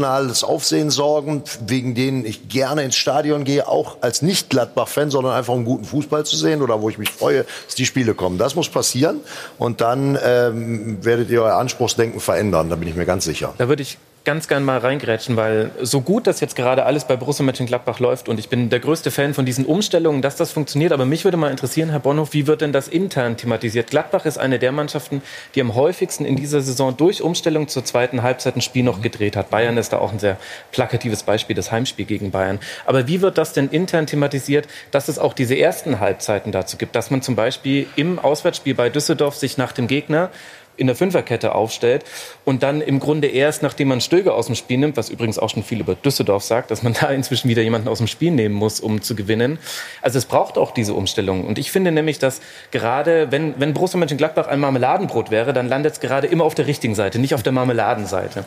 nationales 0.00 0.44
Aufsehen 0.44 0.90
sorgen, 0.90 1.42
wegen 1.66 1.94
denen 1.94 2.24
ich 2.24 2.48
gerne 2.48 2.82
ins 2.82 2.96
Stadion 2.96 3.44
gehe, 3.44 3.68
auch 3.68 3.98
als 4.00 4.22
nicht 4.22 4.50
Gladbach-Fan, 4.50 5.10
sondern 5.10 5.34
einfach 5.34 5.54
um 5.54 5.64
guten 5.64 5.84
Fußball 5.84 6.24
zu 6.24 6.36
sehen 6.36 6.62
oder 6.62 6.80
wo 6.80 6.88
ich 6.88 6.98
mich 6.98 7.10
freue, 7.10 7.44
dass 7.66 7.74
die 7.74 7.86
Spiele 7.86 8.14
kommen. 8.14 8.38
Das 8.38 8.54
muss 8.54 8.68
passieren. 8.68 9.20
Und 9.58 9.80
dann 9.80 10.18
ähm, 10.22 11.04
werdet 11.04 11.30
ihr 11.30 11.42
euer 11.42 11.56
Anspruchsdenken 11.56 12.20
verändern, 12.20 12.70
da 12.70 12.76
bin 12.76 12.88
ich 12.88 12.96
mir 12.96 13.06
ganz 13.06 13.24
sicher. 13.24 13.54
Da 13.58 13.68
würde 13.68 13.82
ich 13.82 13.98
ganz 14.30 14.46
gern 14.46 14.64
mal 14.64 14.78
reingrätschen, 14.78 15.36
weil 15.36 15.72
so 15.82 16.02
gut 16.02 16.28
das 16.28 16.38
jetzt 16.38 16.54
gerade 16.54 16.84
alles 16.84 17.04
bei 17.04 17.16
Borussia 17.16 17.44
Mönchengladbach 17.44 17.98
läuft 17.98 18.28
und 18.28 18.38
ich 18.38 18.48
bin 18.48 18.70
der 18.70 18.78
größte 18.78 19.10
Fan 19.10 19.34
von 19.34 19.44
diesen 19.44 19.66
Umstellungen, 19.66 20.22
dass 20.22 20.36
das 20.36 20.52
funktioniert, 20.52 20.92
aber 20.92 21.04
mich 21.04 21.24
würde 21.24 21.36
mal 21.36 21.50
interessieren, 21.50 21.90
Herr 21.90 21.98
Bonhoff, 21.98 22.32
wie 22.32 22.46
wird 22.46 22.60
denn 22.60 22.72
das 22.72 22.86
intern 22.86 23.36
thematisiert? 23.36 23.90
Gladbach 23.90 24.26
ist 24.26 24.38
eine 24.38 24.60
der 24.60 24.70
Mannschaften, 24.70 25.20
die 25.56 25.60
am 25.60 25.74
häufigsten 25.74 26.24
in 26.24 26.36
dieser 26.36 26.60
Saison 26.60 26.96
durch 26.96 27.22
Umstellung 27.22 27.66
zur 27.66 27.84
zweiten 27.84 28.22
Halbzeit 28.22 28.54
ein 28.54 28.60
Spiel 28.60 28.84
noch 28.84 29.02
gedreht 29.02 29.34
hat. 29.34 29.50
Bayern 29.50 29.76
ist 29.76 29.92
da 29.92 29.98
auch 29.98 30.12
ein 30.12 30.20
sehr 30.20 30.36
plakatives 30.70 31.24
Beispiel, 31.24 31.56
das 31.56 31.72
Heimspiel 31.72 32.04
gegen 32.04 32.30
Bayern. 32.30 32.60
Aber 32.86 33.08
wie 33.08 33.22
wird 33.22 33.36
das 33.36 33.52
denn 33.52 33.68
intern 33.70 34.06
thematisiert, 34.06 34.68
dass 34.92 35.08
es 35.08 35.18
auch 35.18 35.32
diese 35.32 35.58
ersten 35.58 35.98
Halbzeiten 35.98 36.52
dazu 36.52 36.76
gibt, 36.76 36.94
dass 36.94 37.10
man 37.10 37.20
zum 37.20 37.34
Beispiel 37.34 37.88
im 37.96 38.20
Auswärtsspiel 38.20 38.76
bei 38.76 38.90
Düsseldorf 38.90 39.34
sich 39.34 39.58
nach 39.58 39.72
dem 39.72 39.88
Gegner 39.88 40.30
in 40.76 40.86
der 40.86 40.96
Fünferkette 40.96 41.54
aufstellt 41.54 42.04
und 42.44 42.62
dann 42.62 42.80
im 42.80 43.00
Grunde 43.00 43.28
erst, 43.28 43.62
nachdem 43.62 43.88
man 43.88 44.00
Stöger 44.00 44.34
aus 44.34 44.46
dem 44.46 44.54
Spiel 44.54 44.78
nimmt, 44.78 44.96
was 44.96 45.10
übrigens 45.10 45.38
auch 45.38 45.50
schon 45.50 45.62
viel 45.62 45.80
über 45.80 45.94
Düsseldorf 45.94 46.42
sagt, 46.42 46.70
dass 46.70 46.82
man 46.82 46.94
da 47.00 47.10
inzwischen 47.10 47.48
wieder 47.48 47.62
jemanden 47.62 47.88
aus 47.88 47.98
dem 47.98 48.06
Spiel 48.06 48.30
nehmen 48.30 48.54
muss, 48.54 48.80
um 48.80 49.02
zu 49.02 49.14
gewinnen. 49.14 49.58
Also 50.02 50.18
es 50.18 50.24
braucht 50.24 50.58
auch 50.58 50.72
diese 50.72 50.94
Umstellung. 50.94 51.46
Und 51.46 51.58
ich 51.58 51.70
finde 51.70 51.92
nämlich, 51.92 52.18
dass 52.18 52.40
gerade, 52.70 53.30
wenn, 53.30 53.54
wenn 53.58 53.74
Borussia 53.74 53.98
Mönchengladbach 53.98 54.46
ein 54.46 54.60
Marmeladenbrot 54.60 55.30
wäre, 55.30 55.52
dann 55.52 55.68
landet 55.68 55.94
es 55.94 56.00
gerade 56.00 56.26
immer 56.26 56.44
auf 56.44 56.54
der 56.54 56.66
richtigen 56.66 56.94
Seite, 56.94 57.18
nicht 57.18 57.34
auf 57.34 57.42
der 57.42 57.52
Marmeladenseite. 57.52 58.44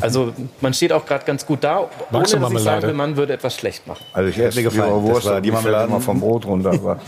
Also 0.00 0.32
man 0.60 0.72
steht 0.72 0.92
auch 0.92 1.04
gerade 1.04 1.24
ganz 1.24 1.46
gut 1.46 1.64
da, 1.64 1.88
ohne 2.12 2.22
dass 2.22 2.32
ich 2.32 2.58
sagen 2.60 2.82
will, 2.82 2.94
man 2.94 3.16
würde 3.16 3.32
etwas 3.32 3.56
schlecht 3.56 3.86
machen. 3.86 4.04
Also 4.12 4.28
ich 4.28 4.36
hätte 4.36 4.56
mir 4.56 4.62
gefallen, 4.62 5.02
Wurst, 5.02 5.26
das 5.26 5.32
war 5.32 5.40
die 5.40 5.50
Marmelade 5.50 5.88
immer 5.88 6.00
vom 6.00 6.20
Brot 6.20 6.46
runter. 6.46 6.70
Aber, 6.70 7.00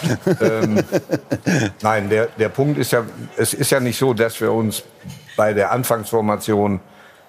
ähm, 0.40 0.82
nein, 1.82 2.08
der, 2.08 2.28
der 2.38 2.48
Punkt 2.48 2.78
ist 2.78 2.92
ja, 2.92 3.04
es 3.36 3.52
ist 3.54 3.70
ja 3.70 3.80
nicht 3.80 3.98
so, 4.00 4.12
dass 4.14 4.40
wir 4.40 4.52
uns 4.52 4.82
bei 5.36 5.52
der 5.52 5.70
Anfangsformation 5.70 6.80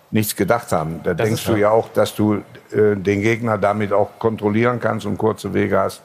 nichts 0.10 0.36
gedacht 0.36 0.72
haben. 0.72 1.02
Da 1.04 1.14
das 1.14 1.28
denkst 1.28 1.46
du 1.46 1.56
ja 1.56 1.70
auch, 1.70 1.90
dass 1.90 2.16
du 2.16 2.36
äh, 2.72 2.96
den 2.96 3.22
Gegner 3.22 3.58
damit 3.58 3.94
auch 3.94 4.18
kontrollieren 4.18 4.80
kannst 4.80 5.06
und 5.06 5.18
kurze 5.18 5.54
Wege 5.54 5.78
hast 5.78 6.02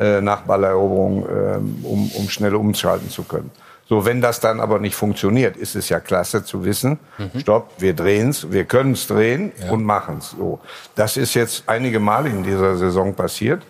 äh, 0.00 0.20
nach 0.20 0.42
Balleroberung, 0.42 1.26
äh, 1.26 1.56
um, 1.86 2.10
um 2.10 2.28
schnell 2.28 2.54
umschalten 2.54 3.10
zu 3.10 3.24
können. 3.24 3.50
So, 3.86 4.06
wenn 4.06 4.22
das 4.22 4.40
dann 4.40 4.60
aber 4.60 4.78
nicht 4.78 4.94
funktioniert, 4.94 5.56
ist 5.56 5.76
es 5.76 5.90
ja 5.90 6.00
klasse 6.00 6.42
zu 6.42 6.64
wissen, 6.64 6.98
mhm. 7.18 7.40
stopp, 7.40 7.70
wir 7.78 7.94
drehen's, 7.94 8.50
wir 8.50 8.64
können's 8.64 9.06
drehen 9.06 9.52
ja. 9.62 9.70
und 9.70 9.84
machen's. 9.84 10.30
So, 10.30 10.58
das 10.94 11.16
ist 11.16 11.34
jetzt 11.34 11.64
einige 11.66 12.00
Male 12.00 12.30
in 12.30 12.42
dieser 12.42 12.76
Saison 12.76 13.14
passiert 13.14 13.62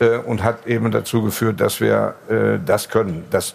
äh, 0.00 0.16
und 0.16 0.42
hat 0.42 0.66
eben 0.66 0.90
dazu 0.90 1.22
geführt, 1.22 1.60
dass 1.60 1.80
wir 1.80 2.14
äh, 2.28 2.58
das 2.64 2.88
können. 2.88 3.24
Das 3.30 3.54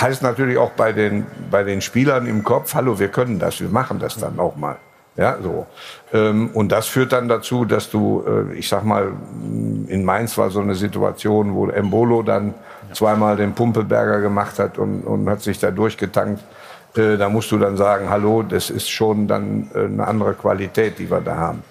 heißt 0.00 0.22
natürlich 0.22 0.58
auch 0.58 0.70
bei 0.70 0.92
den, 0.92 1.26
bei 1.50 1.64
den 1.64 1.80
Spielern 1.80 2.26
im 2.26 2.44
Kopf, 2.44 2.74
hallo, 2.74 2.98
wir 2.98 3.08
können 3.08 3.38
das, 3.38 3.60
wir 3.60 3.68
machen 3.68 3.98
das 3.98 4.16
dann 4.16 4.38
auch 4.38 4.56
mal. 4.56 4.76
Ja, 5.16 5.36
so. 5.42 5.66
Ähm, 6.12 6.50
und 6.54 6.70
das 6.70 6.86
führt 6.86 7.12
dann 7.12 7.28
dazu, 7.28 7.64
dass 7.64 7.90
du, 7.90 8.22
äh, 8.24 8.54
ich 8.54 8.68
sag 8.68 8.84
mal, 8.84 9.12
in 9.88 10.04
Mainz 10.04 10.38
war 10.38 10.48
so 10.50 10.60
eine 10.60 10.76
Situation, 10.76 11.54
wo 11.54 11.66
Embolo 11.66 12.22
dann 12.22 12.54
zweimal 12.92 13.36
den 13.36 13.52
Pumpelberger 13.52 14.20
gemacht 14.20 14.60
hat 14.60 14.78
und, 14.78 15.02
und 15.02 15.28
hat 15.28 15.42
sich 15.42 15.58
da 15.58 15.72
durchgetankt. 15.72 16.44
Äh, 16.96 17.16
da 17.16 17.28
musst 17.28 17.50
du 17.50 17.58
dann 17.58 17.76
sagen, 17.76 18.08
hallo, 18.08 18.44
das 18.44 18.70
ist 18.70 18.88
schon 18.88 19.26
dann 19.26 19.68
äh, 19.74 19.86
eine 19.86 20.06
andere 20.06 20.34
Qualität, 20.34 21.00
die 21.00 21.10
wir 21.10 21.20
da 21.20 21.36
haben. 21.36 21.64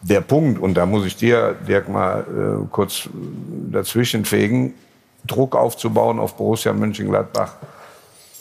Der 0.00 0.22
Punkt, 0.22 0.58
und 0.58 0.74
da 0.74 0.86
muss 0.86 1.04
ich 1.04 1.16
dir, 1.16 1.54
Dirk, 1.66 1.88
mal 1.88 2.24
kurz 2.70 3.08
dazwischen 3.70 4.26
fegen, 4.26 4.74
Druck 5.26 5.56
aufzubauen 5.56 6.18
auf 6.18 6.36
Borussia 6.36 6.72
Mönchengladbach, 6.72 7.52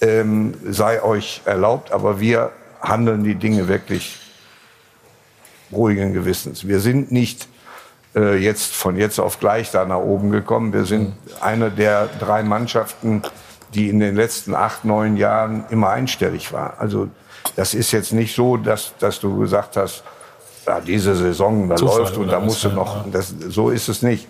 ähm, 0.02 0.54
sei 0.70 1.02
euch 1.02 1.42
erlaubt, 1.46 1.92
aber 1.92 2.20
wir 2.20 2.52
handeln 2.82 3.24
die 3.24 3.36
Dinge 3.36 3.68
wirklich 3.68 4.20
ruhigen 5.72 6.14
Gewissens. 6.14 6.68
Wir 6.68 6.80
sind 6.80 7.12
nicht 7.12 7.48
äh, 8.16 8.36
jetzt 8.36 8.76
von 8.76 8.96
jetzt 8.96 9.20
auf 9.20 9.40
gleich 9.40 9.72
da 9.72 9.86
nach 9.86 9.98
oben 9.98 10.30
gekommen. 10.30 10.74
Wir 10.74 10.86
sind 10.86 11.14
eine 11.42 11.72
der 11.72 12.10
drei 12.20 12.44
Mannschaften, 12.44 13.24
die 13.74 13.90
in 13.90 14.00
den 14.00 14.16
letzten 14.16 14.54
acht, 14.54 14.86
neun 14.86 15.18
Jahren 15.18 15.66
immer 15.70 15.90
einstellig 15.90 16.54
war. 16.54 16.76
Also 16.80 17.08
das 17.56 17.74
ist 17.74 17.92
jetzt 17.92 18.14
nicht 18.14 18.36
so, 18.36 18.58
dass, 18.58 18.94
dass 19.00 19.20
du 19.20 19.40
gesagt 19.40 19.78
hast, 19.78 20.04
ja, 20.66 20.80
diese 20.80 21.16
Saison, 21.16 21.68
da 21.70 21.76
Zufall 21.76 22.00
läuft 22.00 22.18
und 22.18 22.28
da 22.28 22.40
musst 22.40 22.64
du 22.64 22.70
noch. 22.70 23.10
Das, 23.12 23.34
so 23.50 23.70
ist 23.70 23.90
es 23.90 24.02
nicht. 24.02 24.28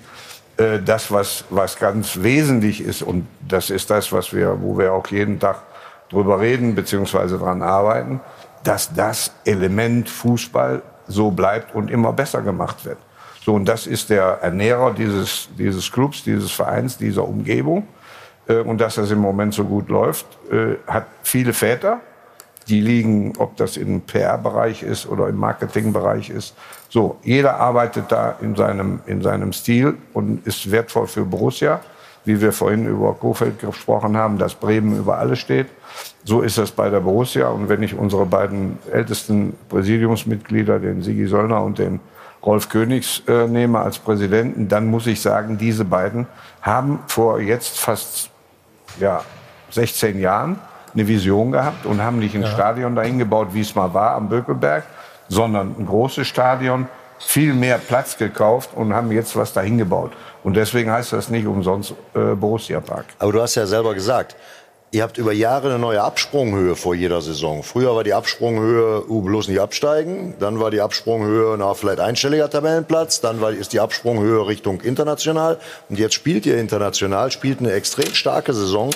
Äh, 0.58 0.80
das, 0.80 1.12
was, 1.12 1.46
was 1.50 1.78
ganz 1.78 2.22
wesentlich 2.22 2.82
ist, 2.82 3.02
und 3.02 3.28
das 3.48 3.70
ist 3.70 3.90
das, 3.90 4.12
was 4.12 4.34
wir, 4.34 4.62
wo 4.62 4.78
wir 4.78 4.94
auch 4.94 5.08
jeden 5.08 5.40
Tag 5.40 5.62
drüber 6.10 6.40
reden, 6.40 6.76
beziehungsweise 6.76 7.38
dran 7.38 7.62
arbeiten, 7.62 8.22
dass 8.64 8.94
das 8.94 9.32
Element 9.46 10.10
Fußball 10.10 10.82
so 11.08 11.32
bleibt 11.32 11.76
und 11.76 11.90
immer 11.90 12.14
besser 12.14 12.42
gemacht 12.42 12.86
wird. 12.86 12.98
So, 13.44 13.56
und 13.56 13.66
das 13.66 13.88
ist 13.88 14.10
der 14.10 14.40
Ernährer 14.42 14.94
dieses, 14.94 15.50
dieses 15.58 15.92
Clubs, 15.92 16.24
dieses 16.24 16.52
Vereins, 16.52 16.98
dieser 16.98 17.28
Umgebung. 17.28 17.88
Äh, 18.48 18.58
und 18.58 18.80
dass 18.80 18.96
das 18.96 19.12
im 19.12 19.20
Moment 19.20 19.54
so 19.54 19.66
gut 19.66 19.90
läuft, 19.90 20.26
äh, 20.52 20.76
hat 20.88 21.08
viele 21.24 21.54
Väter, 21.54 22.00
die 22.68 22.80
liegen, 22.80 23.34
ob 23.38 23.58
das 23.58 23.76
im 23.76 24.02
PR-Bereich 24.02 24.84
ist 24.84 25.06
oder 25.06 25.28
im 25.28 25.36
Marketing-Bereich 25.36 26.30
ist. 26.30 26.56
So, 26.94 27.18
jeder 27.24 27.56
arbeitet 27.56 28.12
da 28.12 28.36
in 28.40 28.56
seinem, 28.56 29.00
in 29.08 29.24
seinem 29.24 29.52
Stil 29.52 29.98
und 30.14 30.46
ist 30.46 30.70
wertvoll 30.70 31.08
für 31.08 31.26
Borussia. 31.26 31.80
Wie 32.24 32.40
wir 32.40 32.54
vorhin 32.54 32.86
über 32.86 33.16
Kofeld 33.16 33.58
gesprochen 33.58 34.16
haben, 34.16 34.38
dass 34.38 34.54
Bremen 34.54 35.00
über 35.00 35.18
alles 35.18 35.40
steht. 35.40 35.66
So 36.24 36.42
ist 36.42 36.60
das 36.60 36.70
bei 36.70 36.92
der 36.92 37.00
Borussia. 37.00 37.48
Und 37.48 37.68
wenn 37.68 37.82
ich 37.82 37.96
unsere 37.96 38.28
beiden 38.28 38.78
ältesten 38.92 39.56
Präsidiumsmitglieder, 39.70 40.78
den 40.78 41.02
Sigi 41.02 41.26
Söllner 41.26 41.64
und 41.64 41.80
den 41.80 42.00
Rolf 42.46 42.70
Königs, 42.70 43.24
äh, 43.28 43.48
nehme 43.48 43.80
als 43.80 43.98
Präsidenten, 43.98 44.68
dann 44.68 44.86
muss 44.86 45.08
ich 45.08 45.20
sagen, 45.20 45.58
diese 45.58 45.86
beiden 45.86 46.28
haben 46.62 47.00
vor 47.08 47.40
jetzt 47.40 47.80
fast 47.80 48.30
ja, 49.00 49.24
16 49.72 50.20
Jahren 50.20 50.60
eine 50.94 51.08
Vision 51.08 51.52
gehabt 51.52 51.88
und 51.88 52.04
haben 52.04 52.20
nicht 52.20 52.36
ein 52.36 52.44
ja. 52.44 52.50
Stadion 52.50 52.96
dahin 52.96 53.18
gebaut, 53.18 53.48
wie 53.54 53.62
es 53.62 53.74
mal 53.74 53.96
war 53.96 54.12
am 54.14 54.30
Bökelberg, 54.30 54.84
sondern 55.28 55.76
ein 55.78 55.86
großes 55.86 56.28
Stadion, 56.28 56.88
viel 57.20 57.54
mehr 57.54 57.78
Platz 57.78 58.18
gekauft 58.18 58.72
und 58.76 58.94
haben 58.94 59.12
jetzt 59.12 59.36
was 59.36 59.54
dahin 59.54 59.78
gebaut. 59.78 60.12
Und 60.44 60.56
deswegen 60.56 60.92
heißt 60.92 61.14
das 61.14 61.30
nicht 61.30 61.48
umsonst 61.48 61.94
äh, 62.14 62.36
Borussia 62.36 62.82
Park. 62.82 63.06
Aber 63.20 63.32
du 63.32 63.42
hast 63.42 63.56
ja 63.56 63.66
selber 63.66 63.94
gesagt, 63.94 64.36
Ihr 64.94 65.02
habt 65.02 65.18
über 65.18 65.34
Jahre 65.34 65.70
eine 65.70 65.80
neue 65.80 66.04
Absprunghöhe 66.04 66.76
vor 66.76 66.94
jeder 66.94 67.20
Saison. 67.20 67.64
Früher 67.64 67.96
war 67.96 68.04
die 68.04 68.14
Absprunghöhe, 68.14 69.10
uh, 69.10 69.22
bloß 69.24 69.48
nicht 69.48 69.60
absteigen. 69.60 70.36
Dann 70.40 70.60
war 70.60 70.70
die 70.70 70.82
Absprunghöhe, 70.82 71.58
na, 71.58 71.74
vielleicht 71.74 72.00
einstelliger 72.00 72.48
Tabellenplatz. 72.48 73.20
Dann 73.20 73.42
war, 73.42 73.50
ist 73.50 73.74
die 73.74 73.80
Absprunghöhe 73.80 74.46
Richtung 74.46 74.82
international. 74.82 75.58
Und 75.90 75.98
jetzt 75.98 76.14
spielt 76.14 76.46
ihr 76.46 76.60
international, 76.60 77.32
spielt 77.32 77.58
eine 77.58 77.72
extrem 77.72 78.14
starke 78.14 78.54
Saison 78.54 78.92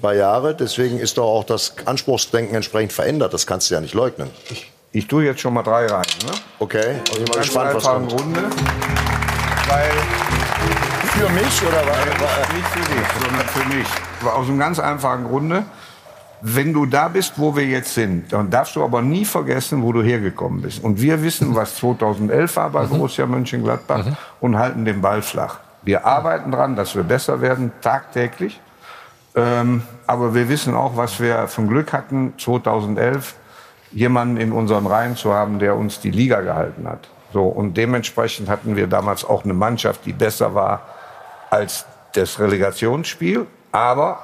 bei 0.00 0.16
Jahre. 0.16 0.54
Deswegen 0.54 0.98
ist 0.98 1.18
doch 1.18 1.26
auch 1.26 1.44
das 1.44 1.74
Anspruchsdenken 1.84 2.54
entsprechend 2.54 2.94
verändert. 2.94 3.34
Das 3.34 3.46
kannst 3.46 3.68
du 3.68 3.74
ja 3.74 3.82
nicht 3.82 3.92
leugnen. 3.92 4.30
Ich, 4.48 4.71
ich 4.92 5.06
tue 5.06 5.24
jetzt 5.24 5.40
schon 5.40 5.54
mal 5.54 5.62
drei 5.62 5.86
rein. 5.86 6.04
Ne? 6.24 6.32
Okay. 6.58 7.00
Also 7.08 7.22
ich 7.22 7.30
bin 7.30 7.40
gespannt, 7.40 7.74
was 7.74 7.84
kommt. 7.84 8.12
Runde, 8.12 8.42
weil 9.68 9.90
für 11.12 11.28
mich 11.30 11.62
oder 11.66 11.82
was? 11.86 12.52
Nicht 12.52 12.68
für 12.68 12.80
dich, 12.80 13.06
sondern 13.20 13.46
für 13.46 13.76
mich. 13.76 13.86
Aus 14.32 14.48
einem 14.48 14.58
ganz 14.58 14.78
einfachen 14.78 15.24
Grunde. 15.24 15.64
Wenn 16.44 16.72
du 16.72 16.86
da 16.86 17.06
bist, 17.08 17.34
wo 17.36 17.54
wir 17.54 17.64
jetzt 17.64 17.94
sind, 17.94 18.32
dann 18.32 18.50
darfst 18.50 18.74
du 18.74 18.82
aber 18.82 19.00
nie 19.00 19.24
vergessen, 19.24 19.82
wo 19.82 19.92
du 19.92 20.02
hergekommen 20.02 20.60
bist. 20.60 20.82
Und 20.82 21.00
wir 21.00 21.22
wissen, 21.22 21.54
was 21.54 21.76
2011 21.76 22.56
war 22.56 22.70
bei 22.70 22.82
mhm. 22.82 22.88
Borussia 22.88 23.26
Mönchengladbach 23.26 24.04
mhm. 24.04 24.16
und 24.40 24.58
halten 24.58 24.84
den 24.84 25.00
Ball 25.00 25.22
flach. 25.22 25.60
Wir 25.82 26.04
arbeiten 26.04 26.50
dran, 26.50 26.74
dass 26.74 26.96
wir 26.96 27.04
besser 27.04 27.40
werden, 27.40 27.70
tagtäglich. 27.80 28.60
Ähm, 29.36 29.82
aber 30.06 30.34
wir 30.34 30.48
wissen 30.48 30.74
auch, 30.74 30.96
was 30.96 31.20
wir 31.20 31.46
von 31.46 31.68
Glück 31.68 31.92
hatten, 31.92 32.34
2011 32.38 33.36
jemanden 33.92 34.36
in 34.36 34.52
unseren 34.52 34.86
Reihen 34.86 35.16
zu 35.16 35.32
haben, 35.32 35.58
der 35.58 35.76
uns 35.76 36.00
die 36.00 36.10
Liga 36.10 36.40
gehalten 36.40 36.88
hat. 36.88 37.08
So, 37.32 37.44
und 37.44 37.76
dementsprechend 37.76 38.48
hatten 38.48 38.76
wir 38.76 38.86
damals 38.86 39.24
auch 39.24 39.44
eine 39.44 39.54
Mannschaft, 39.54 40.04
die 40.04 40.12
besser 40.12 40.54
war 40.54 40.82
als 41.50 41.86
das 42.14 42.38
Relegationsspiel. 42.38 43.46
Aber 43.70 44.18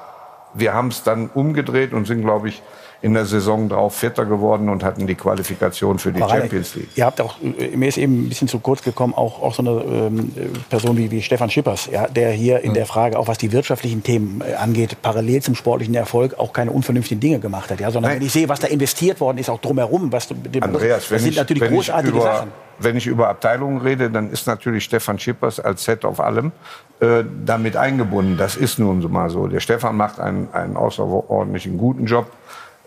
wir 0.53 0.73
haben 0.73 0.89
es 0.89 1.03
dann 1.03 1.29
umgedreht 1.33 1.93
und 1.93 2.05
sind, 2.05 2.21
glaube 2.21 2.49
ich, 2.49 2.61
in 3.01 3.13
der 3.13 3.25
Saison 3.25 3.69
drauf 3.69 3.95
Vierter 3.95 4.25
geworden 4.25 4.67
und 4.67 4.83
hatten 4.83 5.07
die 5.07 5.15
Qualifikation 5.15 5.99
für 5.99 6.11
die 6.11 6.21
Aber 6.21 6.31
Champions 6.31 6.75
League. 6.75 6.89
Ihr 6.95 7.05
habt 7.05 7.21
auch, 7.21 7.35
mir 7.41 7.87
ist 7.87 7.97
eben 7.97 8.25
ein 8.25 8.29
bisschen 8.29 8.47
zu 8.47 8.59
kurz 8.59 8.83
gekommen, 8.83 9.13
auch, 9.13 9.41
auch 9.41 9.53
so 9.53 9.61
eine 9.61 9.71
ähm, 9.71 10.31
Person 10.69 10.97
wie, 10.97 11.09
wie 11.09 11.21
Stefan 11.21 11.49
Schippers, 11.49 11.89
ja, 11.91 12.07
der 12.07 12.31
hier 12.31 12.59
in 12.59 12.73
der 12.73 12.85
Frage, 12.85 13.17
auch 13.17 13.27
was 13.27 13.37
die 13.37 13.51
wirtschaftlichen 13.51 14.03
Themen 14.03 14.41
äh, 14.41 14.55
angeht, 14.55 15.01
parallel 15.01 15.41
zum 15.41 15.55
sportlichen 15.55 15.95
Erfolg 15.95 16.37
auch 16.37 16.51
keine 16.51 16.71
unvernünftigen 16.71 17.21
Dinge 17.21 17.39
gemacht 17.39 17.71
hat. 17.71 17.79
Ja, 17.79 17.89
sondern 17.89 18.11
Nein. 18.11 18.19
wenn 18.19 18.27
ich 18.27 18.33
sehe, 18.33 18.49
was 18.49 18.59
da 18.59 18.67
investiert 18.67 19.21
worden 19.21 19.37
ist, 19.37 19.49
auch 19.49 19.59
drumherum, 19.59 20.11
was, 20.11 20.27
Andreas, 20.59 21.07
das 21.07 21.21
sind 21.21 21.31
ich, 21.31 21.37
natürlich 21.37 21.63
großartige 21.63 22.17
über, 22.17 22.21
Sachen 22.21 22.51
wenn 22.79 22.95
ich 22.95 23.07
über 23.07 23.29
Abteilungen 23.29 23.81
rede, 23.81 24.09
dann 24.09 24.31
ist 24.31 24.47
natürlich 24.47 24.85
Stefan 24.85 25.19
Schippers 25.19 25.59
als 25.59 25.83
Set 25.83 26.05
auf 26.05 26.19
allem 26.19 26.51
äh, 26.99 27.23
damit 27.45 27.75
eingebunden. 27.75 28.37
Das 28.37 28.55
ist 28.55 28.79
nun 28.79 29.01
so 29.01 29.09
mal 29.09 29.29
so. 29.29 29.47
Der 29.47 29.59
Stefan 29.59 29.97
macht 29.97 30.19
einen, 30.19 30.49
einen 30.53 30.77
außerordentlichen 30.77 31.77
guten 31.77 32.05
Job 32.05 32.31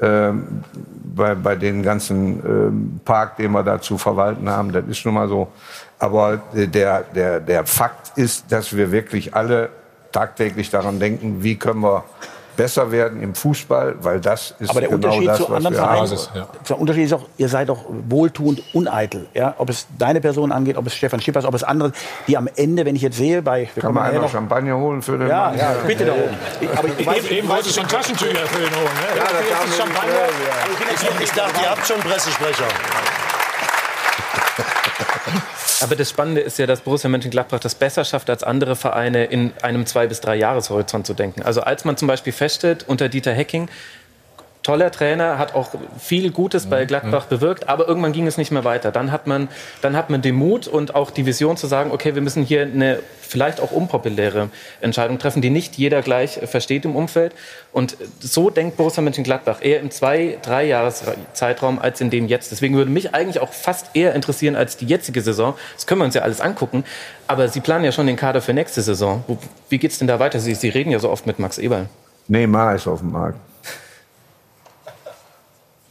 äh, 0.03 0.33
bei, 1.15 1.35
bei 1.35 1.57
den 1.57 1.83
ganzen 1.83 2.41
äh, 2.41 3.05
Park, 3.05 3.37
den 3.37 3.53
wir 3.53 3.63
da 3.63 3.81
zu 3.81 3.99
verwalten 3.99 4.49
haben. 4.51 4.73
Das 4.73 4.85
ist 4.87 5.05
nun 5.05 5.15
mal 5.15 5.29
so. 5.29 5.49
Aber 5.99 6.41
der, 6.53 7.05
der, 7.15 7.41
der 7.41 7.65
Fakt 7.65 8.19
ist, 8.19 8.51
dass 8.51 8.77
wir 8.77 8.91
wirklich 8.91 9.35
alle 9.35 9.71
tagtäglich 10.11 10.71
daran 10.71 10.99
denken, 10.99 11.43
wie 11.43 11.57
können 11.57 11.81
wir 11.81 12.05
besser 12.57 12.91
werden 12.91 13.23
im 13.23 13.35
Fußball, 13.35 13.97
weil 14.01 14.21
das 14.21 14.55
ist 14.59 14.71
Aber 14.71 14.81
der 14.81 14.91
genau 14.91 15.09
Unterschied 15.09 15.29
das, 15.29 15.39
zu 15.39 15.49
anderen 15.49 15.75
Vereinen, 15.75 16.19
ja. 16.35 16.49
der 16.69 16.79
Unterschied 16.79 17.05
ist 17.05 17.13
auch, 17.13 17.27
ihr 17.39 17.49
seid 17.49 17.69
doch 17.69 17.85
wohltuend 18.09 18.63
uneitel. 18.73 19.27
Ja? 19.35 19.55
Ob 19.59 19.71
es 19.71 19.87
deine 19.99 20.21
Person 20.21 20.53
angeht, 20.53 20.77
ob 20.77 20.87
es 20.87 20.95
Stefan 20.95 21.21
Schippers, 21.21 21.45
ob 21.45 21.55
es 21.55 21.65
andere, 21.65 21.93
die 22.27 22.37
am 22.37 22.49
Ende, 22.57 22.85
wenn 22.85 22.97
ich 22.97 23.03
jetzt 23.03 23.17
sehe, 23.17 23.43
bei... 23.43 23.69
Kann 23.81 23.95
man 23.95 24.05
einmal 24.05 24.29
Champagner 24.29 24.77
holen 24.77 25.03
für 25.03 25.19
den 25.19 25.29
ja, 25.29 25.49
Mann? 25.49 25.59
Ja, 25.59 25.75
bitte 25.87 26.05
darum. 26.07 26.23
Ich, 26.61 26.79
aber 26.79 26.89
ich 26.97 27.07
weiß, 27.07 27.31
eben 27.31 27.49
wollte 27.49 27.69
ich 27.69 27.75
schon 27.75 27.89
Taschentücher 27.89 28.47
für 28.47 28.59
ihn 28.59 28.71
holen. 28.71 28.85
Ne? 28.85 29.19
Ja, 29.19 29.25
da 29.25 29.57
kam 29.57 29.73
Champagner. 29.73 30.13
Ich, 30.95 31.25
ich 31.25 31.31
dachte, 31.33 31.61
ihr 31.61 31.71
habt 31.71 31.87
schon 31.87 31.99
Pressesprecher. 32.01 32.65
Aber 35.83 35.97
das 35.97 36.11
Spannende 36.11 36.41
ist 36.41 36.59
ja, 36.59 36.67
dass 36.67 36.81
Borussia 36.81 37.11
Mönchengladbach 37.11 37.59
das 37.59 37.75
besser 37.75 38.05
schafft 38.05 38.31
als 38.31 38.43
andere 38.43 38.77
Vereine 38.77 39.25
in 39.25 39.53
einem 39.63 39.85
zwei 39.87 40.07
bis 40.07 40.21
drei 40.21 40.37
Jahreshorizont 40.37 41.07
zu 41.07 41.15
denken. 41.15 41.43
Also 41.43 41.63
als 41.63 41.85
man 41.85 41.97
zum 41.97 42.09
Beispiel 42.09 42.33
feststellt 42.33 42.85
unter 42.89 43.09
Dieter 43.09 43.33
Hecking, 43.33 43.69
toller 44.63 44.91
Trainer, 44.91 45.39
hat 45.39 45.55
auch 45.55 45.71
viel 45.99 46.31
Gutes 46.31 46.67
bei 46.67 46.83
mhm. 46.83 46.87
Gladbach 46.87 47.27
bewirkt, 47.27 47.69
aber 47.69 47.89
irgendwann 47.89 48.13
ging 48.13 48.27
es 48.27 48.39
nicht 48.39 48.51
mehr 48.51 48.65
weiter. 48.65 48.93
Dann 48.93 49.11
hat 49.11 49.27
man, 49.27 49.49
dann 49.81 49.97
hat 49.97 50.11
man 50.11 50.23
den 50.23 50.37
Mut 50.37 50.69
und 50.69 50.95
auch 50.95 51.11
die 51.11 51.27
Vision 51.27 51.57
zu 51.57 51.67
sagen, 51.67 51.91
okay, 51.91 52.15
wir 52.15 52.23
müssen 52.23 52.45
hier 52.45 52.63
eine 52.63 53.01
vielleicht 53.33 53.61
auch 53.61 53.73
unpopuläre 53.73 54.51
Entscheidung 54.81 55.19
treffen, 55.19 55.41
die 55.41 55.49
nicht 55.51 55.77
jeder 55.77 56.03
gleich 56.03 56.39
versteht 56.45 56.85
im 56.85 56.95
Umfeld. 56.95 57.33
Und 57.73 57.97
so 58.21 58.51
denkt 58.51 58.77
Borussia 58.77 59.03
Mönchengladbach 59.03 59.63
eher 59.63 59.81
im 59.81 59.91
zwei, 59.91 60.39
drei 60.43 60.65
Jahres 60.65 61.03
Zeitraum 61.33 61.79
als 61.79 62.01
in 62.01 62.11
dem 62.11 62.29
jetzt. 62.29 62.53
Deswegen 62.53 62.77
würde 62.77 62.91
mich 62.91 63.15
eigentlich 63.15 63.41
auch 63.41 63.53
fast 63.53 63.87
eher 63.95 64.15
interessieren 64.15 64.55
als 64.55 64.77
die 64.77 64.85
jetzige 64.85 65.23
Saison. 65.23 65.55
Das 65.75 65.87
können 65.87 66.03
wir 66.03 66.05
uns 66.05 66.15
ja 66.15 66.23
alles 66.23 66.43
angucken. 66.43 66.85
Aber 67.27 67.49
Sie 67.49 67.61
planen 67.61 67.85
ja 67.85 67.93
schon 67.93 68.07
den 68.07 68.17
Kader 68.17 68.43
für 68.43 68.53
nächste 68.53 68.83
Saison. 68.83 69.25
Wie 69.71 69.79
geht 69.79 69.93
es 69.93 69.99
denn 69.99 70.09
da 70.09 70.19
weiter? 70.19 70.39
Sie, 70.39 70.55
Sie 70.55 70.69
reden 70.69 70.91
ja 70.91 70.99
so 70.99 71.09
oft 71.09 71.27
mit 71.27 71.39
Max 71.39 71.57
Eberl. 71.57 71.89
Neymar 72.29 72.75
ist 72.75 72.87
auf 72.87 73.01
dem 73.01 73.13
Markt. 73.13 73.39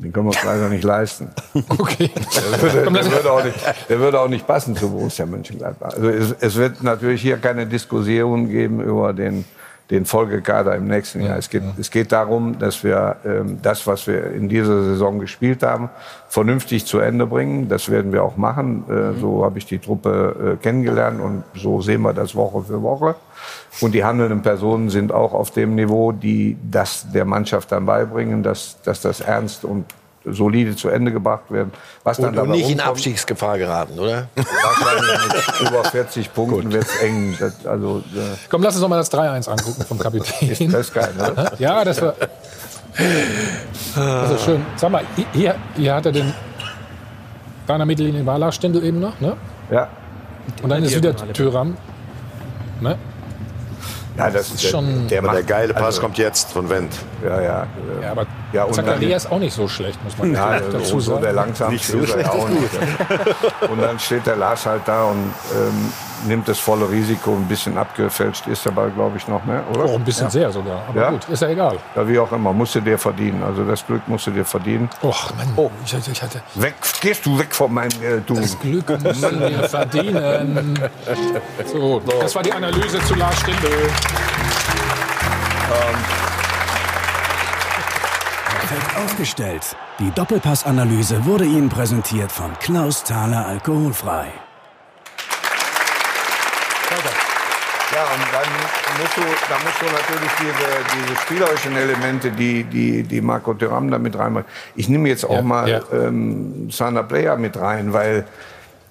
Den 0.01 0.11
können 0.11 0.25
wir 0.25 0.29
uns 0.29 0.43
leider 0.43 0.67
nicht 0.69 0.83
leisten. 0.83 1.29
Okay. 1.77 2.09
Der 2.51 2.61
würde, 2.61 2.91
der 2.91 3.11
würde, 3.11 3.31
auch, 3.31 3.43
nicht, 3.43 3.57
der 3.89 3.99
würde 3.99 4.19
auch 4.19 4.27
nicht 4.27 4.47
passen 4.47 4.75
zu 4.75 4.89
Borussia 4.89 5.25
Mönchengladbach. 5.25 5.93
Also 5.93 6.09
es, 6.09 6.35
es, 6.39 6.55
wird 6.55 6.81
natürlich 6.81 7.21
hier 7.21 7.37
keine 7.37 7.67
Diskussion 7.67 8.49
geben 8.49 8.81
über 8.81 9.13
den, 9.13 9.45
den 9.91 10.05
Folgekader 10.05 10.75
im 10.75 10.87
nächsten 10.87 11.21
Jahr. 11.21 11.37
Es 11.37 11.49
geht, 11.49 11.63
es 11.77 11.91
geht 11.91 12.13
darum, 12.13 12.57
dass 12.57 12.83
wir 12.83 13.17
ähm, 13.25 13.59
das, 13.61 13.85
was 13.85 14.07
wir 14.07 14.31
in 14.31 14.47
dieser 14.47 14.83
Saison 14.83 15.19
gespielt 15.19 15.63
haben, 15.63 15.89
vernünftig 16.29 16.85
zu 16.85 16.99
Ende 16.99 17.27
bringen. 17.27 17.67
Das 17.67 17.89
werden 17.89 18.13
wir 18.13 18.23
auch 18.23 18.37
machen. 18.37 18.85
Äh, 18.89 18.93
mhm. 18.93 19.19
so 19.19 19.45
habe 19.45 19.57
ich 19.57 19.65
die 19.65 19.79
Truppe 19.79 20.53
äh, 20.53 20.63
kennengelernt 20.63 21.19
und 21.19 21.43
so 21.53 21.81
sehen 21.81 22.01
wir 22.01 22.13
das 22.13 22.35
Woche 22.35 22.63
für 22.63 22.81
Woche. 22.81 23.15
Und 23.81 23.93
die 23.93 24.03
handelnden 24.03 24.41
Personen 24.41 24.89
sind 24.89 25.11
auch 25.11 25.33
auf 25.33 25.51
dem 25.51 25.75
Niveau, 25.75 26.13
die 26.13 26.57
das 26.63 27.11
der 27.11 27.25
Mannschaft 27.25 27.71
dann 27.71 27.85
beibringen, 27.85 28.43
dass, 28.43 28.81
dass 28.83 29.01
das 29.01 29.19
ernst 29.19 29.65
und 29.65 29.85
solide 30.25 30.75
zu 30.75 30.89
Ende 30.89 31.11
gebracht 31.11 31.49
werden. 31.49 31.71
Was 32.03 32.17
dann 32.17 32.37
und, 32.37 32.39
und 32.39 32.49
nicht 32.51 32.69
in 32.69 32.79
Abstiegsgefahr 32.79 33.57
geraten, 33.57 33.97
oder? 33.99 34.27
Wahrscheinlich 34.35 35.59
mit 35.59 35.69
über 35.69 35.83
40 35.83 36.33
Punkten 36.33 36.71
wird 36.71 36.83
es 36.83 37.01
eng. 37.01 37.35
Das, 37.39 37.65
also, 37.65 38.03
äh 38.15 38.37
Komm, 38.49 38.61
lass 38.63 38.75
uns 38.75 38.81
doch 38.81 38.89
mal 38.89 38.97
das 38.97 39.11
3-1 39.11 39.49
angucken 39.49 39.83
vom 39.83 39.99
Kapitän. 39.99 40.49
Ist 40.49 40.73
das 40.73 40.93
geil, 40.93 41.13
ne? 41.17 41.51
ja, 41.59 41.83
das 41.83 42.01
war... 42.01 42.13
Also 43.95 44.37
schön. 44.37 44.65
Sag 44.75 44.91
mal, 44.91 45.03
hier, 45.33 45.55
hier 45.75 45.95
hat 45.95 46.05
er 46.05 46.11
den 46.11 46.33
Rainer 47.67 47.85
Mittellinie 47.85 48.25
Wahlachstendel 48.25 48.83
eben 48.83 48.99
noch, 48.99 49.19
ne? 49.19 49.37
Ja. 49.71 49.87
Und 50.61 50.69
dann 50.69 50.83
ist 50.83 50.95
wieder 50.95 51.15
Türam. 51.33 51.77
Ne? 52.81 52.97
Ja, 54.17 54.29
das, 54.29 54.33
das 54.33 54.55
ist 54.55 54.69
schon. 54.69 55.07
Der, 55.07 55.21
der, 55.21 55.31
der 55.31 55.43
geile 55.43 55.73
Pass 55.73 55.83
also, 55.83 56.01
kommt 56.01 56.17
jetzt 56.17 56.51
von 56.51 56.69
Wendt. 56.69 56.93
Ja, 57.23 57.41
ja. 57.41 57.67
ja 58.01 58.11
aber 58.11 58.25
ja, 58.51 58.69
Zakaria 58.71 59.15
ist 59.15 59.31
auch 59.31 59.39
nicht 59.39 59.53
so 59.53 59.67
schlecht, 59.67 60.03
muss 60.03 60.17
man 60.17 60.33
ja, 60.33 60.59
dazu 60.59 60.99
sagen. 60.99 61.17
So 61.17 61.17
der 61.17 61.33
langsamste 61.33 61.73
nicht 61.73 61.85
so 61.85 61.99
ist 61.99 62.15
er 62.15 62.33
auch 62.33 62.49
nicht. 62.49 63.69
Und 63.69 63.81
dann 63.81 63.99
steht 63.99 64.25
der 64.27 64.35
Lars 64.35 64.65
halt 64.65 64.81
da 64.85 65.05
und 65.05 65.33
ähm, 65.55 65.93
nimmt 66.25 66.47
das 66.47 66.59
volle 66.59 66.89
Risiko. 66.89 67.35
Ein 67.35 67.47
bisschen 67.47 67.77
abgefälscht 67.77 68.47
ist 68.47 68.65
der 68.65 68.71
Ball, 68.71 68.91
glaube 68.91 69.17
ich, 69.17 69.27
noch, 69.27 69.43
ne? 69.45 69.63
oder? 69.73 69.85
Oh, 69.85 69.95
ein 69.95 70.03
bisschen 70.03 70.25
ja. 70.25 70.31
sehr 70.31 70.51
sogar. 70.51 70.81
Aber 70.87 71.01
ja? 71.01 71.09
gut, 71.11 71.27
ist 71.29 71.41
ja 71.41 71.49
egal. 71.49 71.77
Ja, 71.95 72.07
wie 72.07 72.19
auch 72.19 72.31
immer. 72.31 72.53
Musst 72.53 72.75
du 72.75 72.81
dir 72.81 72.97
verdienen. 72.97 73.43
Also 73.43 73.63
das 73.63 73.85
Glück 73.85 74.07
musst 74.07 74.27
du 74.27 74.31
dir 74.31 74.45
verdienen. 74.45 74.89
Och, 75.03 75.31
Mann. 75.35 75.53
Oh. 75.55 75.71
Ich, 75.85 75.93
ich 75.93 76.21
hatte 76.21 76.41
weg, 76.55 76.75
gehst 77.01 77.25
du 77.25 77.37
weg 77.37 77.53
von 77.53 77.73
meinem 77.73 77.91
äh, 78.01 78.21
du. 78.25 78.35
Das 78.35 78.59
Glück 78.59 78.89
musst 79.01 79.23
du 79.23 79.29
dir 79.29 79.63
verdienen. 79.63 80.79
So, 81.71 82.01
das 82.19 82.35
war 82.35 82.43
die 82.43 82.51
Analyse 82.51 82.99
zu 83.03 83.15
Lars 83.15 83.39
Stindl. 83.39 83.67
Ähm. 85.71 85.95
Perfekt 88.59 88.97
aufgestellt. 88.97 89.75
Die 89.99 90.11
Doppelpassanalyse 90.11 91.25
wurde 91.25 91.45
Ihnen 91.45 91.69
präsentiert 91.69 92.31
von 92.31 92.51
Klaus 92.59 93.03
Thaler 93.03 93.45
Alkoholfrei. 93.45 94.31
Ja, 98.01 98.07
und 98.07 98.33
dann 98.33 98.99
musst 98.99 99.17
du, 99.17 99.21
da 99.47 99.59
musst 99.63 99.79
du 99.79 99.85
natürlich 99.85 100.31
diese, 100.39 101.05
diese 101.05 101.21
spielerischen 101.21 101.75
Elemente, 101.75 102.31
die, 102.31 102.63
die, 102.63 103.03
die 103.03 103.21
Marco 103.21 103.53
Thuram 103.53 103.91
da 103.91 103.99
mit 103.99 104.17
reinmacht. 104.17 104.45
Ich 104.75 104.89
nehme 104.89 105.07
jetzt 105.07 105.23
auch 105.23 105.35
ja, 105.35 105.41
mal 105.43 105.69
ja. 105.69 105.81
Ähm, 105.93 106.71
Sana 106.71 107.03
Player 107.03 107.37
mit 107.37 107.57
rein, 107.57 107.93
weil 107.93 108.25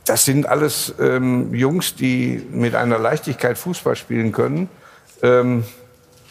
das 0.05 0.25
sind 0.25 0.47
alles 0.47 0.95
ähm, 1.01 1.53
Jungs, 1.53 1.97
die 1.97 2.47
mit 2.53 2.77
einer 2.77 2.99
Leichtigkeit 2.99 3.59
Fußball 3.59 3.97
spielen 3.97 4.31
können. 4.31 4.69
Ähm, 5.23 5.65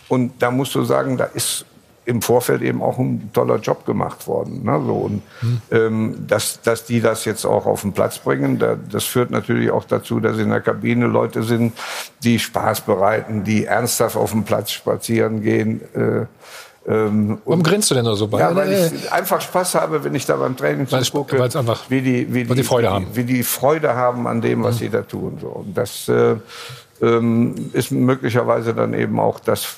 und 0.08 0.42
da 0.42 0.50
musst 0.50 0.74
du 0.76 0.84
sagen, 0.86 1.18
da 1.18 1.26
ist 1.26 1.66
im 2.06 2.22
Vorfeld 2.22 2.62
eben 2.62 2.82
auch 2.82 2.98
ein 2.98 3.30
toller 3.34 3.58
Job 3.58 3.86
gemacht 3.86 4.28
worden. 4.28 4.64
Ne? 4.64 4.82
So, 4.86 4.94
und 4.94 5.22
hm. 5.42 5.62
ähm, 5.72 6.26
dass, 6.28 6.62
dass 6.62 6.86
die 6.86 7.02
das 7.02 7.26
jetzt 7.26 7.46
auch 7.46 7.66
auf 7.66 7.82
den 7.82 7.94
Platz 7.94 8.20
bringen, 8.20 8.60
da, 8.60 8.76
das 8.76 9.06
führt 9.06 9.32
natürlich 9.32 9.72
auch 9.72 9.86
dazu, 9.86 10.20
dass 10.20 10.38
in 10.38 10.50
der 10.50 10.62
Kabine 10.62 11.08
Leute 11.08 11.44
sind, 11.44 11.74
die 12.24 12.40
Spaß 12.40 12.82
bereiten, 12.82 13.44
die 13.44 13.66
ernsthaft 13.66 14.16
auf 14.16 14.32
den 14.32 14.44
Platz 14.44 14.72
spazieren 14.72 15.42
gehen. 15.42 15.82
Äh, 15.94 16.26
ähm, 16.88 17.40
Warum 17.46 17.62
grinst 17.62 17.92
du 17.92 17.96
denn 17.96 18.06
nur 18.06 18.16
so 18.16 18.28
bei? 18.28 18.40
Ja, 18.40 18.56
weil 18.56 18.72
ich 18.72 19.12
einfach 19.12 19.42
Spaß 19.42 19.76
habe, 19.76 20.04
wenn 20.04 20.16
ich 20.16 20.26
da 20.26 20.38
beim 20.38 20.58
Training 20.58 20.88
zugucke, 20.88 21.38
wie 21.90 22.02
die, 22.02 22.34
wie 22.34 22.46
die, 22.46 22.56
die 22.56 22.64
Freude 22.64 22.90
haben. 22.90 23.08
Wie 23.14 23.26
die 23.26 23.44
Freude 23.44 23.96
haben 23.96 24.26
an 24.26 24.42
dem, 24.42 24.64
was 24.64 24.76
mhm. 24.76 24.80
sie 24.80 24.90
da 24.90 25.02
tun. 25.02 25.38
So. 25.40 25.48
Und 25.48 25.78
das 25.78 26.08
äh, 26.08 26.36
ähm, 27.02 27.56
ist 27.74 27.92
möglicherweise 27.92 28.74
dann 28.74 28.94
eben 28.94 29.20
auch 29.20 29.40
das, 29.40 29.78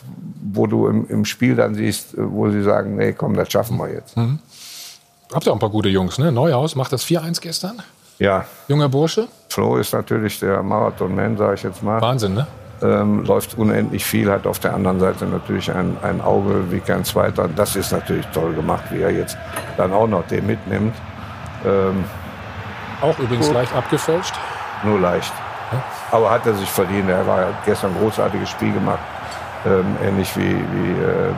wo 0.54 0.68
du 0.68 0.88
im, 0.88 1.08
im, 1.08 1.26
Spiel 1.26 1.56
dann 1.56 1.76
siehst, 1.76 2.14
äh, 2.16 2.32
wo 2.32 2.50
sie 2.50 2.64
sagen, 2.64 2.96
nee, 2.96 3.14
komm, 3.14 3.36
das 3.36 3.52
schaffen 3.52 3.78
wir 3.78 3.92
jetzt. 3.92 4.18
Mhm. 4.18 4.40
Habt 5.34 5.46
ihr 5.46 5.52
auch 5.52 5.56
ein 5.56 5.60
paar 5.60 5.70
gute 5.70 5.90
Jungs, 5.90 6.18
ne? 6.18 6.32
Neuhaus 6.32 6.76
macht 6.76 6.92
das 6.92 7.06
4-1 7.06 7.42
gestern. 7.42 7.82
Ja. 8.20 8.46
Junger 8.68 8.90
Bursche. 8.90 9.28
Flo 9.50 9.78
ist 9.78 9.94
natürlich 9.94 10.40
der 10.40 10.62
Marathon-Man, 10.62 11.38
sage 11.38 11.56
ich 11.56 11.64
jetzt 11.64 11.82
mal. 11.82 12.02
Wahnsinn, 12.02 12.34
ne? 12.34 12.48
Ähm, 12.84 13.24
läuft 13.26 13.58
unendlich 13.58 14.04
viel, 14.04 14.30
hat 14.32 14.48
auf 14.48 14.60
der 14.60 14.74
anderen 14.74 15.00
Seite 15.00 15.26
natürlich 15.26 15.72
ein, 15.72 15.98
ein 16.02 16.20
Auge 16.20 16.72
wie 16.72 16.80
kein 16.80 17.06
zweiter. 17.06 17.48
Das 17.48 17.76
ist 17.76 17.92
natürlich 17.92 18.26
toll 18.28 18.54
gemacht, 18.54 18.86
wie 18.90 19.02
er 19.02 19.12
jetzt 19.12 19.38
dann 19.78 19.94
auch 19.94 20.08
noch 20.08 20.26
den 20.28 20.48
mitnimmt. 20.48 20.96
Ähm, 21.64 22.04
auch 23.02 23.18
übrigens 23.20 23.48
gut. 23.48 23.56
leicht 23.56 23.74
abgefälscht? 23.74 24.34
Nur 24.84 25.00
leicht. 25.00 25.32
Aber 26.12 26.30
hat 26.32 26.46
er 26.46 26.54
sich 26.54 26.70
verdient. 26.70 27.10
Er 27.10 27.26
war 27.26 27.48
gestern 27.66 27.92
ein 27.92 28.00
großartiges 28.00 28.50
Spiel 28.50 28.74
gemacht. 28.74 29.00
Ähm, 29.66 29.96
ähnlich 30.04 30.36
wie, 30.36 30.56
wie 30.56 30.92
ähm, 30.92 31.36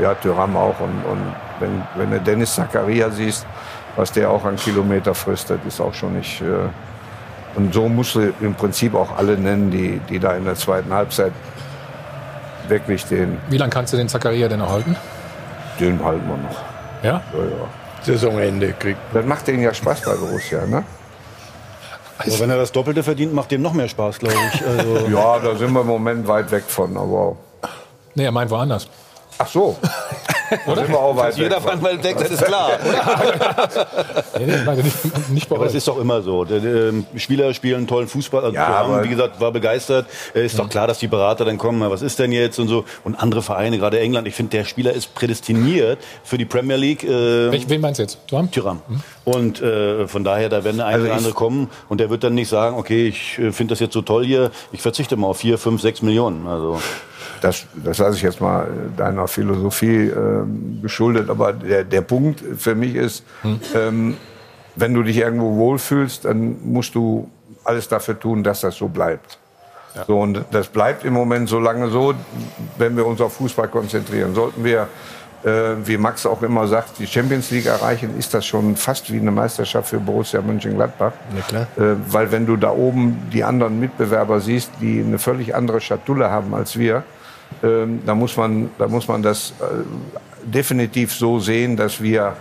ja, 0.00 0.14
Thuram 0.14 0.56
auch. 0.56 0.78
Und, 0.80 1.04
und 1.04 1.34
wenn, 1.60 1.82
wenn 1.94 2.10
du 2.10 2.20
Dennis 2.20 2.54
Zakaria 2.54 3.10
siehst, 3.10 3.46
was 3.96 4.12
der 4.12 4.30
auch 4.30 4.44
an 4.44 4.56
Kilometer 4.56 5.14
frisst, 5.14 5.50
das 5.50 5.58
ist 5.66 5.80
auch 5.80 5.94
schon 5.94 6.14
nicht. 6.14 6.40
Äh, 6.40 6.68
und 7.54 7.72
so 7.74 7.88
musst 7.88 8.14
du 8.14 8.32
im 8.40 8.54
Prinzip 8.54 8.94
auch 8.94 9.16
alle 9.16 9.36
nennen, 9.36 9.70
die, 9.70 10.00
die 10.08 10.18
da 10.18 10.32
in 10.34 10.44
der 10.44 10.54
zweiten 10.54 10.92
Halbzeit 10.92 11.32
wirklich 12.68 13.04
den. 13.06 13.38
Wie 13.48 13.58
lange 13.58 13.70
kannst 13.70 13.92
du 13.92 13.96
den 13.96 14.08
Zakaria 14.08 14.48
denn 14.48 14.60
erhalten? 14.60 14.96
Den 15.78 16.02
halten 16.02 16.26
wir 16.26 16.36
noch. 16.36 16.62
Ja? 17.02 17.20
Ja, 17.32 17.44
ja. 17.44 17.68
Saisonende 18.02 18.72
kriegt. 18.72 18.98
Das 19.12 19.24
macht 19.24 19.46
denen 19.46 19.62
ja 19.62 19.72
Spaß 19.72 20.02
bei 20.02 20.14
Borussia, 20.14 20.66
ne? 20.66 20.82
Aber 22.26 22.38
wenn 22.40 22.50
er 22.50 22.56
das 22.56 22.72
Doppelte 22.72 23.02
verdient, 23.02 23.34
macht 23.34 23.50
dem 23.50 23.62
noch 23.62 23.72
mehr 23.72 23.88
Spaß, 23.88 24.18
glaube 24.18 24.36
ich. 24.52 24.66
Also 24.66 25.06
ja, 25.12 25.38
da 25.38 25.56
sind 25.56 25.72
wir 25.72 25.80
im 25.80 25.86
Moment 25.86 26.28
weit 26.28 26.50
weg 26.50 26.64
von, 26.66 26.96
aber. 26.96 27.36
Nee, 28.14 28.24
er 28.24 28.32
meint 28.32 28.50
woanders. 28.50 28.88
Ach 29.42 29.48
so. 29.48 29.76
Oder? 30.66 30.82
Sind 30.82 30.90
wir 30.90 30.98
auch 30.98 31.16
weit 31.16 31.36
Jeder 31.36 31.60
fand 31.60 31.82
mal 31.82 32.02
weg, 32.02 32.16
das 32.18 32.30
ist 32.30 32.44
klar. 32.44 32.72
nee, 34.38 34.46
nee, 34.46 34.82
nicht, 34.82 35.30
nicht 35.30 35.48
bei 35.48 35.56
aber 35.56 35.66
es 35.66 35.74
ist 35.74 35.88
doch 35.88 35.98
immer 35.98 36.20
so. 36.20 36.44
Die, 36.44 37.04
die 37.12 37.20
Spieler 37.20 37.54
spielen 37.54 37.86
tollen 37.86 38.06
Fußball. 38.06 38.44
Also 38.44 38.54
ja, 38.54 38.66
haben, 38.66 39.02
wie 39.02 39.08
gesagt, 39.08 39.40
war 39.40 39.50
begeistert. 39.50 40.06
Ist 40.34 40.58
doch 40.58 40.68
klar, 40.68 40.86
dass 40.86 40.98
die 40.98 41.08
Berater 41.08 41.44
dann 41.44 41.58
kommen, 41.58 41.88
was 41.90 42.02
ist 42.02 42.18
denn 42.18 42.32
jetzt 42.32 42.58
und 42.58 42.68
so. 42.68 42.84
Und 43.02 43.14
andere 43.14 43.42
Vereine, 43.42 43.78
gerade 43.78 43.98
England, 43.98 44.28
ich 44.28 44.34
finde, 44.34 44.50
der 44.50 44.64
Spieler 44.64 44.92
ist 44.92 45.14
prädestiniert 45.14 45.98
für 46.22 46.38
die 46.38 46.44
Premier 46.44 46.76
League. 46.76 47.02
Äh, 47.02 47.50
Welch, 47.50 47.68
wen 47.68 47.80
meinst 47.80 47.98
du 47.98 48.02
jetzt? 48.02 48.18
Thuram? 48.28 48.50
Thuram. 48.50 48.82
Mhm. 48.86 49.00
Und 49.24 49.62
äh, 49.62 50.06
von 50.06 50.22
daher, 50.22 50.50
da 50.50 50.64
werden 50.64 50.80
eine 50.80 50.96
also 50.96 51.06
oder 51.06 51.14
andere 51.14 51.32
kommen 51.32 51.70
und 51.88 51.98
der 51.98 52.10
wird 52.10 52.24
dann 52.24 52.34
nicht 52.34 52.48
sagen, 52.48 52.76
okay, 52.76 53.08
ich 53.08 53.38
äh, 53.38 53.52
finde 53.52 53.72
das 53.72 53.80
jetzt 53.80 53.94
so 53.94 54.02
toll 54.02 54.26
hier, 54.26 54.50
ich 54.72 54.82
verzichte 54.82 55.16
mal 55.16 55.28
auf 55.28 55.38
vier, 55.38 55.56
fünf, 55.58 55.80
sechs 55.80 56.02
Millionen. 56.02 56.46
Also 56.46 56.78
das, 57.42 57.66
das 57.74 57.98
lasse 57.98 58.16
ich 58.16 58.22
jetzt 58.22 58.40
mal 58.40 58.68
deiner 58.96 59.26
Philosophie 59.26 60.06
äh, 60.06 60.44
geschuldet. 60.80 61.28
Aber 61.28 61.52
der, 61.52 61.84
der 61.84 62.00
Punkt 62.02 62.42
für 62.56 62.74
mich 62.74 62.94
ist, 62.94 63.24
hm. 63.42 63.60
ähm, 63.74 64.16
wenn 64.76 64.94
du 64.94 65.02
dich 65.02 65.18
irgendwo 65.18 65.56
wohlfühlst, 65.56 66.24
dann 66.24 66.56
musst 66.64 66.94
du 66.94 67.28
alles 67.64 67.88
dafür 67.88 68.18
tun, 68.18 68.42
dass 68.42 68.60
das 68.60 68.76
so 68.76 68.88
bleibt. 68.88 69.38
Ja. 69.94 70.04
So, 70.06 70.20
und 70.20 70.44
das 70.52 70.68
bleibt 70.68 71.04
im 71.04 71.12
Moment 71.12 71.48
so 71.48 71.58
lange 71.58 71.90
so, 71.90 72.14
wenn 72.78 72.96
wir 72.96 73.04
uns 73.04 73.20
auf 73.20 73.34
Fußball 73.34 73.68
konzentrieren. 73.68 74.34
Sollten 74.34 74.64
wir, 74.64 74.88
äh, 75.44 75.74
wie 75.84 75.98
Max 75.98 76.24
auch 76.24 76.42
immer 76.42 76.66
sagt, 76.68 76.98
die 76.98 77.06
Champions 77.06 77.50
League 77.50 77.66
erreichen, 77.66 78.16
ist 78.18 78.32
das 78.32 78.46
schon 78.46 78.76
fast 78.76 79.12
wie 79.12 79.18
eine 79.18 79.32
Meisterschaft 79.32 79.90
für 79.90 79.98
Borussia 79.98 80.40
Mönchengladbach. 80.40 81.12
Ja, 81.52 81.62
äh, 81.62 81.96
weil 82.08 82.32
wenn 82.32 82.46
du 82.46 82.56
da 82.56 82.70
oben 82.70 83.28
die 83.32 83.44
anderen 83.44 83.80
Mitbewerber 83.80 84.40
siehst, 84.40 84.70
die 84.80 85.00
eine 85.00 85.18
völlig 85.18 85.54
andere 85.54 85.80
Schatulle 85.80 86.30
haben 86.30 86.54
als 86.54 86.78
wir, 86.78 87.02
ähm, 87.62 88.02
da, 88.04 88.14
muss 88.14 88.36
man, 88.36 88.70
da 88.78 88.88
muss 88.88 89.08
man 89.08 89.22
das 89.22 89.54
äh, 89.60 89.64
definitiv 90.44 91.12
so 91.12 91.38
sehen, 91.38 91.76
dass 91.76 92.02
wir 92.02 92.34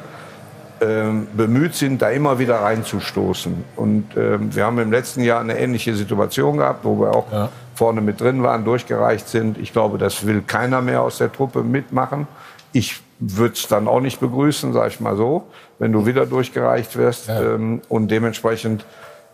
ähm, 0.81 1.27
bemüht 1.33 1.75
sind, 1.75 2.01
da 2.01 2.09
immer 2.09 2.39
wieder 2.39 2.55
reinzustoßen. 2.55 3.63
Und 3.75 4.17
ähm, 4.17 4.55
wir 4.55 4.65
haben 4.65 4.79
im 4.79 4.91
letzten 4.91 5.21
Jahr 5.21 5.39
eine 5.39 5.57
ähnliche 5.59 5.95
Situation 5.95 6.57
gehabt, 6.57 6.83
wo 6.83 6.99
wir 6.99 7.15
auch 7.15 7.31
ja. 7.31 7.49
vorne 7.75 8.01
mit 8.01 8.19
drin 8.19 8.41
waren, 8.41 8.65
durchgereicht 8.65 9.29
sind. 9.29 9.59
Ich 9.59 9.73
glaube, 9.73 9.99
das 9.99 10.25
will 10.25 10.41
keiner 10.41 10.81
mehr 10.81 11.03
aus 11.03 11.19
der 11.19 11.31
Truppe 11.31 11.61
mitmachen. 11.61 12.27
Ich 12.73 12.99
würde 13.19 13.53
es 13.53 13.67
dann 13.67 13.87
auch 13.87 13.99
nicht 13.99 14.19
begrüßen, 14.19 14.73
sage 14.73 14.89
ich 14.89 14.99
mal 14.99 15.15
so, 15.15 15.43
wenn 15.77 15.91
du 15.91 16.07
wieder 16.07 16.25
durchgereicht 16.25 16.97
wirst. 16.97 17.27
Ja. 17.27 17.41
Ähm, 17.41 17.81
und 17.87 18.09
dementsprechend 18.09 18.83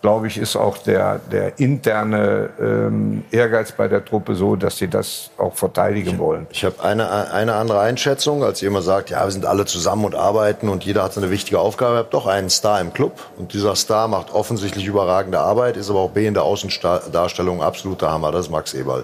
glaube 0.07 0.27
ich, 0.27 0.37
ist 0.37 0.55
auch 0.55 0.77
der, 0.77 1.19
der 1.33 1.59
interne 1.59 2.49
ähm, 2.61 3.25
Ehrgeiz 3.29 3.73
bei 3.73 3.89
der 3.89 4.05
Truppe 4.05 4.35
so, 4.35 4.55
dass 4.55 4.77
sie 4.77 4.87
das 4.87 5.31
auch 5.37 5.53
verteidigen 5.53 6.17
wollen. 6.17 6.47
Ich 6.49 6.63
habe 6.63 6.81
eine, 6.81 7.33
eine 7.33 7.55
andere 7.55 7.81
Einschätzung, 7.81 8.41
als 8.41 8.61
jemand 8.61 8.85
sagt, 8.85 9.09
ja, 9.09 9.25
wir 9.25 9.31
sind 9.31 9.45
alle 9.45 9.65
zusammen 9.65 10.05
und 10.05 10.15
arbeiten 10.15 10.69
und 10.69 10.85
jeder 10.85 11.03
hat 11.03 11.17
eine 11.17 11.29
wichtige 11.29 11.59
Aufgabe. 11.59 11.95
Ich 11.95 11.99
habe 11.99 12.09
doch 12.09 12.25
einen 12.25 12.49
Star 12.49 12.79
im 12.79 12.93
Club 12.93 13.19
und 13.37 13.51
dieser 13.51 13.75
Star 13.75 14.07
macht 14.07 14.33
offensichtlich 14.33 14.85
überragende 14.85 15.39
Arbeit, 15.39 15.75
ist 15.75 15.89
aber 15.89 15.99
auch 15.99 16.11
B 16.11 16.25
in 16.25 16.35
der 16.35 16.43
Außendarstellung 16.43 17.61
absoluter 17.61 18.09
Hammer. 18.09 18.31
Das 18.31 18.45
ist 18.45 18.49
Max 18.49 18.73
Eberl. 18.73 19.03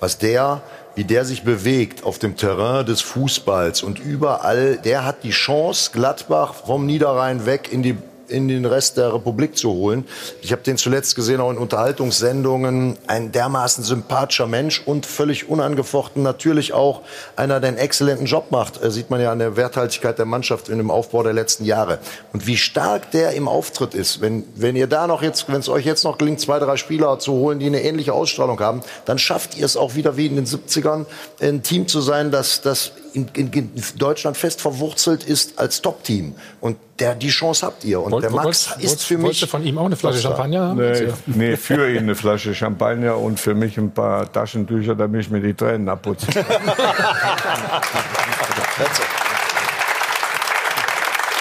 Was 0.00 0.18
der 0.18 0.60
wie 0.94 1.04
der 1.04 1.24
sich 1.24 1.44
bewegt 1.44 2.04
auf 2.04 2.18
dem 2.18 2.36
Terrain 2.36 2.84
des 2.84 3.00
Fußballs 3.00 3.82
und 3.82 3.98
überall, 3.98 4.76
der 4.76 5.06
hat 5.06 5.24
die 5.24 5.30
Chance, 5.30 5.90
Gladbach 5.94 6.52
vom 6.52 6.84
Niederrhein 6.84 7.46
weg 7.46 7.72
in 7.72 7.82
die 7.82 7.96
in 8.32 8.48
den 8.48 8.64
Rest 8.64 8.96
der 8.96 9.14
Republik 9.14 9.56
zu 9.56 9.70
holen. 9.70 10.04
Ich 10.40 10.50
habe 10.52 10.62
den 10.62 10.76
zuletzt 10.76 11.14
gesehen 11.14 11.40
auch 11.40 11.50
in 11.50 11.58
Unterhaltungssendungen. 11.58 12.98
Ein 13.06 13.30
dermaßen 13.30 13.84
sympathischer 13.84 14.46
Mensch 14.46 14.82
und 14.84 15.06
völlig 15.06 15.48
unangefochten 15.48 16.22
natürlich 16.22 16.72
auch 16.72 17.02
einer, 17.36 17.60
der 17.60 17.68
einen 17.68 17.78
exzellenten 17.78 18.26
Job 18.26 18.50
macht. 18.50 18.82
Äh, 18.82 18.90
sieht 18.90 19.10
man 19.10 19.20
ja 19.20 19.30
an 19.30 19.38
der 19.38 19.56
Werthaltigkeit 19.56 20.18
der 20.18 20.26
Mannschaft 20.26 20.68
in 20.68 20.78
dem 20.78 20.90
Aufbau 20.90 21.22
der 21.22 21.32
letzten 21.32 21.64
Jahre. 21.64 21.98
Und 22.32 22.46
wie 22.46 22.56
stark 22.56 23.10
der 23.12 23.32
im 23.32 23.48
Auftritt 23.48 23.94
ist. 23.94 24.20
Wenn, 24.20 24.44
wenn 24.54 24.76
ihr 24.76 24.86
da 24.86 25.06
noch 25.06 25.22
jetzt, 25.22 25.48
wenn 25.48 25.60
es 25.60 25.68
euch 25.68 25.84
jetzt 25.84 26.04
noch 26.04 26.18
gelingt, 26.18 26.40
zwei, 26.40 26.58
drei 26.58 26.76
Spieler 26.76 27.18
zu 27.18 27.32
holen, 27.32 27.58
die 27.58 27.66
eine 27.66 27.82
ähnliche 27.82 28.12
Ausstrahlung 28.12 28.58
haben, 28.60 28.82
dann 29.04 29.18
schafft 29.18 29.56
ihr 29.56 29.66
es 29.66 29.76
auch 29.76 29.94
wieder 29.94 30.16
wie 30.16 30.26
in 30.26 30.36
den 30.36 30.46
70ern, 30.46 31.06
ein 31.40 31.62
Team 31.62 31.86
zu 31.88 32.00
sein, 32.00 32.30
das, 32.30 32.62
das 32.62 32.92
in, 33.14 33.28
in, 33.34 33.52
in 33.52 33.70
Deutschland 33.96 34.36
fest 34.36 34.60
verwurzelt 34.60 35.24
ist 35.24 35.58
als 35.58 35.80
Top-Team. 35.82 36.34
Und 36.60 36.76
der, 36.98 37.14
die 37.14 37.28
Chance 37.30 37.66
habt 37.66 37.84
ihr. 37.84 38.00
Und 38.00 38.12
Wollt- 38.12 38.24
der 38.24 38.30
Max 38.30 38.70
wolltest- 38.70 38.82
ist 38.84 39.02
für 39.04 39.14
mich. 39.14 39.24
wolltest 39.24 39.42
du 39.42 39.46
von 39.48 39.64
ihm 39.64 39.78
auch 39.78 39.86
eine 39.86 39.96
Flasche. 39.96 40.20
Champagner 40.20 40.68
haben? 40.68 40.78
Nee, 40.78 41.08
nee, 41.26 41.56
für 41.56 41.90
ihn 41.90 41.98
eine 41.98 42.14
Flasche 42.14 42.54
Champagner 42.54 43.16
und 43.18 43.40
für 43.40 43.54
mich 43.54 43.76
ein 43.78 43.90
paar 43.92 44.30
Taschentücher, 44.32 44.94
damit 44.94 45.22
ich 45.22 45.30
mir 45.30 45.40
die 45.40 45.54
Tränen 45.54 45.88
abputze. 45.88 46.26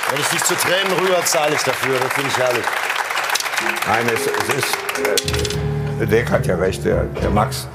Wenn 0.09 0.19
ich 0.19 0.27
dich 0.27 0.43
zu 0.43 0.55
Tränen 0.55 0.91
rühre, 0.99 1.23
zahle 1.23 1.55
ich 1.55 1.61
dafür. 1.61 1.97
Das 1.99 2.11
finde 2.13 2.29
ich 2.29 2.37
herrlich. 2.37 2.65
Nein, 3.87 4.05
es, 4.13 4.21
es 4.27 4.55
ist. 4.55 4.77
Äh, 6.01 6.07
Dirk 6.07 6.31
hat 6.31 6.47
ja 6.47 6.55
recht, 6.55 6.83
der, 6.83 7.03
der 7.21 7.29
Max. 7.29 7.67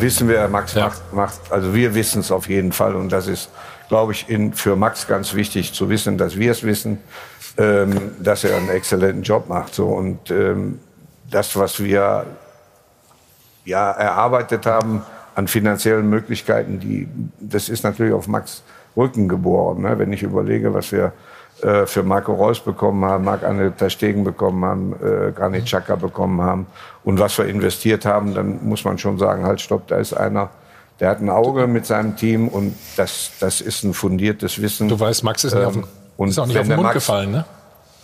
Wissen 0.00 0.28
wir, 0.28 0.46
Max 0.48 0.74
macht, 0.74 1.12
macht. 1.12 1.40
Also 1.50 1.74
wir 1.74 1.94
wissen 1.94 2.20
es 2.20 2.30
auf 2.30 2.48
jeden 2.48 2.72
Fall. 2.72 2.94
Und 2.94 3.10
das 3.10 3.26
ist, 3.26 3.50
glaube 3.88 4.12
ich, 4.12 4.28
in, 4.28 4.52
für 4.52 4.76
Max 4.76 5.06
ganz 5.06 5.34
wichtig 5.34 5.72
zu 5.72 5.88
wissen, 5.88 6.18
dass 6.18 6.36
wir 6.36 6.52
es 6.52 6.62
wissen, 6.62 6.98
ähm, 7.56 8.12
dass 8.20 8.44
er 8.44 8.56
einen 8.56 8.68
exzellenten 8.68 9.22
Job 9.22 9.48
macht. 9.48 9.74
So. 9.74 9.86
Und 9.86 10.30
ähm, 10.30 10.80
das, 11.30 11.56
was 11.56 11.82
wir 11.82 12.26
ja, 13.64 13.90
erarbeitet 13.92 14.66
haben 14.66 15.02
an 15.34 15.48
finanziellen 15.48 16.08
Möglichkeiten, 16.08 16.78
die, 16.78 17.08
das 17.40 17.68
ist 17.68 17.82
natürlich 17.84 18.12
auf 18.12 18.28
Max 18.28 18.62
Rücken 18.96 19.28
geboren. 19.28 19.82
Ne? 19.82 19.98
Wenn 19.98 20.12
ich 20.12 20.22
überlege, 20.22 20.72
was 20.72 20.92
wir 20.92 21.12
äh, 21.62 21.86
für 21.86 22.02
Marco 22.02 22.34
Reus 22.34 22.60
bekommen 22.60 23.04
haben, 23.04 23.24
Marc-André 23.24 23.70
Ter 23.76 23.90
Stegen 23.90 24.24
bekommen 24.24 24.64
haben, 24.64 24.92
äh, 24.94 25.32
Granit 25.32 25.64
Xhaka 25.64 25.96
bekommen 25.96 26.40
haben 26.42 26.66
und 27.04 27.18
was 27.18 27.38
wir 27.38 27.46
investiert 27.46 28.04
haben, 28.04 28.34
dann 28.34 28.64
muss 28.66 28.84
man 28.84 28.98
schon 28.98 29.18
sagen, 29.18 29.44
halt 29.44 29.60
stopp, 29.60 29.86
da 29.88 29.96
ist 29.96 30.12
einer, 30.12 30.50
der 31.00 31.10
hat 31.10 31.20
ein 31.20 31.30
Auge 31.30 31.66
mit 31.66 31.86
seinem 31.86 32.16
Team 32.16 32.48
und 32.48 32.74
das, 32.96 33.30
das 33.40 33.60
ist 33.60 33.84
ein 33.84 33.94
fundiertes 33.94 34.60
Wissen. 34.60 34.88
Du 34.88 34.98
weißt, 34.98 35.24
Max 35.24 35.44
ist, 35.44 35.54
nicht 35.54 35.64
auf 35.64 35.72
den, 35.74 35.84
und 36.16 36.28
ist 36.28 36.38
auch 36.38 36.46
nicht 36.46 36.58
auf 36.58 36.66
den 36.66 36.76
Mund 36.76 36.84
Max- 36.84 36.94
gefallen, 36.94 37.30
ne? 37.32 37.44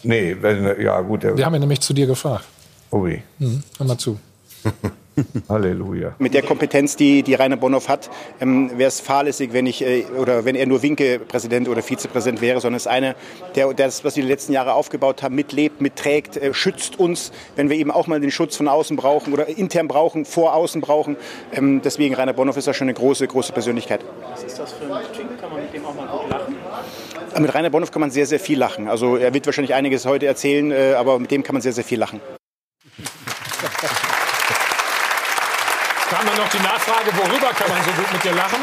Nee, 0.02 0.36
wenn, 0.40 0.80
ja 0.80 1.00
gut. 1.00 1.22
Der, 1.22 1.36
Wir 1.36 1.46
haben 1.46 1.52
ja 1.54 1.60
nämlich 1.60 1.80
zu 1.80 1.92
dir 1.94 2.06
gefragt. 2.06 2.44
Ui. 2.90 3.22
Mhm. 3.38 3.62
Hör 3.78 3.86
mal 3.86 3.96
zu. 3.98 4.18
Halleluja. 5.48 6.14
Mit 6.18 6.34
der 6.34 6.42
Kompetenz, 6.42 6.96
die, 6.96 7.22
die 7.22 7.34
Rainer 7.34 7.56
Bonhoff 7.56 7.88
hat, 7.88 8.10
ähm, 8.40 8.70
wäre 8.76 8.88
es 8.88 9.00
fahrlässig, 9.00 9.52
wenn 9.52 9.66
ich 9.66 9.82
äh, 9.82 10.04
oder 10.18 10.44
wenn 10.44 10.54
er 10.54 10.66
nur 10.66 10.82
Winke-Präsident 10.82 11.68
oder 11.68 11.82
Vizepräsident 11.82 12.40
wäre, 12.40 12.60
sondern 12.60 12.76
es 12.76 12.86
ist 12.86 12.92
einer, 12.92 13.14
der 13.54 13.72
das, 13.74 14.04
was 14.04 14.16
wir 14.16 14.22
die 14.22 14.28
letzten 14.28 14.52
Jahre 14.52 14.74
aufgebaut 14.74 15.22
haben, 15.22 15.34
mitlebt, 15.34 15.80
mitträgt, 15.80 16.36
äh, 16.36 16.54
schützt 16.54 16.98
uns, 16.98 17.32
wenn 17.56 17.68
wir 17.68 17.76
eben 17.76 17.90
auch 17.90 18.06
mal 18.06 18.20
den 18.20 18.30
Schutz 18.30 18.56
von 18.56 18.68
außen 18.68 18.96
brauchen 18.96 19.32
oder 19.32 19.48
intern 19.48 19.88
brauchen, 19.88 20.24
vor 20.24 20.54
außen 20.54 20.80
brauchen. 20.80 21.16
Ähm, 21.52 21.82
deswegen 21.82 22.14
Rainer 22.14 22.32
Bonhoff 22.32 22.56
ist 22.56 22.66
da 22.66 22.74
schon 22.74 22.86
eine 22.86 22.94
große, 22.94 23.26
große 23.26 23.52
Persönlichkeit. 23.52 24.04
Was 24.30 24.44
ist 24.44 24.58
das 24.58 24.72
für 24.72 24.84
ein 24.84 25.02
Jingle? 25.16 25.36
Kann 25.36 25.50
man 25.50 25.62
mit 25.62 25.74
dem 25.74 25.84
auch 25.84 25.94
mal 25.94 26.06
gut 26.06 26.30
lachen? 26.30 26.54
Mit 27.40 27.54
Rainer 27.54 27.70
Bonhoff 27.70 27.90
kann 27.90 28.00
man 28.00 28.10
sehr, 28.10 28.26
sehr 28.26 28.40
viel 28.40 28.58
lachen. 28.58 28.88
Also 28.88 29.16
er 29.16 29.34
wird 29.34 29.46
wahrscheinlich 29.46 29.74
einiges 29.74 30.06
heute 30.06 30.26
erzählen, 30.26 30.70
äh, 30.70 30.94
aber 30.94 31.18
mit 31.18 31.30
dem 31.30 31.42
kann 31.42 31.54
man 31.54 31.62
sehr, 31.62 31.72
sehr 31.72 31.84
viel 31.84 31.98
lachen. 31.98 32.20
kam 36.12 36.26
dann 36.26 36.36
noch 36.36 36.50
die 36.50 36.58
Nachfrage, 36.58 37.10
worüber 37.16 37.48
kann 37.56 37.68
man 37.70 37.82
so 37.84 37.90
gut 37.92 38.12
mit 38.12 38.22
dir 38.24 38.34
lachen? 38.34 38.60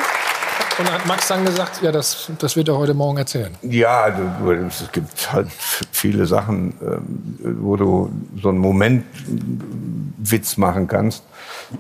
Und 0.78 0.88
dann 0.88 0.93
hat 0.95 1.06
Max 1.08 1.28
dann 1.28 1.43
gesagt, 1.45 1.82
ja, 1.82 1.91
das, 1.91 2.30
das 2.38 2.56
wird 2.56 2.68
er 2.70 2.78
heute 2.78 2.93
Morgen 2.93 3.18
erzählen. 3.18 3.54
Ja, 3.64 4.10
du, 4.12 4.24
du, 4.45 4.52
es 4.68 4.89
gibt 4.91 5.34
halt 5.34 5.47
viele 5.91 6.26
Sachen, 6.26 6.74
ähm, 6.82 7.58
wo 7.62 7.76
du 7.76 8.12
so 8.41 8.50
einen 8.50 8.60
Momentwitz 8.60 10.58
machen 10.58 10.88
kannst. 10.88 11.24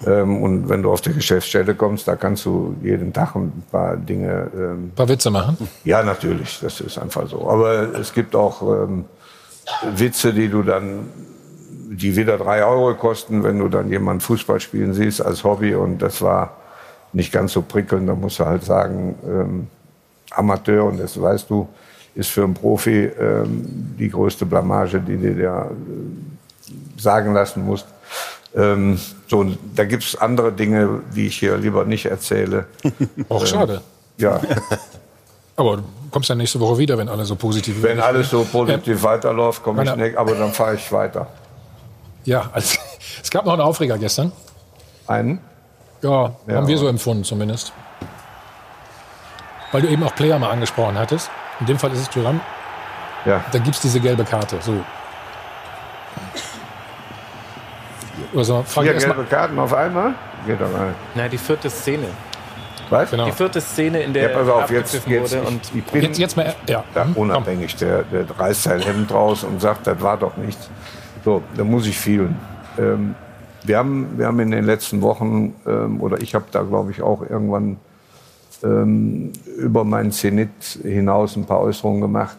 Ähm, 0.05 0.41
und 0.43 0.69
wenn 0.69 0.83
du 0.83 0.91
auf 0.91 1.01
die 1.01 1.13
Geschäftsstelle 1.13 1.75
kommst, 1.75 2.07
da 2.07 2.15
kannst 2.15 2.45
du 2.45 2.75
jeden 2.83 3.13
Tag 3.13 3.35
ein 3.35 3.63
paar 3.71 3.95
Dinge. 3.95 4.49
Ähm, 4.53 4.85
Ein 4.85 4.93
paar 4.95 5.07
Witze 5.07 5.29
machen. 5.31 5.57
ja, 5.85 6.03
natürlich, 6.03 6.59
das 6.61 6.81
ist 6.81 6.97
einfach 6.97 7.27
so. 7.29 7.49
Aber 7.49 7.93
es 7.97 8.13
gibt 8.13 8.35
auch 8.35 8.61
ähm, 8.61 9.05
Witze, 9.95 10.33
die 10.33 10.49
du 10.49 10.61
dann, 10.63 11.09
die 11.91 12.15
wieder 12.15 12.37
drei 12.37 12.63
Euro 12.63 12.93
kosten, 12.95 13.43
wenn 13.43 13.57
du 13.59 13.67
dann 13.67 13.89
jemanden 13.89 14.21
Fußball 14.21 14.59
spielen 14.59 14.93
siehst 14.93 15.21
als 15.25 15.43
Hobby. 15.43 15.73
Und 15.73 16.01
das 16.01 16.21
war 16.21 16.57
nicht 17.13 17.31
ganz 17.31 17.53
so 17.53 17.61
prickelnd. 17.63 18.07
Da 18.07 18.13
musst 18.13 18.39
du 18.39 18.45
halt 18.45 18.63
sagen, 18.63 19.15
ähm, 19.25 19.67
Amateur, 20.31 20.85
und 20.85 20.99
das 20.99 21.19
weißt 21.19 21.49
du, 21.49 21.67
ist 22.13 22.29
für 22.29 22.43
einen 22.43 22.53
Profi 22.53 23.05
ähm, 23.05 23.65
die 23.97 24.09
größte 24.09 24.45
Blamage, 24.45 24.99
die 24.99 25.17
du 25.17 25.33
dir 25.33 25.71
äh, 25.71 27.01
sagen 27.01 27.33
lassen 27.33 27.65
musst. 27.65 27.87
Ähm, 28.55 28.99
so, 29.27 29.39
und 29.39 29.57
da 29.75 29.85
gibt's 29.85 30.15
andere 30.15 30.51
Dinge, 30.51 31.01
die 31.15 31.27
ich 31.27 31.37
hier 31.37 31.57
lieber 31.57 31.85
nicht 31.85 32.05
erzähle. 32.05 32.65
Auch 33.29 33.41
Ähm, 33.41 33.47
schade. 33.47 33.81
Ja. 34.17 34.39
Aber 35.55 35.77
du 35.77 35.83
kommst 36.11 36.29
ja 36.29 36.35
nächste 36.35 36.59
Woche 36.59 36.77
wieder, 36.77 36.97
wenn 36.97 37.09
alle 37.09 37.25
so 37.25 37.35
positiv 37.35 37.81
Wenn 37.81 37.99
alles 37.99 38.29
so 38.29 38.43
positiv 38.43 39.03
weiterläuft, 39.03 39.61
komme 39.61 39.83
ich 39.83 39.95
nicht, 39.95 40.15
aber 40.15 40.33
dann 40.33 40.53
fahre 40.53 40.75
ich 40.75 40.89
weiter. 40.89 41.27
Ja, 42.29 42.47
also, 42.53 42.77
es 43.23 43.31
gab 43.31 43.45
noch 43.45 43.53
einen 43.53 43.63
Aufreger 43.63 43.97
gestern. 43.97 44.31
Einen? 45.07 45.39
Ja, 46.03 46.31
Ja. 46.45 46.55
haben 46.57 46.67
wir 46.67 46.77
so 46.77 46.87
empfunden 46.87 47.23
zumindest. 47.23 47.73
Weil 49.71 49.81
du 49.81 49.87
eben 49.87 50.03
auch 50.03 50.13
Player 50.13 50.37
mal 50.37 50.51
angesprochen 50.51 50.97
hattest. 50.97 51.31
In 51.59 51.65
dem 51.65 51.79
Fall 51.79 51.91
ist 51.91 51.99
es 52.01 52.09
Thuram. 52.09 52.39
Ja. 53.25 53.43
Da 53.51 53.57
gibt 53.57 53.75
es 53.75 53.81
diese 53.81 53.99
gelbe 53.99 54.23
Karte. 54.23 54.57
So. 54.61 54.73
Also, 58.35 58.63
Vier 58.63 58.93
gelbe 58.93 59.23
Karten 59.23 59.57
auf 59.57 59.73
einmal? 59.73 60.13
Geht 60.45 60.61
doch 60.61 60.71
mal. 60.71 60.93
Na, 61.15 61.27
die 61.27 61.37
vierte 61.37 61.69
Szene. 61.69 62.07
Was? 62.91 63.09
Die 63.09 63.31
vierte 63.31 63.59
Szene, 63.61 64.01
in 64.01 64.13
Ja, 64.13 64.21
der 64.27 64.29
pass 64.29 64.49
auf, 64.49 64.69
jetzt, 64.71 64.93
jetzt, 64.93 65.07
wurde. 65.33 65.41
ich, 65.41 65.47
Und 65.47 65.61
ich 65.75 65.83
bin 65.85 66.01
jetzt, 66.03 66.17
jetzt 66.19 66.37
mal, 66.37 66.55
ja. 66.67 66.83
da 66.93 67.07
unabhängig. 67.15 67.75
Der, 67.77 68.03
der 68.03 68.25
reißt 68.37 68.63
sein 68.63 68.81
Hemd 68.81 69.11
raus 69.11 69.43
und 69.43 69.59
sagt, 69.61 69.85
das 69.87 69.99
war 70.01 70.17
doch 70.17 70.37
nichts. 70.37 70.69
So, 71.25 71.41
da 71.55 71.63
muss 71.63 71.85
ich 71.87 71.97
fühlen. 71.97 72.35
Ähm, 72.77 73.15
wir, 73.63 73.77
haben, 73.77 74.17
wir 74.17 74.27
haben 74.27 74.39
in 74.39 74.51
den 74.51 74.65
letzten 74.65 75.01
Wochen, 75.01 75.53
ähm, 75.67 76.01
oder 76.01 76.21
ich 76.21 76.35
habe 76.35 76.45
da, 76.51 76.61
glaube 76.63 76.91
ich, 76.91 77.01
auch 77.01 77.21
irgendwann 77.29 77.77
ähm, 78.63 79.31
über 79.57 79.83
meinen 79.83 80.11
Zenit 80.11 80.79
hinaus 80.83 81.35
ein 81.35 81.45
paar 81.45 81.61
Äußerungen 81.61 82.01
gemacht. 82.01 82.37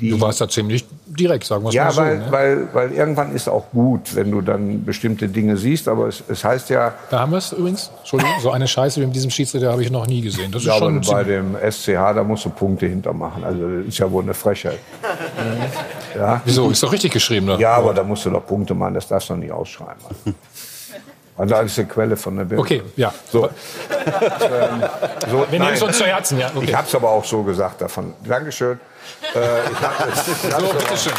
Die, 0.00 0.10
Du 0.10 0.20
warst 0.20 0.40
da 0.40 0.48
ziemlich 0.48 0.86
direkt, 1.06 1.44
sagen 1.44 1.64
wir 1.64 1.70
es 1.70 1.74
ja, 1.74 1.84
mal 1.86 1.92
so. 1.92 2.02
weil, 2.02 2.18
ne? 2.18 2.26
weil, 2.30 2.68
weil 2.72 2.92
irgendwann 2.92 3.34
ist 3.34 3.48
auch 3.48 3.70
gut, 3.72 4.14
wenn 4.14 4.30
du 4.30 4.42
dann 4.42 4.84
bestimmte 4.84 5.28
Dinge 5.28 5.56
siehst. 5.56 5.88
Aber 5.88 6.06
es, 6.06 6.22
es 6.28 6.44
heißt 6.44 6.70
ja, 6.70 6.94
Da 7.10 7.20
haben 7.20 7.32
wir 7.32 7.38
es 7.38 7.52
übrigens. 7.52 7.90
Entschuldigung, 7.98 8.34
so 8.40 8.50
eine 8.50 8.68
Scheiße 8.68 9.00
wie 9.00 9.06
mit 9.06 9.16
diesem 9.16 9.30
Schiedsrichter 9.30 9.72
habe 9.72 9.82
ich 9.82 9.90
noch 9.90 10.06
nie 10.06 10.20
gesehen. 10.20 10.52
Das 10.52 10.62
ist 10.62 10.66
glaube, 10.66 11.02
schon 11.02 11.12
bei 11.12 11.24
dem 11.24 11.56
SCH, 11.56 12.14
da 12.14 12.22
musst 12.22 12.44
du 12.44 12.50
Punkte 12.50 12.86
hintermachen. 12.86 13.42
Also 13.42 13.78
das 13.78 13.86
ist 13.86 13.98
ja 13.98 14.10
wohl 14.10 14.22
eine 14.22 14.34
Frechheit. 14.34 14.78
Ja? 16.18 16.40
Wieso? 16.44 16.70
Ist 16.70 16.82
doch 16.82 16.92
richtig 16.92 17.12
geschrieben, 17.12 17.46
ne? 17.46 17.56
Ja, 17.58 17.74
aber 17.74 17.94
da 17.94 18.02
musst 18.02 18.24
du 18.26 18.30
doch 18.30 18.44
Punkte 18.46 18.74
machen, 18.74 18.94
das 18.94 19.06
darfst 19.08 19.30
du 19.30 19.36
nicht 19.36 19.52
ausschreiben. 19.52 20.02
Also 21.40 21.54
das 21.54 21.66
ist 21.66 21.78
eine 21.78 21.86
Quelle 21.86 22.16
von 22.16 22.36
der 22.36 22.44
Bild. 22.46 22.60
Okay, 22.60 22.82
ja. 22.96 23.14
So. 23.30 23.44
ähm, 23.46 23.52
so, 25.30 25.46
Wir 25.48 25.60
nehmen 25.60 25.72
es 25.72 25.80
uns 25.82 25.96
zu 25.96 26.04
Herzen, 26.04 26.36
ja. 26.36 26.50
Okay. 26.52 26.64
Ich 26.64 26.74
habe 26.74 26.88
es 26.88 26.92
aber 26.96 27.10
auch 27.10 27.24
so 27.24 27.44
gesagt 27.44 27.80
davon. 27.80 28.12
Dankeschön. 28.24 28.80
Äh, 29.36 29.38
ich 29.70 29.80
habe 29.80 30.10
es 30.10 30.26
So, 30.42 30.56
aber- 30.56 30.74
bitteschön. 30.74 31.12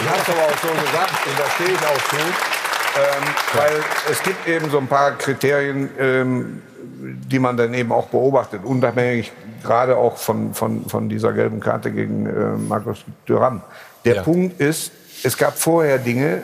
ich 0.00 0.08
hab's 0.10 0.28
aber 0.28 0.42
auch 0.42 0.58
so 0.62 0.68
gesagt 0.68 1.26
und 1.26 1.38
da 1.38 1.50
stehe 1.54 1.70
ich 1.70 1.86
auch 1.86 2.08
zu. 2.08 2.16
Ähm, 2.16 3.24
weil 3.54 3.84
es 4.10 4.20
gibt 4.22 4.48
eben 4.48 4.68
so 4.68 4.78
ein 4.78 4.88
paar 4.88 5.12
Kriterien, 5.12 5.88
ähm, 5.98 6.62
die 6.82 7.38
man 7.38 7.56
dann 7.56 7.72
eben 7.74 7.92
auch 7.92 8.06
beobachtet, 8.06 8.64
unabhängig 8.64 9.30
gerade 9.66 9.96
auch 9.96 10.16
von, 10.16 10.54
von, 10.54 10.86
von 10.88 11.08
dieser 11.08 11.32
gelben 11.32 11.60
Karte 11.60 11.90
gegen 11.90 12.26
äh, 12.26 12.56
Markus 12.56 13.04
Thuram. 13.26 13.62
Der 14.04 14.16
Ja. 14.16 14.22
Punkt 14.22 14.60
ist, 14.60 14.92
es 15.22 15.36
gab 15.36 15.58
vorher 15.58 15.98
Dinge 15.98 16.42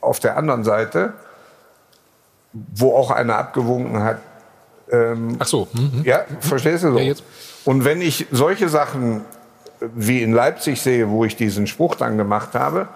auf 0.00 0.18
der 0.20 0.36
anderen 0.36 0.64
Seite, 0.64 1.12
wo 2.52 2.94
auch 2.96 3.10
einer 3.10 3.36
abgewunken 3.36 4.02
hat. 4.02 4.18
Ähm, 4.90 5.36
Ach 5.38 5.46
so. 5.46 5.68
Mhm. 5.72 6.02
ja, 6.04 6.24
verstehst 6.40 6.84
du 6.84 6.92
so? 6.92 6.98
Ja. 6.98 7.14
Und 7.64 7.84
wenn 7.84 8.02
ich 8.02 8.26
solche 8.30 8.68
Sachen 8.68 9.22
wie 9.94 10.22
in 10.22 10.32
Leipzig 10.32 10.80
sehe, 10.80 11.08
wo 11.08 11.24
ich 11.24 11.36
diesen 11.36 11.66
Spruch 11.66 11.94
dann 11.94 12.18
gemacht 12.18 12.54
habe 12.54 12.88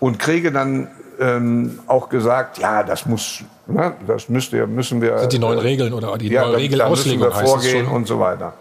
und 0.00 0.18
kriege 0.18 0.52
dann 0.52 0.88
ähm, 1.20 1.80
auch 1.86 2.08
gesagt, 2.08 2.58
ja, 2.58 2.82
das 2.82 3.06
muss, 3.06 3.42
ne, 3.66 3.94
das 4.06 4.28
müsste, 4.28 4.66
müssen 4.66 5.00
wir. 5.00 5.18
Sind 5.18 5.32
die 5.32 5.38
neuen 5.38 5.58
äh, 5.58 5.62
Regeln 5.62 5.92
oder 5.92 6.16
die 6.16 6.28
ja, 6.28 6.46
neue 6.46 6.58
Regelauslegung 6.58 7.20
wir 7.22 7.32
vorgehen 7.32 7.86
und 7.86 8.06
so 8.06 8.20
weiter. 8.20 8.54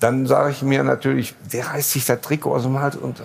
Dann 0.00 0.26
sage 0.26 0.50
ich 0.50 0.62
mir 0.62 0.82
natürlich, 0.84 1.34
wer 1.50 1.66
reißt 1.68 1.90
sich 1.92 2.04
das 2.04 2.20
Trikot 2.20 2.54
aus 2.54 2.62
dem 2.62 2.78
Hals 2.80 2.96
und 2.96 3.20
äh, 3.20 3.22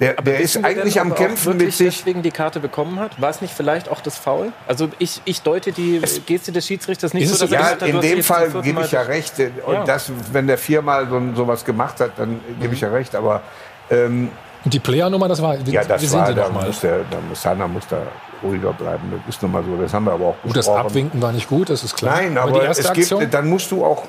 der, 0.00 0.14
der 0.14 0.40
ist 0.40 0.56
eigentlich 0.64 0.94
denn, 0.94 1.02
am 1.02 1.10
er 1.10 1.16
Kämpfen 1.16 1.56
mit 1.56 1.72
sich. 1.72 1.96
deswegen 1.98 2.22
die 2.22 2.32
Karte 2.32 2.58
bekommen 2.58 2.98
hat? 2.98 3.20
War 3.20 3.30
es 3.30 3.40
nicht 3.40 3.54
vielleicht 3.54 3.88
auch 3.88 4.00
das 4.00 4.18
Foul? 4.18 4.52
Also 4.66 4.88
ich, 4.98 5.20
ich 5.24 5.42
deute 5.42 5.70
die 5.72 6.00
Geste 6.26 6.50
des 6.50 6.66
Schiedsrichters 6.66 7.14
nicht 7.14 7.28
so, 7.28 7.34
es 7.34 7.40
dass 7.40 7.50
er 7.52 7.54
Ja, 7.54 7.60
gesagt 7.74 7.82
hat, 7.82 7.88
in 7.88 8.00
dem 8.00 8.22
Fall 8.22 8.50
gebe 8.62 8.80
ich 8.82 8.90
ja 8.90 9.02
recht. 9.02 9.34
Und 9.64 9.72
Ja. 9.74 9.84
das, 9.84 10.10
wenn 10.32 10.46
der 10.48 10.58
viermal 10.58 11.08
so, 11.08 11.20
sowas 11.34 11.64
gemacht 11.64 12.00
hat, 12.00 12.12
dann 12.16 12.40
gebe 12.60 12.74
ich 12.74 12.80
ja 12.80 12.90
recht. 12.90 13.14
Aber 13.14 13.42
ähm, 13.90 14.30
Und 14.64 14.72
die 14.72 14.78
Player-Nummer, 14.78 15.28
das 15.28 15.42
war, 15.42 15.56
ja, 15.66 15.84
das 15.84 16.02
wie 16.02 16.12
war, 16.12 16.32
da 16.32 16.48
muss, 16.48 16.80
der, 16.80 17.00
da 17.10 17.18
muss 17.28 17.42
Sana 17.42 17.68
muss 17.68 17.86
da 17.88 17.98
ruhiger 18.42 18.72
bleiben. 18.72 19.12
Das 19.26 19.34
ist 19.34 19.42
nun 19.42 19.52
mal 19.52 19.62
so. 19.62 19.76
Das 19.80 19.92
haben 19.92 20.06
wir 20.06 20.12
aber 20.12 20.26
auch 20.28 20.42
gut. 20.42 20.56
Das 20.56 20.68
Abwinken 20.68 21.20
war 21.20 21.32
nicht 21.32 21.48
gut, 21.48 21.70
das 21.70 21.84
ist 21.84 21.94
klar. 21.96 22.16
Nein, 22.16 22.38
aber, 22.38 22.50
aber 22.50 22.70
es 22.70 22.92
gibt, 22.92 23.34
dann 23.34 23.48
musst 23.48 23.70
du 23.70 23.84
auch 23.84 24.04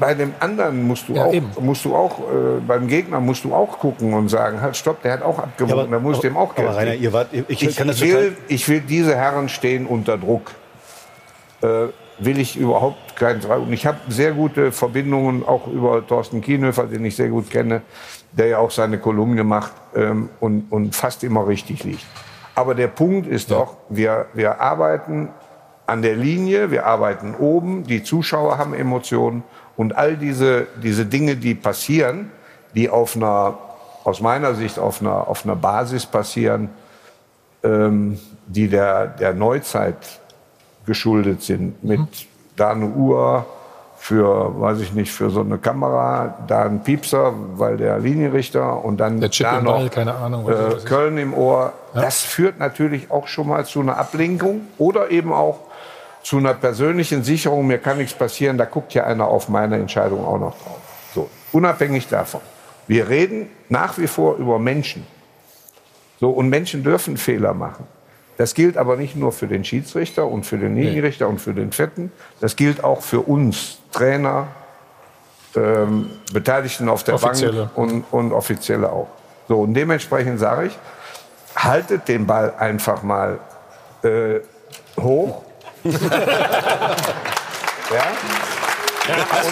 bei 0.00 0.14
dem 0.14 0.32
anderen 0.40 0.82
musst 0.82 1.08
du 1.08 1.14
ja, 1.14 1.26
auch, 1.26 1.32
eben. 1.32 1.50
musst 1.60 1.84
du 1.84 1.94
auch 1.94 2.20
äh, 2.20 2.60
beim 2.66 2.88
Gegner 2.88 3.20
musst 3.20 3.44
du 3.44 3.54
auch 3.54 3.78
gucken 3.78 4.14
und 4.14 4.30
sagen, 4.30 4.62
halt 4.62 4.74
stopp, 4.76 5.02
der 5.02 5.12
hat 5.12 5.22
auch 5.22 5.38
abgewogen, 5.38 5.84
ja, 5.84 5.86
da 5.90 5.98
musst 5.98 6.24
du 6.24 6.28
dem 6.28 6.38
auch 6.38 6.54
Geld. 6.54 6.68
Aber 6.68 6.78
Rainer, 6.78 6.94
ihr 6.94 7.12
wart, 7.12 7.28
ich, 7.32 7.44
ich, 7.48 7.78
ich 7.78 8.00
will, 8.00 8.36
ich 8.48 8.68
will 8.68 8.80
diese 8.80 9.14
Herren 9.14 9.50
stehen 9.50 9.86
unter 9.86 10.16
Druck. 10.16 10.52
Äh, 11.62 11.88
will 12.20 12.38
ich 12.38 12.56
überhaupt 12.56 13.16
keinen 13.16 13.42
Und 13.42 13.72
ich 13.72 13.86
habe 13.86 13.98
sehr 14.08 14.32
gute 14.32 14.72
Verbindungen 14.72 15.44
auch 15.46 15.66
über 15.66 16.06
Thorsten 16.06 16.40
Kienhöfer, 16.40 16.84
den 16.84 17.04
ich 17.04 17.16
sehr 17.16 17.28
gut 17.28 17.50
kenne, 17.50 17.82
der 18.32 18.46
ja 18.46 18.58
auch 18.58 18.70
seine 18.70 18.98
Kolumne 18.98 19.44
macht 19.44 19.72
ähm, 19.94 20.28
und, 20.40 20.70
und 20.70 20.94
fast 20.94 21.24
immer 21.24 21.46
richtig 21.46 21.84
liegt. 21.84 22.06
Aber 22.54 22.74
der 22.74 22.88
Punkt 22.88 23.26
ist 23.26 23.50
ja. 23.50 23.58
doch, 23.58 23.76
wir, 23.88 24.26
wir 24.34 24.60
arbeiten 24.60 25.30
an 25.86 26.02
der 26.02 26.14
Linie, 26.14 26.70
wir 26.70 26.86
arbeiten 26.86 27.34
oben, 27.34 27.84
die 27.84 28.02
Zuschauer 28.02 28.58
haben 28.58 28.74
Emotionen 28.74 29.42
und 29.76 29.96
all 29.96 30.16
diese, 30.16 30.66
diese 30.82 31.06
Dinge, 31.06 31.36
die 31.36 31.54
passieren, 31.54 32.30
die 32.74 32.88
auf 32.88 33.16
einer, 33.16 33.58
aus 34.04 34.20
meiner 34.20 34.54
Sicht 34.54 34.78
auf 34.78 35.00
einer, 35.00 35.26
auf 35.26 35.44
einer 35.44 35.56
Basis 35.56 36.06
passieren, 36.06 36.68
ähm, 37.64 38.18
die 38.46 38.68
der, 38.68 39.06
der 39.06 39.34
Neuzeit 39.34 40.19
geschuldet 40.86 41.42
sind. 41.42 41.82
Mit 41.84 42.00
mhm. 42.00 42.08
da 42.56 42.70
eine 42.70 42.86
Uhr 42.86 43.46
für, 44.00 44.58
weiß 44.58 44.80
ich 44.80 44.94
nicht, 44.94 45.12
für 45.12 45.28
so 45.28 45.40
eine 45.40 45.58
Kamera, 45.58 46.38
da 46.46 46.62
ein 46.62 46.82
Piepser, 46.82 47.34
weil 47.56 47.76
der 47.76 47.98
Linienrichter 47.98 48.82
und 48.82 48.96
dann 48.96 49.20
der 49.20 49.30
Chip 49.30 49.46
da 49.46 49.60
noch 49.60 49.76
Ball, 49.76 49.90
keine 49.90 50.14
Ahnung, 50.14 50.48
äh, 50.48 50.74
Köln 50.86 51.18
im 51.18 51.34
Ohr. 51.34 51.74
Ja. 51.94 52.00
Das 52.00 52.22
führt 52.22 52.58
natürlich 52.58 53.10
auch 53.10 53.28
schon 53.28 53.48
mal 53.48 53.66
zu 53.66 53.80
einer 53.80 53.98
Ablenkung 53.98 54.62
oder 54.78 55.10
eben 55.10 55.34
auch 55.34 55.58
zu 56.22 56.38
einer 56.38 56.54
persönlichen 56.54 57.24
Sicherung. 57.24 57.66
Mir 57.66 57.76
kann 57.76 57.98
nichts 57.98 58.14
passieren, 58.14 58.56
da 58.56 58.64
guckt 58.64 58.94
ja 58.94 59.04
einer 59.04 59.26
auf 59.26 59.50
meine 59.50 59.76
Entscheidung 59.76 60.24
auch 60.24 60.38
noch 60.38 60.56
drauf. 60.62 60.80
So, 61.14 61.28
unabhängig 61.52 62.08
davon. 62.08 62.40
Wir 62.86 63.10
reden 63.10 63.50
nach 63.68 63.98
wie 63.98 64.06
vor 64.06 64.36
über 64.36 64.58
Menschen. 64.58 65.06
So, 66.18 66.30
und 66.30 66.48
Menschen 66.48 66.82
dürfen 66.82 67.18
Fehler 67.18 67.52
machen. 67.52 67.86
Das 68.40 68.54
gilt 68.54 68.78
aber 68.78 68.96
nicht 68.96 69.16
nur 69.16 69.32
für 69.32 69.46
den 69.46 69.66
Schiedsrichter 69.66 70.26
und 70.26 70.46
für 70.46 70.56
den 70.56 70.74
Linienrichter 70.74 71.28
und 71.28 71.42
für 71.42 71.52
den 71.52 71.72
Fetten. 71.72 72.10
Das 72.40 72.56
gilt 72.56 72.82
auch 72.82 73.02
für 73.02 73.20
uns 73.20 73.80
Trainer, 73.92 74.46
ähm, 75.54 76.08
Beteiligten 76.32 76.88
auf 76.88 77.04
der 77.04 77.16
Offizielle. 77.16 77.70
Bank 77.74 77.76
und, 77.76 78.04
und 78.10 78.32
Offizielle 78.32 78.90
auch. 78.90 79.08
So, 79.46 79.60
und 79.60 79.74
dementsprechend 79.74 80.40
sage 80.40 80.68
ich, 80.68 80.78
haltet 81.54 82.08
den 82.08 82.26
Ball 82.26 82.54
einfach 82.58 83.02
mal 83.02 83.40
äh, 84.04 84.40
hoch. 84.98 85.42
ja? 85.84 85.90
Und, 85.90 86.00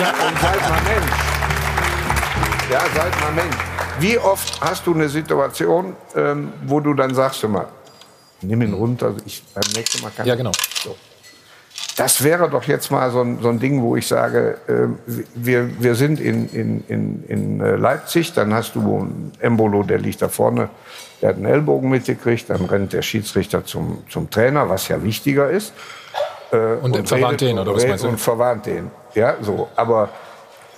und 0.01 0.41
seid 0.41 0.61
mal 0.63 0.81
Mensch. 0.89 1.13
Ja, 2.71 2.81
seid 2.95 3.21
mal 3.21 3.33
Mensch. 3.33 3.57
Wie 4.01 4.17
oft 4.17 4.59
hast 4.63 4.87
du 4.87 4.95
eine 4.95 5.11
Situation, 5.11 5.95
ähm, 6.17 6.55
wo 6.65 6.81
du 6.81 6.95
dann 6.95 7.15
sagst, 7.15 7.47
mal, 7.47 7.67
nimm 8.43 8.63
ihn 8.63 8.73
runter, 8.73 9.15
ich, 9.25 9.43
beim 9.55 9.71
nächsten 9.75 10.03
Mal 10.03 10.11
kann 10.17 10.27
Ja, 10.27 10.35
genau. 10.35 10.53
So. 10.83 10.97
Das 11.97 12.23
wäre 12.23 12.49
doch 12.49 12.65
jetzt 12.65 12.91
mal 12.91 13.11
so 13.11 13.23
ein, 13.23 13.41
so 13.43 13.49
ein 13.49 13.59
Ding, 13.59 13.83
wo 13.83 13.97
ich 13.97 14.07
sage, 14.07 14.59
äh, 14.69 15.13
wir, 15.35 15.83
wir 15.83 15.95
sind 15.97 16.21
in, 16.21 16.49
in, 16.51 16.85
in, 16.87 17.25
in 17.25 17.61
äh, 17.61 17.75
Leipzig, 17.75 18.33
dann 18.33 18.55
hast 18.55 18.77
du 18.77 18.81
einen 18.81 19.33
Embolo, 19.41 19.83
der 19.83 19.99
liegt 19.99 20.23
da 20.23 20.29
vorne, 20.29 20.69
der 21.21 21.31
hat 21.31 21.37
einen 21.37 21.47
Ellbogen 21.47 21.91
mitgekriegt, 21.91 22.51
dann 22.51 22.65
rennt 22.67 22.93
der 22.93 23.03
Schiedsrichter 23.03 23.65
zum, 23.65 24.05
zum 24.09 24.31
Trainer, 24.31 24.69
was 24.69 24.87
ja 24.87 25.03
wichtiger 25.03 25.51
ist. 25.51 25.73
Äh, 26.53 26.77
und, 26.81 26.97
und 26.97 27.09
verwarnt 27.09 27.41
den, 27.41 27.59
oder 27.59 27.75
was 27.75 27.87
meinst 27.87 28.05
du? 28.05 28.09
Und 28.09 28.21
verwarnt 28.21 28.67
den, 28.67 28.91
ja, 29.15 29.35
so. 29.41 29.69
Aber 29.75 30.11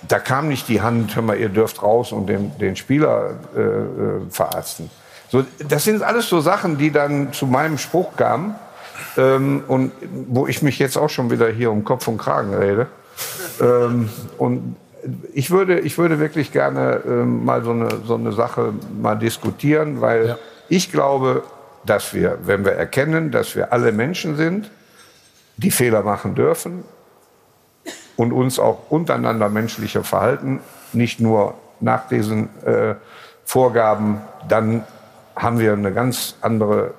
da 0.07 0.17
kam 0.17 0.47
nicht 0.47 0.67
die 0.67 0.81
Hand, 0.81 1.15
hör 1.15 1.21
mal, 1.21 1.37
ihr 1.37 1.49
dürft 1.49 1.83
raus 1.83 2.11
und 2.11 2.27
den, 2.27 2.57
den 2.57 2.75
Spieler 2.75 3.35
äh, 3.55 3.59
äh 3.59 4.29
verarzten. 4.29 4.89
So, 5.31 5.45
das 5.65 5.85
sind 5.85 6.03
alles 6.03 6.27
so 6.27 6.41
Sachen, 6.41 6.77
die 6.77 6.91
dann 6.91 7.31
zu 7.31 7.47
meinem 7.47 7.77
Spruch 7.77 8.17
kamen 8.17 8.55
ähm, 9.15 9.63
und 9.65 9.93
wo 10.27 10.45
ich 10.45 10.61
mich 10.61 10.77
jetzt 10.77 10.97
auch 10.97 11.09
schon 11.09 11.31
wieder 11.31 11.47
hier 11.47 11.71
um 11.71 11.85
Kopf 11.85 12.09
und 12.09 12.17
Kragen 12.17 12.53
rede. 12.53 12.87
Ähm, 13.61 14.09
und 14.37 14.75
ich 15.33 15.49
würde, 15.49 15.79
ich 15.79 15.97
würde 15.97 16.19
wirklich 16.19 16.51
gerne 16.51 17.01
ähm, 17.05 17.45
mal 17.45 17.63
so 17.63 17.71
eine, 17.71 17.89
so 18.05 18.15
eine 18.15 18.33
Sache 18.33 18.73
mal 19.01 19.15
diskutieren, 19.15 20.01
weil 20.01 20.27
ja. 20.27 20.37
ich 20.67 20.91
glaube, 20.91 21.43
dass 21.85 22.13
wir, 22.13 22.39
wenn 22.43 22.65
wir 22.65 22.73
erkennen, 22.73 23.31
dass 23.31 23.55
wir 23.55 23.71
alle 23.71 23.93
Menschen 23.93 24.35
sind, 24.35 24.69
die 25.55 25.71
Fehler 25.71 26.03
machen 26.03 26.35
dürfen 26.35 26.83
und 28.17 28.33
uns 28.33 28.59
auch 28.59 28.91
untereinander 28.91 29.47
menschlicher 29.47 30.03
verhalten, 30.03 30.59
nicht 30.91 31.21
nur 31.21 31.53
nach 31.79 32.09
diesen 32.09 32.49
äh, 32.65 32.95
Vorgaben, 33.45 34.19
dann 34.49 34.83
haben 35.35 35.59
wir 35.59 35.73
eine 35.73 35.93
ganz 35.93 36.35
andere 36.41 36.93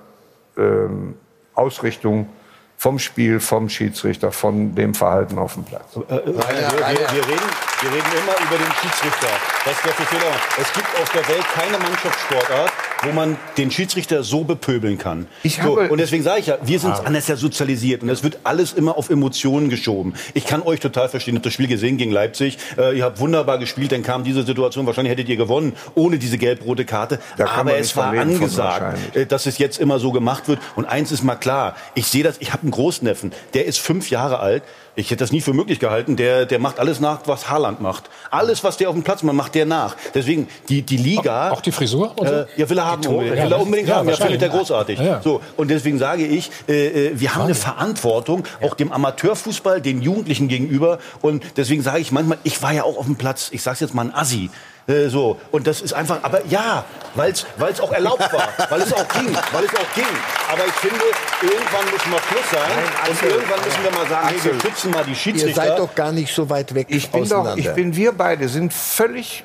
ähm, 0.57 1.15
Ausrichtung 1.55 2.29
vom 2.77 2.99
Spiel, 2.99 3.39
vom 3.39 3.69
Schiedsrichter, 3.69 4.33
von 4.33 4.75
dem 4.75 4.95
Verhalten 4.95 5.39
auf 5.39 5.55
dem 5.55 5.65
Platz. 5.65 5.97
Äh, 5.97 6.15
äh, 6.15 6.27
wir, 6.27 6.35
wir, 6.35 6.41
wir, 6.41 7.29
reden, 7.29 7.51
wir 7.83 7.91
reden 7.91 8.07
immer 8.13 8.37
über 8.47 8.59
den 8.65 8.73
Schiedsrichter. 8.81 9.29
Für 9.65 10.05
Fehler 10.05 10.31
macht. 10.31 10.59
Es 10.61 10.73
gibt 10.73 10.87
auf 11.01 11.11
der 11.11 11.29
Welt 11.29 11.45
keine 11.55 11.79
Mannschaftssportart, 11.79 12.73
wo 13.03 13.13
man 13.13 13.37
den 13.59 13.71
Schiedsrichter 13.71 14.23
so 14.23 14.45
bepöbeln 14.45 14.99
kann. 14.99 15.27
Ich 15.43 15.57
so, 15.63 15.79
und 15.79 15.99
deswegen 15.99 16.23
sage 16.23 16.41
ich 16.41 16.47
ja, 16.47 16.59
wir 16.63 16.79
sind 16.79 16.93
ah. 16.93 17.03
anders 17.05 17.27
ja 17.27 17.37
sozialisiert 17.37 18.03
und 18.03 18.09
es 18.09 18.23
wird 18.23 18.39
alles 18.45 18.73
immer 18.73 18.97
auf 18.97 19.11
Emotionen 19.11 19.69
geschoben. 19.69 20.15
Ich 20.35 20.47
kann 20.47 20.63
euch 20.63 20.79
total 20.81 21.09
verstehen, 21.09 21.35
ich 21.35 21.39
habe 21.39 21.45
das 21.45 21.55
Spiel 21.55 21.67
gesehen 21.67 21.97
gegen 21.97 22.13
Leipzig. 22.13 22.59
Äh, 22.79 22.97
ihr 22.97 23.05
habt 23.05 23.19
wunderbar 23.19 23.59
gespielt, 23.59 23.91
dann 23.91 24.03
kam 24.03 24.23
diese 24.23 24.45
Situation, 24.45 24.87
wahrscheinlich 24.87 25.13
hättet 25.13 25.29
ihr 25.29 25.37
gewonnen 25.37 25.75
ohne 25.95 26.19
diese 26.19 26.39
gelb-rote 26.39 26.85
Karte. 26.85 27.19
Aber 27.39 27.77
es 27.77 27.97
war 27.97 28.13
angesagt, 28.13 29.17
äh, 29.17 29.27
dass 29.27 29.47
es 29.47 29.59
jetzt 29.59 29.81
immer 29.81 29.99
so 29.99 30.13
gemacht 30.13 30.47
wird. 30.49 30.61
Und 30.77 30.85
eins 30.85 31.11
ist 31.11 31.25
mal 31.25 31.37
klar, 31.37 31.77
ich 31.95 32.07
sehe 32.07 32.23
das, 32.23 32.37
ich 32.39 32.53
habe 32.53 32.63
einen 32.63 32.71
Großneffen, 32.71 33.33
der 33.55 33.67
ist 33.67 33.79
fünf 33.79 34.11
Jahre 34.11 34.39
alt, 34.39 34.63
ich 34.95 35.07
hätte 35.07 35.19
das 35.19 35.33
nie 35.33 35.41
für 35.41 35.55
möglich 35.55 35.79
gehalten. 35.79 36.17
Der, 36.17 36.45
der 36.45 36.59
macht 36.59 36.79
alles 36.79 37.01
nach, 37.01 37.21
was 37.27 37.49
Haaland 37.49 37.81
macht. 37.81 38.11
Alles, 38.31 38.63
was 38.63 38.77
der 38.77 38.89
auf 38.89 38.95
dem 38.95 39.03
Platz 39.03 39.23
macht, 39.23 39.37
macht 39.37 39.55
der 39.55 39.65
nach. 39.65 39.97
Deswegen, 40.15 40.49
die, 40.69 40.83
die 40.83 40.99
Liga. 40.99 41.49
Auch, 41.49 41.59
auch 41.59 41.61
die 41.63 41.73
Frisur? 41.73 42.15
So? 42.19 42.25
äh, 42.25 42.47
ja, 42.57 42.69
will 42.69 42.79
er 42.79 42.87
haben. 42.87 43.03
Tore, 43.03 43.31
will 43.31 43.39
er 43.39 43.61
unbedingt 43.61 43.89
ja, 43.89 43.97
haben. 43.97 44.09
Ja, 44.09 44.17
findet 44.17 44.43
er 44.43 44.51
großartig. 44.51 44.99
Ja, 44.99 45.05
ja. 45.05 45.23
So. 45.23 45.41
Und 45.57 45.71
deswegen 45.71 45.99
sage 45.99 46.27
ich, 46.27 46.51
äh, 46.69 47.09
äh 47.09 47.11
wir 47.15 47.35
haben 47.35 47.45
eine 47.45 47.55
Verantwortung, 47.55 48.45
auch 48.61 48.75
dem 48.75 48.93
Amateurfußball, 48.93 49.81
den 49.81 50.03
Jugendlichen 50.03 50.49
gegenüber. 50.49 50.99
Und 51.23 51.45
deswegen 51.57 51.83
sage 51.83 52.01
ich 52.01 52.13
manchmal, 52.13 52.39
ich 52.43 52.63
war 52.63 52.73
ja 52.73 52.85
auch 52.85 52.99
auf 52.99 53.07
dem 53.07 53.17
Platz, 53.17 53.49
ich 53.53 53.63
sage 53.63 53.79
jetzt 53.81 53.95
mal 53.95 54.03
ein 54.03 54.15
Assi. 54.15 54.51
Äh, 54.87 55.09
so. 55.09 55.41
Und 55.51 55.67
das 55.67 55.81
ist 55.81 55.93
einfach, 55.93 56.19
aber 56.23 56.45
ja, 56.47 56.85
weil 57.15 57.31
es 57.33 57.81
auch 57.81 57.93
erlaubt 57.93 58.33
war, 58.33 58.49
weil 58.71 58.81
es 58.83 58.93
auch 58.93 59.09
ging, 59.09 59.35
weil 59.53 59.65
es 59.65 59.75
auch 59.75 59.95
ging. 59.95 60.05
Aber 60.51 60.67
ich 60.67 60.73
finde, 60.75 61.05
irgendwann 61.43 61.85
muss 61.93 62.07
mal 62.07 62.21
Schluss 62.29 62.51
sein 62.51 62.61
Nein, 62.69 63.11
und 63.11 63.23
irgendwann 63.23 63.65
müssen 63.65 63.85
wir 63.85 63.91
mal 63.93 64.09
sagen, 64.09 64.29
hey, 64.29 64.45
wir 64.45 64.61
schützen 64.61 64.91
mal 64.91 65.05
die 65.05 65.15
Schiedsrichter. 65.15 65.63
Ihr 65.63 65.69
seid 65.69 65.79
doch 65.79 65.95
gar 65.95 66.13
nicht 66.13 66.35
so 66.35 66.49
weit 66.51 66.75
weg 66.75 66.87
ich 66.91 67.11
bin 67.11 67.29
doch, 67.29 67.57
ich 67.57 67.73
bin, 67.75 67.95
wir 67.95 68.13
beide 68.13 68.49
sind 68.49 68.73
völlig 68.73 69.45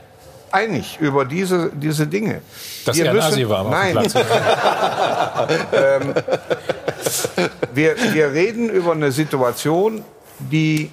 einig 0.51 0.97
über 0.99 1.25
diese, 1.25 1.71
diese 1.73 2.07
Dinge. 2.07 2.41
Dass 2.85 2.97
wir 2.97 3.13
müssen, 3.13 3.49
war 3.49 3.69
nein. 3.69 3.97
ähm, 5.73 6.13
wir, 7.73 7.95
wir 8.13 8.31
reden 8.31 8.69
über 8.69 8.93
eine 8.93 9.11
Situation, 9.11 10.03
die 10.39 10.89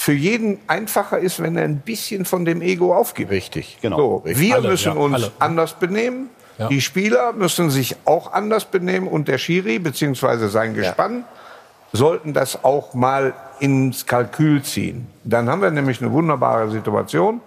für 0.00 0.14
jeden 0.14 0.58
einfacher 0.66 1.18
ist, 1.18 1.42
wenn 1.42 1.58
er 1.58 1.64
ein 1.64 1.80
bisschen 1.80 2.24
von 2.24 2.46
dem 2.46 2.62
Ego 2.62 2.96
aufgibt. 2.96 3.30
Richtig, 3.30 3.76
genau. 3.82 3.98
So. 3.98 4.22
Wir 4.24 4.54
alle, 4.54 4.68
müssen 4.70 4.94
ja, 4.94 4.98
uns 4.98 5.14
alle. 5.14 5.32
anders 5.38 5.74
benehmen. 5.74 6.30
Ja. 6.56 6.68
Die 6.68 6.80
Spieler 6.80 7.34
müssen 7.34 7.68
sich 7.68 7.96
auch 8.06 8.32
anders 8.32 8.64
benehmen 8.64 9.06
und 9.06 9.28
der 9.28 9.36
Schiri 9.36 9.78
bzw. 9.78 10.48
sein 10.48 10.72
Gespann 10.72 11.18
ja. 11.18 11.98
sollten 11.98 12.32
das 12.32 12.64
auch 12.64 12.94
mal 12.94 13.34
ins 13.58 14.06
Kalkül 14.06 14.62
ziehen. 14.62 15.06
Dann 15.24 15.50
haben 15.50 15.60
wir 15.60 15.70
nämlich 15.70 16.00
eine 16.00 16.10
wunderbare 16.10 16.70
Situation. 16.70 17.42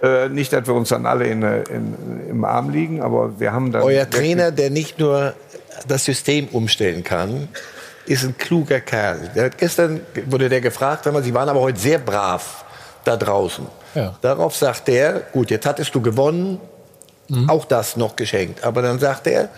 Äh, 0.00 0.28
nicht, 0.28 0.52
dass 0.52 0.68
wir 0.68 0.74
uns 0.74 0.90
dann 0.90 1.04
alle 1.04 1.26
in, 1.26 1.42
in, 1.42 1.96
im 2.30 2.44
Arm 2.44 2.70
liegen, 2.70 3.02
aber 3.02 3.40
wir 3.40 3.52
haben 3.52 3.72
dann. 3.72 3.82
Euer 3.82 4.08
Trainer, 4.08 4.52
der 4.52 4.70
nicht 4.70 5.00
nur 5.00 5.34
das 5.88 6.04
System 6.04 6.46
umstellen 6.52 7.02
kann, 7.02 7.48
ist 8.08 8.24
ein 8.24 8.36
kluger 8.36 8.80
Kerl. 8.80 9.30
Der 9.34 9.46
hat 9.46 9.58
gestern 9.58 10.00
wurde 10.26 10.48
der 10.48 10.60
gefragt, 10.60 11.06
mal, 11.06 11.22
Sie 11.22 11.34
waren 11.34 11.48
aber 11.48 11.60
heute 11.60 11.78
sehr 11.78 11.98
brav 11.98 12.64
da 13.04 13.16
draußen. 13.16 13.66
Ja. 13.94 14.14
Darauf 14.20 14.56
sagt 14.56 14.88
er, 14.88 15.20
gut, 15.32 15.50
jetzt 15.50 15.66
hattest 15.66 15.94
du 15.94 16.00
gewonnen, 16.00 16.60
mhm. 17.28 17.48
auch 17.48 17.64
das 17.64 17.96
noch 17.96 18.16
geschenkt. 18.16 18.64
Aber 18.64 18.82
dann 18.82 18.98
sagt 18.98 19.26
er, 19.26 19.48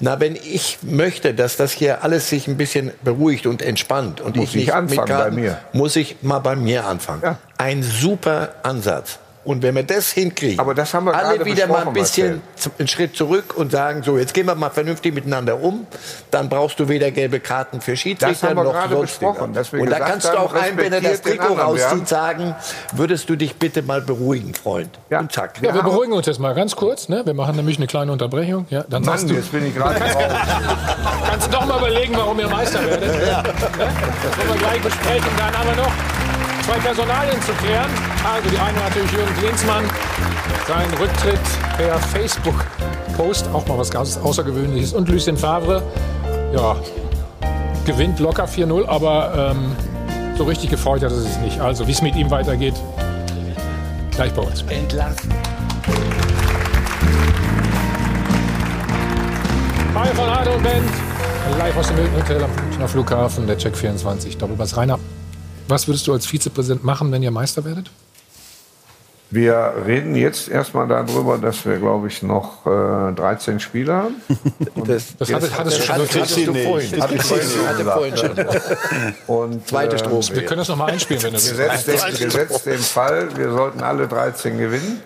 na, 0.00 0.20
wenn 0.20 0.36
ich 0.36 0.78
möchte, 0.82 1.34
dass 1.34 1.56
das 1.56 1.72
hier 1.72 2.02
alles 2.02 2.28
sich 2.28 2.48
ein 2.48 2.56
bisschen 2.56 2.92
beruhigt 3.02 3.46
und 3.46 3.62
entspannt 3.62 4.20
und 4.20 4.36
muss 4.36 4.50
ich 4.50 4.54
nicht 4.56 4.72
anfangen 4.72 5.08
Karten, 5.08 5.36
bei 5.36 5.42
mir. 5.42 5.58
muss 5.72 5.96
ich 5.96 6.16
mal 6.22 6.38
bei 6.40 6.56
mir 6.56 6.86
anfangen. 6.86 7.22
Ja. 7.22 7.38
Ein 7.56 7.82
super 7.82 8.54
Ansatz. 8.62 9.18
Und 9.48 9.62
wenn 9.62 9.74
wir 9.74 9.82
das 9.82 10.12
hinkriegen, 10.12 10.58
Aber 10.60 10.74
das 10.74 10.92
haben 10.92 11.06
wir 11.06 11.14
alle 11.14 11.42
wieder 11.42 11.66
mal 11.68 11.86
ein 11.86 11.94
bisschen 11.94 12.42
Marcel. 12.54 12.72
einen 12.78 12.86
Schritt 12.86 13.16
zurück 13.16 13.56
und 13.56 13.72
sagen, 13.72 14.02
so, 14.02 14.18
jetzt 14.18 14.34
gehen 14.34 14.44
wir 14.44 14.54
mal 14.54 14.68
vernünftig 14.68 15.14
miteinander 15.14 15.62
um, 15.62 15.86
dann 16.30 16.50
brauchst 16.50 16.78
du 16.80 16.88
weder 16.90 17.10
gelbe 17.10 17.40
Karten 17.40 17.80
für 17.80 17.96
Schiedsrichter 17.96 18.50
haben 18.50 18.56
wir 18.56 18.64
noch 18.64 18.72
gerade 18.74 18.94
sonstiger. 18.94 19.40
Und 19.40 19.90
da 19.90 20.00
kannst 20.00 20.28
du 20.28 20.38
auch 20.38 20.52
ein, 20.52 20.76
wenn 20.76 20.92
er 20.92 21.00
das 21.00 21.22
Trikot 21.22 21.54
rauszieht, 21.54 22.06
sagen, 22.06 22.54
würdest 22.92 23.30
du 23.30 23.36
dich 23.36 23.56
bitte 23.56 23.80
mal 23.80 24.02
beruhigen, 24.02 24.52
Freund. 24.52 24.90
Und 25.08 25.32
zack. 25.32 25.62
Ja, 25.62 25.72
wir 25.72 25.82
beruhigen 25.82 26.12
uns 26.12 26.26
jetzt 26.26 26.40
mal 26.40 26.54
ganz 26.54 26.76
kurz. 26.76 27.08
Ne? 27.08 27.22
Wir 27.24 27.32
machen 27.32 27.56
nämlich 27.56 27.78
eine 27.78 27.86
kleine 27.86 28.12
Unterbrechung. 28.12 28.66
Ja, 28.68 28.82
dann 28.82 29.02
Mann, 29.02 29.16
sagst 29.16 29.30
du, 29.30 29.34
jetzt 29.34 29.50
bin 29.50 29.66
ich 29.66 29.74
gerade 29.74 29.98
kannst, 29.98 30.18
kannst 31.24 31.46
du 31.46 31.50
doch 31.52 31.64
mal 31.64 31.78
überlegen, 31.78 32.14
warum 32.14 32.38
ihr 32.38 32.48
Meister 32.48 32.84
werdet. 32.84 33.26
Ja. 33.26 33.42
Das 33.42 33.54
wollen 34.36 34.48
wir 34.50 34.56
gleich 34.58 34.82
besprechen. 34.82 35.30
Dann 35.38 35.58
haben 35.58 35.68
wir 35.70 35.76
noch 35.84 36.27
zwei 36.68 36.78
Personalien 36.80 37.40
zu 37.40 37.52
klären. 37.52 37.90
Also 38.30 38.50
die 38.50 38.58
eine 38.58 38.78
natürlich 38.78 39.10
Jürgen 39.12 39.34
Klinsmann. 39.38 39.84
Sein 40.66 40.86
Rücktritt 41.00 41.40
per 41.78 41.98
Facebook-Post, 41.98 43.48
auch 43.54 43.66
mal 43.66 43.78
was 43.78 43.90
ganz 43.90 44.18
Außergewöhnliches. 44.18 44.92
Und 44.92 45.08
Lucien 45.08 45.38
Favre, 45.38 45.82
ja, 46.52 46.76
gewinnt 47.86 48.20
locker 48.20 48.44
4-0, 48.44 48.86
aber 48.86 49.54
ähm, 49.56 49.74
so 50.36 50.44
richtig 50.44 50.68
gefreut 50.68 51.02
hat 51.02 51.10
er 51.10 51.20
sich 51.20 51.38
nicht. 51.38 51.58
Also, 51.58 51.86
wie 51.86 51.92
es 51.92 52.02
mit 52.02 52.14
ihm 52.16 52.30
weitergeht, 52.30 52.74
gleich 54.10 54.32
bei 54.34 54.42
uns. 54.42 54.62
Entlassen. 54.68 55.32
Hi 59.94 60.08
von 60.08 60.28
Arne 60.28 60.50
und 60.50 60.62
Band. 60.62 60.90
Live 61.56 61.78
aus 61.78 61.88
dem 61.88 61.96
Hilton 61.96 62.16
Hotel 62.18 62.44
am 62.44 62.50
Münchner 62.62 62.88
Flughafen, 62.88 63.46
der 63.46 63.56
Check 63.56 63.74
24. 63.74 64.36
Doppelpass 64.36 64.76
Rainer. 64.76 64.98
Was 65.68 65.86
würdest 65.86 66.06
du 66.06 66.12
als 66.12 66.26
Vizepräsident 66.26 66.82
machen, 66.82 67.12
wenn 67.12 67.22
ihr 67.22 67.30
Meister 67.30 67.64
werdet? 67.64 67.90
Wir 69.30 69.74
reden 69.84 70.14
jetzt 70.14 70.48
erstmal 70.48 70.88
darüber, 70.88 71.36
dass 71.36 71.66
wir, 71.66 71.76
glaube 71.76 72.08
ich, 72.08 72.22
noch 72.22 72.64
äh, 72.64 73.12
13 73.12 73.60
Spieler 73.60 74.04
haben. 74.04 74.14
Das, 74.86 75.16
Das 75.18 75.30
hattest 75.30 75.78
du 75.78 75.82
schon 75.82 75.94
hattest 75.96 76.18
notiert? 76.18 76.48
du 76.48 76.54
vorhin. 76.54 77.02
Hatte 77.02 77.14
ich 77.14 77.22
vorhin 77.22 77.66
Hatte 77.66 77.78
gesagt. 77.78 77.98
vorhin 77.98 78.16
schon. 78.16 79.14
Und, 79.26 79.68
Zweite 79.68 79.96
äh, 79.96 79.98
Strophe. 79.98 80.34
Wir 80.34 80.46
können 80.46 80.58
das 80.60 80.68
noch 80.68 80.76
mal 80.76 80.86
einspielen, 80.86 81.22
wenn 81.22 81.32
du 81.34 81.36
willst. 81.36 81.50
Gesetzt, 81.50 81.88
den, 82.20 82.26
gesetzt 82.26 82.64
den 82.66 82.78
Fall, 82.78 83.28
wir 83.36 83.52
sollten 83.52 83.82
alle 83.82 84.08
13 84.08 84.56
gewinnen. 84.56 85.02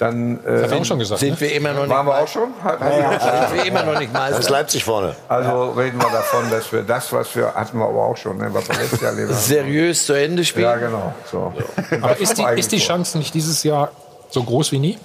Dann 0.00 0.40
äh, 0.46 0.62
Hat 0.62 0.72
auch 0.72 0.84
schon 0.84 0.98
gesagt. 0.98 1.20
Sind 1.20 1.32
Ne? 1.32 1.40
wir 1.42 1.52
immer 1.52 1.74
noch 1.74 1.82
nicht 1.82 1.90
waren 1.90 2.06
wir 2.06 2.18
auch 2.18 2.26
schon. 2.26 2.48
Sind 2.54 3.54
wir 3.54 3.64
immer 3.66 3.82
noch 3.82 3.98
nicht 3.98 4.10
Das 4.14 4.30
ist 4.30 4.36
Meister? 4.38 4.52
Leipzig 4.52 4.82
vorne. 4.82 5.14
Also 5.28 5.72
reden 5.72 6.00
wir 6.00 6.08
davon, 6.10 6.50
dass 6.50 6.72
wir 6.72 6.82
das, 6.82 7.12
was 7.12 7.36
wir 7.36 7.54
hatten 7.54 7.78
wir 7.78 7.84
aber 7.84 8.06
auch 8.06 8.16
schon, 8.16 8.38
ne, 8.38 8.48
was 8.50 8.66
wir 8.66 8.76
letztes 8.76 9.00
Jahr 9.02 9.10
erlebt 9.12 9.28
haben. 9.28 9.38
Seriös 9.38 10.06
zu 10.06 10.14
Ende 10.14 10.42
spielen? 10.46 10.64
Ja, 10.64 10.76
genau. 10.76 11.14
So. 11.30 11.52
Aber 12.00 12.16
ist 12.18 12.38
die, 12.38 12.44
ist 12.56 12.72
die 12.72 12.78
Chance 12.78 13.18
nicht 13.18 13.34
dieses 13.34 13.62
Jahr 13.62 13.90
so 14.30 14.42
groß 14.42 14.72
wie 14.72 14.78
nie? 14.78 14.98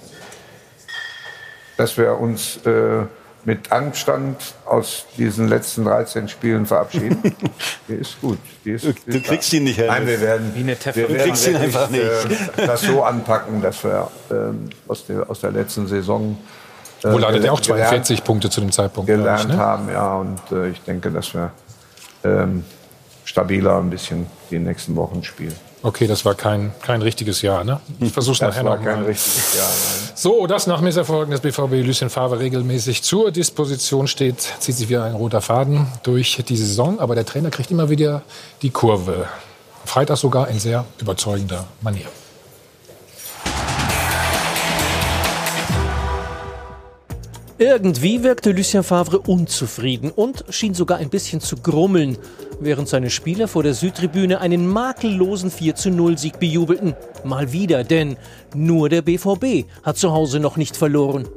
dass 1.77 1.97
wir 1.97 2.17
uns 2.17 2.57
äh, 2.65 3.01
mit 3.45 3.71
Anstand 3.71 4.37
aus 4.65 5.05
diesen 5.17 5.47
letzten 5.47 5.85
13 5.85 6.27
Spielen 6.27 6.65
verabschieden. 6.65 7.21
Die 7.87 7.93
ist 7.93 8.19
gut. 8.19 8.39
Die 8.65 8.71
ist, 8.71 8.85
Du 8.85 8.89
ist 9.17 9.23
kriegst 9.25 9.53
da. 9.53 9.57
ihn 9.57 9.63
nicht, 9.65 9.77
Herr 9.77 9.87
Nein, 9.87 10.07
wir 10.07 10.19
werden, 10.19 10.51
Wie 10.55 10.59
eine 10.61 10.75
wir 10.83 10.91
Du 11.07 11.13
werden 11.13 11.17
kriegst 11.19 11.47
ihn 11.47 11.55
einfach 11.55 11.89
nicht. 11.89 12.01
Äh, 12.03 12.65
das 12.67 12.81
so 12.81 13.03
anpacken, 13.03 13.61
dass 13.61 13.83
wir 13.83 14.09
ähm, 14.31 14.69
aus, 14.87 15.05
der, 15.05 15.29
aus 15.29 15.41
der 15.41 15.51
letzten 15.51 15.87
Saison 15.87 16.37
äh, 17.03 17.11
Wohl 17.11 17.23
hattet 17.25 17.43
ihr 17.43 17.53
auch 17.53 17.61
gelernt- 17.61 17.89
42 17.89 18.23
Punkte 18.23 18.49
zu 18.49 18.61
dem 18.61 18.71
Zeitpunkt. 18.71 19.07
gelernt 19.07 19.41
ich, 19.41 19.47
ne? 19.49 19.57
haben. 19.57 19.89
Ja, 19.91 20.15
und 20.15 20.39
äh, 20.51 20.69
ich 20.69 20.81
denke, 20.81 21.11
dass 21.11 21.33
wir 21.35 21.51
ähm, 22.23 22.63
stabiler 23.25 23.77
ein 23.77 23.89
bisschen 23.91 24.25
die 24.49 24.57
nächsten 24.59 24.95
Wochen 24.95 25.23
spielen. 25.23 25.55
Okay, 25.85 26.07
das 26.07 26.25
war 26.25 26.33
kein, 26.33 26.73
kein 26.81 27.03
richtiges 27.03 27.43
Jahr. 27.43 27.63
Ne? 27.63 27.79
Ich 27.99 28.11
versuche 28.11 28.39
Das 28.39 28.55
nachher 28.55 28.65
war 28.65 28.77
noch 28.77 28.83
kein 28.83 29.01
mal. 29.01 29.05
richtiges 29.05 29.55
Jahr. 29.55 29.67
Nein. 29.67 30.09
So, 30.15 30.47
das 30.47 30.65
nach 30.65 30.81
Misserfolgen 30.81 31.29
des 31.29 31.41
BVB 31.41 31.85
Lucien 31.85 32.09
Favre 32.09 32.39
regelmäßig 32.39 33.03
zur 33.03 33.29
Disposition 33.29 34.07
steht, 34.07 34.41
zieht 34.59 34.75
sich 34.75 34.89
wieder 34.89 35.03
ein 35.03 35.13
roter 35.13 35.41
Faden 35.41 35.85
durch 36.01 36.43
die 36.49 36.57
Saison. 36.57 36.99
Aber 36.99 37.13
der 37.13 37.23
Trainer 37.23 37.51
kriegt 37.51 37.69
immer 37.69 37.87
wieder 37.91 38.23
die 38.63 38.71
Kurve. 38.71 39.27
Freitag 39.85 40.17
sogar 40.17 40.47
in 40.47 40.57
sehr 40.59 40.85
überzeugender 40.99 41.65
Manier. 41.81 42.07
Irgendwie 47.57 48.21
wirkte 48.21 48.51
Lucien 48.51 48.83
Favre 48.83 49.17
unzufrieden 49.17 50.11
und 50.11 50.43
schien 50.49 50.73
sogar 50.73 50.97
ein 50.97 51.09
bisschen 51.09 51.39
zu 51.39 51.55
grummeln, 51.55 52.17
während 52.59 52.89
seine 52.89 53.09
Spieler 53.09 53.47
vor 53.47 53.63
der 53.63 53.73
Südtribüne 53.73 54.41
einen 54.41 54.67
makellosen 54.67 55.49
4-0-Sieg 55.49 56.37
bejubelten. 56.37 56.95
Mal 57.23 57.53
wieder, 57.53 57.85
denn 57.85 58.17
nur 58.53 58.89
der 58.89 59.01
BVB 59.01 59.69
hat 59.83 59.97
zu 59.97 60.11
Hause 60.11 60.41
noch 60.41 60.57
nicht 60.57 60.75
verloren. 60.75 61.29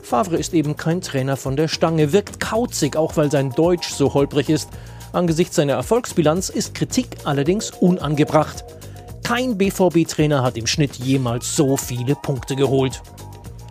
Favre 0.00 0.36
ist 0.36 0.54
eben 0.54 0.76
kein 0.76 1.00
Trainer 1.00 1.36
von 1.36 1.56
der 1.56 1.66
Stange, 1.66 2.12
wirkt 2.12 2.38
kauzig, 2.38 2.96
auch 2.96 3.16
weil 3.16 3.32
sein 3.32 3.50
Deutsch 3.50 3.88
so 3.88 4.14
holprig 4.14 4.50
ist. 4.50 4.68
Angesichts 5.12 5.56
seiner 5.56 5.72
Erfolgsbilanz 5.72 6.50
ist 6.50 6.76
Kritik 6.76 7.08
allerdings 7.24 7.72
unangebracht. 7.72 8.64
Kein 9.24 9.58
BVB-Trainer 9.58 10.44
hat 10.44 10.56
im 10.56 10.68
Schnitt 10.68 10.94
jemals 10.96 11.56
so 11.56 11.76
viele 11.76 12.14
Punkte 12.14 12.54
geholt. 12.54 13.02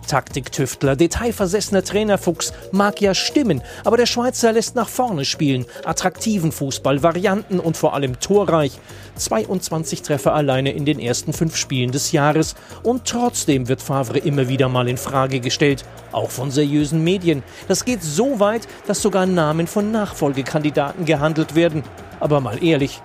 Taktiktüftler, 0.08 0.96
detailversessener 0.96 1.84
Trainerfuchs 1.84 2.52
mag 2.72 3.00
ja 3.00 3.14
stimmen, 3.14 3.62
aber 3.84 3.96
der 3.96 4.06
Schweizer 4.06 4.52
lässt 4.52 4.74
nach 4.74 4.88
vorne 4.88 5.24
spielen, 5.24 5.66
attraktiven 5.84 6.50
Fußball, 6.50 7.04
Varianten 7.04 7.60
und 7.60 7.76
vor 7.76 7.94
allem 7.94 8.18
torreich. 8.18 8.80
22 9.14 10.02
Treffer 10.02 10.34
alleine 10.34 10.72
in 10.72 10.84
den 10.84 10.98
ersten 10.98 11.32
fünf 11.32 11.56
Spielen 11.56 11.92
des 11.92 12.12
Jahres 12.12 12.56
und 12.82 13.04
trotzdem 13.04 13.68
wird 13.68 13.82
Favre 13.82 14.18
immer 14.18 14.48
wieder 14.48 14.68
mal 14.68 14.88
in 14.88 14.96
Frage 14.96 15.40
gestellt, 15.40 15.84
auch 16.12 16.30
von 16.30 16.50
seriösen 16.50 17.04
Medien. 17.04 17.42
Das 17.68 17.84
geht 17.84 18.02
so 18.02 18.40
weit, 18.40 18.66
dass 18.86 19.02
sogar 19.02 19.26
Namen 19.26 19.66
von 19.66 19.92
Nachfolgekandidaten 19.92 21.04
gehandelt 21.04 21.54
werden. 21.54 21.84
Aber 22.20 22.40
mal 22.40 22.62
ehrlich, 22.62 23.00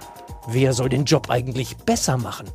wer 0.47 0.73
soll 0.73 0.89
den 0.89 1.05
Job 1.05 1.29
eigentlich 1.29 1.77
besser 1.77 2.17
machen? 2.17 2.47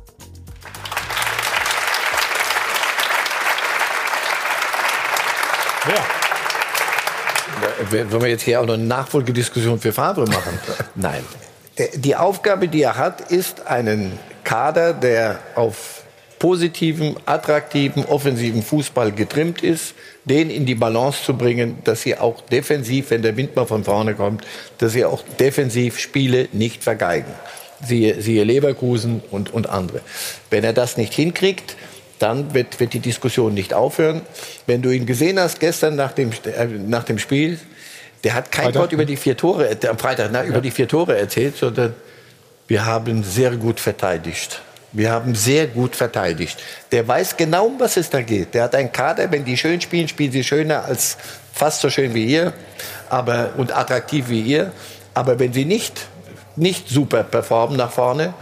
Wollen 7.89 8.21
wir 8.21 8.29
jetzt 8.29 8.43
hier 8.43 8.61
auch 8.61 8.65
noch 8.65 8.75
eine 8.75 8.83
Nachfolgediskussion 8.83 9.79
für 9.79 9.91
Favre 9.91 10.25
machen? 10.25 10.59
Nein. 10.95 11.23
Die 11.95 12.15
Aufgabe, 12.15 12.67
die 12.67 12.81
er 12.81 12.97
hat, 12.97 13.31
ist 13.31 13.65
einen 13.67 14.19
Kader, 14.43 14.93
der 14.93 15.39
auf 15.55 16.03
positiven, 16.39 17.17
attraktiven, 17.25 18.05
offensiven 18.05 18.63
Fußball 18.63 19.11
getrimmt 19.11 19.61
ist, 19.61 19.93
den 20.23 20.49
in 20.49 20.65
die 20.65 20.75
Balance 20.75 21.23
zu 21.23 21.37
bringen, 21.37 21.77
dass 21.83 22.01
sie 22.01 22.17
auch 22.17 22.41
defensiv, 22.41 23.11
wenn 23.11 23.21
der 23.21 23.35
Wind 23.35 23.55
mal 23.55 23.65
von 23.65 23.83
vorne 23.83 24.15
kommt, 24.15 24.45
dass 24.77 24.93
sie 24.93 25.05
auch 25.05 25.21
defensiv 25.39 25.99
Spiele 25.99 26.47
nicht 26.53 26.83
vergeigen. 26.83 27.31
Siehe, 27.85 28.21
siehe 28.21 28.43
Leverkusen 28.43 29.21
und, 29.31 29.53
und 29.53 29.69
andere. 29.69 30.01
Wenn 30.49 30.63
er 30.63 30.73
das 30.73 30.97
nicht 30.97 31.13
hinkriegt, 31.13 31.75
dann 32.19 32.53
wird, 32.53 32.79
wird 32.79 32.93
die 32.93 32.99
Diskussion 32.99 33.53
nicht 33.53 33.73
aufhören. 33.73 34.21
Wenn 34.67 34.81
du 34.81 34.91
ihn 34.91 35.05
gesehen 35.05 35.39
hast 35.39 35.59
gestern 35.59 35.95
nach 35.95 36.11
dem, 36.11 36.31
äh, 36.31 36.65
nach 36.65 37.03
dem 37.03 37.17
Spiel, 37.17 37.59
der 38.23 38.33
hat 38.33 38.51
kein 38.51 38.65
Freitag, 38.65 38.81
Wort 38.81 38.91
über 38.91 39.05
die 39.05 39.17
vier 39.17 39.37
Tore, 39.37 39.69
äh, 39.69 39.87
am 39.87 39.97
Freitag, 39.97 40.29
na, 40.31 40.43
über 40.43 40.61
die 40.61 40.71
vier 40.71 40.87
Tore 40.87 41.17
erzählt, 41.17 41.57
sondern 41.57 41.95
wir 42.67 42.85
haben 42.85 43.23
sehr 43.23 43.51
gut 43.55 43.79
verteidigt. 43.79 44.61
Wir 44.91 45.11
haben 45.11 45.35
sehr 45.35 45.67
gut 45.67 45.95
verteidigt. 45.95 46.61
Der 46.91 47.07
weiß 47.07 47.37
genau, 47.37 47.67
um 47.67 47.79
was 47.79 47.95
es 47.97 48.09
da 48.09 48.21
geht. 48.21 48.53
Der 48.53 48.63
hat 48.63 48.75
einen 48.75 48.91
Kader, 48.91 49.31
wenn 49.31 49.45
die 49.45 49.55
schön 49.55 49.79
spielen, 49.81 50.07
spielen 50.07 50.31
sie 50.31 50.43
schöner 50.43 50.85
als 50.85 51.17
fast 51.53 51.81
so 51.81 51.89
schön 51.89 52.13
wie 52.13 52.25
ihr, 52.25 52.53
aber 53.09 53.51
und 53.57 53.75
attraktiv 53.75 54.29
wie 54.29 54.41
ihr. 54.41 54.71
Aber 55.13 55.39
wenn 55.39 55.53
sie 55.53 55.65
nicht 55.65 56.07
nicht 56.59 56.89
super 56.89 57.23
performen 57.23 57.77
nach 57.77 57.91
vorne, 57.91 58.33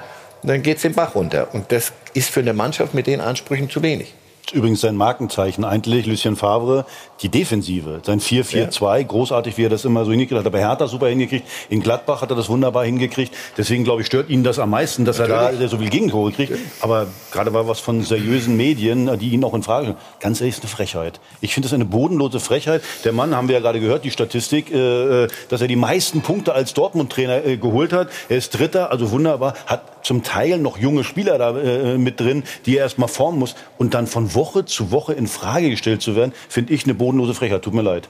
dann 0.44 0.62
geht 0.62 0.78
es 0.78 0.84
den 0.84 0.94
Bach 0.94 1.16
runter. 1.16 1.54
Und 1.54 1.72
das 1.72 1.92
ist 2.18 2.30
für 2.30 2.40
eine 2.40 2.54
Mannschaft 2.54 2.94
mit 2.94 3.08
den 3.08 3.22
Ansprüchen 3.22 3.70
zu 3.70 3.84
wenig. 3.84 4.14
Übrigens 4.52 4.82
sein 4.82 4.96
Markenzeichen 4.96 5.66
eigentlich, 5.66 6.06
Lucien 6.06 6.36
Favre, 6.36 6.86
die 7.22 7.30
Defensive. 7.30 8.02
Sein 8.04 8.20
4-4-2, 8.20 9.04
großartig, 9.04 9.58
wie 9.58 9.66
er 9.66 9.70
das 9.70 9.86
immer 9.86 10.06
so 10.06 10.12
hingekriegt 10.12 10.44
hat. 10.44 10.52
Bei 10.52 10.60
Hertha 10.60 10.88
super 10.88 11.08
hingekriegt. 11.08 11.46
In 11.70 11.82
Gladbach 11.82 12.22
hat 12.22 12.30
er 12.30 12.36
das 12.36 12.50
wunderbar 12.50 12.86
hingekriegt. 12.86 13.34
Deswegen, 13.58 13.84
glaube 13.84 14.02
ich, 14.02 14.08
stört 14.08 14.30
ihn 14.30 14.44
das 14.44 14.60
am 14.60 14.70
meisten, 14.70 15.06
dass 15.06 15.20
er 15.20 15.28
da 15.28 15.68
so 15.68 15.78
viel 15.78 15.90
Gegentore 15.90 16.32
kriegt. 16.32 16.54
Aber 16.82 17.08
gerade 17.32 17.54
war 17.54 17.68
was 17.68 17.80
von 17.80 18.04
seriösen 18.04 18.56
Medien, 18.58 19.18
die 19.20 19.30
ihn 19.30 19.44
auch 19.44 19.54
in 19.54 19.64
Frage 19.64 19.86
stellen. 19.86 19.98
Ganz 20.20 20.42
ehrlich, 20.42 20.56
ist 20.56 20.64
eine 20.64 20.70
Frechheit. 20.70 21.20
Ich 21.42 21.54
finde 21.54 21.68
das 21.68 21.74
eine 21.74 21.86
bodenlose 21.86 22.40
Frechheit. 22.40 22.82
Der 23.04 23.14
Mann, 23.14 23.36
haben 23.36 23.48
wir 23.48 23.56
ja 23.56 23.62
gerade 23.62 23.80
gehört, 23.80 24.04
die 24.04 24.12
Statistik, 24.12 24.72
äh, 24.74 25.28
dass 25.50 25.62
er 25.62 25.68
die 25.68 25.76
meisten 25.76 26.22
Punkte 26.22 26.54
als 26.54 26.74
Dortmund-Trainer 26.74 27.46
äh, 27.46 27.58
geholt 27.58 27.94
hat. 27.94 28.10
Er 28.30 28.38
ist 28.38 28.58
Dritter, 28.58 28.92
also 28.92 29.12
wunderbar, 29.12 29.54
hat 29.66 30.06
zum 30.06 30.24
Teil 30.24 30.58
noch 30.58 30.78
junge 30.78 31.04
Spieler 31.04 31.38
da 31.38 31.58
äh, 31.58 31.98
mit 31.98 32.20
drin, 32.20 32.44
die 32.66 32.78
er 32.78 32.84
erst 32.84 32.98
mal 32.98 33.08
formen 33.08 33.40
muss. 33.40 33.56
Und 33.78 33.94
dann 33.94 34.08
von 34.08 34.34
Woche 34.34 34.66
zu 34.66 34.92
Woche 34.92 35.14
in 35.14 35.28
Frage 35.28 35.70
gestellt 35.70 36.02
zu 36.02 36.16
werden, 36.16 36.34
finde 36.50 36.74
ich 36.74 36.84
eine 36.84 36.94
bodenlose 36.94 37.07
Frechheit. 37.34 37.62
Tut 37.62 37.74
mir 37.74 37.82
leid. 37.82 38.08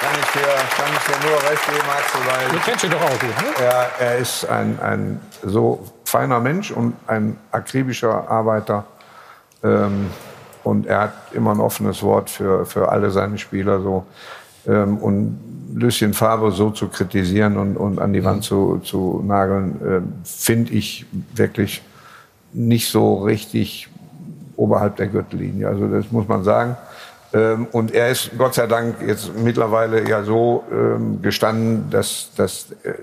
Kann 0.00 0.14
ich 0.20 0.32
dir, 0.32 0.46
kann 0.76 0.92
ich 0.92 1.04
dir 1.04 1.28
nur 1.28 1.50
recht 1.50 1.66
geben, 1.66 1.88
Axel, 1.88 2.20
weil 2.26 2.48
Du 2.50 2.58
kennst 2.64 2.84
ihn 2.84 2.90
doch 2.90 3.00
auch 3.00 3.18
gut, 3.18 3.42
ne? 3.42 3.64
er, 3.64 3.90
er 3.98 4.16
ist 4.18 4.44
ein, 4.44 4.78
ein 4.80 5.20
so 5.42 5.82
feiner 6.04 6.40
Mensch 6.40 6.70
und 6.70 6.94
ein 7.06 7.38
akribischer 7.50 8.28
Arbeiter. 8.30 8.84
Ähm, 9.62 10.10
und 10.62 10.86
er 10.86 11.00
hat 11.00 11.12
immer 11.32 11.52
ein 11.52 11.60
offenes 11.60 12.02
Wort 12.02 12.30
für, 12.30 12.66
für 12.66 12.90
alle 12.90 13.10
seine 13.10 13.38
Spieler. 13.38 13.80
So. 13.80 14.06
Ähm, 14.66 14.98
und 14.98 15.38
Lucien 15.74 16.14
Favre 16.14 16.52
so 16.52 16.70
zu 16.70 16.88
kritisieren 16.88 17.56
und, 17.56 17.76
und 17.76 17.98
an 18.00 18.12
die 18.12 18.24
Wand 18.24 18.38
mhm. 18.38 18.42
zu, 18.42 18.80
zu 18.84 19.22
nageln, 19.26 19.80
äh, 19.84 20.00
finde 20.24 20.72
ich 20.72 21.06
wirklich 21.34 21.82
nicht 22.52 22.88
so 22.88 23.16
richtig 23.24 23.88
oberhalb 24.56 24.96
der 24.96 25.08
Gürtellinie. 25.08 25.68
Also 25.68 25.88
das 25.88 26.10
muss 26.10 26.28
man 26.28 26.44
sagen. 26.44 26.76
Ähm, 27.32 27.66
und 27.72 27.92
er 27.92 28.10
ist 28.10 28.30
Gott 28.38 28.54
sei 28.54 28.66
Dank 28.66 28.96
jetzt 29.06 29.32
mittlerweile 29.36 30.08
ja 30.08 30.22
so 30.22 30.64
ähm, 30.70 31.20
gestanden, 31.20 31.90
dass, 31.90 32.30
dass 32.36 32.70
äh, 32.84 32.94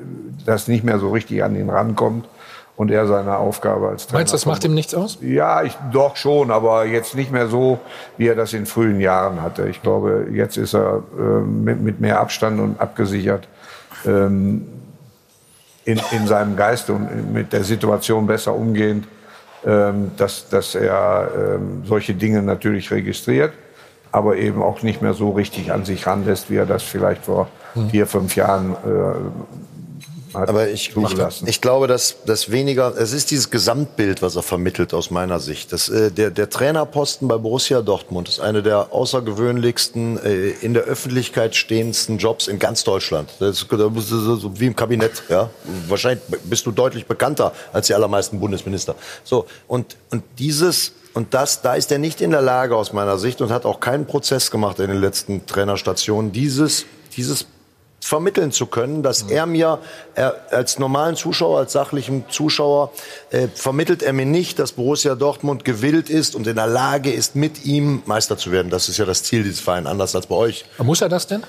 das 0.45 0.68
nicht 0.68 0.84
mehr 0.84 0.99
so 0.99 1.11
richtig 1.11 1.44
an 1.44 1.56
ihn 1.56 1.69
rankommt 1.69 2.26
und 2.78 2.90
er 2.90 3.06
seine 3.07 3.38
Aufgabe 3.38 3.90
als 3.90 4.07
Trainer. 4.07 4.19
Meinst 4.19 4.34
du, 4.34 4.36
das 4.36 4.45
macht 4.45 4.64
ihm 4.64 4.73
nichts 4.73 4.95
aus? 4.95 5.18
Ja, 5.22 5.64
ich, 5.64 5.78
doch 5.91 6.15
schon, 6.15 6.49
aber 6.49 6.86
jetzt 6.86 7.15
nicht 7.15 7.32
mehr 7.32 7.48
so, 7.48 7.80
wie 8.18 8.28
er 8.28 8.36
das 8.36 8.53
in 8.53 8.65
frühen 8.65 9.02
Jahren 9.02 9.41
hatte. 9.41 9.68
Ich 9.68 9.82
glaube, 9.82 10.28
jetzt 10.32 10.57
ist 10.57 10.73
er 10.73 11.03
äh, 11.19 11.22
mit, 11.22 11.82
mit 11.82 11.99
mehr 11.99 12.19
Abstand 12.19 12.60
und 12.61 12.80
abgesichert 12.80 13.48
ähm, 14.06 14.65
in, 15.84 15.99
in 16.11 16.26
seinem 16.28 16.56
Geist 16.56 16.90
und 16.90 17.34
mit 17.34 17.52
der 17.52 17.65
Situation 17.65 18.28
besser 18.28 18.56
umgehend, 18.56 19.07
ähm, 19.65 20.11
dass, 20.17 20.49
dass 20.49 20.75
er 20.75 21.29
ähm, 21.35 21.83
solche 21.85 22.13
Dinge 22.13 22.41
natürlich 22.41 22.91
registriert 22.91 23.53
aber 24.11 24.38
eben 24.38 24.61
auch 24.61 24.81
nicht 24.81 25.01
mehr 25.01 25.13
so 25.13 25.31
richtig 25.31 25.71
an 25.71 25.85
sich 25.85 26.05
ranlässt, 26.05 26.49
wie 26.49 26.57
er 26.57 26.65
das 26.65 26.83
vielleicht 26.83 27.25
vor 27.25 27.47
hm. 27.73 27.89
vier, 27.89 28.07
fünf 28.07 28.35
Jahren 28.35 28.71
äh, 28.71 29.80
aber 30.33 30.69
ich, 30.69 30.95
ich, 30.95 31.47
ich, 31.47 31.61
glaube, 31.61 31.87
dass 31.87 32.17
das 32.25 32.51
weniger, 32.51 32.95
es 32.97 33.13
ist 33.13 33.31
dieses 33.31 33.49
Gesamtbild, 33.49 34.21
was 34.21 34.35
er 34.35 34.43
vermittelt 34.43 34.93
aus 34.93 35.11
meiner 35.11 35.39
Sicht. 35.39 35.73
Das, 35.73 35.89
äh, 35.89 36.11
der, 36.11 36.31
der 36.31 36.49
Trainerposten 36.49 37.27
bei 37.27 37.37
Borussia 37.37 37.81
Dortmund 37.81 38.29
ist 38.29 38.39
eine 38.39 38.63
der 38.63 38.93
außergewöhnlichsten, 38.93 40.17
äh, 40.23 40.49
in 40.61 40.73
der 40.73 40.83
Öffentlichkeit 40.83 41.55
stehendsten 41.55 42.17
Jobs 42.17 42.47
in 42.47 42.59
ganz 42.59 42.83
Deutschland. 42.83 43.29
Das 43.39 43.61
ist, 43.61 43.67
das 43.71 43.97
ist 43.97 44.09
so 44.09 44.59
wie 44.59 44.67
im 44.67 44.75
Kabinett. 44.75 45.23
Ja? 45.29 45.49
Wahrscheinlich 45.87 46.23
bist 46.43 46.65
du 46.65 46.71
deutlich 46.71 47.05
bekannter 47.05 47.53
als 47.73 47.87
die 47.87 47.93
allermeisten 47.93 48.39
Bundesminister. 48.39 48.95
So 49.23 49.45
und 49.67 49.97
und 50.09 50.23
dieses 50.39 50.93
und 51.13 51.33
das, 51.33 51.61
da 51.61 51.75
ist 51.75 51.91
er 51.91 51.97
nicht 51.97 52.21
in 52.21 52.31
der 52.31 52.41
Lage 52.41 52.75
aus 52.75 52.93
meiner 52.93 53.17
Sicht 53.17 53.41
und 53.41 53.51
hat 53.51 53.65
auch 53.65 53.79
keinen 53.79 54.05
Prozess 54.05 54.49
gemacht 54.49 54.79
in 54.79 54.87
den 54.87 55.01
letzten 55.01 55.45
Trainerstationen, 55.45 56.31
dieses, 56.31 56.85
dieses 57.17 57.47
vermitteln 58.02 58.52
zu 58.52 58.65
können, 58.65 59.03
dass 59.03 59.23
er 59.23 59.45
mir 59.45 59.80
er, 60.15 60.36
als 60.49 60.80
normalen 60.80 61.15
Zuschauer, 61.15 61.60
als 61.60 61.73
sachlichen 61.73 62.26
Zuschauer, 62.30 62.91
äh, 63.30 63.48
vermittelt 63.53 64.03
er 64.03 64.11
mir 64.11 64.26
nicht, 64.26 64.60
dass 64.60 64.73
Borussia 64.73 65.15
Dortmund 65.15 65.64
gewillt 65.64 66.10
ist 66.10 66.36
und 66.36 66.48
in 66.48 66.56
der 66.56 66.68
Lage 66.68 67.11
ist, 67.11 67.36
mit 67.36 67.64
ihm 67.64 68.02
Meister 68.06 68.38
zu 68.38 68.52
werden. 68.52 68.69
Das 68.69 68.90
ist 68.90 68.98
ja 68.98 69.06
das 69.06 69.23
Ziel 69.23 69.44
dieses 69.44 69.60
Vereins, 69.60 69.88
anders 69.88 70.15
als 70.15 70.28
bei 70.28 70.36
euch. 70.36 70.65
Muss 70.80 71.02
er 71.02 71.10
das 71.10 71.28
denn? 71.28 71.44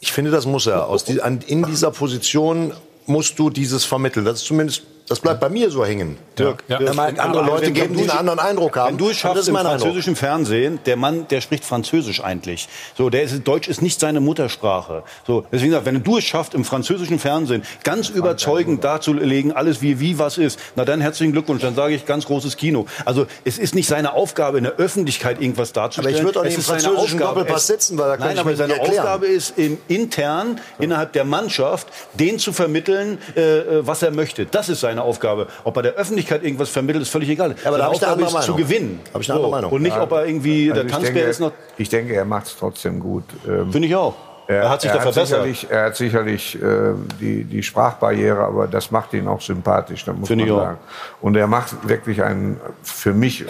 Ich 0.00 0.12
finde, 0.12 0.30
das 0.30 0.44
muss 0.44 0.66
er. 0.66 0.86
Aus 0.88 1.04
die, 1.04 1.22
an, 1.22 1.40
in 1.46 1.64
dieser 1.64 1.90
Position 1.90 2.74
musst 3.06 3.38
du 3.38 3.50
dieses 3.50 3.84
vermitteln. 3.84 4.24
Das 4.24 4.40
ist 4.40 4.46
zumindest 4.46 4.82
das 5.06 5.20
bleibt 5.20 5.40
bei 5.40 5.50
mir 5.50 5.70
so 5.70 5.84
hängen. 5.84 6.16
Dirk, 6.38 6.64
ja. 6.66 6.78
Dirk. 6.78 6.94
Meine, 6.94 7.20
andere 7.20 7.44
Leute 7.44 7.72
geben, 7.72 7.94
die 7.94 8.02
einen 8.02 8.10
anderen 8.10 8.38
Eindruck 8.38 8.76
haben. 8.76 8.92
Wenn 8.92 8.98
du 8.98 9.10
es 9.10 9.18
schaffst 9.18 9.48
im 9.48 9.54
französischen 9.54 10.10
Eindruck. 10.10 10.16
Fernsehen, 10.16 10.78
der 10.86 10.96
Mann, 10.96 11.28
der 11.28 11.42
spricht 11.42 11.64
Französisch 11.64 12.24
eigentlich. 12.24 12.68
So, 12.96 13.10
der 13.10 13.22
ist, 13.22 13.46
Deutsch 13.46 13.68
ist 13.68 13.82
nicht 13.82 14.00
seine 14.00 14.20
Muttersprache. 14.20 15.02
So, 15.26 15.44
deswegen, 15.52 15.78
wenn 15.84 16.02
du 16.02 16.16
es 16.16 16.24
schaffst 16.24 16.54
im 16.54 16.64
französischen 16.64 17.18
Fernsehen 17.18 17.64
ganz 17.82 18.08
überzeugend 18.08 18.82
darzulegen, 18.82 19.52
alles 19.52 19.82
wie 19.82 20.00
wie 20.00 20.18
was 20.18 20.38
ist, 20.38 20.58
na 20.74 20.86
dann 20.86 21.02
herzlichen 21.02 21.32
Glückwunsch. 21.32 21.60
Dann 21.60 21.74
sage 21.74 21.94
ich 21.94 22.06
ganz 22.06 22.24
großes 22.24 22.56
Kino. 22.56 22.86
Also 23.04 23.26
es 23.44 23.58
ist 23.58 23.74
nicht 23.74 23.86
seine 23.86 24.14
Aufgabe 24.14 24.56
in 24.56 24.64
der 24.64 24.76
Öffentlichkeit 24.76 25.38
irgendwas 25.38 25.74
darzustellen. 25.74 26.14
Aber 26.14 26.18
ich 26.18 26.24
würde 26.24 26.40
auch 26.40 26.44
nicht 26.44 26.56
im 26.56 26.62
französischen 26.62 27.18
Doppelpass 27.18 27.66
sitzen, 27.66 27.98
weil 27.98 28.08
da 28.08 28.16
kann 28.16 28.28
Nein, 28.28 28.38
aber 28.38 28.56
seine 28.56 28.80
Aufgabe 28.80 29.26
ist 29.26 29.58
im, 29.58 29.76
intern 29.86 30.60
innerhalb 30.78 31.12
der 31.12 31.24
Mannschaft, 31.24 31.88
den 32.14 32.38
zu 32.38 32.54
vermitteln, 32.54 33.18
äh, 33.36 33.40
äh, 33.40 33.86
was 33.86 34.02
er 34.02 34.10
möchte. 34.10 34.46
Das 34.46 34.70
ist 34.70 34.80
seine 34.94 35.02
Aufgabe. 35.06 35.48
Ob 35.64 35.76
er 35.76 35.82
der 35.82 35.92
Öffentlichkeit 35.94 36.42
irgendwas 36.42 36.70
vermittelt, 36.70 37.02
ist 37.02 37.10
völlig 37.10 37.28
egal. 37.28 37.54
Ja, 37.62 37.68
aber 37.68 37.78
da 37.78 37.86
Aufgabe 37.88 38.22
ist 38.22 38.42
zu 38.42 38.54
gewinnen. 38.54 39.00
Habe 39.12 39.22
ich 39.22 39.30
eine 39.30 39.36
andere 39.36 39.50
Meinung. 39.50 39.72
Und 39.72 39.82
nicht, 39.82 39.98
ob 39.98 40.12
er 40.12 40.26
irgendwie 40.26 40.70
also 40.70 40.82
der 40.82 40.90
Tanzbär 40.90 41.28
ist 41.28 41.40
noch. 41.40 41.52
Ich 41.76 41.88
denke, 41.88 42.14
er 42.14 42.24
macht 42.24 42.46
es 42.46 42.56
trotzdem 42.56 43.00
gut. 43.00 43.24
Ähm, 43.46 43.72
Finde 43.72 43.88
ich 43.88 43.96
auch. 43.96 44.14
Er, 44.46 44.62
er, 44.62 44.70
hat 44.70 44.82
sich 44.82 44.90
er 44.90 44.96
da 44.96 45.02
verbessert. 45.02 45.28
Sicherlich, 45.28 45.66
er 45.70 45.84
hat 45.86 45.96
sicherlich 45.96 46.62
äh, 46.62 46.92
die, 47.18 47.44
die 47.44 47.62
Sprachbarriere, 47.62 48.40
aber 48.44 48.66
das 48.66 48.90
macht 48.90 49.14
ihn 49.14 49.26
auch 49.26 49.40
sympathisch, 49.40 50.04
da 50.04 50.12
muss 50.12 50.28
Find 50.28 50.46
man 50.46 50.56
sagen. 50.56 50.78
Auch. 50.78 51.22
Und 51.24 51.36
er 51.36 51.46
macht 51.46 51.88
wirklich 51.88 52.22
einen, 52.22 52.60
für 52.82 53.14
mich, 53.14 53.46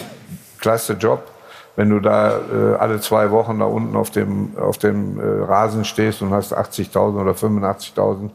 klasse 0.61 0.93
Job. 0.95 1.31
Wenn 1.77 1.91
du 1.91 1.99
da 1.99 2.39
äh, 2.39 2.77
alle 2.79 3.01
zwei 3.01 3.33
Wochen 3.33 3.59
da 3.59 3.65
unten 3.65 3.97
auf 3.97 4.11
dem, 4.11 4.57
auf 4.57 4.79
dem 4.79 5.19
äh, 5.19 5.43
Rasen 5.43 5.85
stehst 5.85 6.23
und 6.23 6.31
hast 6.31 6.57
80.000 6.57 7.21
oder 7.21 7.33
85.000 7.33 8.31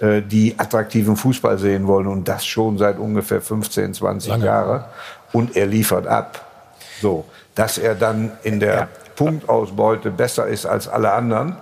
äh, 0.00 0.22
die 0.22 0.54
attraktiven 0.58 1.16
Fußball 1.16 1.58
sehen 1.58 1.86
wollen 1.86 2.06
und 2.06 2.26
das 2.26 2.46
schon 2.46 2.78
seit 2.78 2.98
ungefähr 2.98 3.40
15, 3.40 3.94
20 3.94 4.30
Lange. 4.30 4.44
Jahren. 4.44 4.84
Und 5.32 5.56
er 5.56 5.66
liefert 5.66 6.06
ab. 6.06 6.44
So, 7.00 7.24
dass 7.54 7.78
er 7.78 7.94
dann 7.94 8.32
in 8.42 8.60
der 8.60 8.74
ja. 8.74 8.88
Punktausbeute 9.16 10.10
besser 10.10 10.46
ist 10.46 10.66
als 10.66 10.88
alle 10.88 11.12
anderen, 11.12 11.56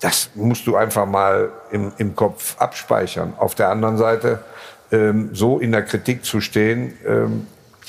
das 0.00 0.30
musst 0.34 0.66
du 0.66 0.76
einfach 0.76 1.06
mal 1.06 1.50
im, 1.70 1.92
im 1.98 2.16
Kopf 2.16 2.56
abspeichern. 2.58 3.34
Auf 3.38 3.54
der 3.54 3.68
anderen 3.68 3.96
Seite, 3.96 4.40
ähm, 4.90 5.30
so 5.32 5.58
in 5.58 5.72
der 5.72 5.82
Kritik 5.82 6.24
zu 6.24 6.40
stehen, 6.40 6.96
ähm, 7.06 7.46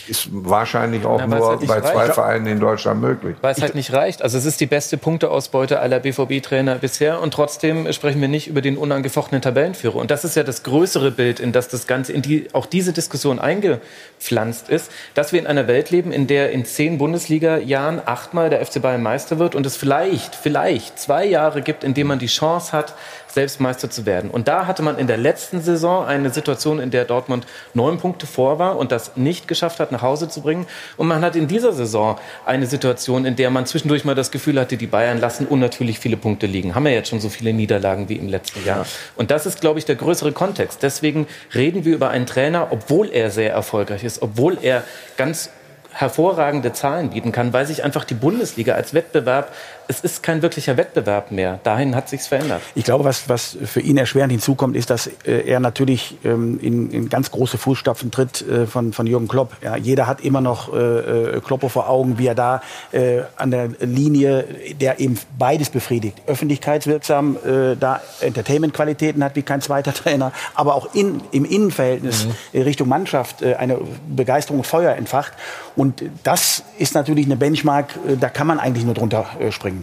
ist 0.08 0.28
wahrscheinlich 0.32 1.06
auch 1.06 1.20
ja, 1.20 1.28
nur 1.28 1.48
halt 1.48 1.68
bei 1.68 1.82
zwei 1.82 1.94
reicht. 1.94 2.14
Vereinen 2.14 2.48
in 2.48 2.60
Deutschland 2.60 3.02
möglich. 3.02 3.36
Weil 3.42 3.54
es 3.54 3.62
halt 3.62 3.76
nicht 3.76 3.94
reicht. 3.94 4.22
Also 4.22 4.38
es 4.38 4.46
ist 4.46 4.60
die 4.60 4.66
beste 4.66 4.98
Punkteausbeute 4.98 5.80
aller 5.80 6.00
BVB-Trainer 6.00 6.76
bisher 6.76 7.22
und 7.22 7.34
trotzdem 7.34 7.92
sprechen 7.94 8.22
wir 8.22 8.28
nicht 8.28 8.48
über 8.48 8.62
den 8.62 8.78
unangefochtenen 8.78 9.42
Tabellenführer. 9.42 9.96
Und 9.96 10.12
das 10.12 10.26
ist 10.26 10.36
ja 10.36 10.44
das 10.44 10.64
größere 10.64 11.12
Bild, 11.12 11.40
in 11.40 11.52
das 11.52 11.68
das 11.68 11.88
Ganze, 11.88 12.14
in 12.14 12.22
die 12.22 12.48
auch 12.54 12.66
diese 12.66 12.94
Diskussion 12.94 13.40
eingepflanzt 13.40 14.70
ist, 14.70 14.92
dass 15.14 15.32
wir 15.32 15.40
in 15.40 15.48
einer 15.48 15.68
Welt 15.68 15.90
leben, 15.90 16.12
in 16.12 16.28
der 16.28 16.52
in 16.52 16.66
zehn 16.66 16.98
Bundesliga-Jahren 16.98 18.02
achtmal 18.06 18.50
der 18.50 18.66
FC 18.66 18.82
Bayern 18.82 19.04
Meister 19.04 19.40
wird 19.40 19.56
und 19.56 19.66
es 19.66 19.78
vielleicht, 19.78 20.36
vielleicht 20.36 21.00
zwei 21.00 21.26
Jahre 21.26 21.62
gibt, 21.62 21.84
in 21.84 21.94
denen 21.94 22.08
man 22.08 22.20
die 22.20 22.28
Chance 22.28 22.72
hat, 22.72 22.96
selbst 23.34 23.60
Meister 23.60 23.90
zu 23.90 24.06
werden. 24.06 24.30
Und 24.30 24.48
da 24.48 24.68
hatte 24.68 24.84
man 24.84 24.98
in 24.98 25.08
der 25.08 25.18
letzten 25.18 25.62
Saison 25.62 26.06
eine 26.06 26.30
Situation, 26.30 26.80
in 26.80 26.92
der 26.92 27.06
Dortmund 27.06 27.48
neun 27.74 27.98
Punkte 27.98 28.28
vor 28.28 28.60
war 28.60 28.78
und 28.78 28.92
das 28.92 29.18
nicht 29.18 29.48
geschafft 29.48 29.80
hat, 29.80 29.92
nach 29.92 30.02
Hause 30.02 30.30
zu 30.30 30.42
bringen. 30.42 30.68
Und 30.98 31.08
man 31.08 31.22
hat 31.24 31.36
in 31.36 31.48
dieser 31.48 31.74
Saison 31.74 32.20
eine 32.46 32.68
Situation, 32.68 33.26
in 33.26 33.36
der 33.36 33.50
man 33.50 33.66
zwischendurch 33.66 34.06
mal 34.06 34.16
das 34.16 34.32
Gefühl 34.32 34.60
hatte, 34.60 34.78
die 34.78 34.88
Bayern 34.88 35.20
lassen 35.20 35.48
unnatürlich 35.48 36.00
viele 36.00 36.18
Punkte 36.18 36.46
liegen. 36.46 36.76
Haben 36.76 36.86
wir 36.86 36.94
jetzt 36.94 37.10
schon 37.10 37.20
so 37.20 37.30
viele 37.30 37.54
Niederlagen 37.54 38.08
wie 38.10 38.16
im 38.16 38.28
letzten 38.28 38.64
Jahr. 38.66 38.86
Und 39.16 39.32
das 39.32 39.46
ist, 39.46 39.62
glaube 39.62 39.80
ich, 39.80 39.86
der 39.86 39.96
größere 39.96 40.32
Kontext. 40.32 40.84
Deswegen 40.84 41.28
reden 41.56 41.86
wir 41.86 41.96
über 41.96 42.10
einen 42.10 42.26
Trainer, 42.26 42.68
obwohl 42.70 43.10
er 43.10 43.32
sehr 43.32 43.52
erfolgreich 43.52 44.04
ist, 44.04 44.22
obwohl 44.22 44.58
er 44.62 44.84
ganz 45.18 45.50
hervorragende 45.94 46.74
Zahlen 46.74 47.12
bieten 47.12 47.32
kann, 47.32 47.54
weil 47.54 47.66
sich 47.66 47.84
einfach 47.84 48.04
die 48.04 48.16
Bundesliga 48.16 48.74
als 48.74 48.94
Wettbewerb 48.94 49.54
es 49.88 50.02
ist 50.02 50.24
kein 50.24 50.42
wirklicher 50.42 50.78
Wettbewerb 50.78 51.32
mehr. 51.32 51.60
Dahin 51.64 51.96
hat 51.96 52.10
sich's 52.10 52.28
verändert. 52.28 52.62
Ich 52.76 52.84
glaube, 52.84 53.04
was, 53.04 53.30
was 53.30 53.58
für 53.64 53.82
ihn 53.82 53.98
erschwerend 53.98 54.32
hinzukommt, 54.32 54.76
ist, 54.76 54.90
dass 54.90 55.08
äh, 55.08 55.44
er 55.46 55.60
natürlich 55.60 56.18
ähm, 56.24 56.60
in, 56.62 56.92
in 56.92 57.10
ganz 57.10 57.32
große 57.32 57.58
Fußstapfen 57.58 58.12
tritt 58.12 58.42
äh, 58.42 58.66
von, 58.66 58.94
von 58.94 59.08
Jürgen 59.08 59.28
Klopp. 59.28 59.56
Ja, 59.62 59.76
jeder 59.76 60.08
hat 60.08 60.22
immer 60.22 60.42
noch 60.42 60.74
äh, 60.74 60.78
äh 60.78 61.42
Kloppo 61.42 61.70
vor 61.70 61.90
Augen, 61.90 62.18
wie 62.18 62.28
er 62.28 62.36
da 62.36 62.62
äh, 62.92 63.22
an 63.36 63.52
der 63.52 63.70
Linie, 63.80 64.46
der 64.80 65.00
eben 65.00 65.20
beides 65.38 65.70
befriedigt. 65.70 66.22
Öffentlichkeitswirksam, 66.28 67.38
äh, 67.38 67.76
da 67.76 68.02
Entertainment-Qualitäten 68.22 69.24
hat 69.24 69.36
wie 69.36 69.42
kein 69.42 69.62
zweiter 69.62 69.94
Trainer, 70.04 70.32
aber 70.56 70.76
auch 70.76 70.94
in, 70.94 71.22
im 71.32 71.46
Innenverhältnis 71.46 72.28
mhm. 72.54 72.62
Richtung 72.62 72.88
Mannschaft 72.88 73.42
äh, 73.42 73.56
eine 73.56 73.80
Begeisterung 74.08 74.60
und 74.60 74.68
Feuer 74.68 74.96
entfacht. 74.96 75.34
Und 75.76 76.04
das 76.24 76.64
ist 76.78 76.94
natürlich 76.96 77.26
eine 77.26 77.36
Benchmark, 77.36 77.96
äh, 78.08 78.18
da 78.18 78.30
kann 78.30 78.48
man 78.48 78.60
eigentlich 78.60 78.86
nur 78.86 78.94
drunter 78.94 79.26
äh, 79.40 79.52
springen. 79.52 79.83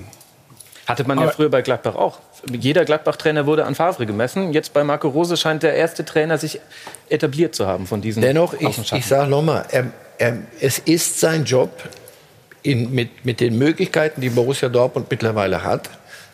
Hatte 0.90 1.04
man 1.04 1.18
ja 1.18 1.28
früher 1.28 1.48
bei 1.48 1.62
Gladbach 1.62 1.94
auch. 1.94 2.18
Jeder 2.50 2.84
Gladbach-Trainer 2.84 3.46
wurde 3.46 3.64
an 3.64 3.74
Favre 3.74 4.06
gemessen. 4.06 4.52
Jetzt 4.52 4.72
bei 4.72 4.84
Marco 4.84 5.08
Rose 5.08 5.36
scheint 5.36 5.62
der 5.62 5.74
erste 5.74 6.04
Trainer 6.04 6.38
sich 6.38 6.60
etabliert 7.08 7.54
zu 7.54 7.66
haben 7.66 7.86
von 7.86 8.00
diesen 8.00 8.22
Dennoch, 8.22 8.54
ich, 8.54 8.92
ich 8.92 9.06
sage 9.06 9.30
nochmal, 9.30 9.66
es 10.60 10.78
ist 10.78 11.20
sein 11.20 11.44
Job, 11.44 11.70
in, 12.62 12.92
mit, 12.94 13.24
mit 13.24 13.40
den 13.40 13.58
Möglichkeiten, 13.58 14.20
die 14.20 14.30
Borussia 14.30 14.68
Dortmund 14.68 15.06
mittlerweile 15.10 15.64
hat, 15.64 15.90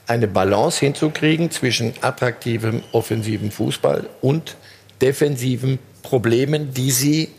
eine 0.07 0.29
Balance 0.29 0.81
hinzukriegen 0.81 1.51
zwischen 1.51 1.95
attraktivem 2.01 2.83
offensiven 2.93 3.51
Fußball 3.51 4.09
und 4.21 4.57
defensiven 5.01 5.79
Problemen, 6.03 6.73
die 6.73 6.91
sie 6.91 7.31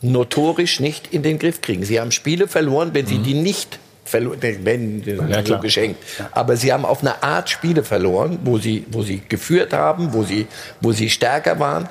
notorisch 0.00 0.80
nicht 0.80 1.12
in 1.12 1.22
den 1.22 1.38
Griff 1.38 1.60
kriegen. 1.60 1.84
Sie 1.84 2.00
haben 2.00 2.10
Spiele 2.10 2.48
verloren, 2.48 2.90
wenn 2.92 3.06
sie 3.06 3.18
mhm. 3.18 3.22
die 3.24 3.34
nicht 3.34 3.78
wenn, 4.12 5.02
ja, 5.04 5.44
so 5.44 5.58
geschenkt. 5.58 6.02
Aber 6.32 6.56
sie 6.56 6.72
haben 6.72 6.84
auf 6.84 7.00
eine 7.00 7.22
Art 7.22 7.50
Spiele 7.50 7.82
verloren, 7.82 8.38
wo 8.44 8.58
sie, 8.58 8.86
wo 8.90 9.02
sie 9.02 9.22
geführt 9.28 9.72
haben, 9.72 10.12
wo 10.12 10.22
sie, 10.22 10.46
wo 10.80 10.92
sie 10.92 11.10
stärker 11.10 11.58
waren. 11.58 11.88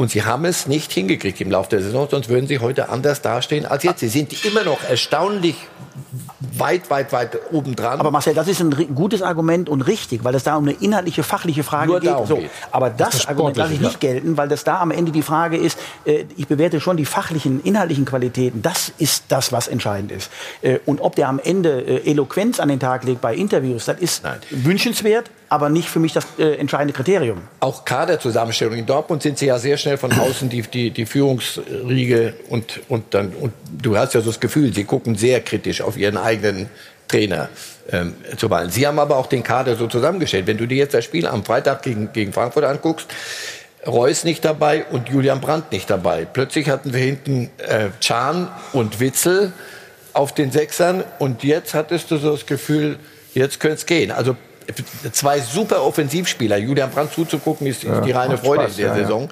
Und 0.00 0.10
sie 0.10 0.24
haben 0.24 0.46
es 0.46 0.66
nicht 0.66 0.92
hingekriegt 0.92 1.42
im 1.42 1.50
Laufe 1.50 1.68
der 1.68 1.82
Saison, 1.82 2.08
sonst 2.10 2.30
würden 2.30 2.46
sie 2.46 2.58
heute 2.58 2.88
anders 2.88 3.20
dastehen 3.20 3.66
als 3.66 3.82
jetzt. 3.82 4.00
Sie 4.00 4.08
sind 4.08 4.46
immer 4.46 4.64
noch 4.64 4.82
erstaunlich 4.82 5.56
weit, 6.56 6.88
weit, 6.88 7.12
weit 7.12 7.52
oben 7.52 7.76
dran. 7.76 8.00
Aber 8.00 8.10
Marcel, 8.10 8.32
das 8.32 8.48
ist 8.48 8.62
ein 8.62 8.94
gutes 8.94 9.20
Argument 9.20 9.68
und 9.68 9.82
richtig, 9.82 10.24
weil 10.24 10.34
es 10.34 10.42
da 10.42 10.56
um 10.56 10.66
eine 10.66 10.72
inhaltliche, 10.72 11.22
fachliche 11.22 11.64
Frage 11.64 11.90
Nur 11.90 12.00
geht. 12.00 12.16
So. 12.26 12.36
geht. 12.36 12.50
Aber 12.70 12.88
das, 12.88 13.10
Das 13.10 13.28
Argument 13.28 13.58
lasse 13.58 13.74
ich 13.74 13.80
nicht 13.80 14.00
gelten, 14.00 14.38
weil 14.38 14.48
das 14.48 14.64
da 14.64 14.80
am 14.80 14.90
Ende 14.90 15.12
die 15.12 15.20
Frage 15.20 15.58
ist, 15.58 15.78
äh, 16.06 16.24
ich 16.34 16.48
bewerte 16.48 16.80
schon 16.80 16.96
die 16.96 17.04
fachlichen, 17.04 17.62
inhaltlichen 17.62 18.06
Qualitäten. 18.06 18.62
Das 18.62 18.90
ist 18.96 19.24
das, 19.28 19.52
was 19.52 19.68
entscheidend 19.68 20.12
ist. 20.12 20.30
Äh, 20.62 20.78
und 20.86 21.02
ob 21.02 21.14
der 21.14 21.28
am 21.28 21.38
Ende 21.38 21.78
äh, 21.78 22.10
Eloquenz 22.10 22.58
an 22.58 22.70
den 22.70 22.80
Tag 22.80 23.04
legt 23.04 23.20
bei 23.20 23.34
Interviews, 23.34 23.84
das 23.84 23.98
ist 23.98 24.22
wünschenswert, 24.48 25.30
aber 25.50 25.68
nicht 25.68 25.88
für 25.88 25.98
mich 25.98 26.12
das 26.12 26.24
äh, 26.38 26.54
entscheidende 26.54 26.94
Kriterium. 26.94 27.42
Auch 27.58 27.84
Kaderzusammenstellung. 27.84 28.78
In 28.78 28.86
Dortmund 28.86 29.22
sind 29.22 29.36
sie 29.36 29.46
ja 29.46 29.58
sehr 29.58 29.76
schnell 29.76 29.98
von 29.98 30.12
außen 30.12 30.48
die, 30.48 30.62
die, 30.62 30.90
die 30.92 31.04
Führungsriege 31.04 32.34
und, 32.48 32.80
und 32.88 33.12
dann, 33.12 33.32
und 33.32 33.52
du 33.82 33.98
hast 33.98 34.14
ja 34.14 34.20
so 34.20 34.30
das 34.30 34.38
Gefühl, 34.38 34.72
sie 34.72 34.84
gucken 34.84 35.16
sehr 35.16 35.40
kritisch 35.40 35.82
auf 35.82 35.96
ihren 35.96 36.16
eigenen 36.16 36.70
Trainer 37.08 37.48
ähm, 37.90 38.14
zu 38.36 38.48
Wahlen. 38.48 38.70
Sie 38.70 38.86
haben 38.86 39.00
aber 39.00 39.16
auch 39.16 39.26
den 39.26 39.42
Kader 39.42 39.74
so 39.74 39.88
zusammengestellt. 39.88 40.46
Wenn 40.46 40.56
du 40.56 40.66
dir 40.66 40.78
jetzt 40.78 40.94
das 40.94 41.04
Spiel 41.04 41.26
am 41.26 41.44
Freitag 41.44 41.82
gegen, 41.82 42.12
gegen 42.12 42.32
Frankfurt 42.32 42.64
anguckst, 42.64 43.08
Reus 43.84 44.22
nicht 44.22 44.44
dabei 44.44 44.84
und 44.84 45.08
Julian 45.08 45.40
Brandt 45.40 45.72
nicht 45.72 45.90
dabei. 45.90 46.26
Plötzlich 46.26 46.68
hatten 46.68 46.92
wir 46.92 47.00
hinten 47.00 47.50
äh, 47.58 47.88
Can 48.06 48.48
und 48.72 49.00
Witzel 49.00 49.52
auf 50.12 50.32
den 50.32 50.52
Sechsern 50.52 51.02
und 51.18 51.42
jetzt 51.42 51.74
hattest 51.74 52.12
du 52.12 52.18
so 52.18 52.32
das 52.32 52.46
Gefühl, 52.46 52.98
jetzt 53.34 53.58
könnte 53.58 53.76
es 53.76 53.86
gehen. 53.86 54.12
Also 54.12 54.36
zwei 55.12 55.40
super 55.40 55.82
Offensivspieler. 55.84 56.56
Julian 56.56 56.90
Brandt 56.90 57.12
zuzugucken 57.12 57.66
ist, 57.66 57.82
Ja, 57.82 58.00
die 58.00 58.12
reine 58.12 58.38
Freude 58.38 58.64
Spaß, 58.64 58.78
in 58.78 58.84
der 58.84 58.86
ja, 58.86 58.96
ja. 58.96 59.02
Saison. 59.02 59.28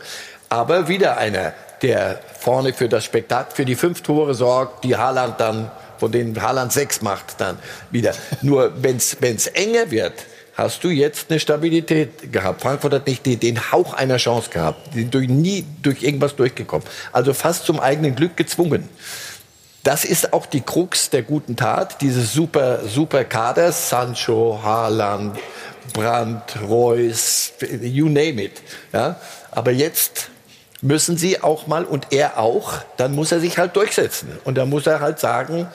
Aber 0.49 0.89
wieder 0.89 1.19
einer, 1.19 1.53
der 1.83 2.21
vorne 2.39 2.73
für 2.73 2.89
das 2.89 3.05
Spektakel, 3.05 3.55
für 3.55 3.65
die 3.65 3.75
fünf 3.75 4.03
Tore 4.03 4.35
sorgt, 4.35 4.85
die 4.85 4.97
Haaland 4.97 5.41
dann, 5.41 5.71
von 5.99 6.11
denen 6.11 6.41
Haaland 6.41 6.73
sechs 6.73 7.03
macht, 7.03 7.41
dann 7.41 7.59
wieder. 7.91 8.15
Nur 8.43 8.73
wenn 8.83 8.97
es 8.97 9.47
enger 9.49 9.91
wird, 9.91 10.15
hast 10.59 10.83
du 10.83 10.89
jetzt 10.89 11.31
eine 11.31 11.39
Stabilität 11.39 12.33
gehabt. 12.33 12.63
Frankfurt 12.63 12.93
hat 12.93 13.07
nicht 13.07 13.25
den 13.25 13.71
Hauch 13.71 13.95
einer 13.95 14.17
Chance 14.17 14.51
gehabt. 14.51 14.93
Die 14.93 15.01
sind 15.01 15.15
durch, 15.15 15.29
nie 15.29 15.65
durch 15.83 16.03
irgendwas 16.03 16.35
durchgekommen. 16.35 16.87
Also 17.13 17.33
fast 17.33 17.65
zum 17.65 17.79
eigenen 17.79 18.17
Glück 18.17 18.37
gezwungen. 18.37 18.89
Das 19.85 20.05
ist 20.05 20.33
auch 20.33 20.47
die 20.47 20.61
Krux 20.61 21.11
der 21.11 21.23
guten 21.23 21.57
Tat, 21.57 22.01
dieses 22.01 22.33
super, 22.33 22.81
super 22.87 23.25
Kaders, 23.25 23.89
Sancho, 23.89 24.61
Haaland, 24.63 25.39
Brandt, 25.93 26.59
Reus, 26.69 27.53
you 27.81 28.07
name 28.07 28.43
it. 28.43 28.61
Ja? 28.93 29.17
Aber 29.51 29.71
jetzt 29.71 30.31
müssen 30.83 31.17
sie 31.17 31.43
auch 31.43 31.67
mal, 31.67 31.85
und 31.85 32.09
er 32.11 32.39
auch, 32.39 32.75
dann 32.97 33.15
muss 33.15 33.33
er 33.33 33.41
sich 33.41 33.59
halt 33.59 33.77
durchsetzen. 33.77 34.29
Und 34.45 34.57
dann 34.57 34.69
muss 34.69 34.87
er 34.87 35.01
halt 35.01 35.19
sagen, 35.19 35.69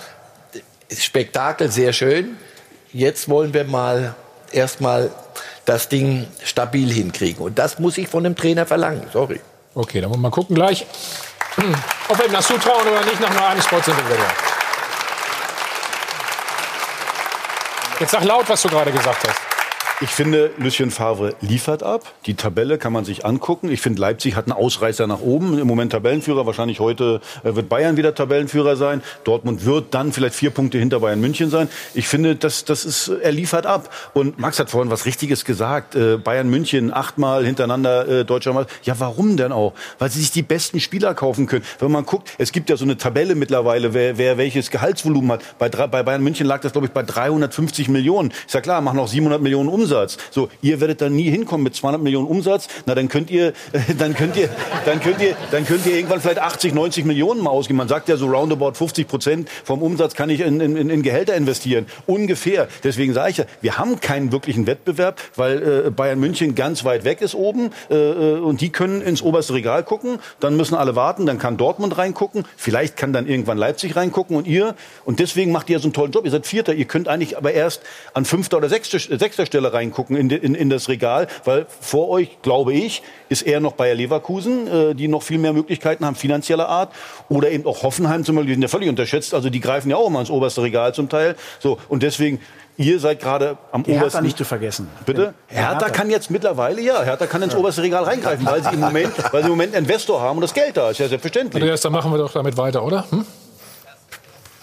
Spektakel 0.91 1.71
sehr 1.71 1.93
schön, 1.93 2.37
jetzt 2.91 3.29
wollen 3.29 3.53
wir 3.53 3.63
mal 3.63 4.15
erstmal 4.51 5.11
das 5.65 5.89
Ding 5.89 6.27
stabil 6.43 6.91
hinkriegen. 6.91 7.43
Und 7.43 7.57
das 7.57 7.79
muss 7.79 7.97
ich 7.97 8.07
von 8.07 8.23
dem 8.23 8.35
Trainer 8.35 8.65
verlangen, 8.65 9.03
sorry. 9.11 9.39
Okay, 9.75 10.01
dann 10.01 10.09
wollen 10.09 10.19
wir 10.19 10.29
mal 10.29 10.35
gucken 10.35 10.55
gleich, 10.55 10.85
ob 12.07 12.17
wir 12.17 12.25
ihm 12.25 12.33
das 12.33 12.47
zutrauen 12.47 12.87
oder 12.87 13.01
nicht, 13.01 13.19
nach 13.19 13.29
nur 13.29 13.45
einem 13.45 13.61
Spot 13.61 13.81
sind 13.81 13.97
wir 13.97 14.15
wieder. 14.15 14.27
Jetzt 17.99 18.11
sag 18.11 18.23
laut, 18.23 18.49
was 18.49 18.61
du 18.61 18.69
gerade 18.69 18.91
gesagt 18.91 19.27
hast. 19.27 19.52
Ich 20.01 20.09
finde, 20.09 20.51
Lucien 20.57 20.89
Favre 20.89 21.35
liefert 21.39 21.83
ab. 21.83 22.13
Die 22.25 22.33
Tabelle 22.33 22.77
kann 22.77 22.91
man 22.91 23.05
sich 23.05 23.25
angucken. 23.25 23.71
Ich 23.71 23.79
finde, 23.79 24.01
Leipzig 24.01 24.35
hat 24.35 24.47
einen 24.47 24.53
Ausreißer 24.53 25.05
nach 25.05 25.21
oben. 25.21 25.59
Im 25.59 25.67
Moment 25.67 25.91
Tabellenführer. 25.91 26.45
Wahrscheinlich 26.47 26.79
heute 26.79 27.21
äh, 27.43 27.55
wird 27.55 27.69
Bayern 27.69 27.95
wieder 27.95 28.15
Tabellenführer 28.15 28.75
sein. 28.75 29.03
Dortmund 29.23 29.65
wird 29.65 29.93
dann 29.93 30.11
vielleicht 30.11 30.35
vier 30.35 30.49
Punkte 30.49 30.79
hinter 30.79 30.99
Bayern 30.99 31.21
München 31.21 31.49
sein. 31.49 31.69
Ich 31.93 32.07
finde, 32.07 32.35
das, 32.35 32.65
das 32.65 32.85
ist, 32.85 33.07
er 33.07 33.31
liefert 33.31 33.67
ab. 33.67 33.89
Und 34.13 34.39
Max 34.39 34.59
hat 34.59 34.71
vorhin 34.71 34.91
was 34.91 35.05
Richtiges 35.05 35.45
gesagt. 35.45 35.95
Äh, 35.95 36.17
Bayern 36.17 36.49
München 36.49 36.91
achtmal 36.91 37.45
hintereinander 37.45 38.07
äh, 38.07 38.25
deutscher 38.25 38.51
Meister. 38.51 38.73
Ja, 38.83 38.95
warum 38.99 39.37
denn 39.37 39.51
auch? 39.51 39.73
Weil 39.99 40.09
sie 40.09 40.21
sich 40.21 40.31
die 40.31 40.43
besten 40.43 40.79
Spieler 40.79 41.13
kaufen 41.13 41.45
können. 41.45 41.63
Wenn 41.79 41.91
man 41.91 42.05
guckt, 42.05 42.33
es 42.39 42.51
gibt 42.51 42.71
ja 42.71 42.77
so 42.77 42.83
eine 42.83 42.97
Tabelle 42.97 43.35
mittlerweile, 43.35 43.93
wer, 43.93 44.17
wer 44.17 44.37
welches 44.39 44.71
Gehaltsvolumen 44.71 45.33
hat. 45.33 45.43
Bei, 45.59 45.69
bei 45.69 46.01
Bayern 46.03 46.23
München 46.23 46.47
lag 46.47 46.61
das, 46.61 46.71
glaube 46.71 46.87
ich, 46.87 46.93
bei 46.93 47.03
350 47.03 47.89
Millionen. 47.89 48.31
Ist 48.31 48.55
ja 48.55 48.61
klar, 48.61 48.81
machen 48.81 48.97
noch 48.97 49.07
700 49.07 49.39
Millionen 49.39 49.69
Umsatz. 49.83 50.17
So, 50.31 50.49
ihr 50.61 50.79
werdet 50.79 51.01
dann 51.01 51.13
nie 51.13 51.29
hinkommen 51.29 51.63
mit 51.63 51.75
200 51.75 52.01
Millionen 52.01 52.27
Umsatz. 52.27 52.67
Na, 52.85 52.95
dann 52.95 53.09
könnt 53.09 53.29
ihr, 53.29 53.51
dann 53.99 54.15
könnt 54.15 54.37
ihr, 54.37 54.49
dann 54.85 55.01
könnt 55.01 55.21
ihr, 55.21 55.35
dann 55.51 55.65
könnt 55.65 55.85
ihr 55.85 55.95
irgendwann 55.95 56.21
vielleicht 56.21 56.39
80, 56.39 56.73
90 56.73 57.03
Millionen 57.03 57.43
mal 57.43 57.49
ausgeben. 57.49 57.77
Man 57.77 57.89
sagt 57.89 58.07
ja 58.07 58.15
so 58.15 58.27
roundabout 58.27 58.73
50 58.73 59.07
Prozent 59.07 59.49
vom 59.65 59.81
Umsatz 59.81 60.15
kann 60.15 60.29
ich 60.29 60.39
in, 60.39 60.61
in, 60.61 60.89
in 60.89 61.01
Gehälter 61.03 61.35
investieren. 61.35 61.85
Ungefähr. 62.05 62.69
Deswegen 62.83 63.13
sage 63.13 63.31
ich 63.31 63.37
ja, 63.37 63.45
wir 63.61 63.77
haben 63.77 63.99
keinen 63.99 64.31
wirklichen 64.31 64.67
Wettbewerb, 64.67 65.19
weil 65.35 65.85
äh, 65.87 65.89
Bayern 65.89 66.19
München 66.19 66.55
ganz 66.55 66.85
weit 66.85 67.03
weg 67.03 67.21
ist 67.21 67.35
oben 67.35 67.71
äh, 67.89 67.95
äh, 67.95 68.39
und 68.39 68.61
die 68.61 68.69
können 68.69 69.01
ins 69.01 69.21
oberste 69.21 69.53
Regal 69.53 69.83
gucken. 69.83 70.19
Dann 70.39 70.55
müssen 70.55 70.75
alle 70.75 70.95
warten. 70.95 71.25
Dann 71.25 71.39
kann 71.39 71.57
Dortmund 71.57 71.97
reingucken. 71.97 72.45
Vielleicht 72.55 72.95
kann 72.95 73.11
dann 73.11 73.27
irgendwann 73.27 73.57
Leipzig 73.57 73.97
reingucken 73.97 74.37
und 74.37 74.47
ihr. 74.47 74.75
Und 75.03 75.19
deswegen 75.19 75.51
macht 75.51 75.69
ihr 75.69 75.79
so 75.79 75.87
einen 75.87 75.93
tollen 75.93 76.13
Job. 76.13 76.23
Ihr 76.23 76.31
seid 76.31 76.47
Vierter. 76.47 76.73
Ihr 76.73 76.85
könnt 76.85 77.09
eigentlich 77.09 77.37
aber 77.37 77.51
erst 77.51 77.81
an 78.13 78.23
fünfter 78.23 78.57
oder 78.57 78.69
sechster, 78.69 78.99
sechster 78.99 79.45
Stelle 79.45 79.72
reingucken 79.73 80.15
in, 80.15 80.29
in, 80.29 80.55
in 80.55 80.69
das 80.69 80.89
Regal, 80.89 81.27
weil 81.45 81.65
vor 81.81 82.09
euch, 82.09 82.41
glaube 82.41 82.73
ich, 82.73 83.01
ist 83.29 83.41
eher 83.41 83.59
noch 83.59 83.73
Bayer 83.73 83.95
Leverkusen, 83.95 84.67
äh, 84.67 84.95
die 84.95 85.07
noch 85.07 85.23
viel 85.23 85.37
mehr 85.39 85.53
Möglichkeiten 85.53 86.05
haben, 86.05 86.15
finanzieller 86.15 86.69
Art. 86.69 86.93
Oder 87.29 87.51
eben 87.51 87.65
auch 87.65 87.83
Hoffenheim 87.83 88.23
zum 88.23 88.35
Beispiel, 88.35 88.47
die 88.49 88.53
sind 88.53 88.61
ja 88.61 88.67
völlig 88.67 88.89
unterschätzt. 88.89 89.33
Also 89.33 89.49
die 89.49 89.59
greifen 89.59 89.89
ja 89.89 89.97
auch 89.97 90.07
immer 90.07 90.19
ins 90.19 90.29
oberste 90.29 90.61
Regal 90.61 90.93
zum 90.93 91.09
Teil. 91.09 91.35
So, 91.59 91.77
und 91.89 92.03
deswegen, 92.03 92.39
ihr 92.77 92.99
seid 92.99 93.19
gerade 93.19 93.57
am 93.71 93.83
Die 93.83 93.91
Hertha 93.91 94.03
obersten. 94.03 94.23
nicht 94.23 94.37
zu 94.37 94.45
vergessen. 94.45 94.87
Bitte? 95.05 95.33
Hertha, 95.47 95.71
Hertha. 95.71 95.89
kann 95.89 96.09
jetzt 96.09 96.29
mittlerweile, 96.31 96.81
ja, 96.81 97.01
Hertha 97.03 97.25
kann 97.25 97.41
ins 97.41 97.55
oberste 97.55 97.81
Regal 97.81 98.03
reingreifen, 98.03 98.45
weil 98.45 98.63
sie 98.63 98.69
im 98.73 98.79
Moment, 98.79 99.13
weil 99.31 99.41
sie 99.41 99.47
im 99.47 99.51
Moment 99.53 99.75
einen 99.75 99.85
Investor 99.85 100.21
haben 100.21 100.37
und 100.37 100.41
das 100.41 100.53
Geld 100.53 100.77
da 100.77 100.89
ist, 100.89 100.99
ja 100.99 101.07
selbstverständlich. 101.07 101.61
Andreas, 101.61 101.81
dann 101.81 101.91
machen 101.93 102.11
wir 102.11 102.17
doch 102.17 102.31
damit 102.31 102.57
weiter, 102.57 102.83
oder? 102.83 103.05
Hm? 103.09 103.25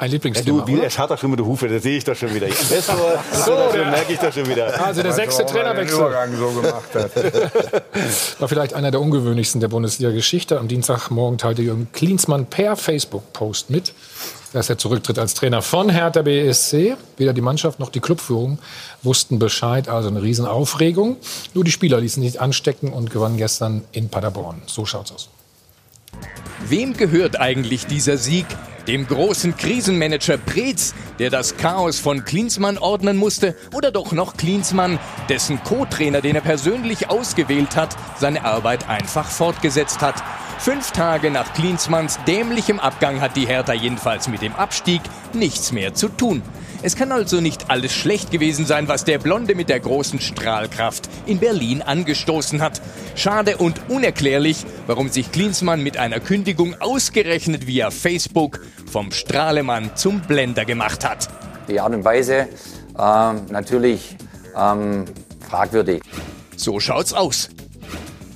Ein 0.01 0.10
Lieblingsthema, 0.12 0.64
Du, 0.64 0.72
oder? 0.78 0.85
es 0.86 0.98
hat 0.98 1.10
doch 1.10 1.18
schon 1.18 1.28
mit 1.28 1.40
der 1.40 1.44
Hufe, 1.47 1.68
das 1.68 1.82
sehe 1.82 1.98
ich 1.98 2.05
doch 2.05 2.16
schon 2.16 2.32
wieder. 2.35 2.47
Investor, 2.47 2.97
So, 3.32 3.55
das 3.55 3.72
der- 3.74 3.85
merke 3.90 4.12
ich 4.14 4.18
doch 4.18 4.32
schon 4.32 4.48
wieder. 4.48 4.82
Also 4.82 5.02
der 5.02 5.12
sechste 5.12 5.43
er 5.43 5.47
den 5.47 5.55
Trainerwechsel. 5.55 5.98
Übergang 5.98 6.36
so 6.39 6.48
gemacht 6.48 6.94
hat. 6.94 8.40
War 8.40 8.48
vielleicht 8.48 8.72
einer 8.72 8.90
der 8.90 9.01
ungewöhnlichsten 9.02 9.60
der 9.60 9.68
Bundesliga-Geschichte. 9.68 10.59
Am 10.59 10.68
Dienstagmorgen 10.68 11.36
teilte 11.36 11.60
Jürgen 11.60 11.89
Klinsmann 11.93 12.47
per 12.47 12.77
Facebook-Post 12.77 13.68
mit, 13.68 13.93
dass 14.55 14.70
er 14.70 14.78
zurücktritt 14.78 15.18
als 15.18 15.35
Trainer 15.35 15.60
von 15.60 15.90
Hertha 15.90 16.22
BSC. 16.22 16.97
Weder 17.18 17.35
die 17.35 17.43
Mannschaft 17.43 17.78
noch 17.78 17.90
die 17.90 18.01
Clubführung 18.01 18.59
wussten 19.02 19.39
Bescheid, 19.39 19.90
also 19.90 20.09
eine 20.09 20.22
Riesenaufregung. 20.22 21.18
Nur 21.52 21.64
die 21.64 21.72
Spieler 21.72 22.01
ließen 22.01 22.22
sich 22.22 22.40
anstecken 22.40 22.90
und 22.94 23.10
gewannen 23.10 23.36
gestern 23.36 23.82
in 23.93 24.09
Paderborn. 24.09 24.62
So 24.64 24.86
schaut's 24.86 25.12
aus. 25.12 25.28
Wem 26.66 26.94
gehört 26.97 27.39
eigentlich 27.39 27.86
dieser 27.86 28.16
Sieg? 28.16 28.47
Dem 28.86 29.07
großen 29.07 29.57
Krisenmanager 29.57 30.39
Preetz, 30.39 30.94
der 31.19 31.31
das 31.31 31.57
Chaos 31.57 31.98
von 31.98 32.24
Klinsmann 32.24 32.78
ordnen 32.78 33.16
musste, 33.16 33.55
oder 33.74 33.90
doch 33.90 34.12
noch 34.12 34.36
Klinsmann, 34.36 34.98
dessen 35.28 35.62
Co-Trainer, 35.62 36.23
den 36.23 36.35
er 36.35 36.40
persönlich 36.40 37.11
ausgewählt 37.11 37.77
hat, 37.77 37.94
seine 38.19 38.44
Arbeit 38.44 38.89
einfach 38.89 39.28
fortgesetzt 39.28 40.01
hat. 40.01 40.23
Fünf 40.59 40.93
Tage 40.93 41.31
nach 41.31 41.52
Klinsmanns 41.55 42.19
dämlichem 42.27 42.81
Abgang 42.81 43.20
hat 43.20 43.36
die 43.36 43.47
Hertha 43.47 43.73
jedenfalls 43.73 44.28
mit 44.28 44.43
dem 44.43 44.55
Abstieg 44.55 45.02
nichts 45.32 45.73
mehr 45.73 45.94
zu 45.94 46.09
tun. 46.09 46.43
Es 46.82 46.97
kann 46.97 47.12
also 47.12 47.43
nicht 47.43 47.70
alles 47.70 47.93
schlecht 47.93 48.31
gewesen 48.31 48.65
sein, 48.65 48.89
was 48.89 49.05
der 49.05 49.19
Blonde 49.19 49.55
mit 49.55 49.69
der 49.69 49.81
großen 49.81 50.19
Strahlkraft 50.19 51.11
in 51.27 51.39
Berlin 51.39 51.82
angestoßen 51.82 52.62
hat. 52.62 52.81
Schade 53.16 53.59
und 53.59 53.90
unerklärlich, 53.90 54.65
warum 54.86 55.11
sich 55.11 55.31
Klinsmann 55.31 55.82
mit 55.82 55.98
einer 55.98 56.20
Kündigung 56.20 56.74
ausgerechnet 56.81 57.66
via 57.66 57.90
Facebook 57.90 58.61
vom 58.90 59.12
Strahlemann 59.12 59.94
zum 59.94 60.23
Blender 60.23 60.65
gemacht 60.65 61.07
hat. 61.07 61.28
Die 61.69 61.78
Art 61.78 61.93
und 61.93 62.02
Weise 62.02 62.48
ähm, 62.98 63.43
natürlich 63.51 64.16
ähm, 64.57 65.05
fragwürdig. 65.47 66.02
So 66.57 66.81
schaut's 66.81 67.12
aus. 67.12 67.51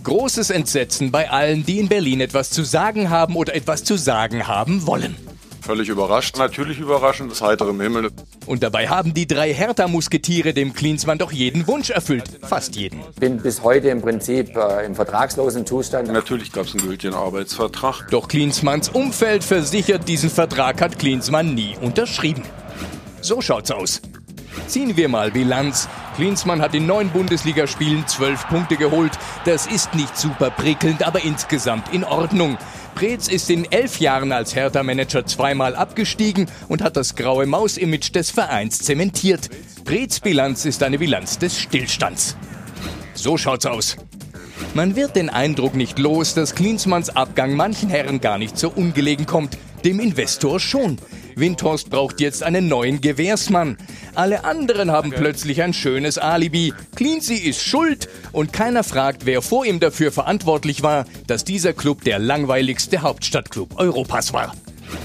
Großes 0.03 0.51
Entsetzen 0.51 1.11
bei 1.11 1.31
allen, 1.31 1.65
die 1.65 1.79
in 1.79 1.89
Berlin 1.89 2.21
etwas 2.21 2.51
zu 2.51 2.63
sagen 2.63 3.09
haben 3.09 3.37
oder 3.37 3.55
etwas 3.55 3.85
zu 3.85 3.97
sagen 3.97 4.47
haben 4.47 4.87
wollen. 4.87 5.17
Völlig 5.65 5.89
überrascht. 5.89 6.37
Natürlich 6.37 6.79
überraschend, 6.79 7.31
das 7.31 7.41
heiterem 7.41 7.81
Himmel. 7.81 8.11
Und 8.45 8.63
dabei 8.63 8.89
haben 8.89 9.15
die 9.15 9.27
drei 9.27 9.55
Hertha-Musketiere 9.55 10.53
dem 10.53 10.75
Klinsmann 10.75 11.17
doch 11.17 11.33
jeden 11.33 11.67
Wunsch 11.67 11.89
erfüllt. 11.89 12.25
Fast 12.43 12.77
jeden. 12.77 13.01
Bin 13.19 13.39
bis 13.39 13.63
heute 13.63 13.89
im 13.89 14.03
Prinzip 14.03 14.55
äh, 14.55 14.85
im 14.85 14.95
vertragslosen 14.95 15.65
Zustand. 15.65 16.09
Natürlich 16.09 16.53
gab 16.53 16.67
es 16.67 16.75
einen 16.75 16.87
gültigen 16.87 17.15
Arbeitsvertrag. 17.15 18.09
Doch 18.11 18.29
Klinsmanns 18.29 18.91
Umfeld 18.91 19.43
versichert, 19.43 20.07
diesen 20.07 20.29
Vertrag 20.29 20.83
hat 20.83 20.99
Klinsmann 20.99 21.55
nie 21.55 21.75
unterschrieben. 21.81 22.43
So 23.23 23.41
schaut's 23.41 23.71
aus. 23.71 24.03
Ziehen 24.67 24.99
wir 24.99 25.09
mal 25.09 25.31
Bilanz. 25.31 25.89
Klinsmann 26.17 26.61
hat 26.61 26.75
in 26.75 26.87
neun 26.87 27.09
Bundesligaspielen 27.09 28.07
zwölf 28.07 28.47
Punkte 28.49 28.77
geholt. 28.77 29.13
Das 29.47 29.67
ist 29.67 29.95
nicht 29.95 30.17
super 30.17 30.51
prickelnd, 30.51 31.07
aber 31.07 31.25
insgesamt 31.25 31.93
in 31.93 32.05
Ordnung. 32.05 32.57
Preetz 32.95 33.27
ist 33.27 33.51
in 33.51 33.71
elf 33.73 33.99
Jahren 33.99 34.31
als 34.31 34.55
Hertha-Manager 34.55 35.27
zweimal 35.27 35.75
abgestiegen 35.75 36.47
und 36.69 36.81
hat 36.81 36.97
das 36.97 37.17
graue 37.17 37.45
Maus-Image 37.45 38.15
des 38.15 38.31
Vereins 38.31 38.79
zementiert. 38.79 39.51
Preetz 39.85 40.21
Bilanz 40.21 40.65
ist 40.65 40.83
eine 40.83 40.99
Bilanz 40.99 41.39
des 41.39 41.59
Stillstands. 41.59 42.37
So 43.15 43.37
schaut's 43.37 43.67
aus. 43.67 43.97
Man 44.75 44.95
wird 44.95 45.17
den 45.17 45.29
Eindruck 45.29 45.75
nicht 45.75 45.99
los, 45.99 46.35
dass 46.35 46.55
Klinsmanns 46.55 47.11
Abgang 47.11 47.55
manchen 47.55 47.89
Herren 47.89 48.21
gar 48.21 48.39
nicht 48.39 48.57
so 48.59 48.71
ungelegen 48.71 49.27
kommt. 49.27 49.59
Dem 49.85 49.99
Investor 49.99 50.61
schon. 50.61 50.99
Windhorst 51.37 51.91
braucht 51.91 52.21
jetzt 52.21 52.43
einen 52.43 52.69
neuen 52.69 53.01
Gewährsmann. 53.01 53.77
Alle 54.15 54.45
anderen 54.45 54.91
haben 54.91 55.11
plötzlich 55.11 55.63
ein 55.63 55.73
schönes 55.73 56.19
Alibi. 56.19 56.73
Cleansey 56.95 57.37
ist 57.37 57.63
schuld 57.63 58.09
und 58.33 58.53
keiner 58.53 58.85
fragt, 58.85 59.27
wer 59.27 59.43
vor 59.43 59.67
ihm 59.67 59.81
dafür 59.81 60.13
verantwortlich 60.13 60.83
war, 60.83 61.07
dass 61.27 61.45
dieser 61.45 61.73
Club 61.73 62.05
der 62.05 62.19
langweiligste 62.19 63.03
Hauptstadtclub 63.03 63.79
Europas 63.79 64.33
war. 64.33 64.55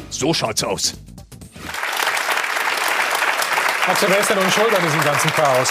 So 0.09 0.33
schaut's 0.33 0.63
aus. 0.63 0.93
Ist 3.91 4.29
denn 4.29 4.37
nun 4.37 4.51
schuld 4.51 4.75
an 4.75 4.83
diesem 4.83 5.01
ganzen 5.03 5.31
Chaos? 5.31 5.69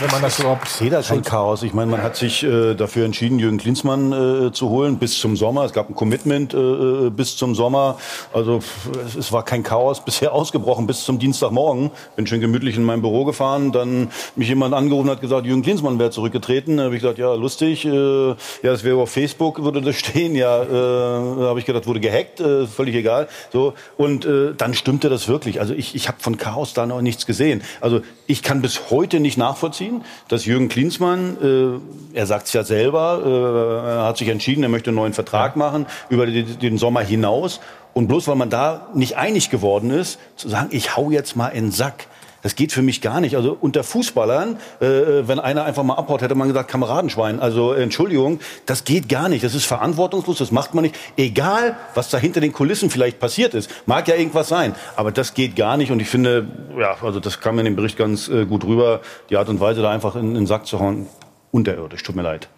Wenn 0.00 0.10
man 0.10 0.22
das 0.22 0.38
überhaupt. 0.38 0.66
Ich 0.66 0.72
sehe 0.72 0.90
da 0.90 1.02
schon 1.02 1.22
Chaos. 1.22 1.62
Ich 1.62 1.74
meine, 1.74 1.90
man 1.90 2.02
hat 2.02 2.16
sich 2.16 2.42
äh, 2.42 2.74
dafür 2.74 3.04
entschieden, 3.04 3.38
Jürgen 3.38 3.58
Klinsmann 3.58 4.12
äh, 4.12 4.52
zu 4.52 4.70
holen 4.70 4.98
bis 4.98 5.18
zum 5.18 5.36
Sommer. 5.36 5.64
Es 5.64 5.72
gab 5.72 5.90
ein 5.90 5.94
Commitment 5.94 6.54
äh, 6.54 6.58
äh 6.58 7.10
bis 7.10 7.36
zum 7.36 7.54
Sommer. 7.54 7.98
Also 8.32 8.60
es, 9.06 9.16
es, 9.16 9.32
war 9.32 9.44
kein 9.44 9.62
Chaos 9.62 10.00
bisher 10.04 10.32
ausgebrochen 10.32 10.86
bis 10.86 11.04
zum 11.04 11.18
Dienstagmorgen. 11.18 11.90
Bin 12.16 12.26
schön 12.26 12.40
gemütlich 12.40 12.76
in 12.76 12.84
mein 12.84 13.02
Büro 13.02 13.24
gefahren. 13.24 13.72
Dann 13.72 14.10
mich 14.36 14.48
jemand 14.48 14.74
angerufen 14.74 15.10
hat 15.10 15.20
gesagt, 15.20 15.46
Jürgen 15.46 15.62
Klinsmann 15.62 15.98
wäre 15.98 16.10
zurückgetreten. 16.10 16.78
Da 16.78 16.84
habe 16.84 16.96
ich 16.96 17.02
gesagt, 17.02 17.18
ja 17.18 17.34
lustig. 17.34 17.84
Äh, 17.84 17.90
ja, 17.90 18.36
das 18.62 18.84
wäre 18.84 18.96
auf 18.96 19.10
Facebook 19.10 19.62
würde 19.62 19.82
das 19.82 19.96
stehen. 19.96 20.34
Ja, 20.34 20.62
äh, 20.62 21.46
habe 21.46 21.58
ich 21.58 21.66
gedacht, 21.66 21.86
wurde 21.86 22.00
gehackt. 22.00 22.40
Äh, 22.40 22.66
völlig 22.66 22.94
egal. 22.94 23.28
So 23.52 23.74
und 23.98 24.24
äh, 24.24 24.54
dann 24.56 24.72
stimmte 24.72 25.10
das 25.10 25.28
wirklich. 25.28 25.60
Also 25.60 25.74
ich, 25.74 25.94
ich 25.94 26.08
habe 26.08 26.18
von 26.20 26.38
Chaos 26.38 26.72
da 26.72 26.86
noch 26.86 27.02
nichts 27.02 27.26
gesehen. 27.26 27.62
Also 27.80 28.00
ich 28.26 28.42
kann 28.42 28.62
bis 28.62 28.90
heute 28.90 29.20
nicht 29.20 29.36
nachvollziehen 29.36 29.89
nachvollziehen, 29.90 30.04
dass 30.28 30.44
Jürgen 30.44 30.68
Klinsmann, 30.68 31.80
äh, 32.14 32.16
er 32.18 32.26
sagt 32.26 32.46
es 32.46 32.52
ja 32.52 32.64
selber, 32.64 33.22
äh, 33.24 33.88
er 33.90 34.04
hat 34.04 34.18
sich 34.18 34.28
entschieden, 34.28 34.62
er 34.62 34.68
möchte 34.68 34.90
einen 34.90 34.96
neuen 34.96 35.12
Vertrag 35.12 35.56
machen 35.56 35.86
über 36.08 36.26
den, 36.26 36.58
den 36.58 36.78
Sommer 36.78 37.00
hinaus. 37.00 37.60
Und 37.92 38.06
bloß 38.06 38.28
weil 38.28 38.36
man 38.36 38.50
da 38.50 38.88
nicht 38.94 39.16
einig 39.16 39.50
geworden 39.50 39.90
ist, 39.90 40.20
zu 40.36 40.48
sagen, 40.48 40.68
ich 40.70 40.96
hau 40.96 41.10
jetzt 41.10 41.34
mal 41.34 41.48
in 41.48 41.66
den 41.66 41.72
Sack. 41.72 42.06
Das 42.42 42.56
geht 42.56 42.72
für 42.72 42.82
mich 42.82 43.00
gar 43.00 43.20
nicht. 43.20 43.36
Also 43.36 43.56
unter 43.60 43.84
Fußballern, 43.84 44.56
äh, 44.80 44.86
wenn 45.28 45.38
einer 45.38 45.64
einfach 45.64 45.82
mal 45.82 45.94
abhaut, 45.94 46.22
hätte 46.22 46.34
man 46.34 46.48
gesagt 46.48 46.70
Kameradenschwein. 46.70 47.40
Also 47.40 47.74
äh, 47.74 47.82
Entschuldigung, 47.82 48.40
das 48.66 48.84
geht 48.84 49.08
gar 49.08 49.28
nicht. 49.28 49.44
Das 49.44 49.54
ist 49.54 49.66
verantwortungslos, 49.66 50.38
das 50.38 50.50
macht 50.50 50.74
man 50.74 50.82
nicht. 50.82 50.96
Egal, 51.16 51.76
was 51.94 52.10
da 52.10 52.18
hinter 52.18 52.40
den 52.40 52.52
Kulissen 52.52 52.90
vielleicht 52.90 53.18
passiert 53.18 53.54
ist, 53.54 53.70
mag 53.86 54.08
ja 54.08 54.14
irgendwas 54.14 54.48
sein, 54.48 54.74
aber 54.96 55.12
das 55.12 55.34
geht 55.34 55.56
gar 55.56 55.76
nicht. 55.76 55.92
Und 55.92 56.00
ich 56.00 56.08
finde, 56.08 56.46
ja, 56.78 56.96
also 57.02 57.20
das 57.20 57.40
kam 57.40 57.58
in 57.58 57.64
dem 57.64 57.76
Bericht 57.76 57.96
ganz 57.96 58.28
äh, 58.28 58.46
gut 58.46 58.64
rüber. 58.64 59.00
Die 59.28 59.36
Art 59.36 59.48
und 59.48 59.60
Weise, 59.60 59.82
da 59.82 59.90
einfach 59.90 60.16
in, 60.16 60.28
in 60.28 60.34
den 60.34 60.46
Sack 60.46 60.66
zu 60.66 60.80
hauen, 60.80 61.06
unterirdisch. 61.50 62.02
Tut 62.02 62.16
mir 62.16 62.22
leid. 62.22 62.48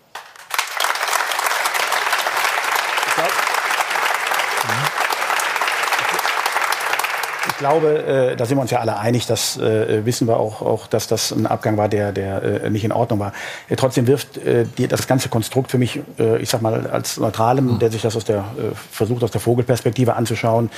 Glaube, 7.62 8.32
äh, 8.32 8.36
da 8.36 8.44
sind 8.44 8.56
wir 8.56 8.62
uns 8.62 8.72
ja 8.72 8.80
alle 8.80 8.98
einig, 8.98 9.26
das 9.26 9.56
äh, 9.56 10.04
wissen 10.04 10.26
wir 10.26 10.36
auch, 10.36 10.62
auch, 10.62 10.88
dass 10.88 11.06
das 11.06 11.30
ein 11.30 11.46
Abgang 11.46 11.76
war, 11.76 11.88
der, 11.88 12.10
der 12.10 12.64
äh, 12.64 12.70
nicht 12.70 12.82
in 12.84 12.90
Ordnung 12.90 13.20
war. 13.20 13.32
Trotzdem 13.76 14.06
wirft 14.06 14.40
das 14.76 15.06
ganze 15.06 15.28
Konstrukt 15.28 15.70
für 15.70 15.78
mich, 15.78 16.00
ich 16.40 16.48
sag 16.48 16.62
mal, 16.62 16.86
als 16.86 17.18
Neutralem, 17.18 17.74
mhm. 17.74 17.78
der 17.78 17.90
sich 17.90 18.02
das 18.02 18.16
aus 18.16 18.24
der, 18.24 18.44
versucht 18.90 19.22
aus 19.22 19.30
der 19.30 19.40
Vogelperspektive 19.40 20.14
anzuschauen, 20.14 20.70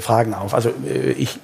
Fragen 0.00 0.34
auf. 0.34 0.54
Also 0.54 0.70
ich 1.16 1.38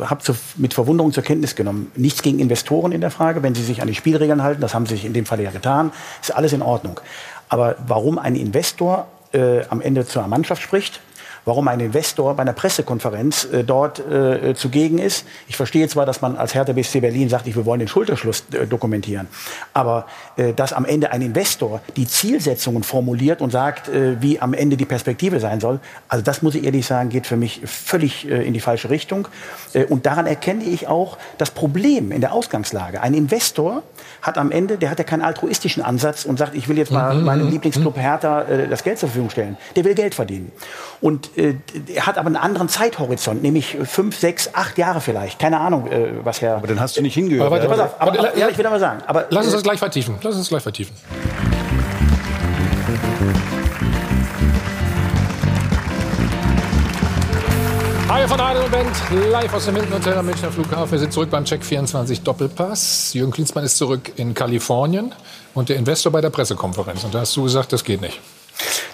habe 0.00 0.22
mit 0.56 0.74
Verwunderung 0.74 1.12
zur 1.12 1.22
Kenntnis 1.22 1.54
genommen, 1.54 1.92
nichts 1.94 2.22
gegen 2.22 2.38
Investoren 2.38 2.92
in 2.92 3.00
der 3.00 3.10
Frage, 3.10 3.42
wenn 3.42 3.54
sie 3.54 3.62
sich 3.62 3.82
an 3.82 3.88
die 3.88 3.94
Spielregeln 3.94 4.42
halten, 4.42 4.60
das 4.60 4.74
haben 4.74 4.86
sie 4.86 4.94
sich 4.94 5.04
in 5.04 5.12
dem 5.12 5.26
Fall 5.26 5.40
ja 5.40 5.50
getan, 5.50 5.92
ist 6.20 6.34
alles 6.34 6.52
in 6.52 6.62
Ordnung. 6.62 7.00
Aber 7.48 7.76
warum 7.86 8.18
ein 8.18 8.34
Investor 8.34 9.06
äh, 9.32 9.62
am 9.68 9.80
Ende 9.80 10.06
zur 10.06 10.26
Mannschaft 10.26 10.62
spricht, 10.62 11.00
warum 11.48 11.66
ein 11.66 11.80
Investor 11.80 12.34
bei 12.34 12.42
einer 12.42 12.52
Pressekonferenz 12.52 13.44
äh, 13.46 13.64
dort 13.64 13.98
äh, 13.98 14.54
zugegen 14.54 14.98
ist. 14.98 15.26
Ich 15.48 15.56
verstehe 15.56 15.88
zwar, 15.88 16.06
dass 16.06 16.20
man 16.20 16.36
als 16.36 16.54
Hertha 16.54 16.72
BSC 16.74 17.00
Berlin 17.00 17.28
sagt, 17.28 17.46
wir 17.46 17.66
wollen 17.66 17.80
den 17.80 17.88
Schulterschluss 17.88 18.44
äh, 18.52 18.66
dokumentieren, 18.66 19.26
aber 19.72 20.06
äh, 20.36 20.52
dass 20.52 20.72
am 20.72 20.84
Ende 20.84 21.10
ein 21.10 21.22
Investor 21.22 21.80
die 21.96 22.06
Zielsetzungen 22.06 22.82
formuliert 22.82 23.40
und 23.40 23.50
sagt, 23.50 23.88
äh, 23.88 24.20
wie 24.20 24.40
am 24.40 24.52
Ende 24.52 24.76
die 24.76 24.84
Perspektive 24.84 25.40
sein 25.40 25.58
soll, 25.58 25.80
also 26.08 26.22
das 26.22 26.42
muss 26.42 26.54
ich 26.54 26.64
ehrlich 26.64 26.86
sagen, 26.86 27.08
geht 27.08 27.26
für 27.26 27.36
mich 27.36 27.62
völlig 27.64 28.30
äh, 28.30 28.46
in 28.46 28.52
die 28.52 28.60
falsche 28.60 28.90
Richtung. 28.90 29.28
Und 29.88 30.06
daran 30.06 30.26
erkenne 30.26 30.64
ich 30.64 30.86
auch 30.86 31.18
das 31.38 31.50
Problem 31.50 32.12
in 32.12 32.20
der 32.20 32.32
Ausgangslage. 32.32 33.00
Ein 33.00 33.14
Investor 33.14 33.82
hat 34.22 34.38
am 34.38 34.50
Ende, 34.50 34.76
der 34.76 34.90
hat 34.90 34.98
ja 34.98 35.04
keinen 35.04 35.22
altruistischen 35.22 35.82
Ansatz 35.82 36.24
und 36.24 36.38
sagt, 36.38 36.54
ich 36.54 36.68
will 36.68 36.76
jetzt 36.78 36.90
mal 36.90 37.14
mhm, 37.14 37.24
meinem 37.24 37.46
mhm, 37.46 37.52
Lieblingsclub 37.52 37.96
mhm. 37.96 38.00
Hertha 38.00 38.44
das 38.68 38.82
Geld 38.82 38.98
zur 38.98 39.08
Verfügung 39.08 39.30
stellen. 39.30 39.56
Der 39.76 39.84
will 39.84 39.94
Geld 39.94 40.14
verdienen. 40.14 40.52
Und 41.00 41.30
er 41.38 42.06
hat 42.06 42.18
aber 42.18 42.26
einen 42.26 42.36
anderen 42.36 42.68
Zeithorizont, 42.68 43.42
nämlich 43.42 43.76
fünf, 43.84 44.18
sechs, 44.18 44.50
acht 44.54 44.76
Jahre 44.76 45.00
vielleicht. 45.00 45.38
Keine 45.38 45.60
Ahnung, 45.60 45.86
äh, 45.86 46.24
was 46.24 46.40
Herr. 46.42 46.56
Aber 46.56 46.66
dann 46.66 46.80
hast 46.80 46.96
du 46.96 47.02
nicht 47.02 47.14
hingehört. 47.14 47.46
Aber, 47.46 47.56
warte, 47.56 47.68
pass 47.68 47.80
auf, 47.80 48.00
aber, 48.00 48.18
aber, 48.18 48.36
ja, 48.36 48.48
ich 48.48 48.58
will 48.58 48.66
aber 48.66 48.80
sagen. 48.80 49.02
Aber, 49.06 49.26
Lass 49.30 49.44
uns 49.44 49.54
das 49.54 49.62
gleich 49.62 49.78
vertiefen. 49.78 50.16
Lass 50.22 50.34
uns 50.34 50.44
das 50.44 50.48
gleich 50.48 50.62
vertiefen. 50.62 50.94
Hi 58.08 58.26
von 58.26 58.40
Adel 58.40 58.64
und 58.64 58.72
Bent, 58.72 58.88
live 59.30 59.54
aus 59.54 59.66
dem 59.66 59.76
Hilton 59.76 59.94
Hotel 59.94 60.14
am 60.14 60.26
Münchner 60.26 60.50
Flughafen. 60.50 60.90
Wir 60.90 60.98
sind 60.98 61.12
zurück 61.12 61.30
beim 61.30 61.44
Check 61.44 61.64
24 61.64 62.22
Doppelpass. 62.22 63.12
Jürgen 63.14 63.30
Klinsmann 63.30 63.64
ist 63.64 63.76
zurück 63.76 64.12
in 64.16 64.34
Kalifornien 64.34 65.14
und 65.54 65.68
der 65.68 65.76
Investor 65.76 66.10
bei 66.10 66.20
der 66.20 66.30
Pressekonferenz. 66.30 67.04
Und 67.04 67.14
da 67.14 67.20
hast 67.20 67.36
du 67.36 67.44
gesagt, 67.44 67.72
das 67.72 67.84
geht 67.84 68.00
nicht. 68.00 68.18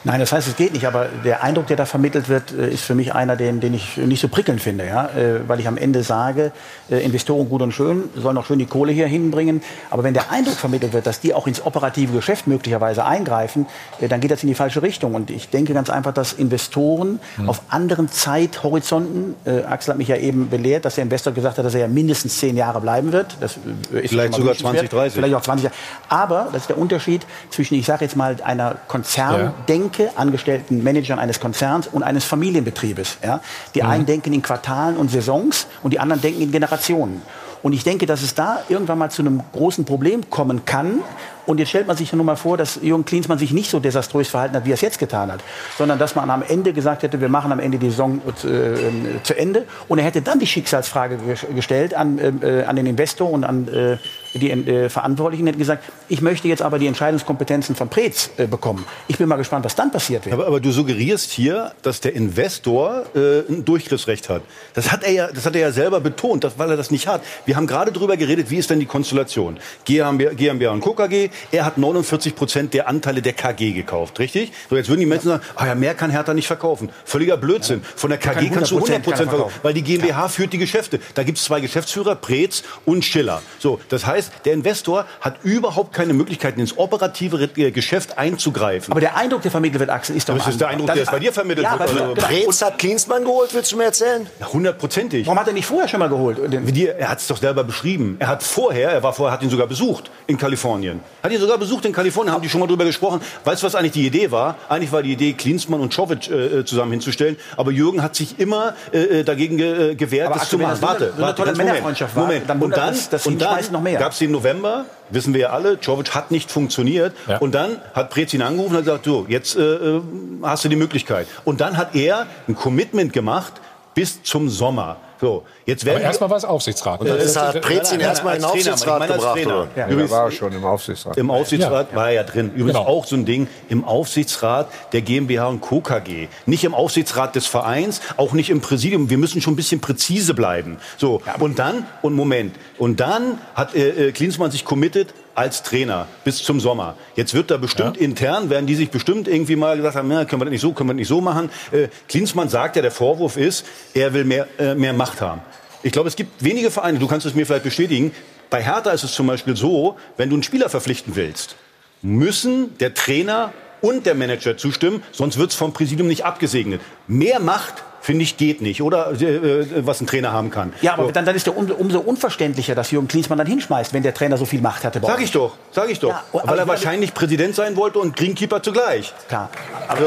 Nein, 0.07 0.21
das 0.21 0.33
heißt, 0.33 0.47
es 0.49 0.57
geht 0.57 0.75
nicht, 0.75 0.87
aber 0.87 1.09
der 1.25 1.43
Eindruck, 1.43 1.67
der 1.67 1.79
da 1.79 1.87
vermittelt 1.87 2.29
wird, 2.29 2.53
äh, 2.53 2.69
ist 2.69 2.85
für 2.85 2.95
mich 2.95 3.15
einer, 3.15 3.37
den, 3.37 3.61
den 3.61 3.73
ich 3.73 3.97
nicht 3.97 4.21
so 4.21 4.29
prickelnd 4.29 4.61
finde, 4.61 4.87
ja? 4.87 5.07
Äh, 5.07 5.49
weil 5.49 5.61
ich 5.61 5.67
am 5.67 5.79
Ende 5.79 6.03
sage, 6.03 6.53
äh, 6.91 6.99
Investoren 6.99 7.49
gut 7.49 7.63
und 7.63 7.73
schön, 7.73 8.11
sollen 8.15 8.37
auch 8.37 8.45
schön 8.45 8.59
die 8.59 8.67
Kohle 8.67 8.93
hier 8.93 9.07
hinbringen, 9.07 9.63
aber 9.91 10.05
wenn 10.05 10.13
der 10.13 10.31
Eindruck 10.31 10.57
vermittelt 10.57 10.93
wird, 10.93 11.07
dass 11.07 11.21
die 11.21 11.33
auch 11.33 11.47
ins 11.47 11.65
operative 11.65 12.13
Geschäft 12.13 12.47
möglicherweise 12.47 13.07
eingreifen, 13.07 13.67
dann 14.07 14.21
geht 14.21 14.31
das 14.31 14.43
in 14.43 14.49
die 14.49 14.55
falsche 14.55 14.83
Richtung 14.83 15.15
und 15.15 15.31
ich 15.31 15.49
denke 15.49 15.73
ganz 15.73 15.89
einfach, 15.89 16.13
dass 16.13 16.35
Investoren 16.35 17.19
hm. 17.37 17.49
auf 17.49 17.63
anderen 17.71 18.11
Zeithorizonten, 18.11 19.35
Axel 19.67 19.93
hat 19.93 19.99
mich 19.99 20.09
ja 20.09 20.17
eben 20.17 20.51
belehrt, 20.51 20.85
dass 20.85 20.97
der 20.97 21.05
Investor 21.05 21.33
gesagt 21.33 21.57
hat, 21.57 21.65
dass 21.65 21.75
er 21.75 21.81
ja 21.81 21.89
mindestens 21.89 22.39
zehn 22.39 22.57
Jahre 22.57 22.81
bleiben 22.81 23.13
wird, 23.13 23.37
das 23.41 23.57
ist 23.91 24.11
vielleicht 24.11 24.35
sogar 24.35 24.55
20, 24.55 24.91
30. 24.91 25.15
Vielleicht 25.15 25.35
auch 25.35 25.41
20 25.41 25.65
Jahre, 25.65 25.77
aber 26.09 26.49
das 26.53 26.63
ist 26.63 26.69
der 26.69 26.79
Unterschied 26.79 27.27
zwischen, 27.51 27.75
ich 27.77 27.87
sage 27.87 28.05
jetzt 28.05 28.17
mal, 28.17 28.37
einer 28.43 28.77
Konzerndenke 28.89 29.54
Denke, 29.69 30.11
angestellten 30.17 30.83
Managern 30.83 31.19
eines 31.19 31.41
Konzerns 31.41 31.87
und 31.87 32.03
eines 32.03 32.25
Familienbetriebes. 32.25 33.19
Ja? 33.23 33.41
Die 33.75 33.83
mhm. 33.83 33.89
einen 33.89 34.07
denken 34.07 34.33
in 34.33 34.43
Quartalen 34.43 34.97
und 34.97 35.11
Saisons 35.11 35.67
und 35.83 35.93
die 35.93 36.01
anderen 36.01 36.21
denken 36.21 36.43
in 36.43 36.53
Generationen. 36.53 37.23
Und 37.63 37.73
ich 37.73 37.83
denke, 37.83 38.05
dass 38.05 38.23
es 38.23 38.35
da 38.35 38.59
irgendwann 38.69 38.99
mal 38.99 39.11
zu 39.11 39.23
einem 39.23 39.43
großen 39.53 39.87
Problem 39.87 40.29
kommen 40.29 40.67
kann, 40.67 41.01
und 41.47 41.59
jetzt 41.59 41.69
stellt 41.71 41.87
man 41.87 41.97
sich 41.97 42.11
ja 42.11 42.17
nun 42.17 42.27
mal 42.27 42.37
vor, 42.37 42.57
dass 42.57 42.79
Jürgen 42.83 43.05
Klinsmann 43.05 43.39
sich 43.39 43.53
nicht 43.53 43.71
so 43.71 43.81
desaströs 43.81 44.29
verhalten 44.29 44.57
hat, 44.57 44.65
wie 44.65 44.71
er 44.71 44.75
es 44.75 44.81
jetzt 44.81 44.99
getan 44.99 45.31
hat, 45.33 45.41
sondern 45.77 45.99
dass 45.99 46.15
man 46.15 46.31
am 46.31 46.43
Ende 46.43 46.73
gesagt 46.73 47.03
hätte, 47.03 47.21
wir 47.21 47.29
machen 47.29 47.53
am 47.53 47.59
Ende 47.59 47.79
die 47.79 47.91
Saison 47.91 48.21
äh, 48.27 49.23
zu 49.23 49.37
Ende. 49.37 49.65
Und 49.89 49.99
er 49.99 50.05
hätte 50.05 50.23
dann 50.23 50.39
die 50.39 50.47
Schicksalsfrage 50.47 51.19
gestellt 51.55 51.95
an, 51.95 52.19
äh, 52.19 52.65
an 52.65 52.77
den 52.77 52.87
Investor 52.87 53.31
und 53.31 53.45
an 53.45 53.69
äh, 53.69 53.97
die 54.39 54.51
äh, 54.51 54.89
Verantwortlichen, 54.89 55.47
hätte 55.47 55.59
gesagt, 55.59 55.85
ich 56.09 56.21
möchte 56.21 56.49
jetzt 56.49 56.63
aber 56.63 56.79
die 56.79 56.87
Entscheidungskompetenzen 56.87 57.77
von 57.77 57.89
Preetz 57.89 58.31
äh, 58.37 58.47
bekommen. 58.47 58.85
Ich 59.07 59.19
bin 59.19 59.29
mal 59.29 59.37
gespannt, 59.37 59.65
was 59.65 59.75
dann 59.75 59.91
passiert 59.91 60.27
wäre. 60.27 60.35
Aber, 60.35 60.47
aber, 60.47 60.61
du 60.61 60.73
suggerierst 60.73 61.31
hier, 61.31 61.73
dass 61.83 62.01
der 62.01 62.15
Investor 62.15 63.05
äh, 63.15 63.41
ein 63.49 63.65
Durchgriffsrecht 63.65 64.29
hat. 64.29 64.43
Das 64.75 64.91
hat 64.91 65.05
er 65.05 65.13
ja, 65.13 65.29
das 65.29 65.47
hat 65.47 65.55
er 65.55 65.61
ja 65.61 65.73
selber 65.73 66.01
betont, 66.01 66.45
dass, 66.45 66.59
weil 66.59 66.71
er 66.71 66.77
das 66.77 66.91
nicht 66.91 67.07
hat. 67.07 67.23
Wir 67.47 67.57
haben 67.57 67.67
gerade 67.67 67.93
darüber 67.93 68.17
geredet, 68.17 68.51
wie 68.51 68.57
ist 68.57 68.71
denn 68.71 68.81
die 68.81 68.87
Konstellation? 68.87 69.59
GmbH, 69.85 70.33
GmbH 70.35 70.73
und 70.73 70.81
KKG 70.81 71.31
er 71.51 71.65
hat 71.65 71.79
49 71.79 72.35
Prozent 72.35 72.75
der 72.75 72.89
Anteile 72.89 73.23
der 73.23 73.33
KG 73.33 73.73
gekauft, 73.73 74.19
richtig? 74.19 74.53
So, 74.69 74.77
jetzt 74.77 74.89
würden 74.89 75.01
die 75.01 75.07
Menschen 75.07 75.29
sagen, 75.29 75.43
ah 75.57 75.67
ja, 75.67 75.75
mehr 75.75 75.95
kann 75.95 76.11
Hertha 76.11 76.35
nicht 76.35 76.47
verkaufen. 76.47 76.91
Völliger 77.05 77.37
Blödsinn. 77.37 77.83
Von 77.97 78.11
der 78.11 78.19
KG 78.19 78.51
kannst 78.51 78.71
du 78.71 78.77
100 78.77 79.03
Prozent 79.03 79.29
verkaufen, 79.29 79.55
weil 79.63 79.75
die 79.75 79.83
GmbH 79.83 80.29
führt 80.29 80.53
die 80.53 80.59
Geschäfte. 80.59 81.01
Da 81.15 81.23
gibt 81.23 81.39
es 81.39 81.45
zwei 81.45 81.61
Geschäftsführer, 81.61 82.15
Preetz 82.17 82.63
und 82.85 83.05
Schiller. 83.05 83.43
So, 83.59 83.81
das 83.89 84.07
heißt, 84.07 84.31
der 84.45 84.55
Investor 84.55 85.07
hat 85.21 85.43
überhaupt 85.43 85.93
keine 85.93 86.13
Möglichkeiten, 86.13 86.61
ins 86.61 86.77
operative 86.79 87.49
äh, 87.57 87.71
Geschäft 87.71 88.19
einzugreifen. 88.19 88.93
Aber 88.93 89.01
der 89.01 89.17
Eindruck, 89.17 89.43
der 89.43 89.51
vermittelt 89.51 89.81
wird, 89.81 89.91
Axel, 89.91 90.17
ist 90.17 90.29
doch 90.29 90.37
Das 90.37 90.49
ist 90.49 90.61
der 90.61 90.69
Eindruck, 90.69 90.93
der 90.93 91.03
ist 91.03 91.11
bei 91.11 91.19
dir 91.19 91.33
vermittelt 91.33 91.67
ja, 91.67 91.79
wird. 91.79 91.91
Also, 91.91 92.15
Preetz 92.15 92.63
hat 92.63 92.79
Klinsmann 92.79 93.25
geholt, 93.25 93.55
willst 93.55 93.73
du 93.73 93.77
mir 93.77 93.85
erzählen? 93.85 94.27
Hundertprozentig. 94.53 95.27
Warum 95.27 95.39
hat 95.39 95.47
er 95.47 95.53
nicht 95.53 95.67
vorher 95.67 95.89
schon 95.89 96.01
mal 96.01 96.09
geholt? 96.09 96.39
Er 96.39 97.09
hat 97.09 97.19
es 97.19 97.27
doch 97.27 97.39
selber 97.39 97.65
beschrieben. 97.65 98.17
Er 98.19 98.29
hat 98.29 98.43
vorher, 98.43 98.91
er 98.91 99.03
war 99.03 99.13
vorher, 99.13 99.33
hat 99.33 99.43
ihn 99.43 99.51
sogar 99.51 99.67
besucht 99.67 100.11
in 100.27 100.39
Kalifornien. 100.39 101.01
Hat 101.25 101.33
ihn 101.33 101.41
sogar 101.41 101.57
besucht 101.57 101.87
in 101.87 101.93
Kalifornien, 101.95 102.35
haben 102.35 102.43
die 102.43 102.51
schon 102.51 102.61
mal 102.61 102.67
drüber 102.67 102.85
gesprochen. 102.85 103.23
Weißt 103.45 103.63
du, 103.63 103.67
was 103.67 103.75
eigentlich 103.75 103.93
die 103.93 104.07
Idee 104.07 104.31
war? 104.31 104.57
Eigentlich 104.69 104.93
war 104.93 105.03
die 105.03 105.11
Idee, 105.13 105.33
Klinsmann 105.33 105.81
und 105.81 105.91
Czovic 105.91 106.31
äh, 106.31 106.67
zusammen 106.67 106.91
hinzustellen. 106.91 107.39
Aber 107.57 107.71
Jürgen 107.71 108.03
hat 108.03 108.15
sich 108.15 108.39
immer 108.39 108.75
äh, 108.93 109.25
dagegen 109.25 109.57
ge 109.57 109.93
äh, 109.93 109.95
gewehrt, 109.95 110.27
Aber 110.29 110.39
das 110.39 110.51
zu 110.51 110.59
machen. 110.59 110.73
das 110.73 110.81
so 110.81 110.87
eine- 110.87 111.01
Warte, 111.01 111.07
so 111.07 111.13
eine 111.15 111.23
warte, 111.29 111.41
Moment. 111.41 111.57
Männerfreundschaft 111.57 112.15
war, 112.15 112.27
Moment. 112.27 112.51
dann 112.51 112.61
und 112.61 112.77
dann, 112.77 112.95
dass 113.11 113.27
und 113.27 113.41
dann 113.41 113.59
gab 113.99 114.13
es 114.13 114.19
den 114.19 114.33
November, 114.33 114.85
wissen 115.09 115.33
wir 115.33 115.41
ja 115.41 115.49
alle, 115.49 115.81
Czovic 115.81 116.15
hat 116.15 116.31
nicht 116.31 116.51
funktioniert. 116.51 117.15
Und 117.41 117.55
dann 117.55 117.81
hat 117.95 118.11
Prezin 118.11 118.43
angerufen 118.43 118.73
und 118.73 118.77
hat 118.77 118.85
gesagt, 118.85 119.07
so, 119.07 119.25
jetzt 119.27 119.57
äh, 119.57 119.63
äh, 119.63 120.03
hast 120.43 120.63
du 120.67 120.69
die 120.69 120.77
Möglichkeit. 120.77 121.27
Und 121.47 121.63
dann 121.63 121.79
hat 121.79 121.95
er 121.95 122.27
ein 122.49 122.55
Commitment 122.55 123.15
gemacht 123.15 123.55
bis 123.95 124.23
zum 124.25 124.51
Sommer. 124.51 124.99
So, 125.25 125.43
jetzt 125.65 125.87
werden 125.87 125.97
Aber 125.97 126.05
erstmal 126.05 126.29
war 126.29 126.37
es 126.37 126.45
Aufsichtsrat. 126.45 127.01
Äh, 127.01 127.07
Das 127.17 127.35
hat 127.35 127.59
Prezin 127.63 127.99
erstmal 127.99 128.35
in 128.37 128.43
den 128.43 128.51
Aufsichtsrat 128.51 129.09
gebracht, 129.09 129.47
oder? 129.47 129.69
Ja, 129.75 129.89
Übrigens, 129.89 130.11
war 130.11 130.25
er 130.27 130.31
schon 130.31 130.53
im 130.53 130.63
Aufsichtsrat. 130.67 131.17
Im 131.17 131.31
Aufsichtsrat 131.31 131.95
war 131.95 132.09
er 132.09 132.13
ja 132.13 132.23
drin. 132.25 132.51
Übrigens 132.51 132.77
Genau. 132.77 132.87
auch 132.87 133.07
so 133.07 133.17
ein 133.17 133.25
Ding 133.25 133.49
im 133.71 133.85
Aufsichtsrat 133.87 134.69
der 134.93 135.01
GmbH 135.01 135.47
und 135.47 135.63
Co. 135.63 135.81
KG. 135.81 136.29
Nicht 136.45 136.63
im 136.65 136.75
Aufsichtsrat 136.75 137.35
des 137.37 137.47
Vereins, 137.47 138.03
auch 138.19 138.35
nicht 138.35 138.51
im 138.51 138.61
Präsidium. 138.61 139.09
Wir 139.09 139.17
müssen 139.17 139.41
schon 139.41 139.55
ein 139.55 139.57
bisschen 139.57 139.81
präzise 139.81 140.35
bleiben. 140.35 140.77
So, 140.99 141.23
und 141.39 141.59
dann, 141.59 141.87
und 142.03 142.13
Moment, 142.13 142.57
und 142.77 143.01
dann 143.01 143.39
hat 143.55 143.75
äh, 143.75 144.09
äh, 144.09 144.13
Klinsmann 144.13 144.51
sich 144.51 144.67
committed 144.67 145.15
als 145.35 145.63
Trainer 145.63 146.07
bis 146.25 146.43
zum 146.43 146.61
Sommer. 146.61 146.97
Jetzt 147.17 147.35
wird 147.35 147.51
da 147.51 147.57
bestimmt 147.57 147.97
intern, 147.97 148.51
werden 148.51 148.67
die 148.67 148.75
sich 148.75 148.91
bestimmt 148.91 149.29
irgendwie 149.29 149.57
mal 149.57 149.77
gesagt 149.77 149.97
haben, 149.97 150.11
ja, 150.11 150.25
können 150.25 150.41
wir 150.41 150.47
das 150.47 150.53
nicht 150.53 150.61
so, 150.61 150.73
können 150.73 150.91
wir 150.91 150.95
das 150.95 150.99
nicht 150.99 151.09
so 151.09 151.21
machen. 151.21 151.51
Äh, 151.73 151.89
Klinsmann 152.09 152.49
sagt 152.49 152.77
ja, 152.77 152.83
der 152.83 152.91
Vorwurf 152.91 153.37
ist, 153.37 153.65
er 153.95 154.15
will 154.15 154.25
mehr, 154.25 154.47
äh, 154.59 154.75
mehr 154.75 154.93
Macht 154.93 155.21
haben. 155.21 155.41
Ich 155.83 155.93
glaube, 155.93 156.09
es 156.09 156.17
gibt 156.17 156.43
wenige 156.43 156.71
Vereine, 156.71 156.99
du 156.99 157.07
kannst 157.07 157.27
es 157.27 157.35
mir 157.35 157.45
vielleicht 157.47 157.65
bestätigen, 157.65 158.13
bei 158.51 158.63
Hertha 158.63 158.91
ist 158.91 159.05
es 159.05 159.13
zum 159.13 159.27
Beispiel 159.27 159.57
so, 159.57 159.97
wenn 160.17 160.31
du 160.31 160.37
einen 160.37 160.43
Spieler 160.43 160.69
verpflichten 160.69 161.17
willst, 161.17 161.57
müssen 162.03 162.77
der 162.79 162.95
Trainer 162.95 163.53
und 163.81 164.07
der 164.07 164.15
Manager 164.15 164.57
zustimmen, 164.57 165.03
sonst 165.13 165.39
wird 165.39 165.51
es 165.51 165.57
vom 165.57 165.73
Präsidium 165.73 166.09
nicht 166.09 166.25
abgesegnet. 166.25 166.81
Mehr 167.07 167.41
Macht, 167.41 167.75
finde 168.01 168.23
ich, 168.23 168.37
geht 168.37 168.61
nicht, 168.61 168.83
oder? 168.83 169.13
Äh, 169.21 169.25
äh, 169.25 169.87
was 169.87 170.01
ein 170.01 170.07
Trainer 170.07 170.33
haben 170.33 170.51
kann. 170.51 170.73
Ja, 170.83 170.95
aber 170.95 171.05
So. 171.07 171.11
dann, 171.13 171.25
dann 171.25 171.35
ist 171.37 171.47
ja 171.47 171.53
umso, 171.53 171.75
umso 171.75 172.01
unverständlicher, 172.01 172.75
dass 172.75 172.91
Jürgen 172.91 173.09
Klinsmann 173.09 173.39
dann 173.39 173.47
hinschmeißt, 173.47 173.93
wenn 173.93 174.03
der 174.03 174.15
Trainer 174.15 174.37
so 174.37 174.45
viel 174.45 174.61
Macht 174.61 174.85
hatte. 174.85 175.01
Sag 175.03 175.21
ich 175.21 175.33
doch, 175.33 175.57
sag 175.71 175.91
ich 175.91 176.01
doch. 176.01 176.11
Ja, 176.11 176.23
Weil 176.33 176.59
er 176.59 176.63
ich 176.65 176.69
wahrscheinlich 176.69 177.15
Präsident 177.15 177.55
sein 177.55 177.77
wollte 177.77 177.99
und 177.99 178.17
Greenkeeper 178.17 178.63
zugleich. 178.63 179.13
Klar. 179.29 179.51
Also, 179.89 180.05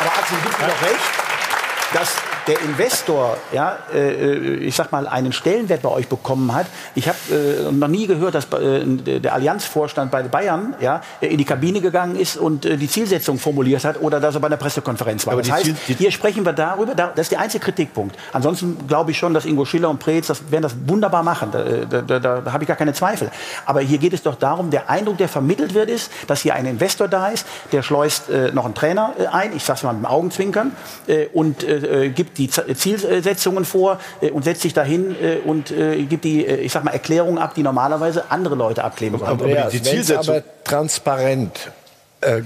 Aber 0.00 0.10
Axel, 0.18 0.36
gibt 0.42 0.60
mir 0.60 0.66
doch 0.66 0.82
recht, 0.82 1.00
dass 1.94 2.16
der 2.46 2.60
Investor, 2.60 3.36
ja, 3.52 3.78
äh, 3.92 4.56
ich 4.56 4.74
sag 4.74 4.92
mal, 4.92 5.06
einen 5.06 5.32
Stellenwert 5.32 5.82
bei 5.82 5.88
euch 5.88 6.08
bekommen 6.08 6.54
hat. 6.54 6.66
Ich 6.94 7.08
habe 7.08 7.18
äh, 7.30 7.72
noch 7.72 7.88
nie 7.88 8.06
gehört, 8.06 8.34
dass 8.34 8.46
äh, 8.52 8.84
der 9.20 9.34
Allianzvorstand 9.34 10.10
bei 10.10 10.22
Bayern 10.22 10.74
ja, 10.80 11.00
in 11.20 11.38
die 11.38 11.44
Kabine 11.44 11.80
gegangen 11.80 12.16
ist 12.16 12.36
und 12.36 12.64
äh, 12.64 12.76
die 12.76 12.88
Zielsetzung 12.88 13.38
formuliert 13.38 13.84
hat 13.84 14.00
oder 14.00 14.20
dass 14.20 14.34
er 14.34 14.40
bei 14.40 14.46
einer 14.46 14.56
Pressekonferenz 14.56 15.26
war. 15.26 15.34
Aber 15.34 15.42
das 15.42 15.50
heißt, 15.50 15.64
Ziel- 15.86 15.96
hier 15.96 16.10
sprechen 16.10 16.44
wir 16.44 16.52
darüber, 16.52 16.94
da, 16.94 17.08
das 17.14 17.26
ist 17.26 17.32
der 17.32 17.40
einzige 17.40 17.64
Kritikpunkt. 17.64 18.16
Ansonsten 18.32 18.86
glaube 18.86 19.10
ich 19.12 19.18
schon, 19.18 19.34
dass 19.34 19.44
Ingo 19.44 19.64
Schiller 19.64 19.90
und 19.90 19.98
Preetz 19.98 20.26
das 20.26 20.50
werden 20.50 20.62
das 20.62 20.74
wunderbar 20.86 21.22
machen. 21.22 21.50
Da, 21.52 21.62
da, 22.02 22.18
da, 22.18 22.40
da, 22.40 22.52
habe 22.52 22.64
ich 22.64 22.68
gar 22.68 22.76
keine 22.76 22.92
Zweifel. 22.92 23.30
Aber 23.66 23.80
hier 23.80 23.98
geht 23.98 24.12
es 24.12 24.22
doch 24.22 24.36
darum, 24.36 24.70
der 24.70 24.90
Eindruck, 24.90 25.18
der 25.18 25.28
vermittelt 25.28 25.74
wird, 25.74 25.88
ist, 25.88 26.10
dass 26.26 26.42
hier 26.42 26.54
ein 26.54 26.66
Investor 26.66 27.08
da 27.08 27.28
ist, 27.28 27.46
der 27.72 27.82
schleust 27.82 28.28
äh, 28.28 28.52
noch 28.52 28.64
einen 28.64 28.74
Trainer 28.74 29.14
äh, 29.18 29.26
ein, 29.26 29.56
ich 29.56 29.64
sage 29.64 29.78
es 29.78 29.82
mal 29.82 29.92
mit 29.92 30.02
dem 30.02 30.06
Augenzwinkern, 30.06 30.72
äh, 31.06 31.26
und 31.32 31.64
äh, 31.64 32.06
äh, 32.06 32.08
gibt 32.10 32.33
die 32.36 32.48
Zielsetzungen 32.48 33.64
vor 33.64 34.00
äh, 34.20 34.30
und 34.30 34.44
setzt 34.44 34.62
sich 34.62 34.74
dahin 34.74 35.14
äh, 35.20 35.36
und 35.44 35.70
äh, 35.70 36.02
gibt 36.02 36.24
die, 36.24 36.44
ich 36.44 36.72
sag 36.72 36.84
mal, 36.84 36.92
Erklärungen 36.92 37.38
ab, 37.38 37.54
die 37.54 37.62
normalerweise 37.62 38.30
andere 38.30 38.54
Leute 38.54 38.84
abkleben 38.84 39.18
sollen. 39.18 39.32
Andreas, 39.32 39.72
wenn 39.72 39.98
es 39.98 40.10
aber 40.10 40.42
transparent 40.64 41.70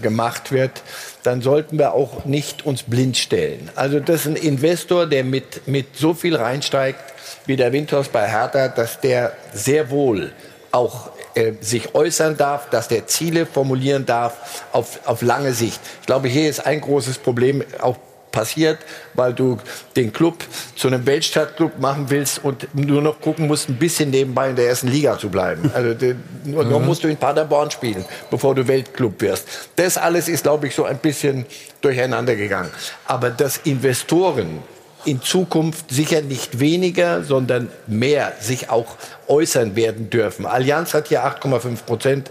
gemacht 0.03 0.51
wird, 0.51 0.83
dann 1.23 1.41
sollten 1.41 1.79
wir 1.79 1.95
auch 1.95 2.25
nicht 2.25 2.67
uns 2.67 2.83
blind 2.83 3.17
stellen. 3.17 3.71
Also 3.77 4.01
das 4.01 4.23
ist 4.23 4.27
ein 4.27 4.35
Investor, 4.35 5.07
der 5.07 5.23
mit, 5.23 5.69
mit 5.69 5.97
so 5.97 6.15
viel 6.15 6.35
reinsteigt 6.35 6.99
wie 7.47 7.55
der 7.55 7.73
Windhorst 7.73 8.11
bei 8.11 8.27
Hertha, 8.27 8.67
dass 8.67 9.01
der 9.01 9.35
sehr 9.53 9.89
wohl 9.91 10.33
auch 10.73 11.11
äh, 11.35 11.53
sich 11.61 11.95
äußern 11.95 12.37
darf, 12.37 12.69
dass 12.71 12.89
der 12.89 13.07
Ziele 13.07 13.47
formulieren 13.47 14.05
darf 14.05 14.65
auf, 14.73 15.01
auf 15.05 15.23
lange 15.23 15.53
Sicht. 15.53 15.81
Ich 16.01 16.07
glaube, 16.07 16.29
hier 16.29 16.49
ist 16.49 16.67
ein 16.67 16.81
großes 16.81 17.19
Problem 17.19 17.63
auch 17.81 17.97
passiert, 18.31 18.79
weil 19.15 19.33
du 19.33 19.59
den 19.97 20.13
Club 20.13 20.45
zu 20.77 20.89
einem 20.89 21.05
Weltstadtclub 21.07 21.79
machen 21.79 22.07
willst 22.09 22.45
und 22.45 22.75
nur 22.75 23.03
noch 23.03 23.21
gucken 23.21 23.47
musst, 23.47 23.69
ein 23.69 23.77
bisschen 23.77 24.11
nebenbei 24.11 24.51
in 24.51 24.57
der 24.57 24.69
ersten 24.69 24.89
Liga 24.89 25.19
zu 25.19 25.29
bleiben. 25.29 25.71
Also 25.75 25.95
den, 25.95 26.23
nur 26.45 26.65
Mhm. 26.65 26.87
musst 26.87 27.05
du 27.05 27.09
in 27.09 27.17
Paderborn 27.17 27.71
spielen, 27.71 28.05
bevor 28.31 28.55
du 28.55 28.67
Weltclub 28.67 29.21
wirst. 29.21 29.47
Das 29.77 29.97
alles 29.97 30.29
ist, 30.29 30.43
glaube 30.43 30.67
ich, 30.67 30.75
so 30.75 30.85
ein 30.85 30.99
bisschen 30.99 31.47
durcheinander 31.81 32.35
gegangen. 32.37 32.71
Aber 33.07 33.31
dass 33.31 33.59
Investoren 33.59 34.63
in 35.05 35.23
Zukunft 35.23 35.91
sicher 35.91 36.21
nicht 36.23 36.59
weniger, 36.59 37.23
sondern 37.23 37.69
mehr 37.87 38.33
sich 38.41 38.69
auch 38.71 38.87
äußern 39.29 39.77
werden 39.77 40.11
dürfen. 40.11 40.47
Allianz 40.47 40.95
hat 40.95 41.09
hier 41.09 41.25
8,5 41.25 41.85
Prozent. 41.85 42.31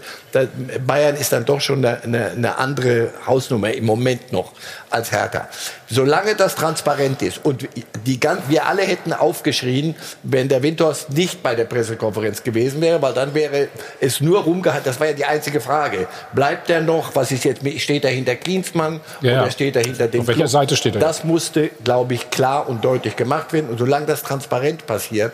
Bayern 0.86 1.16
ist 1.16 1.32
dann 1.32 1.44
doch 1.44 1.60
schon 1.60 1.84
eine, 1.84 2.32
eine, 2.32 2.58
andere 2.58 3.10
Hausnummer 3.26 3.72
im 3.72 3.84
Moment 3.84 4.32
noch 4.32 4.52
als 4.90 5.12
Hertha. 5.12 5.48
Solange 5.88 6.34
das 6.34 6.54
transparent 6.54 7.22
ist 7.22 7.44
und 7.44 7.68
die, 8.06 8.20
gan- 8.20 8.42
wir 8.48 8.66
alle 8.66 8.82
hätten 8.82 9.12
aufgeschrien, 9.12 9.94
wenn 10.22 10.48
der 10.48 10.62
Windhorst 10.62 11.10
nicht 11.10 11.42
bei 11.42 11.54
der 11.54 11.64
Pressekonferenz 11.64 12.42
gewesen 12.42 12.80
wäre, 12.80 13.00
weil 13.00 13.14
dann 13.14 13.34
wäre 13.34 13.68
es 14.00 14.20
nur 14.20 14.42
rumgehalten. 14.42 14.84
Das 14.84 15.00
war 15.00 15.06
ja 15.08 15.12
die 15.14 15.24
einzige 15.24 15.60
Frage. 15.60 16.06
Bleibt 16.34 16.68
er 16.70 16.80
noch? 16.80 17.14
Was 17.16 17.30
ist 17.32 17.44
jetzt? 17.44 17.62
Steht 17.80 18.04
er 18.04 18.10
hinter 18.10 18.36
Klinsmann 18.36 19.00
ja. 19.22 19.42
oder 19.42 19.50
steht 19.50 19.76
er 19.76 19.82
hinter 19.82 20.08
dem 20.08 20.20
Auf 20.20 20.26
welcher 20.26 20.40
Club? 20.40 20.50
Seite 20.50 20.76
steht 20.76 20.94
er? 20.96 21.00
Das 21.00 21.24
musste, 21.24 21.70
glaube 21.84 22.14
ich, 22.14 22.30
klar 22.30 22.68
und 22.68 22.84
deutlich 22.84 23.16
gemacht 23.16 23.52
werden. 23.52 23.70
Und 23.70 23.78
solange 23.78 24.06
das 24.06 24.22
transparent 24.22 24.86
passiert, 24.86 25.32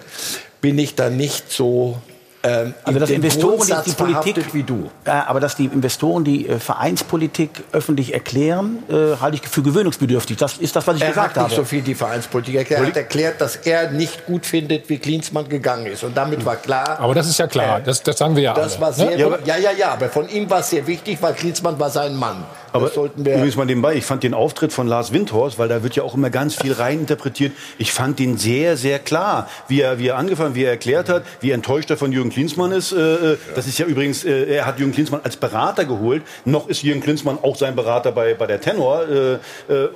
bin 0.65 0.79
ich 0.79 0.95
da 0.95 1.11
nicht 1.11 1.53
so 1.53 1.99
ähm, 2.43 2.73
Also 2.85 2.99
dass 2.99 3.11
Investoren 3.11 3.51
die, 3.53 3.57
Grundsatz 3.59 3.85
die 3.85 3.93
Politik, 3.93 4.55
wie 4.55 4.63
du. 4.63 4.91
Ja, 5.07 5.27
aber 5.27 5.39
dass 5.39 5.57
die 5.57 5.67
Investoren 5.67 6.25
die 6.25 6.49
äh, 6.49 6.59
Vereinspolitik 6.59 7.51
öffentlich 7.73 8.15
erklären, 8.15 8.79
äh, 8.89 9.21
halte 9.21 9.37
ich 9.37 9.47
für 9.47 9.61
gewöhnungsbedürftig. 9.61 10.39
Das 10.39 10.57
ist 10.57 10.75
das, 10.75 10.87
was 10.87 10.97
ich 10.97 11.03
Er 11.03 11.09
gesagt 11.09 11.37
hat 11.37 11.37
nicht 11.37 11.45
habe. 11.45 11.55
so 11.55 11.65
viel 11.65 11.83
die 11.83 11.95
Vereinspolitik 11.95 12.55
erklärt. 12.55 12.81
Er 12.81 12.87
hat 12.87 12.97
erklärt, 12.97 13.41
dass 13.43 13.57
er 13.57 13.91
nicht 13.91 14.25
gut 14.25 14.47
findet, 14.47 14.89
wie 14.89 14.97
Klinsmann 14.97 15.51
gegangen 15.51 15.85
ist. 15.85 16.03
Und 16.03 16.17
damit 16.17 16.47
war 16.47 16.57
klar, 16.57 16.99
Aber 16.99 17.15
das 17.15 17.29
ist 17.29 17.39
ja 17.39 17.47
klar, 17.47 17.81
das, 17.83 18.03
das 18.03 18.17
sagen 18.17 18.35
wir 18.35 18.43
ja 18.45 18.55
das 18.55 18.73
alle. 18.77 18.81
war 18.81 18.93
sehr, 18.95 19.11
ne? 19.11 19.19
ja, 19.19 19.39
ja, 19.45 19.57
ja, 19.59 19.71
ja, 19.73 19.89
aber 19.93 20.09
von 20.09 20.27
ihm 20.31 20.49
war 20.49 20.61
es 20.61 20.71
sehr 20.71 20.87
wichtig, 20.87 21.19
weil 21.21 21.35
Klinsmann 21.35 21.79
war 21.79 21.91
sein 21.91 22.17
Mann. 22.17 22.43
Aber 22.75 22.87
das 22.87 22.95
sollten 22.97 23.25
wir 23.25 23.37
übrigens 23.37 23.55
mal 23.55 23.67
nebenbei, 23.67 23.95
ich 23.95 24.05
fand 24.05 24.25
den 24.25 24.35
Auftritt 24.35 24.73
von 24.73 24.89
Lars 24.89 25.13
Windhorst, 25.13 25.61
weil 25.61 25.69
da 25.69 25.85
wird 25.85 25.95
ja 25.95 26.03
auch 26.03 26.15
immer 26.15 26.29
ganz 26.29 26.57
viel 26.57 26.73
reininterpretiert, 26.73 27.53
ich 27.79 27.93
fand 27.93 28.19
den 28.19 28.37
sehr, 28.37 28.77
sehr 28.77 28.99
klar, 28.99 29.49
wie 29.69 29.81
er, 29.81 30.01
wie 30.01 30.09
er 30.09 30.17
angefangen, 30.17 30.57
wie 30.57 30.65
er 30.65 30.73
erklärt 30.73 31.09
hat, 31.09 31.23
wie 31.41 31.53
enttäuscht 31.53 31.89
er 31.91 31.97
von 31.97 32.11
Jürgen 32.11 32.31
Klinsmann 32.31 32.73
ist. 32.73 32.91
Äh, 32.91 33.35
äh, 33.35 33.37
Das 33.55 33.69
ist 33.69 33.79
ja 33.79 33.87
übrigens, 33.87 34.25
äh, 34.25 34.57
er 34.57 34.67
hat 34.67 34.81
Jürgen 34.81 34.93
Klinsmann 34.93 35.21
als 35.23 35.37
Berater 35.37 35.85
geholt, 35.85 36.25
noch 36.45 36.69
ist 36.69 36.83
Jürgen 36.83 37.01
Klinsmann 37.01 37.39
auch 37.41 37.55
sein 37.55 37.77
Berater 37.77 38.11
bei, 38.11 38.35
bei 38.35 38.49
der 38.49 38.61
Tenor. 38.61 39.09
Äh, 39.09 39.39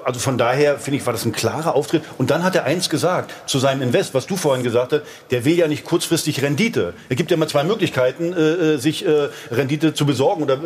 also 0.04 0.20
von 0.20 0.38
daher, 0.38 0.78
finde 0.78 0.98
ich, 0.98 1.06
war 1.06 1.12
das 1.12 1.24
ein 1.24 1.32
klarer 1.32 1.74
Auftritt. 1.74 2.04
Und 2.16 2.30
dann 2.30 2.44
hat 2.44 2.54
er 2.54 2.62
eins 2.62 2.88
gesagt 2.88 3.34
zu 3.46 3.58
seinem 3.58 3.82
Invest, 3.82 4.14
was 4.14 4.28
du 4.28 4.36
vorhin 4.36 4.62
gesagt 4.62 4.92
hast, 4.92 5.02
der 5.32 5.44
will 5.44 5.58
ja 5.58 5.66
nicht 5.66 5.84
kurzfristig 5.84 6.42
Rendite. 6.42 6.94
Es 7.08 7.16
gibt 7.16 7.32
ja 7.32 7.36
immer 7.36 7.48
zwei 7.48 7.64
Möglichkeiten, 7.64 8.78
sich 8.78 9.04
Rendite 9.50 9.94
zu 9.94 10.06
besorgen. 10.06 10.44
Oder 10.44 10.58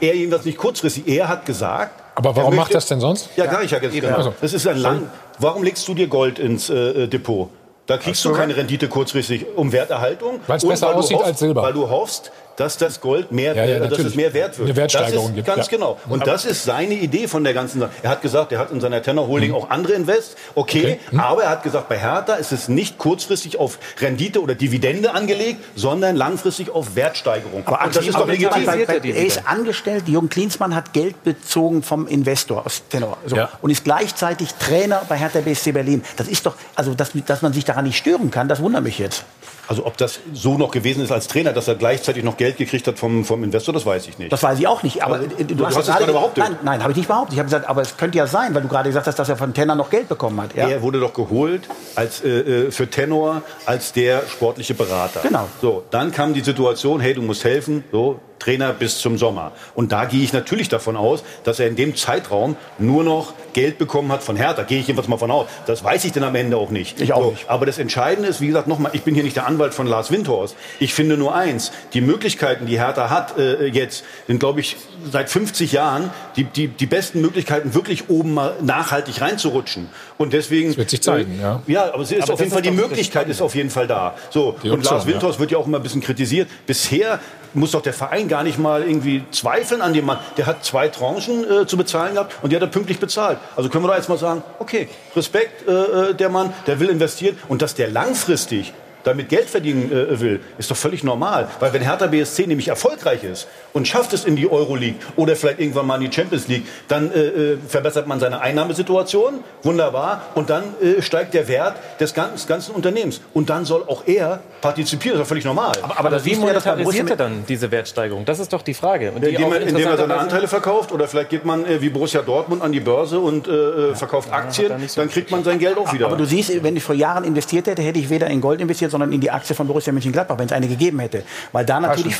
er 0.00 0.16
jedenfalls 0.16 0.44
nicht 0.44 0.58
kurzfristig. 0.58 1.06
Er 1.06 1.28
hat 1.28 1.46
gesagt, 1.46 1.59
Aber 1.68 2.36
warum 2.36 2.52
er 2.52 2.56
macht 2.56 2.74
das 2.74 2.86
denn 2.86 3.00
sonst? 3.00 3.30
Ja, 3.36 3.46
gar 3.46 3.62
nicht, 3.62 3.70
ja, 3.70 3.78
genau. 3.78 4.16
Also. 4.16 4.34
Das 4.40 4.52
ist 4.52 4.66
ein 4.66 4.76
lang. 4.76 5.10
Warum 5.38 5.62
legst 5.62 5.86
du 5.88 5.94
dir 5.94 6.06
Gold 6.06 6.38
ins 6.38 6.68
äh, 6.68 7.08
Depot? 7.08 7.48
Da 7.86 7.96
kriegst 7.98 8.24
du 8.24 8.32
keine 8.32 8.56
Rendite 8.56 8.88
kurzfristig 8.88 9.46
um 9.56 9.72
Werterhaltung. 9.72 10.40
Weil's 10.46 10.62
Und 10.62 10.70
besser 10.70 10.88
weil 10.88 10.94
aussieht 10.94 11.16
hoffst, 11.16 11.28
als 11.28 11.38
Silber. 11.40 11.62
Weil 11.62 11.72
du 11.72 11.88
hoffst, 11.88 12.30
dass 12.56 12.76
das 12.76 13.00
Gold 13.00 13.32
mehr, 13.32 13.54
ja, 13.54 13.64
ja, 13.64 13.76
äh, 13.76 13.88
dass 13.88 13.98
es 13.98 14.14
mehr 14.14 14.32
wert 14.34 14.58
wird. 14.58 14.68
Eine 14.68 14.76
Wertsteigerung 14.76 15.28
ist, 15.28 15.34
gibt. 15.34 15.46
Ganz 15.46 15.70
ja. 15.70 15.76
genau. 15.76 15.98
Und 16.08 16.22
aber 16.22 16.30
das 16.30 16.44
ist 16.44 16.64
seine 16.64 16.94
Idee 16.94 17.28
von 17.28 17.44
der 17.44 17.54
ganzen 17.54 17.80
Sache. 17.80 17.90
Er 18.02 18.10
hat 18.10 18.22
gesagt, 18.22 18.52
er 18.52 18.58
hat 18.58 18.70
in 18.70 18.80
seiner 18.80 19.02
Tenor 19.02 19.28
Holding 19.28 19.50
mhm. 19.50 19.56
auch 19.56 19.70
andere 19.70 19.94
Invest. 19.94 20.36
Okay, 20.54 20.78
okay. 20.80 21.00
Mhm. 21.10 21.20
aber 21.20 21.44
er 21.44 21.50
hat 21.50 21.62
gesagt, 21.62 21.88
bei 21.88 21.98
Hertha 21.98 22.34
ist 22.34 22.52
es 22.52 22.68
nicht 22.68 22.98
kurzfristig 22.98 23.58
auf 23.58 23.78
Rendite 24.00 24.42
oder 24.42 24.54
Dividende 24.54 25.12
angelegt, 25.12 25.60
sondern 25.74 26.16
langfristig 26.16 26.70
auf 26.70 26.96
Wertsteigerung. 26.96 27.62
Aber 27.66 27.84
und 27.84 27.96
das 27.96 28.06
ist 28.06 28.14
doch 28.14 28.26
legitim. 28.26 28.68
Er 28.68 29.24
ist 29.24 29.46
angestellt. 29.46 30.04
Jürgen 30.06 30.28
Klinsmann 30.28 30.74
hat 30.74 30.92
Geld 30.92 31.22
bezogen 31.24 31.82
vom 31.82 32.06
Investor 32.06 32.66
aus 32.66 32.82
Tenor 32.88 33.16
so, 33.26 33.36
ja. 33.36 33.48
und 33.62 33.70
ist 33.70 33.84
gleichzeitig 33.84 34.54
Trainer 34.54 35.02
bei 35.08 35.16
Hertha 35.16 35.40
BSC 35.40 35.72
Berlin. 35.72 36.04
Das 36.16 36.28
ist 36.28 36.46
doch, 36.46 36.56
also 36.74 36.94
dass, 36.94 37.12
dass 37.26 37.42
man 37.42 37.52
sich 37.52 37.64
daran 37.64 37.84
nicht 37.84 37.96
stören 37.96 38.30
kann, 38.30 38.48
das 38.48 38.60
wundert 38.60 38.82
mich 38.82 38.98
jetzt. 38.98 39.24
Also 39.70 39.86
ob 39.86 39.96
das 39.96 40.18
so 40.34 40.58
noch 40.58 40.72
gewesen 40.72 41.04
ist 41.04 41.12
als 41.12 41.28
Trainer, 41.28 41.52
dass 41.52 41.68
er 41.68 41.76
gleichzeitig 41.76 42.24
noch 42.24 42.36
Geld 42.40 42.56
gekriegt 42.56 42.86
hat 42.86 42.98
vom, 42.98 43.26
vom 43.26 43.44
Investor, 43.44 43.74
das 43.74 43.84
weiß 43.84 44.08
ich 44.08 44.18
nicht. 44.18 44.32
Das 44.32 44.42
weiß 44.42 44.58
ich 44.58 44.66
auch 44.66 44.82
nicht. 44.82 45.02
Aber 45.02 45.16
also, 45.16 45.26
du, 45.28 45.44
du, 45.44 45.66
hast, 45.66 45.76
hast 45.76 45.88
es 45.88 45.94
gerade 45.94 46.10
behauptet. 46.10 46.42
Nein, 46.42 46.56
nein 46.62 46.82
habe 46.82 46.92
ich 46.92 46.96
nicht 46.96 47.08
behauptet. 47.08 47.34
Ich 47.34 47.38
habe 47.38 47.48
gesagt, 47.48 47.68
aber 47.68 47.82
es 47.82 47.98
könnte 47.98 48.16
ja 48.16 48.26
sein, 48.26 48.54
weil 48.54 48.62
du 48.62 48.68
gerade 48.68 48.88
gesagt 48.88 49.06
hast, 49.06 49.18
dass 49.18 49.28
er 49.28 49.36
von 49.36 49.52
Tenor 49.52 49.76
noch 49.76 49.90
Geld 49.90 50.08
bekommen 50.08 50.40
hat. 50.40 50.56
Ja? 50.56 50.66
Er 50.66 50.80
wurde 50.80 51.00
doch 51.00 51.12
geholt 51.12 51.68
als, 51.96 52.24
äh, 52.24 52.28
äh, 52.28 52.70
für 52.70 52.88
Tenor 52.88 53.42
als 53.66 53.92
der 53.92 54.22
sportliche 54.26 54.72
Berater. 54.72 55.20
Genau. 55.20 55.48
So, 55.60 55.84
dann 55.90 56.12
kam 56.12 56.32
die 56.32 56.40
Situation, 56.40 57.00
hey, 57.00 57.12
du 57.12 57.20
musst 57.20 57.44
helfen. 57.44 57.84
So, 57.92 58.20
Trainer 58.40 58.72
bis 58.72 58.98
zum 58.98 59.18
Sommer. 59.18 59.52
Und 59.74 59.92
da 59.92 60.06
gehe 60.06 60.22
ich 60.22 60.32
natürlich 60.32 60.68
davon 60.68 60.96
aus, 60.96 61.22
dass 61.44 61.60
er 61.60 61.68
in 61.68 61.76
dem 61.76 61.94
Zeitraum 61.94 62.56
nur 62.78 63.04
noch 63.04 63.34
Geld 63.52 63.78
bekommen 63.78 64.10
hat 64.10 64.22
von 64.22 64.36
Hertha. 64.36 64.62
Gehe 64.62 64.80
ich 64.80 64.86
jedenfalls 64.88 65.08
mal 65.08 65.18
von 65.18 65.30
aus. 65.30 65.48
Das 65.66 65.84
weiß 65.84 66.04
ich 66.04 66.12
denn 66.12 66.24
am 66.24 66.34
Ende 66.34 66.56
auch 66.56 66.70
nicht. 66.70 67.00
Ich 67.00 67.12
auch 67.12 67.22
so, 67.22 67.30
nicht. 67.32 67.48
Aber 67.48 67.66
das 67.66 67.78
Entscheidende 67.78 68.28
ist, 68.28 68.40
wie 68.40 68.48
gesagt, 68.48 68.66
nochmal, 68.66 68.92
ich 68.94 69.02
bin 69.02 69.14
hier 69.14 69.22
nicht 69.22 69.36
der 69.36 69.46
Anwalt 69.46 69.74
von 69.74 69.86
Lars 69.86 70.10
Windhorst. 70.10 70.56
Ich 70.78 70.94
finde 70.94 71.16
nur 71.16 71.34
eins, 71.34 71.70
die 71.92 72.00
Möglichkeiten, 72.00 72.66
die 72.66 72.78
Hertha 72.78 73.10
hat 73.10 73.38
äh, 73.38 73.66
jetzt, 73.66 74.04
sind, 74.26 74.40
glaube 74.40 74.60
ich, 74.60 74.76
seit 75.10 75.28
50 75.28 75.72
Jahren 75.72 76.10
die, 76.36 76.44
die, 76.44 76.68
die 76.68 76.86
besten 76.86 77.20
Möglichkeiten, 77.20 77.74
wirklich 77.74 78.08
oben 78.08 78.34
mal 78.34 78.54
nachhaltig 78.62 79.20
reinzurutschen. 79.20 79.88
Und 80.16 80.32
deswegen... 80.32 80.68
Das 80.68 80.78
wird 80.78 80.90
sich 80.90 81.02
zeigen, 81.02 81.38
äh, 81.38 81.42
ja. 81.42 81.62
Ja, 81.66 81.92
aber 81.92 82.02
es 82.02 82.12
ist 82.12 82.22
aber 82.22 82.34
auf 82.34 82.40
jeden 82.40 82.52
Fall, 82.52 82.62
die 82.62 82.70
Möglichkeit 82.70 83.28
ist 83.28 83.42
auf 83.42 83.54
jeden 83.54 83.70
Fall 83.70 83.86
da. 83.86 84.14
So, 84.30 84.56
und 84.62 84.84
Lars 84.84 85.06
Windhorst 85.06 85.36
ja. 85.36 85.40
wird 85.40 85.50
ja 85.50 85.58
auch 85.58 85.66
immer 85.66 85.78
ein 85.78 85.82
bisschen 85.82 86.00
kritisiert. 86.00 86.48
Bisher 86.66 87.20
muss 87.54 87.72
doch 87.72 87.82
der 87.82 87.92
Verein 87.92 88.28
gar 88.28 88.42
nicht 88.42 88.58
mal 88.58 88.82
irgendwie 88.82 89.24
zweifeln 89.30 89.82
an 89.82 89.92
dem 89.92 90.06
Mann. 90.06 90.18
Der 90.36 90.46
hat 90.46 90.64
zwei 90.64 90.88
Tranchen 90.88 91.44
äh, 91.50 91.66
zu 91.66 91.76
bezahlen 91.76 92.14
gehabt 92.14 92.34
und 92.42 92.50
die 92.50 92.56
hat 92.56 92.62
er 92.62 92.68
pünktlich 92.68 92.98
bezahlt. 92.98 93.38
Also 93.56 93.68
können 93.68 93.84
wir 93.84 93.88
doch 93.88 93.96
jetzt 93.96 94.08
mal 94.08 94.18
sagen, 94.18 94.42
okay, 94.58 94.88
Respekt, 95.16 95.68
äh, 95.68 95.72
äh 96.10 96.14
der 96.14 96.28
Mann, 96.28 96.52
der 96.66 96.80
will 96.80 96.88
investieren 96.88 97.36
und 97.48 97.62
dass 97.62 97.74
der 97.74 97.88
langfristig 97.88 98.72
damit 99.04 99.28
Geld 99.28 99.48
verdienen 99.48 99.90
äh, 99.92 100.20
will, 100.20 100.40
ist 100.58 100.70
doch 100.70 100.76
völlig 100.76 101.04
normal. 101.04 101.48
Weil 101.60 101.72
wenn 101.72 101.82
Hertha 101.82 102.06
BSC 102.06 102.46
nämlich 102.46 102.68
erfolgreich 102.68 103.24
ist 103.24 103.48
und 103.72 103.88
schafft 103.88 104.12
es 104.12 104.24
in 104.24 104.36
die 104.36 104.50
Euroleague 104.50 104.96
oder 105.16 105.36
vielleicht 105.36 105.60
irgendwann 105.60 105.86
mal 105.86 106.02
in 106.02 106.10
die 106.10 106.14
Champions 106.14 106.48
League, 106.48 106.64
dann 106.88 107.12
äh, 107.12 107.18
äh, 107.18 107.58
verbessert 107.66 108.06
man 108.06 108.20
seine 108.20 108.40
Einnahmesituation, 108.40 109.44
wunderbar, 109.62 110.22
und 110.34 110.50
dann 110.50 110.64
äh, 110.82 111.02
steigt 111.02 111.34
der 111.34 111.48
Wert 111.48 111.76
des 111.98 112.14
ganzen, 112.14 112.46
ganzen, 112.46 112.74
Unternehmens. 112.74 113.20
Und 113.34 113.50
dann 113.50 113.64
soll 113.64 113.82
auch 113.86 114.06
er 114.06 114.40
partizipieren, 114.60 115.18
das 115.18 115.22
ist 115.22 115.26
doch 115.26 115.28
völlig 115.28 115.44
normal. 115.44 115.72
Aber, 115.82 115.98
aber, 115.98 116.08
aber 116.08 116.24
wie 116.24 116.36
monetarisiert 116.36 117.10
er 117.10 117.16
dann 117.16 117.44
diese 117.48 117.70
Wertsteigerung? 117.70 118.24
Das 118.24 118.38
ist 118.38 118.52
doch 118.52 118.62
die 118.62 118.74
Frage. 118.74 119.12
Und 119.12 119.24
die 119.24 119.30
indem, 119.30 119.52
er, 119.52 119.60
indem 119.60 119.88
er 119.88 119.96
seine 119.96 120.16
Anteile 120.16 120.48
verkauft 120.48 120.92
oder 120.92 121.08
vielleicht 121.08 121.30
geht 121.30 121.44
man 121.44 121.64
äh, 121.64 121.80
wie 121.80 121.90
Borussia 121.90 122.22
Dortmund 122.22 122.62
an 122.62 122.72
die 122.72 122.80
Börse 122.80 123.18
und 123.18 123.48
äh, 123.48 123.94
verkauft 123.94 124.32
Aktien, 124.32 124.72
so 124.86 125.00
dann 125.00 125.10
kriegt 125.10 125.30
man 125.30 125.44
sein 125.44 125.58
Geld 125.58 125.78
auch 125.78 125.92
wieder. 125.92 126.06
Aber 126.06 126.16
du 126.16 126.24
siehst, 126.24 126.62
wenn 126.62 126.76
ich 126.76 126.82
vor 126.82 126.94
Jahren 126.94 127.24
investiert 127.24 127.66
hätte, 127.66 127.82
hätte 127.82 127.98
ich 127.98 128.10
weder 128.10 128.28
in 128.28 128.40
Gold 128.40 128.60
investiert, 128.60 128.89
sondern 128.90 129.12
in 129.12 129.20
die 129.20 129.30
Aktie 129.30 129.54
von 129.54 129.66
Borussia 129.66 129.92
Mönchengladbach, 129.92 130.38
wenn 130.38 130.46
es 130.46 130.52
eine 130.52 130.68
gegeben 130.68 130.98
hätte. 130.98 131.22
Weil 131.52 131.64
da 131.64 131.80
natürlich 131.80 132.16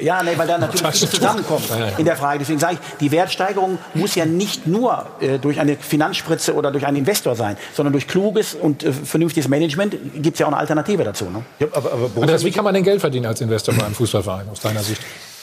ja, 0.00 0.22
nee, 0.22 0.32
weil 0.36 0.46
da 0.46 0.58
natürlich 0.58 0.98
viel 0.98 1.08
zusammenkommt 1.08 1.64
in 1.96 2.04
der 2.04 2.16
Frage. 2.16 2.40
Deswegen 2.40 2.58
sage 2.58 2.74
ich, 2.74 2.98
die 2.98 3.10
Wertsteigerung 3.10 3.78
muss 3.94 4.14
ja 4.14 4.26
nicht 4.26 4.66
nur 4.66 5.06
äh, 5.20 5.38
durch 5.38 5.60
eine 5.60 5.76
Finanzspritze 5.76 6.54
oder 6.54 6.70
durch 6.70 6.86
einen 6.86 6.98
Investor 6.98 7.34
sein, 7.36 7.56
sondern 7.74 7.92
durch 7.92 8.06
kluges 8.06 8.54
und 8.54 8.84
äh, 8.84 8.92
vernünftiges 8.92 9.48
Management 9.48 9.96
gibt 10.16 10.34
es 10.34 10.40
ja 10.40 10.46
auch 10.46 10.50
eine 10.50 10.58
Alternative 10.58 11.04
dazu. 11.04 11.26
Ne? 11.26 11.42
Ja, 11.58 11.68
aber, 11.72 11.92
aber 11.92 12.10
Andreas, 12.20 12.44
wie 12.44 12.50
kann 12.50 12.64
man 12.64 12.74
denn 12.74 12.84
Geld 12.84 13.00
verdienen 13.00 13.26
als 13.26 13.40
Investor 13.40 13.74
bei 13.74 13.84
einem 13.84 13.94
Fußballverein 13.94 14.48
aus 14.50 14.60
deiner 14.60 14.82
Sicht? 14.82 15.00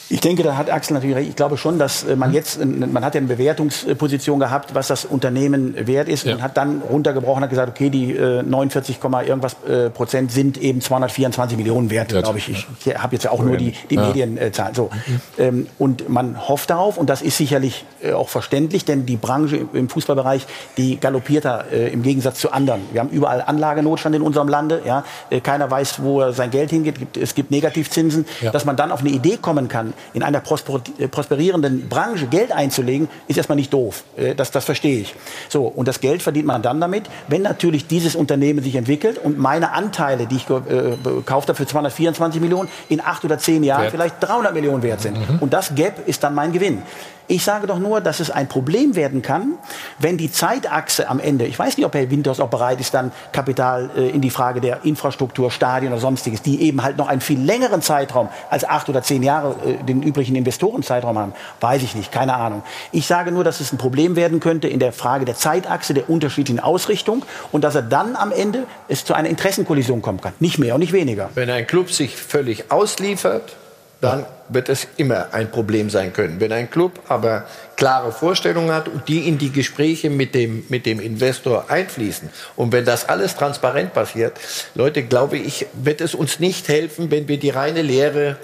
Ich 0.08 0.20
denke, 0.20 0.42
da 0.42 0.56
hat 0.56 0.70
Axel 0.70 0.94
natürlich 0.94 1.16
recht. 1.16 1.28
Ich 1.30 1.36
glaube 1.36 1.56
schon, 1.56 1.78
dass 1.78 2.04
äh, 2.04 2.14
man 2.14 2.32
jetzt, 2.32 2.64
man 2.64 3.04
hat 3.04 3.14
ja 3.14 3.18
eine 3.18 3.26
Bewertungsposition 3.26 4.38
gehabt, 4.38 4.74
was 4.74 4.86
das 4.86 5.04
Unternehmen 5.04 5.74
wert 5.86 6.08
ist 6.08 6.24
ja. 6.24 6.34
und 6.34 6.42
hat 6.42 6.56
dann 6.56 6.80
runtergebrochen, 6.80 7.42
hat 7.42 7.50
gesagt, 7.50 7.70
okay, 7.70 7.90
die 7.90 8.14
49, 8.14 8.98
äh, 9.02 9.26
irgendwas 9.26 9.56
äh, 9.68 9.90
Prozent 9.90 10.30
sind 10.30 10.58
eben 10.58 10.80
224 10.80 11.56
Millionen 11.56 11.90
wert, 11.90 12.12
ja, 12.12 12.20
glaube 12.20 12.38
ich. 12.38 12.48
Ich, 12.48 12.96
habe 12.96 13.14
jetzt 13.16 13.24
ja 13.24 13.32
auch 13.32 13.42
nur 13.42 13.56
die, 13.56 13.74
die. 13.90 13.96
Medienzahlen. 13.96 14.74
So. 14.74 14.90
Mhm. 15.38 15.66
Und 15.78 16.08
man 16.08 16.48
hofft 16.48 16.70
darauf, 16.70 16.98
und 16.98 17.08
das 17.08 17.22
ist 17.22 17.38
sicherlich 17.38 17.84
auch 18.14 18.28
verständlich, 18.28 18.84
denn 18.84 19.06
die 19.06 19.16
Branche 19.16 19.66
im 19.72 19.88
Fußballbereich, 19.88 20.46
die 20.76 21.00
galoppiert 21.00 21.46
da 21.46 21.60
im 21.60 22.02
Gegensatz 22.02 22.38
zu 22.38 22.52
anderen. 22.52 22.82
Wir 22.92 23.00
haben 23.00 23.08
überall 23.08 23.42
Anlagenotstand 23.42 24.14
in 24.14 24.22
unserem 24.22 24.48
Lande. 24.48 24.82
Ja. 24.84 25.04
Keiner 25.42 25.70
weiß, 25.70 26.02
wo 26.02 26.20
er 26.20 26.32
sein 26.34 26.50
Geld 26.50 26.70
hingeht. 26.70 27.16
Es 27.16 27.34
gibt 27.34 27.50
Negativzinsen. 27.50 28.26
Dass 28.52 28.64
man 28.64 28.76
dann 28.76 28.92
auf 28.92 29.00
eine 29.00 29.10
Idee 29.10 29.38
kommen 29.38 29.68
kann, 29.68 29.94
in 30.14 30.22
einer 30.22 30.40
prosperierenden 30.40 31.88
Branche 31.88 32.26
Geld 32.26 32.52
einzulegen, 32.52 33.08
ist 33.28 33.36
erstmal 33.36 33.56
nicht 33.56 33.72
doof. 33.72 34.04
Äh, 34.16 34.34
das, 34.34 34.50
das 34.50 34.64
verstehe 34.64 35.00
ich. 35.00 35.14
So, 35.48 35.66
und 35.66 35.88
das 35.88 36.00
Geld 36.00 36.22
verdient 36.22 36.46
man 36.46 36.62
dann 36.62 36.80
damit, 36.80 37.04
wenn 37.28 37.42
natürlich 37.42 37.86
dieses 37.86 38.16
Unternehmen 38.16 38.62
sich 38.62 38.74
entwickelt 38.76 39.18
und 39.18 39.38
meine 39.38 39.72
Anteile, 39.72 40.26
die 40.26 40.36
ich 40.36 40.48
äh, 40.48 40.96
gekauft 41.02 41.48
habe 41.48 41.56
für 41.56 41.66
224 41.66 42.40
Millionen, 42.40 42.68
in 42.88 43.00
acht 43.00 43.24
oder 43.24 43.38
zehn 43.38 43.62
Jahren 43.62 43.82
Wert. 43.82 43.92
vielleicht 43.92 44.16
300 44.20 44.54
Millionen 44.54 44.82
wert 44.82 45.00
sind. 45.00 45.18
Mhm. 45.18 45.38
Und 45.40 45.52
das 45.52 45.74
Gap 45.74 46.06
ist 46.06 46.22
dann 46.22 46.34
mein 46.34 46.52
Gewinn. 46.52 46.82
Ich 47.28 47.42
sage 47.42 47.66
doch 47.66 47.78
nur, 47.78 48.00
dass 48.00 48.20
es 48.20 48.30
ein 48.30 48.48
Problem 48.48 48.94
werden 48.94 49.20
kann, 49.20 49.54
wenn 49.98 50.16
die 50.16 50.30
Zeitachse 50.30 51.08
am 51.08 51.18
Ende, 51.18 51.46
ich 51.46 51.58
weiß 51.58 51.76
nicht, 51.76 51.84
ob 51.84 51.94
Herr 51.94 52.08
Winters 52.10 52.38
auch 52.38 52.48
bereit 52.48 52.80
ist, 52.80 52.94
dann 52.94 53.10
Kapital 53.32 53.90
äh, 53.96 54.10
in 54.10 54.20
die 54.20 54.30
Frage 54.30 54.60
der 54.60 54.84
Infrastruktur, 54.84 55.50
Stadien 55.50 55.92
oder 55.92 56.00
sonstiges, 56.00 56.42
die 56.42 56.62
eben 56.62 56.82
halt 56.82 56.98
noch 56.98 57.08
einen 57.08 57.20
viel 57.20 57.40
längeren 57.40 57.82
Zeitraum 57.82 58.28
als 58.48 58.64
acht 58.64 58.88
oder 58.88 59.02
zehn 59.02 59.24
Jahre 59.24 59.56
äh, 59.64 59.82
den 59.84 60.02
üblichen 60.02 60.36
Investorenzeitraum 60.36 61.18
haben, 61.18 61.32
weiß 61.60 61.82
ich 61.82 61.96
nicht, 61.96 62.12
keine 62.12 62.34
Ahnung. 62.34 62.62
Ich 62.92 63.06
sage 63.06 63.32
nur, 63.32 63.42
dass 63.42 63.60
es 63.60 63.72
ein 63.72 63.78
Problem 63.78 64.14
werden 64.14 64.38
könnte 64.38 64.68
in 64.68 64.78
der 64.78 64.92
Frage 64.92 65.24
der 65.24 65.34
Zeitachse, 65.34 65.94
der 65.94 66.08
unterschiedlichen 66.08 66.60
Ausrichtung 66.60 67.24
und 67.50 67.64
dass 67.64 67.74
er 67.74 67.82
dann 67.82 68.14
am 68.14 68.30
Ende 68.30 68.64
es 68.88 69.04
zu 69.04 69.14
einer 69.14 69.28
Interessenkollision 69.28 70.00
kommen 70.00 70.20
kann. 70.20 70.32
Nicht 70.38 70.58
mehr 70.58 70.74
und 70.74 70.80
nicht 70.80 70.92
weniger. 70.92 71.30
Wenn 71.34 71.50
ein 71.50 71.66
Club 71.66 71.90
sich 71.90 72.16
völlig 72.16 72.70
ausliefert, 72.70 73.56
dann 74.00 74.26
wird 74.48 74.68
es 74.68 74.86
immer 74.96 75.28
ein 75.32 75.50
Problem 75.50 75.90
sein 75.90 76.12
können. 76.12 76.38
Wenn 76.38 76.52
ein 76.52 76.70
Club 76.70 77.00
aber 77.08 77.44
klare 77.76 78.12
Vorstellungen 78.12 78.72
hat 78.72 78.88
und 78.88 79.08
die 79.08 79.26
in 79.26 79.38
die 79.38 79.50
Gespräche 79.50 80.10
mit 80.10 80.34
dem, 80.34 80.64
mit 80.68 80.86
dem 80.86 81.00
Investor 81.00 81.70
einfließen 81.70 82.28
und 82.56 82.72
wenn 82.72 82.84
das 82.84 83.08
alles 83.08 83.36
transparent 83.36 83.94
passiert, 83.94 84.38
Leute, 84.74 85.02
glaube 85.02 85.38
ich, 85.38 85.66
wird 85.72 86.00
es 86.00 86.14
uns 86.14 86.38
nicht 86.38 86.68
helfen, 86.68 87.10
wenn 87.10 87.26
wir 87.26 87.38
die 87.38 87.50
reine 87.50 87.82
Lehre 87.82 88.36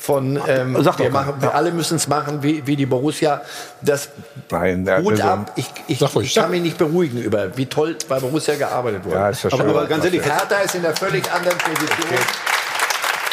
von 0.00 0.40
ähm, 0.48 0.74
wir, 0.74 1.10
machen, 1.10 1.34
wir 1.40 1.54
alle 1.54 1.72
müssen 1.72 1.96
es 1.96 2.08
machen 2.08 2.42
wie, 2.42 2.66
wie 2.66 2.74
die 2.74 2.86
Borussia. 2.86 3.42
Das 3.82 4.08
Nein, 4.50 4.88
Hut 5.02 5.20
ab. 5.20 5.52
Ich, 5.56 5.70
ich, 5.88 6.00
ich 6.00 6.34
kann 6.34 6.50
mich 6.50 6.62
nicht 6.62 6.78
beruhigen 6.78 7.18
über, 7.18 7.54
wie 7.56 7.66
toll 7.66 7.96
bei 8.08 8.18
Borussia 8.18 8.54
gearbeitet 8.54 9.04
wurde. 9.04 9.16
Ja, 9.16 9.30
ja 9.30 9.52
aber, 9.52 9.64
aber 9.64 9.86
ganz 9.86 10.04
ehrlich, 10.04 10.24
Hertha 10.24 10.56
ist 10.60 10.74
in 10.74 10.86
einer 10.86 10.96
völlig 10.96 11.30
anderen 11.30 11.58
Position. 11.58 12.18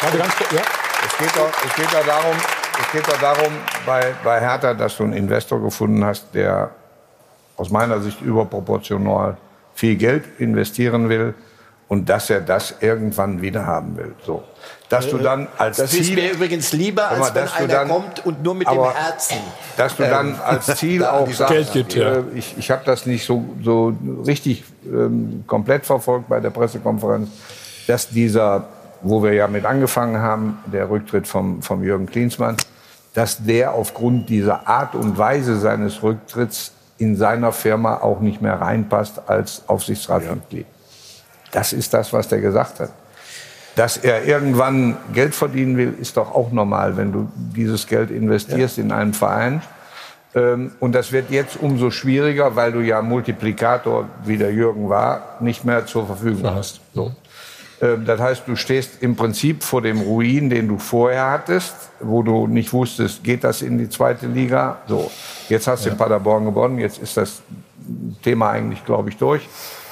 Warte 0.02 0.18
ganz 0.18 0.36
kurz, 0.36 0.52
ja. 0.52 0.62
Es 1.08 1.16
geht 1.16 1.36
doch, 1.36 1.50
es 1.66 1.74
geht 1.74 1.86
doch 1.86 2.06
darum, 2.06 2.36
es 2.80 2.92
geht 2.92 3.08
doch 3.08 3.18
darum 3.18 3.52
bei, 3.86 4.14
bei 4.22 4.40
Hertha, 4.40 4.74
dass 4.74 4.96
du 4.98 5.04
einen 5.04 5.14
Investor 5.14 5.60
gefunden 5.62 6.04
hast, 6.04 6.26
der 6.34 6.70
aus 7.56 7.70
meiner 7.70 8.00
Sicht 8.00 8.20
überproportional 8.20 9.38
viel 9.74 9.96
Geld 9.96 10.24
investieren 10.38 11.08
will 11.08 11.34
und 11.88 12.08
dass 12.10 12.28
er 12.28 12.42
das 12.42 12.74
irgendwann 12.80 13.40
wieder 13.40 13.64
haben 13.64 13.96
will. 13.96 14.14
So. 14.24 14.44
Dass 14.90 15.08
du 15.08 15.16
dann 15.16 15.48
als 15.56 15.78
das 15.78 15.90
Ziel, 15.90 16.00
ist 16.00 16.14
mir 16.14 16.32
übrigens 16.32 16.72
lieber, 16.72 17.08
als 17.08 17.34
wenn 17.34 17.48
einer 17.48 17.66
dann, 17.68 17.88
kommt 17.88 18.26
und 18.26 18.42
nur 18.42 18.54
mit 18.54 18.68
dem 18.68 18.92
Herzen. 18.92 19.38
Dass 19.78 19.96
du 19.96 20.02
dann 20.02 20.28
ähm, 20.28 20.40
als 20.44 20.66
Ziel 20.76 21.04
auch 21.04 21.30
sagst, 21.30 21.72
Geld 21.72 21.94
ja. 21.94 22.16
Äh, 22.16 22.22
ich, 22.34 22.56
ich 22.58 22.70
habe 22.70 22.82
das 22.84 23.06
nicht 23.06 23.24
so, 23.24 23.44
so 23.62 23.96
richtig 24.26 24.64
ähm, 24.84 25.44
komplett 25.46 25.86
verfolgt 25.86 26.28
bei 26.28 26.40
der 26.40 26.50
Pressekonferenz, 26.50 27.30
dass 27.86 28.10
dieser 28.10 28.68
wo 29.02 29.22
wir 29.22 29.32
ja 29.32 29.48
mit 29.48 29.64
angefangen 29.64 30.20
haben, 30.20 30.58
der 30.66 30.90
Rücktritt 30.90 31.26
vom, 31.26 31.62
vom 31.62 31.82
Jürgen 31.82 32.06
Klinsmann, 32.06 32.56
dass 33.14 33.44
der 33.44 33.74
aufgrund 33.74 34.28
dieser 34.28 34.68
Art 34.68 34.94
und 34.94 35.18
Weise 35.18 35.58
seines 35.58 36.02
Rücktritts 36.02 36.72
in 36.98 37.16
seiner 37.16 37.52
Firma 37.52 37.96
auch 37.96 38.20
nicht 38.20 38.42
mehr 38.42 38.60
reinpasst 38.60 39.22
als 39.28 39.62
Aufsichtsratsmitglied. 39.68 40.66
Das 41.52 41.72
ist 41.72 41.94
das, 41.94 42.12
was 42.12 42.28
der 42.28 42.40
gesagt 42.40 42.80
hat. 42.80 42.90
Dass 43.76 43.96
er 43.96 44.24
irgendwann 44.24 44.96
Geld 45.14 45.34
verdienen 45.34 45.76
will, 45.76 45.94
ist 46.00 46.16
doch 46.16 46.34
auch 46.34 46.50
normal, 46.50 46.96
wenn 46.96 47.12
du 47.12 47.28
dieses 47.36 47.86
Geld 47.86 48.10
investierst 48.10 48.76
ja. 48.76 48.84
in 48.84 48.92
einen 48.92 49.14
Verein. 49.14 49.62
Ähm, 50.34 50.72
und 50.80 50.92
das 50.92 51.12
wird 51.12 51.30
jetzt 51.30 51.56
umso 51.60 51.90
schwieriger, 51.90 52.56
weil 52.56 52.72
du 52.72 52.80
ja 52.80 53.00
Multiplikator, 53.02 54.08
wie 54.24 54.36
der 54.36 54.52
Jürgen 54.52 54.88
war, 54.88 55.36
nicht 55.40 55.64
mehr 55.64 55.86
zur 55.86 56.06
Verfügung 56.06 56.44
hast. 56.54 56.80
So. 56.92 57.12
Ähm, 57.80 58.04
das 58.04 58.20
heißt, 58.20 58.42
du 58.46 58.56
stehst 58.56 59.02
im 59.02 59.16
Prinzip 59.16 59.62
vor 59.62 59.82
dem 59.82 60.00
Ruin, 60.00 60.50
den 60.50 60.68
du 60.68 60.78
vorher 60.78 61.30
hattest, 61.30 61.74
wo 62.00 62.22
du 62.22 62.46
nicht 62.46 62.72
wusstest, 62.72 63.22
geht 63.24 63.44
das 63.44 63.62
in 63.62 63.78
die 63.78 63.88
zweite 63.88 64.26
Liga? 64.26 64.78
So, 64.86 65.10
jetzt 65.48 65.66
hast 65.66 65.84
du 65.84 65.88
ja. 65.88 65.92
in 65.92 65.98
Paderborn 65.98 66.44
gewonnen, 66.44 66.78
jetzt 66.78 66.98
ist 66.98 67.16
das 67.16 67.42
Thema 68.22 68.50
eigentlich, 68.50 68.84
glaube 68.84 69.10
ich, 69.10 69.16
durch. 69.16 69.48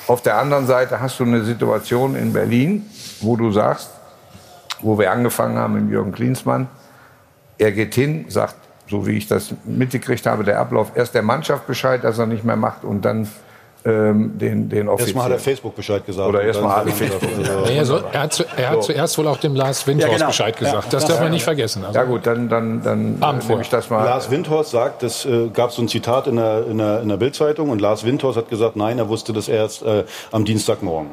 Auf 0.09 0.23
der 0.23 0.39
anderen 0.39 0.67
Seite 0.67 1.01
hast 1.01 1.19
du 1.19 1.25
eine 1.25 1.45
Situation 1.45 2.15
in 2.15 2.33
Berlin, 2.33 2.87
wo 3.21 3.37
du 3.37 3.51
sagst, 3.51 3.91
wo 4.81 4.99
wir 4.99 5.11
angefangen 5.11 5.59
haben 5.59 5.75
mit 5.75 5.91
Jürgen 5.91 6.13
Klinsmann, 6.13 6.69
er 7.59 7.73
geht 7.73 7.95
hin, 7.95 8.27
sagt, 8.29 8.57
so 8.89 9.07
wie 9.07 9.13
ich 9.13 9.27
das 9.27 9.55
mitgekriegt 9.65 10.27
habe, 10.27 10.45
der 10.45 10.61
Ablauf, 10.61 10.93
erst 10.95 11.15
der 11.15 11.23
Mannschaft 11.23 11.67
Bescheid, 11.67 12.05
dass 12.05 12.19
er 12.19 12.27
nicht 12.27 12.45
mehr 12.45 12.57
macht 12.57 12.85
und 12.85 13.05
dann 13.05 13.27
ähm, 13.87 14.37
den, 14.37 14.69
den 14.69 14.89
Offizier. 14.89 15.07
Erstmal 15.07 15.25
hat 15.27 15.33
er 15.33 15.39
Facebook 15.39 15.77
Bescheid 15.77 16.05
gesagt. 16.05 16.29
Oder 16.29 16.43
erstmal 16.43 16.77
hat 16.77 16.87
er 16.87 16.93
Facebook 16.93 17.37
gesagt. 17.39 17.71
er, 17.71 17.85
so, 17.85 18.01
er, 18.13 18.23
hat, 18.23 18.33
zu, 18.33 18.45
er 18.57 18.71
hat 18.71 18.83
zuerst 18.83 19.17
wohl 19.17 19.29
auch 19.29 19.37
dem 19.37 19.55
Lars 19.55 19.87
Windhorst 19.87 20.11
ja, 20.11 20.17
genau. 20.17 20.29
Bescheid 20.29 20.57
gesagt. 20.57 20.85
Ja, 20.85 20.91
das 20.91 21.05
darf 21.07 21.21
man 21.21 21.31
nicht 21.31 21.45
vergessen. 21.45 21.85
Also 21.85 21.97
ja 21.97 22.05
gut, 22.05 22.27
dann, 22.27 22.49
dann, 22.49 22.83
dann 22.83 23.39
nehme 23.49 23.63
ich 23.63 23.69
das 23.69 23.89
mal. 23.89 24.05
Lars 24.05 24.31
Windhorst 24.31 24.73
sagt, 24.73 25.05
es 25.05 25.25
äh, 25.25 25.49
gab 25.53 25.71
so 25.71 25.83
ein 25.83 25.89
Zitat 25.89 26.27
in 26.27 26.37
der, 26.37 26.67
in 26.67 26.79
der, 26.79 27.01
in 27.03 27.09
der 27.09 27.17
Bildzeitung 27.17 27.71
und 27.71 27.81
Lars 27.81 28.05
Windhorst 28.05 28.37
hat 28.37 28.49
gesagt, 28.49 28.75
nein, 28.75 28.99
er 28.99 29.09
wusste 29.09 29.33
das 29.33 29.49
erst 29.49 29.85
äh, 29.85 30.05
am 30.33 30.45
Dienstagmorgen. 30.45 31.11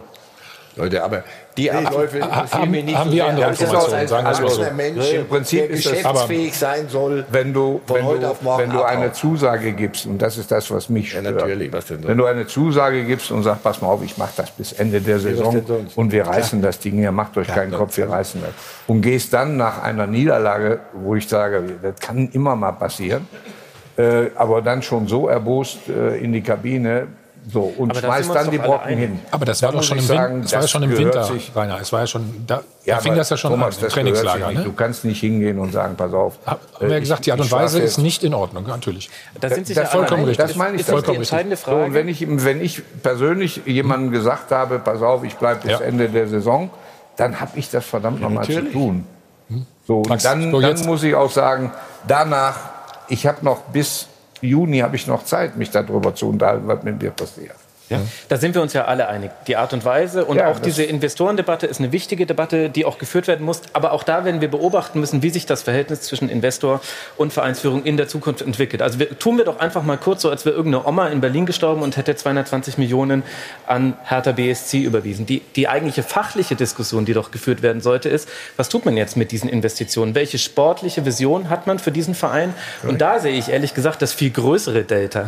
Leute, 0.75 1.03
aber 1.03 1.23
die 1.57 1.71
Abläufe 1.71 2.17
interessieren 2.19 2.71
mich 2.71 2.85
nicht. 2.85 2.97
Haben 2.97 3.09
so 3.09 3.15
wir 3.15 3.25
andere 3.25 3.49
Informationen, 3.49 4.07
sagen 4.07 4.43
wir 4.43 4.49
so. 4.49 4.61
Ein 4.61 4.75
Mensch, 4.75 5.11
ja, 5.11 5.19
Im 5.19 5.27
Prinzip 5.27 5.59
der 5.59 5.69
geschäftsfähig 5.69 6.57
sein 6.57 6.87
soll, 6.89 7.25
wenn 7.31 7.53
du, 7.53 7.81
wenn 7.87 8.05
du, 8.05 8.35
wenn 8.57 8.69
du 8.71 8.83
eine 8.83 9.11
Zusage 9.11 9.73
gibst, 9.73 10.05
und 10.05 10.21
das 10.21 10.37
ist 10.37 10.51
das, 10.51 10.71
was 10.71 10.89
mich 10.89 11.11
stört. 11.11 11.25
Ja, 11.25 11.31
natürlich. 11.31 11.71
Was 11.71 11.85
denn 11.87 12.07
wenn 12.07 12.17
du 12.17 12.25
eine 12.25 12.47
Zusage 12.47 13.03
gibst 13.03 13.31
und 13.31 13.43
sagst, 13.43 13.63
pass 13.63 13.81
mal 13.81 13.89
auf, 13.89 14.03
ich 14.03 14.17
mache 14.17 14.33
das 14.37 14.51
bis 14.51 14.73
Ende 14.73 15.01
der 15.01 15.19
Saison 15.19 15.63
und 15.95 16.11
wir 16.11 16.27
reißen 16.27 16.61
das 16.61 16.79
Ding 16.79 16.93
hier, 16.93 17.11
macht 17.11 17.37
euch 17.37 17.47
keinen 17.47 17.71
Kopf, 17.71 17.97
wir 17.97 18.09
reißen 18.09 18.41
das. 18.41 18.51
Und 18.87 19.01
gehst 19.01 19.33
dann 19.33 19.57
nach 19.57 19.81
einer 19.81 20.07
Niederlage, 20.07 20.79
wo 20.93 21.15
ich 21.15 21.27
sage, 21.27 21.63
das 21.81 21.99
kann 21.99 22.29
immer 22.33 22.55
mal 22.55 22.73
passieren, 22.73 23.27
äh, 23.97 24.27
aber 24.35 24.61
dann 24.61 24.81
schon 24.81 25.07
so 25.07 25.27
erbost 25.27 25.89
äh, 25.89 26.17
in 26.17 26.33
die 26.33 26.41
Kabine, 26.41 27.07
so, 27.51 27.73
und 27.77 27.95
schmeißt 27.95 28.33
dann 28.33 28.51
die 28.51 28.57
Brocken 28.57 28.97
hin. 28.97 29.19
Aber 29.31 29.45
das 29.45 29.61
war 29.61 29.71
doch 29.71 29.83
schon 29.83 29.97
im, 29.97 30.05
sagen, 30.05 30.41
das 30.43 30.53
war 30.53 30.61
ja 30.61 30.67
schon 30.67 30.83
im 30.83 30.97
Winter, 30.97 31.29
Rainer. 31.55 31.79
Es 31.81 31.91
war 31.91 32.01
ja 32.01 32.07
schon, 32.07 32.45
da, 32.47 32.63
ja, 32.85 32.95
da 32.95 33.01
fing 33.01 33.15
das 33.15 33.29
ja 33.29 33.37
schon 33.37 33.51
Thomas, 33.51 33.77
an, 33.77 33.83
im 33.83 33.89
Trainingslager. 33.89 34.51
Ne? 34.51 34.63
Du 34.63 34.71
kannst 34.71 35.03
nicht 35.03 35.19
hingehen 35.19 35.59
und 35.59 35.73
sagen, 35.73 35.95
pass 35.95 36.13
auf. 36.13 36.39
Haben 36.45 36.59
wir 36.79 36.89
ja 36.89 36.99
gesagt, 36.99 37.25
die 37.25 37.31
Art 37.31 37.41
und 37.41 37.51
Weise 37.51 37.79
ist 37.79 37.97
nicht 37.97 38.23
in 38.23 38.33
Ordnung, 38.33 38.65
natürlich. 38.65 39.09
Da 39.39 39.49
sind 39.49 39.67
sich 39.67 39.75
das, 39.75 39.85
ja 39.85 39.89
vollkommen 39.91 40.23
richtig. 40.25 40.45
Das 40.45 40.55
meine 40.55 40.77
ich. 40.77 40.85
Das 40.85 40.95
ist 40.95 41.07
die 41.07 41.15
entscheidende 41.15 41.57
Frage. 41.57 41.87
So, 41.87 41.93
wenn, 41.93 42.07
ich, 42.07 42.25
wenn 42.27 42.61
ich 42.61 42.81
persönlich 43.01 43.61
jemandem 43.65 44.11
gesagt 44.11 44.51
habe, 44.51 44.79
pass 44.79 45.01
auf, 45.01 45.23
ich 45.23 45.35
bleibe 45.35 45.61
bis 45.61 45.71
ja. 45.71 45.79
Ende 45.79 46.09
der 46.09 46.27
Saison, 46.27 46.69
dann 47.17 47.39
habe 47.39 47.51
ich 47.55 47.69
das 47.69 47.85
verdammt 47.85 48.19
ja, 48.19 48.27
nochmal 48.27 48.45
zu 48.45 48.61
tun. 48.71 49.05
Hm? 49.49 49.65
So, 49.85 50.01
Max, 50.07 50.23
dann, 50.23 50.51
so 50.51 50.61
dann 50.61 50.85
muss 50.85 51.03
ich 51.03 51.13
auch 51.13 51.31
sagen, 51.31 51.71
danach, 52.07 52.57
ich 53.09 53.27
habe 53.27 53.43
noch 53.43 53.61
bis 53.63 54.07
Juni 54.43 54.79
habe 54.79 54.95
ich 54.95 55.07
noch 55.07 55.23
Zeit, 55.23 55.57
mich 55.57 55.71
darüber 55.71 56.13
zu 56.13 56.29
unterhalten, 56.29 56.67
was 56.67 56.83
mit 56.83 57.01
mir 57.01 57.11
passiert. 57.11 57.55
Ja. 57.89 57.99
Da 58.29 58.37
sind 58.37 58.55
wir 58.55 58.61
uns 58.61 58.73
ja 58.73 58.85
alle 58.85 59.07
einig. 59.07 59.31
Die 59.47 59.57
Art 59.57 59.73
und 59.73 59.83
Weise 59.85 60.25
und 60.25 60.37
ja, 60.37 60.49
auch 60.49 60.59
diese 60.59 60.83
Investorendebatte 60.83 61.67
ist 61.67 61.79
eine 61.79 61.91
wichtige 61.91 62.25
Debatte, 62.25 62.69
die 62.69 62.85
auch 62.85 62.97
geführt 62.97 63.27
werden 63.27 63.45
muss. 63.45 63.61
Aber 63.73 63.91
auch 63.91 64.03
da 64.03 64.25
werden 64.25 64.41
wir 64.41 64.49
beobachten 64.49 64.99
müssen, 64.99 65.21
wie 65.21 65.29
sich 65.29 65.45
das 65.45 65.63
Verhältnis 65.63 66.01
zwischen 66.01 66.29
Investor 66.29 66.81
und 67.17 67.33
Vereinsführung 67.33 67.83
in 67.83 67.97
der 67.97 68.07
Zukunft 68.07 68.41
entwickelt. 68.41 68.81
Also 68.81 68.99
wir, 68.99 69.17
tun 69.19 69.37
wir 69.37 69.45
doch 69.45 69.59
einfach 69.59 69.83
mal 69.83 69.97
kurz 69.97 70.21
so, 70.21 70.29
als 70.29 70.45
wäre 70.45 70.55
irgendeine 70.55 70.87
Oma 70.87 71.07
in 71.09 71.21
Berlin 71.21 71.45
gestorben 71.45 71.81
und 71.81 71.97
hätte 71.97 72.15
220 72.15 72.77
Millionen 72.77 73.23
an 73.67 73.95
Hertha 74.03 74.31
BSC 74.31 74.81
überwiesen. 74.81 75.25
Die, 75.25 75.41
die 75.55 75.67
eigentliche 75.67 76.03
fachliche 76.03 76.55
Diskussion, 76.55 77.05
die 77.05 77.13
doch 77.13 77.31
geführt 77.31 77.61
werden 77.61 77.81
sollte, 77.81 78.09
ist, 78.09 78.29
was 78.57 78.69
tut 78.69 78.85
man 78.85 78.95
jetzt 78.97 79.17
mit 79.17 79.31
diesen 79.31 79.49
Investitionen? 79.49 80.15
Welche 80.15 80.37
sportliche 80.37 81.05
Vision 81.05 81.49
hat 81.49 81.67
man 81.67 81.79
für 81.79 81.91
diesen 81.91 82.15
Verein? 82.15 82.53
Und 82.83 83.01
da 83.01 83.19
sehe 83.19 83.33
ich 83.33 83.49
ehrlich 83.49 83.73
gesagt 83.73 84.01
das 84.01 84.13
viel 84.13 84.31
größere 84.31 84.83
Delta 84.83 85.27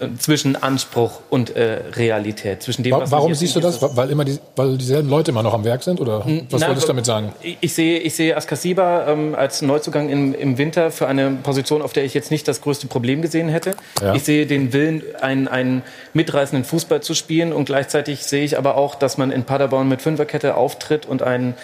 äh, 0.00 0.08
zwischen 0.18 0.56
Anspruch 0.60 1.20
und 1.28 1.54
äh, 1.56 1.80
Realität. 1.96 2.62
Zwischen 2.62 2.82
dem, 2.82 2.92
was 2.92 3.10
Warum 3.10 3.34
siehst 3.34 3.56
du 3.56 3.60
das? 3.60 3.80
Weil, 3.80 4.10
immer 4.10 4.24
die, 4.24 4.38
weil 4.56 4.76
dieselben 4.76 5.08
Leute 5.08 5.30
immer 5.30 5.42
noch 5.42 5.54
am 5.54 5.64
Werk 5.64 5.82
sind? 5.82 6.00
Oder 6.00 6.24
was 6.50 6.60
Na, 6.60 6.68
wolltest 6.68 6.84
du 6.84 6.88
damit 6.88 7.06
sagen? 7.06 7.32
Ich, 7.42 7.58
ich 7.60 7.74
sehe, 7.74 7.98
ich 7.98 8.14
sehe 8.14 8.36
Askasiba 8.36 9.06
ähm, 9.08 9.34
als 9.34 9.62
Neuzugang 9.62 10.08
im, 10.08 10.34
im 10.34 10.58
Winter 10.58 10.90
für 10.90 11.06
eine 11.08 11.30
Position, 11.42 11.82
auf 11.82 11.92
der 11.92 12.04
ich 12.04 12.14
jetzt 12.14 12.30
nicht 12.30 12.46
das 12.48 12.60
größte 12.60 12.86
Problem 12.86 13.22
gesehen 13.22 13.48
hätte. 13.48 13.74
Ja. 14.00 14.14
Ich 14.14 14.24
sehe 14.24 14.46
den 14.46 14.72
Willen, 14.72 15.02
einen, 15.20 15.48
einen 15.48 15.82
mitreißenden 16.14 16.64
Fußball 16.64 17.02
zu 17.02 17.14
spielen 17.14 17.52
und 17.52 17.64
gleichzeitig 17.64 18.24
sehe 18.24 18.44
ich 18.44 18.58
aber 18.58 18.76
auch, 18.76 18.94
dass 18.94 19.18
man 19.18 19.30
in 19.30 19.44
Paderborn 19.44 19.88
mit 19.88 20.02
Fünferkette 20.02 20.56
auftritt 20.56 21.06
und 21.06 21.22
einen 21.22 21.54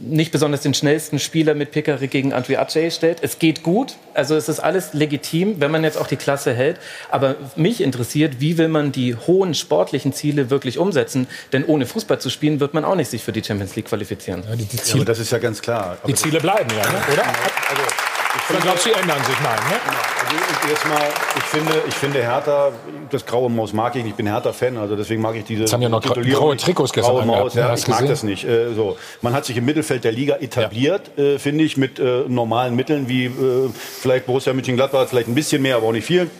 nicht 0.00 0.32
besonders 0.32 0.62
den 0.62 0.74
schnellsten 0.74 1.18
Spieler 1.18 1.54
mit 1.54 1.70
Pickerick 1.70 2.10
gegen 2.10 2.32
André 2.32 2.56
Acey 2.58 2.90
stellt. 2.90 3.18
Es 3.22 3.38
geht 3.38 3.62
gut, 3.62 3.96
also 4.14 4.36
es 4.36 4.48
ist 4.48 4.60
alles 4.60 4.92
legitim, 4.92 5.60
wenn 5.60 5.70
man 5.70 5.84
jetzt 5.84 5.98
auch 5.98 6.06
die 6.06 6.16
Klasse 6.16 6.52
hält. 6.54 6.78
Aber 7.10 7.36
mich 7.56 7.80
interessiert, 7.80 8.40
wie 8.40 8.58
will 8.58 8.68
man 8.68 8.92
die 8.92 9.14
hohen 9.14 9.54
sportlichen 9.54 10.12
Ziele 10.12 10.50
wirklich 10.50 10.78
umsetzen? 10.78 11.26
Denn 11.52 11.64
ohne 11.64 11.86
Fußball 11.86 12.20
zu 12.20 12.30
spielen, 12.30 12.60
wird 12.60 12.74
man 12.74 12.84
auch 12.84 12.94
nicht 12.94 13.10
sich 13.10 13.22
für 13.22 13.32
die 13.32 13.42
Champions 13.42 13.74
League 13.76 13.86
qualifizieren. 13.86 14.44
Ja, 14.48 14.56
die, 14.56 14.64
die 14.64 14.76
Ziele, 14.76 15.00
ja, 15.00 15.04
das 15.04 15.18
ist 15.18 15.32
ja 15.32 15.38
ganz 15.38 15.60
klar. 15.60 15.98
die 16.06 16.14
Ziele 16.14 16.40
bleiben 16.40 16.70
ja, 16.70 16.90
ne? 16.90 16.98
oder? 17.12 17.24
Also, 17.24 17.82
glaubst 18.62 18.86
du, 18.86 18.90
sie 18.90 18.94
ändern 18.94 19.18
sich? 19.24 19.36
Nein, 19.42 19.58
ne? 19.70 19.80
Also 20.24 20.68
jetzt 20.68 20.88
mal, 20.88 21.08
ich 21.36 21.44
finde, 21.44 21.82
ich 21.88 21.94
finde 21.94 22.22
Hertha, 22.22 22.72
das 23.10 23.24
graue 23.24 23.50
Maus 23.50 23.72
mag 23.72 23.94
ich 23.96 24.02
nicht. 24.02 24.12
Ich 24.12 24.16
bin 24.16 24.26
Hertha-Fan, 24.26 24.76
also 24.76 24.96
deswegen 24.96 25.22
mag 25.22 25.36
ich 25.36 25.44
diese 25.44 25.62
Jetzt 25.62 25.72
haben 25.72 25.82
ja 25.82 25.88
noch 25.88 26.02
graue 26.02 26.56
Trikots 26.56 26.92
gestern 26.92 27.14
graue 27.14 27.26
Maus, 27.26 27.54
ja, 27.54 27.74
Ich 27.74 27.86
mag 27.86 28.00
gesehen? 28.00 28.08
das 28.08 28.22
nicht. 28.22 28.44
Äh, 28.44 28.74
so. 28.74 28.96
Man 29.22 29.32
hat 29.32 29.44
sich 29.44 29.56
im 29.56 29.64
Mittelfeld 29.64 30.04
der 30.04 30.12
Liga 30.12 30.36
etabliert, 30.36 31.10
ja. 31.16 31.24
äh, 31.24 31.38
finde 31.38 31.64
ich, 31.64 31.76
mit 31.76 31.98
äh, 31.98 32.24
normalen 32.28 32.74
Mitteln, 32.74 33.08
wie 33.08 33.26
äh, 33.26 33.70
vielleicht 33.74 34.26
Borussia 34.26 34.52
Mönchengladbach, 34.52 35.08
vielleicht 35.08 35.28
ein 35.28 35.34
bisschen 35.34 35.62
mehr, 35.62 35.76
aber 35.76 35.86
auch 35.86 35.92
nicht 35.92 36.06
viel. 36.06 36.30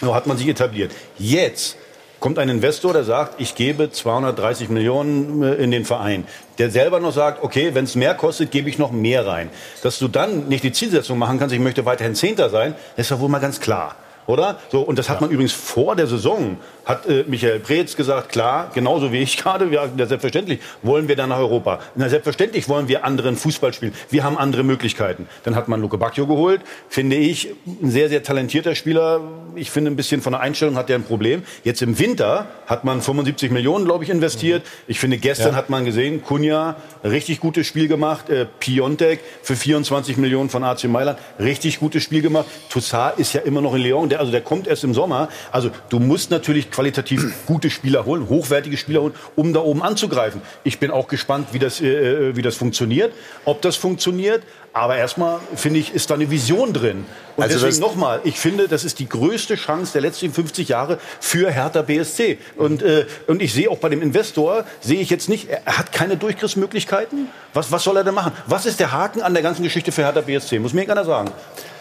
So 0.00 0.14
hat 0.14 0.26
man 0.26 0.36
sich 0.36 0.48
etabliert. 0.48 0.92
Jetzt 1.18 1.76
kommt 2.22 2.38
ein 2.38 2.48
Investor, 2.48 2.94
der 2.94 3.04
sagt, 3.04 3.34
ich 3.40 3.54
gebe 3.54 3.90
230 3.90 4.70
Millionen 4.70 5.42
äh, 5.42 5.54
in 5.54 5.70
den 5.70 5.84
Verein, 5.84 6.24
der 6.56 6.70
selber 6.70 7.00
noch 7.00 7.12
sagt, 7.12 7.42
okay, 7.42 7.74
wenn 7.74 7.84
es 7.84 7.96
mehr 7.96 8.14
kostet, 8.14 8.50
gebe 8.50 8.70
ich 8.70 8.78
noch 8.78 8.92
mehr 8.92 9.26
rein. 9.26 9.50
Dass 9.82 9.98
du 9.98 10.08
dann 10.08 10.48
nicht 10.48 10.64
die 10.64 10.72
Zielsetzung 10.72 11.18
machen 11.18 11.38
kannst, 11.38 11.54
ich 11.54 11.60
möchte 11.60 11.84
weiterhin 11.84 12.14
Zehnter 12.14 12.48
sein, 12.48 12.74
ist 12.96 13.10
ja 13.10 13.20
wohl 13.20 13.28
mal 13.28 13.40
ganz 13.40 13.60
klar 13.60 13.96
oder? 14.26 14.58
So, 14.70 14.82
und 14.82 15.00
das 15.00 15.08
hat 15.08 15.20
man 15.20 15.30
übrigens 15.30 15.52
vor 15.52 15.96
der 15.96 16.06
Saison, 16.06 16.56
hat 16.84 17.06
äh, 17.06 17.24
Michael 17.26 17.60
Preetz 17.60 17.96
gesagt, 17.96 18.30
klar, 18.30 18.70
genauso 18.74 19.12
wie 19.12 19.18
ich 19.18 19.36
gerade, 19.42 19.68
ja, 19.70 19.88
selbstverständlich 20.06 20.60
wollen 20.82 21.08
wir 21.08 21.16
dann 21.16 21.30
nach 21.30 21.38
Europa. 21.38 21.80
Na, 21.94 22.08
selbstverständlich 22.08 22.68
wollen 22.68 22.88
wir 22.88 23.04
anderen 23.04 23.36
Fußball 23.36 23.72
spielen. 23.72 23.94
Wir 24.10 24.24
haben 24.24 24.38
andere 24.38 24.62
Möglichkeiten. 24.62 25.26
Dann 25.44 25.54
hat 25.54 25.68
man 25.68 25.80
Luke 25.80 25.98
Bacchio 25.98 26.26
geholt, 26.26 26.60
finde 26.88 27.16
ich, 27.16 27.48
ein 27.82 27.90
sehr, 27.90 28.08
sehr 28.08 28.22
talentierter 28.22 28.74
Spieler. 28.74 29.20
Ich 29.54 29.70
finde, 29.70 29.90
ein 29.90 29.96
bisschen 29.96 30.22
von 30.22 30.32
der 30.32 30.40
Einstellung 30.40 30.76
hat 30.76 30.90
er 30.90 30.96
ein 30.96 31.04
Problem. 31.04 31.42
Jetzt 31.64 31.82
im 31.82 31.98
Winter 31.98 32.46
hat 32.66 32.84
man 32.84 33.02
75 33.02 33.50
Millionen, 33.50 33.84
glaube 33.84 34.04
ich, 34.04 34.10
investiert. 34.10 34.62
Ich 34.86 34.98
finde, 34.98 35.18
gestern 35.18 35.52
ja. 35.52 35.56
hat 35.56 35.70
man 35.70 35.84
gesehen, 35.84 36.22
Kunja, 36.22 36.76
richtig 37.04 37.40
gutes 37.40 37.66
Spiel 37.66 37.88
gemacht. 37.88 38.28
Äh, 38.30 38.46
Piontek 38.60 39.20
für 39.42 39.56
24 39.56 40.16
Millionen 40.16 40.48
von 40.48 40.64
AC 40.64 40.84
Mailand, 40.84 41.18
richtig 41.38 41.80
gutes 41.80 42.02
Spiel 42.02 42.22
gemacht. 42.22 42.46
Toussaint 42.70 43.18
ist 43.18 43.32
ja 43.32 43.40
immer 43.42 43.60
noch 43.60 43.74
in 43.74 43.82
Lyon 43.82 44.08
der, 44.08 44.20
also 44.20 44.32
der 44.32 44.40
kommt 44.40 44.66
erst 44.66 44.84
im 44.84 44.94
Sommer. 44.94 45.28
Also 45.50 45.70
du 45.88 45.98
musst 45.98 46.30
natürlich 46.30 46.70
qualitativ 46.72 47.46
gute 47.46 47.70
Spieler 47.70 48.04
holen, 48.04 48.28
hochwertige 48.28 48.76
Spieler 48.76 49.02
holen, 49.02 49.14
um 49.36 49.52
da 49.52 49.60
oben 49.60 49.82
anzugreifen. 49.82 50.42
Ich 50.64 50.78
bin 50.78 50.90
auch 50.90 51.08
gespannt, 51.08 51.48
wie 51.52 51.58
das, 51.58 51.80
äh, 51.80 51.86
äh 51.86 52.36
wie 52.36 52.42
das 52.42 52.56
funktioniert, 52.56 53.12
ob 53.44 53.62
das 53.62 53.76
funktioniert. 53.76 54.42
Aber 54.74 54.96
erstmal 54.96 55.38
finde 55.54 55.80
ich, 55.80 55.94
ist 55.94 56.08
da 56.08 56.14
eine 56.14 56.30
Vision 56.30 56.72
drin. 56.72 57.04
Und 57.36 57.42
also 57.42 57.58
deswegen 57.58 57.80
nochmal, 57.82 58.20
ich 58.24 58.38
finde, 58.38 58.68
das 58.68 58.84
ist 58.84 59.00
die 59.00 59.08
größte 59.08 59.56
Chance 59.56 59.92
der 59.92 60.00
letzten 60.00 60.32
50 60.32 60.68
Jahre 60.68 60.98
für 61.20 61.50
Hertha 61.50 61.82
BSC. 61.82 62.38
Und, 62.56 62.82
äh, 62.82 63.04
und 63.26 63.42
ich 63.42 63.52
sehe 63.52 63.70
auch 63.70 63.78
bei 63.78 63.90
dem 63.90 64.00
Investor, 64.00 64.64
sehe 64.80 65.00
ich 65.00 65.10
jetzt 65.10 65.28
nicht, 65.28 65.48
er 65.50 65.76
hat 65.78 65.92
keine 65.92 66.16
Durchgriffsmöglichkeiten. 66.16 67.28
Was, 67.52 67.70
was 67.70 67.84
soll 67.84 67.98
er 67.98 68.04
denn 68.04 68.14
machen? 68.14 68.32
Was 68.46 68.64
ist 68.64 68.80
der 68.80 68.92
Haken 68.92 69.20
an 69.20 69.34
der 69.34 69.42
ganzen 69.42 69.62
Geschichte 69.62 69.92
für 69.92 70.04
Hertha 70.04 70.22
BSC? 70.22 70.58
Muss 70.58 70.72
mir 70.72 70.86
keiner 70.86 71.04
sagen 71.04 71.30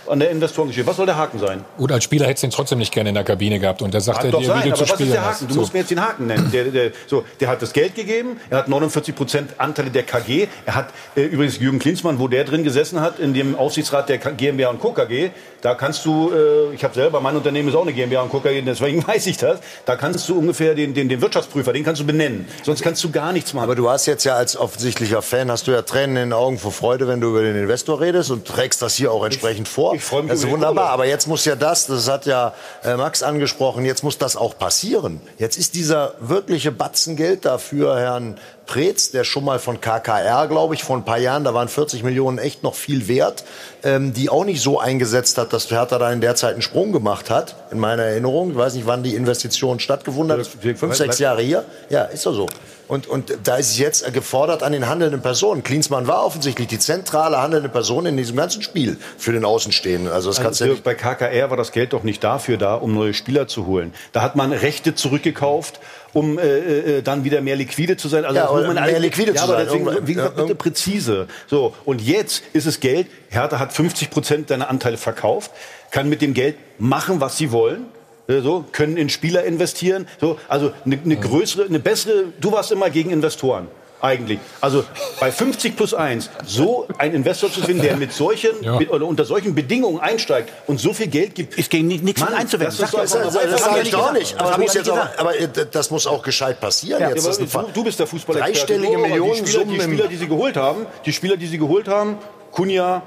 an 0.07 0.19
der 0.19 0.31
Investorengeschichte. 0.31 0.87
Was 0.89 0.97
soll 0.97 1.05
der 1.05 1.17
Haken 1.17 1.39
sein? 1.39 1.63
Oder 1.77 1.95
als 1.95 2.03
Spieler 2.03 2.27
hättest 2.27 2.43
du 2.43 2.47
ihn 2.47 2.51
trotzdem 2.51 2.79
nicht 2.79 2.93
gerne 2.93 3.09
in 3.09 3.15
der 3.15 3.23
Kabine 3.23 3.59
gehabt 3.59 3.81
und 3.81 3.93
da 3.93 3.99
sagt 3.99 4.23
er 4.23 4.31
dir, 4.31 4.45
sein, 4.45 4.63
wie 4.63 4.69
du 4.69 4.75
zu 4.75 4.85
spielen 4.85 4.99
was 4.99 5.07
ist 5.07 5.13
der 5.13 5.25
Haken? 5.25 5.47
Du 5.47 5.53
so. 5.53 5.59
musst 5.61 5.73
mir 5.73 5.79
jetzt 5.79 5.91
den 5.91 6.01
Haken 6.01 6.27
nennen. 6.27 6.51
Der, 6.51 6.65
der, 6.65 6.91
so, 7.07 7.23
der 7.39 7.49
hat 7.49 7.61
das 7.61 7.73
Geld 7.73 7.95
gegeben, 7.95 8.37
er 8.49 8.59
hat 8.59 8.67
49 8.67 9.15
Prozent 9.15 9.51
Anteile 9.57 9.89
der 9.89 10.03
KG, 10.03 10.47
er 10.65 10.75
hat 10.75 10.89
äh, 11.15 11.23
übrigens 11.23 11.59
Jürgen 11.59 11.79
Klinsmann, 11.79 12.19
wo 12.19 12.27
der 12.27 12.43
drin 12.43 12.63
gesessen 12.63 13.01
hat, 13.01 13.19
in 13.19 13.33
dem 13.33 13.55
Aufsichtsrat 13.55 14.09
der 14.09 14.17
GmbH 14.17 14.69
und 14.69 14.79
Co. 14.79 14.91
KG, 14.91 15.31
da 15.61 15.75
kannst 15.75 16.05
du, 16.05 16.31
äh, 16.31 16.73
ich 16.73 16.83
habe 16.83 16.93
selber, 16.93 17.21
mein 17.21 17.35
Unternehmen 17.35 17.69
ist 17.69 17.75
auch 17.75 17.83
eine 17.83 17.93
GmbH 17.93 18.21
und 18.21 18.29
Co. 18.29 18.39
KG, 18.39 18.61
deswegen 18.61 19.05
weiß 19.07 19.27
ich 19.27 19.37
das, 19.37 19.59
da 19.85 19.95
kannst 19.95 20.27
du 20.29 20.37
ungefähr 20.37 20.75
den, 20.75 20.93
den, 20.93 21.09
den 21.09 21.21
Wirtschaftsprüfer, 21.21 21.73
den 21.73 21.83
kannst 21.83 22.01
du 22.01 22.05
benennen. 22.05 22.47
Sonst 22.63 22.81
kannst 22.81 23.03
du 23.03 23.11
gar 23.11 23.31
nichts 23.31 23.53
machen. 23.53 23.65
Aber 23.65 23.75
du 23.75 23.89
hast 23.89 24.05
jetzt 24.05 24.23
ja 24.23 24.35
als 24.35 24.57
offensichtlicher 24.57 25.21
Fan, 25.21 25.51
hast 25.51 25.67
du 25.67 25.71
ja 25.71 25.81
Tränen 25.81 26.17
in 26.17 26.29
den 26.29 26.33
Augen 26.33 26.57
vor 26.57 26.71
Freude, 26.71 27.07
wenn 27.07 27.21
du 27.21 27.29
über 27.29 27.41
den 27.41 27.55
Investor 27.55 28.01
redest 28.01 28.31
und 28.31 28.45
trägst 28.45 28.81
das 28.81 28.95
hier 28.95 29.11
auch 29.11 29.23
entsprechend 29.23 29.67
ich, 29.67 29.73
vor. 29.91 29.97
Ich 29.97 30.03
freue 30.03 30.21
mich 30.23 30.31
das 30.31 30.39
ist 30.39 30.49
wunderbar 30.49 30.71
wunderbar, 30.71 30.89
aber 30.91 31.05
jetzt 31.05 31.27
muss 31.27 31.45
ja 31.45 31.55
das, 31.55 31.87
das 31.87 32.09
hat 32.09 32.25
ja 32.25 32.53
äh, 32.83 32.95
Max 32.95 33.23
angesprochen, 33.23 33.85
jetzt 33.85 34.03
muss 34.03 34.17
das 34.17 34.35
auch 34.35 34.57
passieren. 34.57 35.21
Jetzt 35.37 35.57
ist 35.57 35.75
dieser 35.75 36.13
wirkliche 36.19 36.71
Batzen 36.71 37.15
Geld 37.15 37.45
dafür 37.45 37.99
Herrn 37.99 38.37
Preetz, 38.71 39.11
der 39.11 39.25
schon 39.25 39.43
mal 39.43 39.59
von 39.59 39.81
KKR, 39.81 40.47
glaube 40.47 40.75
ich, 40.75 40.85
vor 40.85 40.95
ein 40.95 41.03
paar 41.03 41.17
Jahren, 41.17 41.43
da 41.43 41.53
waren 41.53 41.67
40 41.67 42.03
Millionen 42.03 42.37
echt 42.37 42.63
noch 42.63 42.73
viel 42.73 43.09
wert, 43.09 43.43
ähm, 43.83 44.13
die 44.13 44.29
auch 44.29 44.45
nicht 44.45 44.61
so 44.61 44.79
eingesetzt 44.79 45.37
hat, 45.37 45.51
dass 45.51 45.69
Hertha 45.69 45.99
da 45.99 46.09
in 46.09 46.21
der 46.21 46.35
Zeit 46.35 46.53
einen 46.53 46.61
Sprung 46.61 46.93
gemacht 46.93 47.29
hat, 47.29 47.53
in 47.71 47.79
meiner 47.79 48.03
Erinnerung. 48.03 48.51
Ich 48.51 48.55
weiß 48.55 48.75
nicht, 48.75 48.87
wann 48.87 49.03
die 49.03 49.15
Investition 49.15 49.81
stattgefunden 49.81 50.39
hat. 50.39 50.47
Fünf, 50.47 50.95
sechs 50.95 51.19
Jahre 51.19 51.41
hier. 51.41 51.65
Ja, 51.89 52.03
ist 52.03 52.25
doch 52.25 52.33
so. 52.33 52.47
Und, 52.91 53.07
und 53.07 53.37
da 53.45 53.55
ist 53.55 53.69
es 53.69 53.77
jetzt 53.77 54.13
gefordert 54.13 54.63
an 54.63 54.73
den 54.73 54.87
handelnden 54.89 55.21
Personen. 55.21 55.63
Klinsmann 55.63 56.07
war 56.07 56.25
offensichtlich 56.25 56.67
die 56.67 56.79
zentrale 56.79 57.41
handelnde 57.41 57.69
Person 57.69 58.05
in 58.05 58.17
diesem 58.17 58.35
ganzen 58.35 58.61
Spiel 58.61 58.97
für 59.17 59.31
den 59.31 59.45
Außenstehenden. 59.45 60.11
Also 60.11 60.29
das 60.29 60.39
also 60.39 60.45
kannst 60.45 60.61
du 60.61 60.65
ja 60.65 60.75
bei 60.83 60.93
KKR 60.93 61.49
war 61.49 61.55
das 61.55 61.71
Geld 61.71 61.93
doch 61.93 62.03
nicht 62.03 62.21
dafür 62.21 62.57
da, 62.57 62.75
um 62.75 62.93
neue 62.93 63.13
Spieler 63.13 63.47
zu 63.47 63.65
holen. 63.65 63.93
Da 64.11 64.21
hat 64.21 64.35
man 64.35 64.51
Rechte 64.51 64.93
zurückgekauft 64.93 65.79
um 66.13 66.37
äh, 66.39 66.97
äh, 66.97 67.01
dann 67.01 67.23
wieder 67.23 67.41
mehr 67.41 67.55
liquide 67.55 67.97
zu 67.97 68.07
sein. 68.07 68.25
Also 68.25 68.37
Ja, 68.37 68.51
muss 68.51 68.65
man 68.65 68.73
mehr 68.75 68.83
alle- 68.83 68.99
liquide 68.99 69.31
ja, 69.33 69.37
zu 69.37 69.43
aber 69.43 69.65
sein. 69.65 69.83
Deswegen, 69.85 70.07
wie 70.07 70.13
gesagt, 70.13 70.35
bitte 70.35 70.55
präzise. 70.55 71.27
So 71.47 71.73
und 71.85 72.01
jetzt 72.01 72.43
ist 72.53 72.65
es 72.65 72.79
Geld. 72.79 73.07
Hertha 73.29 73.59
hat 73.59 73.73
50 73.73 74.09
Prozent 74.09 74.49
seiner 74.49 74.69
Anteile 74.69 74.97
verkauft, 74.97 75.51
kann 75.91 76.09
mit 76.09 76.21
dem 76.21 76.33
Geld 76.33 76.55
machen, 76.79 77.21
was 77.21 77.37
sie 77.37 77.51
wollen. 77.51 77.85
Äh, 78.27 78.41
So, 78.41 78.65
können 78.71 78.97
in 78.97 79.09
Spieler 79.09 79.43
investieren. 79.45 80.07
So, 80.19 80.37
also 80.47 80.71
eine, 80.85 80.99
eine 81.03 81.15
größere, 81.17 81.65
eine 81.65 81.79
bessere. 81.79 82.25
Du 82.39 82.51
warst 82.51 82.71
immer 82.71 82.89
gegen 82.89 83.09
Investoren. 83.09 83.67
Eigentlich. 84.01 84.39
Also 84.61 84.83
bei 85.19 85.31
50 85.31 85.75
plus 85.75 85.93
1 85.93 86.29
so 86.45 86.87
einen 86.97 87.13
Investor 87.13 87.51
zu 87.51 87.61
finden, 87.61 87.83
der 87.83 87.97
mit 87.97 88.11
solchen, 88.13 88.49
mit, 88.79 88.89
oder 88.89 89.05
unter 89.05 89.25
solchen 89.25 89.53
Bedingungen 89.53 89.99
einsteigt 89.99 90.51
und 90.67 90.79
so 90.79 90.93
viel 90.93 91.07
Geld 91.07 91.35
gibt. 91.35 91.55
Ist 91.57 91.69
gegen 91.69 91.87
nichts 91.87 92.19
Mann, 92.19 92.33
einzuwenden. 92.33 92.75
das 92.79 92.91
Das, 92.91 93.11
das, 93.11 93.33
das 93.33 93.63
sage 93.63 93.81
ich 93.83 93.91
doch 93.91 94.11
nicht. 94.11 94.39
Aber, 94.39 94.57
Das 94.65 94.89
aber 95.17 95.39
äh, 95.39 95.47
das 95.71 95.91
muss 95.91 96.07
auch 96.07 96.23
gescheit 96.23 96.59
passieren. 96.59 96.99
Ja, 97.01 97.09
jetzt. 97.09 97.19
aber 97.19 97.27
Das 97.27 97.37
ist 97.37 97.55
ein 97.55 97.65
du, 97.67 97.71
du 97.73 97.83
bist 97.83 97.99
der 97.99 98.07
Fußballexperte. 98.07 98.59
Dreistellige 98.59 98.97
Oh, 98.97 99.01
Millionen 99.01 99.45
die 99.45 99.51
Spieler, 99.51 99.65
die 99.65 99.79
Spieler, 99.81 100.07
die 100.07 100.15
sie 100.17 100.27
geholt 100.27 100.57
haben, 100.57 100.85
die 101.05 101.13
Spieler, 101.13 101.37
die 101.37 101.47
sie 101.47 101.57
geholt 101.57 101.87
haben, 101.87 102.17
Kunja, 102.51 103.03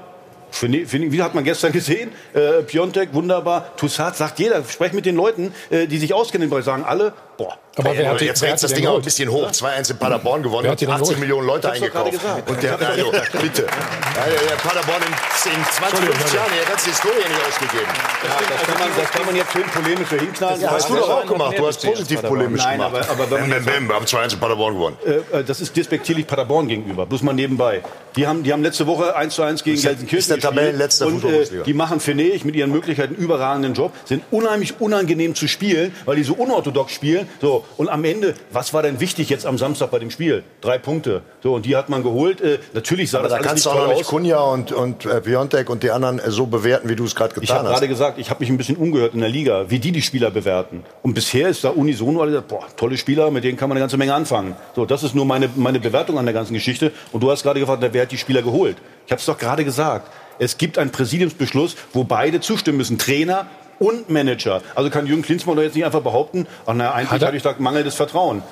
wie 0.61 1.21
hat 1.21 1.35
man 1.35 1.43
gestern 1.43 1.71
gesehen? 1.73 2.11
Äh, 2.33 2.63
Piontek, 2.63 3.13
wunderbar. 3.13 3.75
Toussaint, 3.75 4.15
sagt 4.15 4.39
jeder. 4.39 4.63
Sprech 4.63 4.93
mit 4.93 5.05
den 5.05 5.15
Leuten, 5.15 5.53
äh, 5.69 5.87
die 5.87 5.97
sich 5.97 6.13
auskennen, 6.13 6.49
weil 6.51 6.63
sagen 6.63 6.83
alle, 6.85 7.13
boah. 7.37 7.57
Aber 7.77 7.91
wer 7.97 8.09
hat 8.11 8.21
die- 8.21 8.25
jetzt 8.25 8.41
rennt 8.41 8.63
das 8.63 8.73
Ding 8.73 8.87
auch 8.87 8.95
ein 8.95 9.01
bisschen 9.01 9.29
hoch. 9.29 9.51
2-1 9.51 9.89
in 9.91 9.97
Paderborn 9.97 10.41
gewonnen 10.43 10.69
hat 10.69 10.79
die 10.79 10.85
denn 10.85 10.93
18 10.93 11.03
geholt? 11.07 11.19
Millionen 11.19 11.45
Leute 11.47 11.67
Ich 11.67 11.73
eingekauft. 11.83 12.13
Und 12.47 12.63
der, 12.63 12.79
Ich 12.79 12.87
also, 12.87 13.11
bitte. 13.41 13.63
Ja, 13.63 14.23
der, 14.31 14.47
der 14.47 14.55
Paderborn 14.55 15.01
in, 15.01 15.51
in 15.51 15.65
20, 15.65 15.99
50 16.05 16.33
Jahren 16.33 16.49
die 16.63 16.69
ganze 16.69 16.89
Historie 16.89 17.15
nicht 17.17 17.47
ausgegeben. 17.47 17.91
Ja, 18.23 18.29
das, 18.55 18.61
kann 18.67 18.79
man, 18.79 18.89
das 18.97 19.11
kann 19.11 19.25
man 19.25 19.35
jetzt 19.35 19.51
schön 19.51 19.63
polemisch 19.63 20.07
so 20.09 20.15
hinknallen. 20.15 20.61
Ja, 20.61 20.71
hast 20.71 20.89
du 20.89 20.95
doch 20.95 21.09
auch 21.09 21.25
gemacht. 21.25 21.59
Du 21.59 21.67
hast 21.67 21.85
positiv 21.85 22.21
polemisch 22.21 22.63
Nein, 22.63 22.77
gemacht. 22.79 23.09
aber, 23.09 23.23
aber 23.23 23.31
wenn 23.31 23.41
man 23.41 23.49
Bäm, 23.49 23.57
jetzt 23.57 23.65
bäm, 23.65 23.73
bäm, 23.75 23.87
wir 23.89 23.95
haben 23.95 24.05
2-1 24.05 24.33
in 24.35 24.39
Paderborn 24.39 24.73
gewonnen. 24.75 24.97
Äh, 25.05 25.39
äh, 25.39 25.43
das 25.43 25.59
ist 25.59 25.75
despektierlich 25.75 26.27
Paderborn 26.27 26.69
gegenüber. 26.69 27.05
Bloß 27.05 27.23
mal 27.23 27.33
nebenbei. 27.33 27.81
Die 28.15 28.25
haben, 28.25 28.43
die 28.43 28.53
haben 28.53 28.63
letzte 28.63 28.87
Woche 28.87 29.13
1 29.17 29.35
zu 29.35 29.43
1 29.43 29.65
gegen 29.65 29.75
Ist 29.75 29.83
der- 29.83 29.91
Gelsenkirchen 29.91 30.19
ist 30.19 30.29
der 30.29 30.37
gespielt. 30.37 30.55
Tabellenletzter 30.55 31.07
Und 31.07 31.25
äh, 31.25 31.63
die 31.65 31.73
machen 31.73 31.99
für 31.99 32.15
Nech 32.15 32.45
mit 32.45 32.55
ihren 32.55 32.71
Möglichkeiten 32.71 33.15
überragenden 33.15 33.73
Job, 33.73 33.91
sind 34.05 34.23
unheimlich 34.31 34.79
unangenehm 34.79 35.35
zu 35.35 35.49
spielen, 35.49 35.93
weil 36.05 36.15
die 36.15 36.23
so 36.23 36.35
unorthodox 36.35 36.93
spielen. 36.93 37.24
So, 37.41 37.65
und 37.77 37.89
am 37.89 38.03
Ende, 38.03 38.33
was 38.51 38.73
war 38.73 38.83
denn 38.83 38.99
wichtig 38.99 39.29
jetzt 39.29 39.45
am 39.45 39.57
Samstag 39.57 39.91
bei 39.91 39.99
dem 39.99 40.11
Spiel? 40.11 40.43
Drei 40.61 40.77
Punkte. 40.77 41.21
So, 41.43 41.53
und 41.53 41.65
die 41.65 41.75
hat 41.75 41.89
man 41.89 42.03
geholt. 42.03 42.41
Äh, 42.41 42.59
natürlich 42.73 43.11
sah 43.11 43.19
Aber 43.19 43.29
das 43.29 43.33
da 43.33 43.37
alles 43.37 43.47
kannst 43.47 43.65
nicht 43.65 43.75
du 43.75 43.79
auch 43.79 43.87
nicht 43.87 43.99
aus. 44.01 44.07
Kunja 44.07 44.39
und, 44.39 44.71
und 44.71 45.05
äh, 45.05 45.21
Piontek 45.21 45.69
und 45.69 45.83
die 45.83 45.91
anderen 45.91 46.19
äh, 46.19 46.31
so 46.31 46.45
bewerten, 46.45 46.89
wie 46.89 46.95
du 46.95 47.05
es 47.05 47.15
gerade 47.15 47.33
Ich 47.35 47.41
getan 47.41 47.57
habe 47.59 47.67
hast. 47.69 47.73
gerade 47.75 47.87
gesagt, 47.87 48.17
ich 48.19 48.29
habe 48.29 48.39
mich 48.39 48.49
ein 48.49 48.57
bisschen 48.57 48.77
umgehört 48.77 49.13
in 49.13 49.19
der 49.21 49.29
Liga, 49.29 49.65
wie 49.69 49.79
die 49.79 49.91
die 49.91 50.01
Spieler 50.01 50.31
bewerten. 50.31 50.83
Und 51.01 51.13
bisher 51.13 51.49
ist 51.49 51.63
da 51.63 51.69
unisono 51.69 52.21
alle 52.21 52.31
gesagt, 52.31 52.47
boah, 52.47 52.65
tolle 52.75 52.97
Spieler, 52.97 53.31
mit 53.31 53.43
denen 53.43 53.57
kann 53.57 53.69
man 53.69 53.77
eine 53.77 53.83
ganze 53.83 53.97
Menge 53.97 54.13
anfangen. 54.13 54.55
So, 54.75 54.85
das 54.85 55.03
ist 55.03 55.15
nur 55.15 55.25
meine, 55.25 55.49
meine 55.55 55.79
Bewertung 55.79 56.17
an 56.17 56.25
der 56.25 56.33
ganzen 56.33 56.53
Geschichte. 56.53 56.91
Und 57.11 57.21
du 57.21 57.31
hast 57.31 57.43
gerade 57.43 57.59
gefragt, 57.59 57.83
wer 57.91 58.01
hat 58.01 58.11
die 58.11 58.17
Spieler 58.17 58.41
geholt? 58.41 58.77
Ich 59.05 59.11
habe 59.11 59.19
es 59.19 59.25
doch 59.25 59.37
gerade 59.37 59.63
gesagt. 59.65 60.11
Es 60.37 60.57
gibt 60.57 60.77
einen 60.77 60.91
Präsidiumsbeschluss, 60.91 61.75
wo 61.93 62.03
beide 62.03 62.41
zustimmen 62.41 62.77
müssen, 62.77 62.97
Trainer 62.97 63.45
und 63.79 64.09
Manager. 64.09 64.61
Also 64.75 64.89
kann 64.89 65.07
Jürgen 65.07 65.21
Klinsmann 65.21 65.55
doch 65.55 65.63
jetzt 65.63 65.75
nicht 65.75 65.85
einfach 65.85 66.01
behaupten, 66.01 66.47
ach 66.65 66.73
na, 66.75 66.91
eigentlich 66.93 67.11
Hat 67.11 67.25
habe 67.25 67.37
ich 67.37 67.43
da 67.43 67.55
mangelndes 67.57 67.95
Vertrauen. 67.95 68.43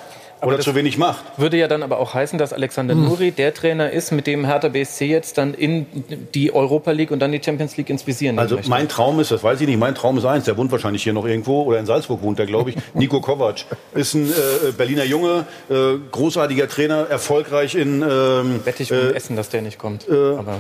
Oder 0.48 0.58
das 0.58 0.66
zu 0.66 0.76
wenig 0.76 0.98
Macht. 0.98 1.24
Würde 1.38 1.58
ja 1.58 1.68
dann 1.68 1.84
aber 1.84 2.00
auch 2.00 2.14
heißen, 2.14 2.38
dass 2.38 2.54
Alexander 2.54 2.96
Nuri 2.96 3.32
der 3.32 3.54
Trainer 3.54 3.92
ist, 3.92 4.12
mit 4.12 4.28
dem 4.28 4.46
Hertha 4.46 4.70
BSC 4.70 5.06
jetzt 5.06 5.38
dann 5.38 5.54
in 5.54 5.86
die 6.34 6.54
Europa 6.54 6.92
League 6.92 7.12
und 7.12 7.20
dann 7.20 7.32
die 7.32 7.42
Champions 7.44 7.78
League 7.78 7.90
ins 7.90 8.06
Visier 8.06 8.30
nehmen 8.32 8.40
Also 8.40 8.56
möchte. 8.56 8.70
mein 8.70 8.88
Traum 8.88 9.20
ist, 9.20 9.32
das 9.32 9.44
weiß 9.44 9.62
ich 9.62 9.68
nicht, 9.68 9.80
mein 9.80 9.96
Traum 9.96 10.18
ist 10.18 10.26
eins, 10.26 10.46
der 10.46 10.58
wohnt 10.58 10.72
wahrscheinlich 10.72 11.04
hier 11.04 11.14
noch 11.14 11.26
irgendwo 11.26 11.64
oder 11.64 11.80
in 11.80 11.86
Salzburg 11.86 12.22
wohnt 12.22 12.40
der, 12.40 12.46
glaube 12.46 12.72
ich. 12.72 12.76
Nico 12.94 13.22
Kovac 13.22 13.66
ist 13.94 14.14
ein 14.14 14.30
äh, 14.30 14.72
Berliner 14.78 15.04
Junge, 15.04 15.46
äh, 15.70 15.74
großartiger 16.12 16.68
Trainer, 16.68 17.08
erfolgreich 17.10 17.76
in... 17.76 18.02
Ähm, 18.02 18.62
Wette 18.66 18.84
ich 18.84 18.92
um 18.92 19.14
Essen, 19.14 19.36
dass 19.36 19.50
der 19.50 19.62
nicht 19.62 19.78
kommt. 19.78 20.08
Äh, 20.08 20.14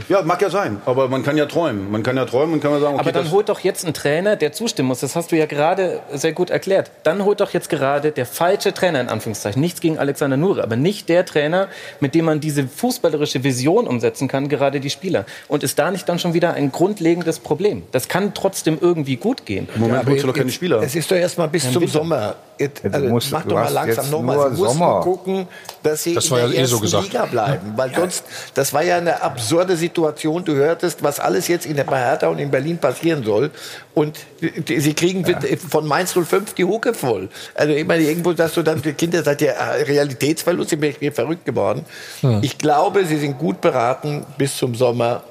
ja, 0.10 0.22
mag 0.23 0.41
ja 0.41 0.49
sein, 0.49 0.81
aber 0.85 1.07
man 1.07 1.23
kann 1.23 1.38
ja 1.38 1.45
träumen. 1.45 1.91
Man 1.91 2.03
kann 2.03 2.18
ja 2.18 2.26
träumen 2.26 2.55
und 2.55 2.61
kann 2.61 2.72
man 2.72 2.81
sagen, 2.81 2.95
okay, 2.95 3.01
Aber 3.01 3.11
dann 3.11 3.31
holt 3.31 3.49
doch 3.49 3.60
jetzt 3.60 3.84
einen 3.84 3.93
Trainer, 3.93 4.35
der 4.35 4.51
zustimmen 4.51 4.89
muss. 4.89 4.99
Das 4.99 5.15
hast 5.15 5.31
du 5.31 5.38
ja 5.38 5.45
gerade 5.45 6.01
sehr 6.11 6.34
gut 6.34 6.49
erklärt. 6.49 6.91
Dann 7.03 7.23
holt 7.26 7.39
doch 7.39 7.51
jetzt 7.51 7.69
gerade 7.69 8.11
der 8.11 8.26
falsche 8.26 8.73
Trainer 8.73 9.01
in 9.01 9.10
Anführungszeichen. 9.10 9.61
Nichts 9.74 9.82
gegen 9.82 9.98
Alexander 9.98 10.38
Nuri, 10.38 10.62
aber 10.62 10.76
nicht 10.76 11.10
der 11.10 11.26
Trainer, 11.26 11.68
mit 12.00 12.14
dem 12.14 12.26
man 12.26 12.40
diese 12.40 12.68
fußballerische 12.68 13.44
Vision 13.44 13.88
umsetzen 13.88 14.28
kann, 14.28 14.48
gerade 14.48 14.80
die 14.80 14.91
Spieler. 14.91 15.26
Und 15.48 15.64
ist 15.64 15.80
da 15.80 15.90
nicht 15.90 16.08
dann 16.08 16.20
schon 16.20 16.36
wieder 16.36 16.54
ein 16.54 16.72
grundlegendes 16.72 17.40
Problem? 17.40 17.82
Das 17.91 18.08
kann 18.08 18.36
trotzdem 18.36 18.78
irgendwie 18.80 19.16
gut 19.16 19.48
gehen. 19.48 19.68
Im 19.74 19.82
Moment 19.82 20.02
aber 20.02 20.12
holst 20.12 20.24
du 20.24 20.28
doch 20.28 20.36
jetzt- 20.36 20.41
keine 20.44 20.52
Spieler. 20.52 20.82
Es 20.84 20.94
ist 20.95 21.10
doch 21.10 21.16
erst 21.16 21.40
mal 21.40 21.48
bis 21.48 21.64
Ja, 21.64 21.72
zum 21.72 21.82
Winter. 21.82 21.98
Sommer. 21.98 22.36
Jetzt, 22.60 22.84
Ja, 22.84 22.90
du 22.91 22.95
also, 22.98 23.10
musst- 23.10 23.32
mach 23.32 23.45
doch 23.45 23.56
mal 23.56 23.68
langsam 23.74 24.04
jetzt 24.04 24.12
nochmal. 24.12 24.38
Sie 24.56 24.62
mussten 24.62 24.78
Sommer. 24.78 25.02
gucken, 25.02 25.48
dass 25.82 26.04
sie 26.04 26.14
Das 26.14 26.26
in 26.26 26.32
war 26.32 26.38
der 26.41 26.48
ja 26.50 26.54
eh 26.54 26.56
so 26.66 26.76
ersten 26.76 26.82
gesagt. 26.82 27.04
Liga 27.06 27.26
bleiben. 27.26 27.74
Weil 27.76 27.95
sonst, 27.95 28.26
das 28.54 28.74
war 28.74 28.84
ja 28.84 28.98
eine 28.98 29.24
absurde 29.24 29.76
Situation. 29.76 30.45
Du 30.45 30.54
hörtest, 30.54 31.02
was 31.02 31.20
alles 31.20 31.48
jetzt 31.48 31.66
in 31.66 31.76
der 31.78 31.88
Hertha 31.90 32.28
und 32.28 32.38
in 32.38 32.52
Berlin 32.52 32.78
passieren 32.78 33.24
soll. 33.24 33.50
Und 33.94 34.18
die- 34.41 34.80
sie 34.80 34.94
kriegen 34.95 35.24
von 35.70 35.88
Mainz 35.88 36.14
05 36.14 36.53
die 36.56 36.64
Hucke 36.65 36.94
voll. 36.95 37.30
Also 37.53 37.74
ich 37.74 37.86
meine, 37.86 38.03
irgendwo, 38.03 38.34
dass 38.34 38.53
du 38.56 38.64
dann, 38.64 38.82
die 38.82 38.94
Kinder 38.94 39.22
seid 39.24 39.41
ja 39.41 39.52
äh, 39.52 39.84
Realitätsverlust, 39.84 40.74
ich 40.74 40.80
bin 40.99 41.11
verrückt 41.14 41.45
geworden. 41.45 41.86
Hm. 42.22 42.40
Ich 42.41 42.57
glaube, 42.57 43.06
sie 43.06 43.18
sind 43.18 43.38
gut 43.38 43.61
beraten, 43.61 44.26
bis 44.38 44.57
zum 44.57 44.74
Sommer 44.74 45.24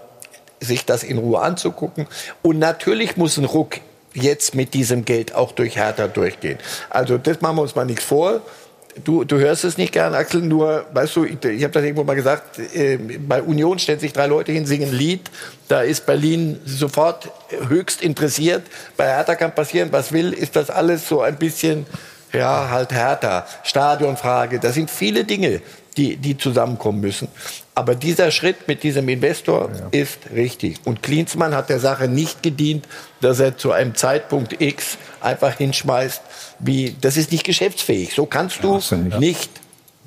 sich 0.61 0.85
das 0.87 1.03
in 1.03 1.19
Ruhe 1.19 1.41
anzugucken. 1.41 2.07
Und 2.43 2.61
natürlich 2.61 3.17
muss 3.17 3.37
ein 3.37 3.47
Ruck 3.47 3.79
jetzt 4.15 4.55
mit 4.55 4.75
diesem 4.75 5.05
Geld 5.05 5.35
auch 5.35 5.51
durch 5.53 5.77
Hertha 5.77 6.07
durchgehen. 6.07 6.59
Also 6.91 7.19
das 7.19 7.41
machen 7.41 7.57
wir 7.57 7.63
uns 7.63 7.75
mal 7.75 7.85
nichts 7.87 8.05
vor. 8.05 8.43
Du, 9.05 9.25
du 9.25 9.39
hörst 9.39 9.65
es 9.65 9.79
nicht 9.79 9.93
gern, 9.93 10.15
Axel, 10.15 10.43
nur, 10.43 10.85
weißt 10.93 11.17
du, 11.17 11.25
ich, 11.25 11.43
ich 11.45 11.63
habe 11.65 11.73
das 11.73 11.83
irgendwo 11.83 12.05
mal 12.05 12.15
gesagt, 12.15 12.59
äh, 12.59 12.99
bei 12.99 13.43
Union 13.43 13.79
stellen 13.79 13.99
sich 13.99 14.13
drei 14.13 14.27
Leute 14.27 14.53
hin, 14.53 14.67
singen 14.67 14.91
ein 14.91 14.95
Lied, 14.95 15.31
da 15.69 15.81
ist 15.81 16.05
Berlin 16.05 16.61
sofort 16.67 17.31
höchst 17.69 18.03
interessiert. 18.03 18.63
Bei 18.99 19.07
Hertha 19.07 19.35
kann 19.35 19.55
passieren, 19.55 19.89
was 19.93 20.13
will, 20.13 20.35
ist 20.35 20.57
das 20.57 20.69
alles 20.69 21.09
so 21.09 21.23
ein 21.23 21.37
bisschen, 21.37 21.87
ja, 22.35 22.69
halt 22.69 22.93
Hertha, 22.93 23.47
Stadionfrage, 23.63 24.59
da 24.59 24.73
sind 24.73 24.91
viele 24.91 25.25
Dinge, 25.25 25.63
die, 25.97 26.17
die 26.17 26.37
zusammenkommen 26.37 27.01
müssen. 27.01 27.29
Aber 27.75 27.95
dieser 27.95 28.31
Schritt 28.31 28.69
mit 28.69 28.83
diesem 28.83 29.09
Investor 29.09 29.71
ist 29.93 30.19
richtig. 30.35 30.81
Und 30.85 31.03
Klinsmann 31.03 31.55
hat 31.55 31.71
der 31.71 31.81
Sache 31.81 32.09
nicht 32.09 32.43
gedient, 32.43 32.87
dass 33.23 33.41
er 33.41 33.57
zu 33.57 33.73
einem 33.73 33.95
Zeitpunkt 33.95 34.61
X 34.61 34.99
einfach 35.21 35.57
hinschmeißt, 35.57 36.21
wie, 36.63 36.97
das 37.01 37.17
ist 37.17 37.31
nicht 37.33 37.45
geschäftsfähig. 37.45 38.15
So 38.15 38.25
kannst 38.25 38.63
du 38.63 38.81
nicht, 39.19 39.51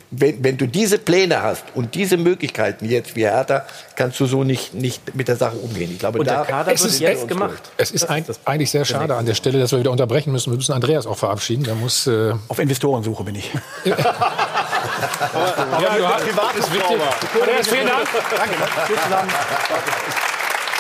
wenn, 0.10 0.44
wenn 0.44 0.58
du 0.58 0.68
diese 0.68 0.98
Pläne 0.98 1.42
hast 1.44 1.66
und 1.76 1.96
diese 1.96 2.16
Möglichkeiten 2.16 2.86
jetzt 2.90 3.16
wie 3.16 3.26
Hertha, 3.26 3.66
kannst 3.96 4.20
du 4.20 4.26
so 4.26 4.44
nicht, 4.46 4.74
nicht 4.74 5.16
mit 5.16 5.28
der 5.28 5.36
Sache 5.36 5.58
umgehen. 5.58 5.92
Ich 5.92 6.00
glaube, 6.00 6.20
Und 6.20 6.26
der 6.26 6.38
da 6.38 6.46
Kader 6.46 6.72
Es 6.72 6.86
ist 6.86 7.00
jetzt 7.00 7.28
gemacht. 7.28 7.62
Es 7.76 7.92
ist 7.92 8.10
ein, 8.10 8.26
eigentlich 8.46 8.72
sehr 8.72 8.86
schade 8.86 9.16
an 9.16 9.26
der 9.26 9.34
Stelle, 9.34 9.60
dass 9.60 9.74
wir 9.74 9.80
wieder 9.80 9.92
unterbrechen 9.92 10.32
müssen. 10.32 10.52
Wir 10.52 10.58
müssen 10.58 10.72
Andreas 10.74 11.06
auch 11.06 11.18
verabschieden. 11.18 11.66
Der 11.66 11.76
muss. 11.76 12.08
Äh 12.08 12.34
Auf 12.48 12.60
Investorensuche 12.60 13.26
bin 13.26 13.36
ich. 13.36 13.52
ja, 13.84 13.96
du 15.98 16.08
hast, 16.08 16.26
privat 16.26 16.56
ist 16.56 16.74
wichtig. 16.74 16.98
Andreas, 17.34 17.68
vielen 17.68 17.88
Dank. 17.88 18.08
Danke. 18.38 18.56
Tschüss 18.88 19.04
zusammen. 19.04 19.30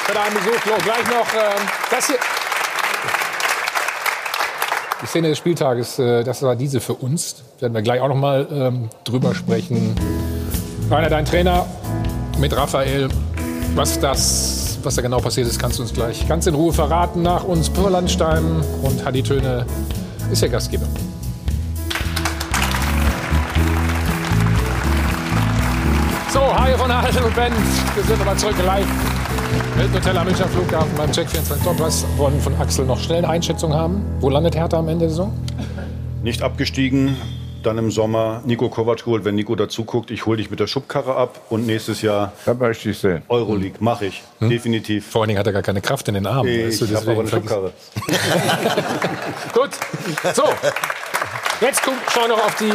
für 0.05 0.13
deinen 0.13 0.33
Besuch. 0.35 0.59
Flo. 0.61 0.75
Gleich 0.83 1.05
noch 1.07 1.33
ähm, 1.33 1.67
das 1.91 2.07
hier. 2.07 2.19
Die 5.01 5.07
Szene 5.07 5.27
des 5.27 5.37
Spieltages, 5.37 5.99
äh, 5.99 6.23
das 6.23 6.41
war 6.41 6.55
diese 6.55 6.79
für 6.79 6.93
uns. 6.93 7.43
Werden 7.59 7.73
wir 7.73 7.81
gleich 7.81 7.99
auch 7.99 8.07
noch 8.07 8.15
mal 8.15 8.47
ähm, 8.49 8.89
drüber 9.03 9.35
sprechen. 9.35 9.93
Rainer, 10.89 11.09
dein 11.09 11.25
Trainer 11.25 11.65
mit 12.39 12.55
Raphael. 12.55 13.09
Was 13.75 13.99
das, 13.99 14.79
was 14.83 14.95
da 14.95 15.01
genau 15.01 15.19
passiert 15.19 15.47
ist, 15.47 15.59
kannst 15.59 15.79
du 15.79 15.83
uns 15.83 15.93
gleich 15.93 16.25
ganz 16.29 16.47
in 16.47 16.55
Ruhe 16.55 16.71
verraten. 16.71 17.23
Nach 17.23 17.43
uns 17.43 17.69
Pur 17.69 17.89
Landstein 17.89 18.63
und 18.83 19.03
Hadi 19.03 19.21
Töne 19.21 19.65
ist 20.31 20.41
der 20.41 20.49
Gastgeber. 20.49 20.85
So, 26.31 26.39
hi 26.39 26.71
von 26.77 26.93
Hall 26.93 27.23
und 27.23 27.35
Ben. 27.35 27.51
Wir 27.95 28.03
sind 28.03 28.19
nochmal 28.19 28.37
zurück 28.37 28.55
live 28.65 29.14
mit 29.75 29.93
Hotel 29.93 30.17
am 30.17 30.25
Münchner 30.25 30.47
Flughafen 30.47 30.95
beim 30.95 31.11
Check 31.11 31.29
24 31.29 31.65
Top. 31.65 31.79
Was 31.79 32.05
wollen 32.17 32.39
von 32.39 32.55
Axel 32.59 32.85
noch 32.85 32.99
schnell 32.99 33.19
eine 33.19 33.29
Einschätzung 33.29 33.73
haben? 33.73 34.03
Wo 34.19 34.29
landet 34.29 34.55
Hertha 34.55 34.79
am 34.79 34.87
Ende 34.87 35.05
der 35.05 35.09
Saison? 35.09 35.33
Nicht 36.23 36.41
abgestiegen, 36.41 37.17
dann 37.61 37.77
im 37.77 37.91
Sommer 37.91 38.41
Nico 38.45 38.69
Kovac 38.69 38.99
geholt. 38.99 39.25
Wenn 39.25 39.35
Nico 39.35 39.55
dazu 39.55 39.83
guckt, 39.83 40.11
ich 40.11 40.25
hole 40.25 40.37
dich 40.37 40.49
mit 40.49 40.59
der 40.59 40.67
Schubkarre 40.67 41.15
ab 41.15 41.41
und 41.49 41.65
nächstes 41.65 42.01
Jahr 42.01 42.31
das 42.45 42.57
möchte 42.57 42.89
ich 42.89 42.97
sehen. 42.97 43.23
Euroleague. 43.27 43.77
Mache 43.79 44.05
ich. 44.05 44.23
Hm? 44.39 44.49
Definitiv. 44.49 45.07
Vor 45.07 45.21
allen 45.21 45.29
Dingen 45.29 45.39
hat 45.39 45.47
er 45.47 45.53
gar 45.53 45.61
keine 45.61 45.81
Kraft 45.81 46.07
in 46.07 46.13
den 46.13 46.25
Armen. 46.25 46.49
Ich, 46.49 46.81
ich 46.81 46.95
habe 46.95 47.11
aber 47.11 47.21
eine 47.21 47.29
Schubkarre. 47.29 47.73
Gut. 49.53 49.71
So. 50.33 50.43
Jetzt 51.61 51.81
schauen 51.83 52.23
wir 52.23 52.27
noch 52.29 52.45
auf 52.45 52.55
die, 52.55 52.71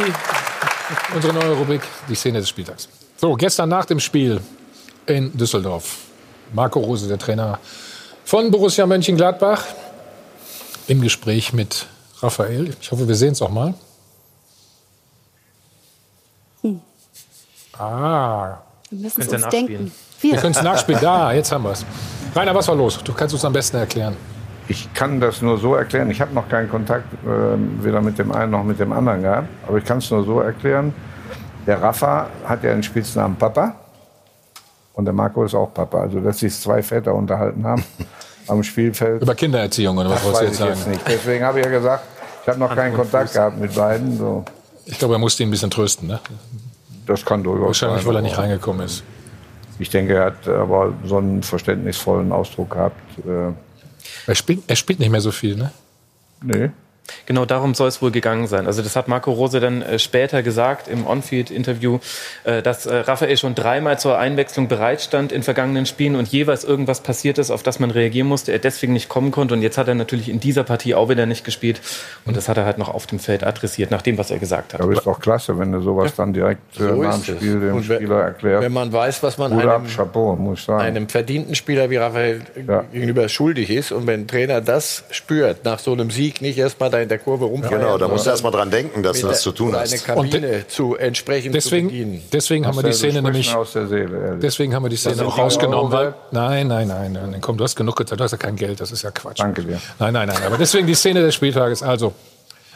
unsere 1.15 1.33
neue 1.33 1.53
Rubrik, 1.53 1.81
die 2.09 2.15
Szene 2.15 2.39
des 2.39 2.49
Spieltags. 2.49 2.89
So, 3.17 3.33
gestern 3.35 3.69
nach 3.69 3.85
dem 3.85 3.99
Spiel 3.99 4.39
in 5.05 5.35
Düsseldorf. 5.37 6.10
Marco 6.53 6.79
Rose, 6.79 7.07
der 7.07 7.17
Trainer 7.17 7.59
von 8.25 8.51
Borussia 8.51 8.85
Mönchengladbach, 8.85 9.63
im 10.87 11.01
Gespräch 11.01 11.53
mit 11.53 11.87
Raphael. 12.21 12.75
Ich 12.81 12.91
hoffe, 12.91 13.07
wir 13.07 13.15
sehen 13.15 13.31
es 13.31 13.41
auch 13.41 13.49
mal. 13.49 13.73
Hm. 16.61 16.81
Ah. 17.77 18.57
Wir 18.89 18.99
müssen 18.99 19.21
es 19.21 19.29
uns 19.29 19.47
denken. 19.47 19.91
Wir, 20.19 20.33
wir 20.33 20.39
können 20.39 20.53
es 20.53 20.61
nachspielen. 20.61 21.01
Da, 21.01 21.31
jetzt 21.31 21.51
haben 21.51 21.63
wir 21.63 21.71
es. 21.71 21.85
Rainer, 22.35 22.53
was 22.53 22.67
war 22.67 22.75
los? 22.75 22.99
Du 23.03 23.13
kannst 23.13 23.33
uns 23.33 23.45
am 23.45 23.53
besten 23.53 23.77
erklären. 23.77 24.15
Ich 24.67 24.93
kann 24.93 25.19
das 25.19 25.41
nur 25.41 25.57
so 25.57 25.75
erklären. 25.75 26.11
Ich 26.11 26.21
habe 26.21 26.33
noch 26.33 26.47
keinen 26.47 26.69
Kontakt 26.69 27.05
äh, 27.25 27.83
weder 27.83 28.01
mit 28.01 28.17
dem 28.19 28.31
einen 28.31 28.51
noch 28.51 28.63
mit 28.63 28.79
dem 28.79 28.91
anderen 28.91 29.21
gehabt. 29.21 29.47
Aber 29.67 29.77
ich 29.77 29.85
kann 29.85 29.97
es 29.97 30.11
nur 30.11 30.23
so 30.23 30.39
erklären. 30.39 30.93
Der 31.65 31.81
Rafa 31.81 32.27
hat 32.45 32.63
ja 32.63 32.71
den 32.71 32.83
Spitznamen 32.83 33.35
Papa. 33.35 33.75
Und 35.01 35.05
der 35.05 35.15
Marco 35.15 35.43
ist 35.43 35.55
auch 35.55 35.73
Papa. 35.73 36.01
Also, 36.01 36.19
dass 36.19 36.37
sich 36.37 36.53
zwei 36.53 36.83
Väter 36.83 37.15
unterhalten 37.15 37.65
haben 37.65 37.83
am 38.47 38.61
Spielfeld. 38.61 39.23
Über 39.23 39.33
Kindererziehung 39.33 39.97
oder 39.97 40.11
was 40.11 40.23
wolltest 40.23 40.41
du 40.43 40.45
jetzt 40.45 40.57
sagen? 40.59 40.71
Jetzt 40.75 40.87
nicht. 40.87 41.01
Deswegen 41.07 41.43
habe 41.43 41.59
ich 41.59 41.65
ja 41.65 41.71
gesagt, 41.71 42.03
ich 42.43 42.47
habe 42.47 42.59
noch 42.59 42.75
keinen 42.75 42.95
Kontakt 42.95 43.33
gehabt 43.33 43.57
mit 43.57 43.73
beiden. 43.73 44.15
So. 44.15 44.45
Ich 44.85 44.99
glaube, 44.99 45.15
er 45.15 45.17
musste 45.17 45.41
ihn 45.41 45.49
ein 45.49 45.51
bisschen 45.51 45.71
trösten. 45.71 46.07
Ne? 46.07 46.19
Das 47.07 47.25
kann 47.25 47.41
durchaus 47.41 47.81
Wahrscheinlich, 47.81 48.05
weil 48.05 48.15
er 48.17 48.21
nicht 48.21 48.37
reingekommen 48.37 48.85
ist. 48.85 49.03
Ich 49.79 49.89
denke, 49.89 50.13
er 50.13 50.25
hat 50.25 50.47
aber 50.47 50.93
so 51.03 51.17
einen 51.17 51.41
verständnisvollen 51.41 52.31
Ausdruck 52.31 52.69
gehabt. 52.69 53.01
Äh. 53.25 53.53
Er 54.27 54.35
spielt, 54.35 54.61
er 54.67 54.75
spielt 54.75 54.99
nicht 54.99 55.09
mehr 55.09 55.21
so 55.21 55.31
viel, 55.31 55.55
ne? 55.55 55.71
Nee. 56.43 56.69
Genau 57.25 57.45
darum 57.45 57.73
soll 57.73 57.87
es 57.87 58.01
wohl 58.01 58.11
gegangen 58.11 58.47
sein. 58.47 58.67
Also 58.67 58.81
das 58.81 58.95
hat 58.95 59.07
Marco 59.07 59.31
Rose 59.31 59.59
dann 59.59 59.81
äh, 59.81 59.99
später 59.99 60.43
gesagt 60.43 60.87
im 60.87 61.05
On-Field-Interview, 61.05 61.99
äh, 62.43 62.61
dass 62.61 62.85
äh, 62.85 62.95
Raphael 62.95 63.37
schon 63.37 63.55
dreimal 63.55 63.99
zur 63.99 64.17
Einwechslung 64.17 64.67
bereitstand 64.67 65.31
in 65.31 65.43
vergangenen 65.43 65.85
Spielen 65.85 66.15
und 66.15 66.27
jeweils 66.27 66.63
irgendwas 66.63 67.01
passiert 67.01 67.37
ist, 67.37 67.51
auf 67.51 67.63
das 67.63 67.79
man 67.79 67.91
reagieren 67.91 68.27
musste, 68.27 68.51
er 68.51 68.59
deswegen 68.59 68.93
nicht 68.93 69.09
kommen 69.09 69.31
konnte. 69.31 69.53
Und 69.53 69.61
jetzt 69.61 69.77
hat 69.77 69.87
er 69.87 69.95
natürlich 69.95 70.29
in 70.29 70.39
dieser 70.39 70.63
Partie 70.63 70.95
auch 70.95 71.09
wieder 71.09 71.25
nicht 71.25 71.43
gespielt. 71.43 71.81
Und 72.25 72.37
das 72.37 72.49
hat 72.49 72.57
er 72.57 72.65
halt 72.65 72.77
noch 72.77 72.89
auf 72.89 73.07
dem 73.07 73.19
Feld 73.19 73.43
adressiert, 73.43 73.91
nach 73.91 74.01
dem, 74.01 74.17
was 74.17 74.31
er 74.31 74.39
gesagt 74.39 74.73
hat. 74.73 74.81
Aber 74.81 74.91
ist 74.93 75.05
doch 75.05 75.19
klasse, 75.19 75.57
wenn 75.57 75.71
du 75.71 75.81
sowas 75.81 76.15
dann 76.15 76.33
direkt 76.33 76.61
so 76.73 76.83
nach 77.01 77.19
dem 77.23 77.35
Spiel 77.35 77.59
dem 77.59 77.75
und 77.75 77.83
Spieler 77.83 78.21
erklärst. 78.21 78.63
Wenn 78.63 78.73
man 78.73 78.91
weiß, 78.91 79.23
was 79.23 79.37
man 79.37 79.53
einem, 79.53 79.87
Chapeau, 79.87 80.55
einem, 80.67 81.09
verdienten 81.09 81.55
Spieler 81.55 81.89
wie 81.89 81.97
Raphael 81.97 82.41
ja. 82.67 82.83
gegenüber 82.91 83.27
schuldig 83.29 83.69
ist 83.69 83.91
und 83.91 84.07
wenn 84.07 84.21
ein 84.21 84.27
Trainer 84.27 84.61
das 84.61 85.03
spürt, 85.11 85.65
nach 85.65 85.79
so 85.79 85.93
einem 85.93 86.11
Sieg 86.11 86.41
nicht 86.41 86.57
erstmal 86.57 86.90
da 86.91 86.99
in 86.99 87.09
der 87.09 87.19
Kurve 87.19 87.45
umfallen. 87.45 87.81
Genau, 87.81 87.97
da 87.97 88.07
musst 88.07 88.25
du 88.25 88.29
erst 88.29 88.43
mal 88.43 88.51
dran 88.51 88.69
denken, 88.69 89.01
dass 89.01 89.19
du 89.19 89.27
das 89.27 89.41
zu 89.41 89.51
tun 89.51 89.75
hast. 89.75 89.91
Eine 89.93 90.01
Kabine 90.01 90.67
zu 90.67 90.95
entsprechend 90.95 91.55
deswegen, 91.55 91.89
zu 91.89 91.93
bedienen. 91.93 92.23
Deswegen 92.31 92.67
haben 92.67 92.77
wir 92.77 92.83
die 92.83 92.93
Szene 92.93 93.21
nämlich 93.21 93.53
aus 93.55 93.73
der 93.73 93.87
Seele, 93.87 94.37
deswegen 94.41 94.75
haben 94.75 94.83
wir 94.83 94.89
die 94.89 94.97
Szene 94.97 95.25
auch 95.25 95.37
rausgenommen, 95.37 95.91
weil 95.91 96.13
nein, 96.31 96.67
nein, 96.67 96.87
nein, 96.87 97.13
nein, 97.13 97.37
komm, 97.41 97.57
du 97.57 97.63
hast 97.63 97.75
genug 97.75 97.95
gezahlt, 97.95 98.19
du 98.19 98.23
hast 98.23 98.31
ja 98.31 98.37
kein 98.37 98.55
Geld, 98.55 98.79
das 98.79 98.91
ist 98.91 99.01
ja 99.01 99.11
Quatsch. 99.11 99.39
Danke 99.39 99.63
dir. 99.63 99.79
Nein, 99.99 100.13
nein, 100.13 100.27
nein, 100.27 100.43
aber 100.45 100.57
deswegen 100.57 100.87
die 100.87 100.95
Szene 100.95 101.21
des 101.21 101.35
Spieltages, 101.35 101.81
also 101.83 102.13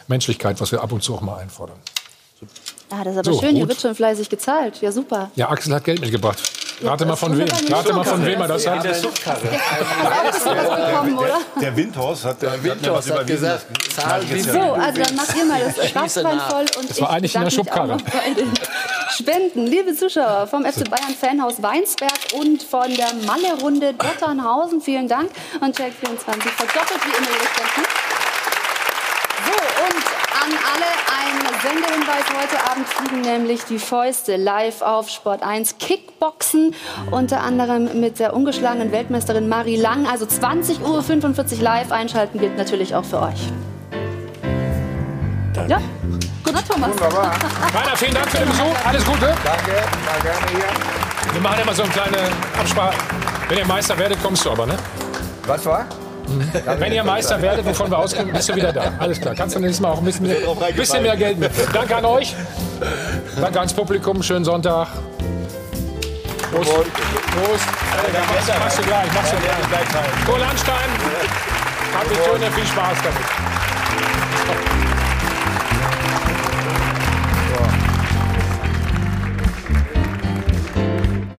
Menschlichkeit, 0.08 0.60
was 0.60 0.72
wir 0.72 0.82
ab 0.82 0.92
und 0.92 1.02
zu 1.02 1.14
auch 1.14 1.20
mal 1.20 1.38
einfordern. 1.38 1.76
Ah, 2.90 3.02
das 3.02 3.14
ist 3.14 3.18
aber 3.18 3.32
so, 3.32 3.40
schön, 3.40 3.50
gut. 3.50 3.58
hier 3.58 3.68
wird 3.68 3.80
schon 3.80 3.94
fleißig 3.94 4.28
gezahlt. 4.28 4.80
Ja, 4.80 4.92
super. 4.92 5.30
Ja, 5.34 5.48
Axel 5.48 5.74
hat 5.74 5.84
Geld 5.84 6.00
mitgebracht. 6.00 6.38
Rate 6.82 7.06
mal 7.06 7.16
von 7.16 7.36
wem. 7.36 7.48
Rate 7.70 7.92
mal 7.92 8.04
von 8.04 8.24
wem 8.24 8.40
er 8.40 8.48
das 8.48 8.66
hat. 8.66 8.84
Der, 8.86 9.00
der 11.60 11.76
Windhorst 11.76 12.24
hat, 12.24 12.42
der 12.42 12.62
Windhorst 12.62 13.10
hat 13.10 13.26
gesagt, 13.26 13.66
Zahl 13.92 14.22
So, 14.22 14.60
also 14.60 15.02
dann 15.02 15.16
macht 15.16 15.36
ihr 15.36 15.44
mal 15.44 15.60
das 15.60 15.88
Schwarzwein 15.88 16.40
voll 16.40 16.66
und 16.78 16.90
das 16.90 17.00
war 17.00 17.10
eigentlich 17.10 17.34
in 17.34 17.42
der 17.42 17.50
Schubkarre. 17.50 17.96
Spenden, 19.10 19.66
liebe 19.66 19.94
Zuschauer 19.94 20.46
vom 20.46 20.64
FC 20.64 20.88
Bayern 20.90 21.14
Fanhaus 21.18 21.62
Weinsberg 21.62 22.12
und 22.34 22.62
von 22.62 22.94
der 22.94 23.14
Malle-Runde 23.26 23.94
Dotternhausen, 23.94 24.80
vielen 24.80 25.08
Dank. 25.08 25.30
Und 25.60 25.76
Check24 25.76 25.86
verdoppelt 25.86 27.00
wie 27.04 27.16
immer 27.16 27.30
ihre 27.30 27.46
Spenden. 27.48 27.86
So, 29.46 29.56
und 29.84 30.04
an 30.42 30.58
alle 30.74 31.15
Sendehinweis. 31.66 32.24
Heute 32.28 32.70
Abend 32.70 32.86
fliegen 32.86 33.20
nämlich 33.22 33.64
die 33.64 33.80
Fäuste 33.80 34.36
live 34.36 34.82
auf 34.82 35.08
Sport 35.08 35.42
1 35.42 35.78
Kickboxen. 35.78 36.76
Unter 37.10 37.40
anderem 37.40 38.00
mit 38.00 38.20
der 38.20 38.34
ungeschlagenen 38.34 38.92
Weltmeisterin 38.92 39.48
Marie 39.48 39.76
Lang. 39.76 40.06
Also 40.06 40.26
20.45 40.26 41.56
Uhr 41.56 41.62
live 41.62 41.90
einschalten 41.90 42.38
gilt 42.38 42.56
natürlich 42.56 42.94
auch 42.94 43.04
für 43.04 43.20
euch. 43.20 43.40
Danke. 45.54 45.72
Ja, 45.72 45.80
gut, 46.44 46.68
Thomas. 46.68 46.90
Wunderbar. 46.90 47.34
Rainer, 47.74 47.96
vielen 47.96 48.14
Dank 48.14 48.30
für 48.30 48.38
den 48.38 48.48
Besuch. 48.48 48.86
Alles 48.86 49.04
Gute. 49.04 49.34
Danke, 49.42 49.72
war 50.04 50.20
gerne 50.22 50.46
hier. 50.52 51.32
Wir 51.32 51.40
machen 51.40 51.60
immer 51.62 51.74
so 51.74 51.82
eine 51.82 51.90
kleine 51.90 52.18
Absprache. 52.60 52.94
Wenn 53.48 53.58
ihr 53.58 53.66
Meister 53.66 53.98
werdet, 53.98 54.22
kommst 54.22 54.44
du 54.44 54.52
aber, 54.52 54.66
ne? 54.66 54.76
Was 55.46 55.66
war? 55.66 55.86
Wenn 56.78 56.92
ihr 56.92 57.04
Meister 57.04 57.40
werdet, 57.40 57.64
wovon 57.64 57.90
wir 57.90 57.98
ausgehen, 57.98 58.32
bist 58.32 58.48
du 58.48 58.56
wieder 58.56 58.72
da. 58.72 58.92
Alles 58.98 59.20
klar. 59.20 59.34
Kannst 59.34 59.56
du 59.56 59.60
nächstes 59.60 59.80
Mal 59.80 59.92
auch 59.92 59.98
ein 59.98 60.04
bisschen 60.04 60.26
mehr, 60.26 60.36
bisschen 60.74 61.02
mehr 61.02 61.16
Geld 61.16 61.38
mitnehmen. 61.38 61.68
Danke 61.72 61.96
an 61.96 62.04
euch. 62.04 62.34
Danke 63.40 63.58
ans 63.58 63.72
Publikum. 63.72 64.22
Schönen 64.22 64.44
Sonntag. 64.44 64.88
Prost. 66.52 66.70
Prost. 66.70 66.90
Prost. 67.34 68.48
Ja, 68.48 68.58
machst 68.58 68.78
du 68.78 68.82
gleich. 68.82 69.12
Machst 69.12 69.32
du 69.32 69.36
gleich. 69.36 70.26
Kohl 70.26 70.40
Landstein. 70.40 70.90
Habt 71.94 72.10
ihr 72.10 72.24
Töne. 72.24 72.50
Viel 72.52 72.66
Spaß 72.66 72.98
damit. 73.02 73.45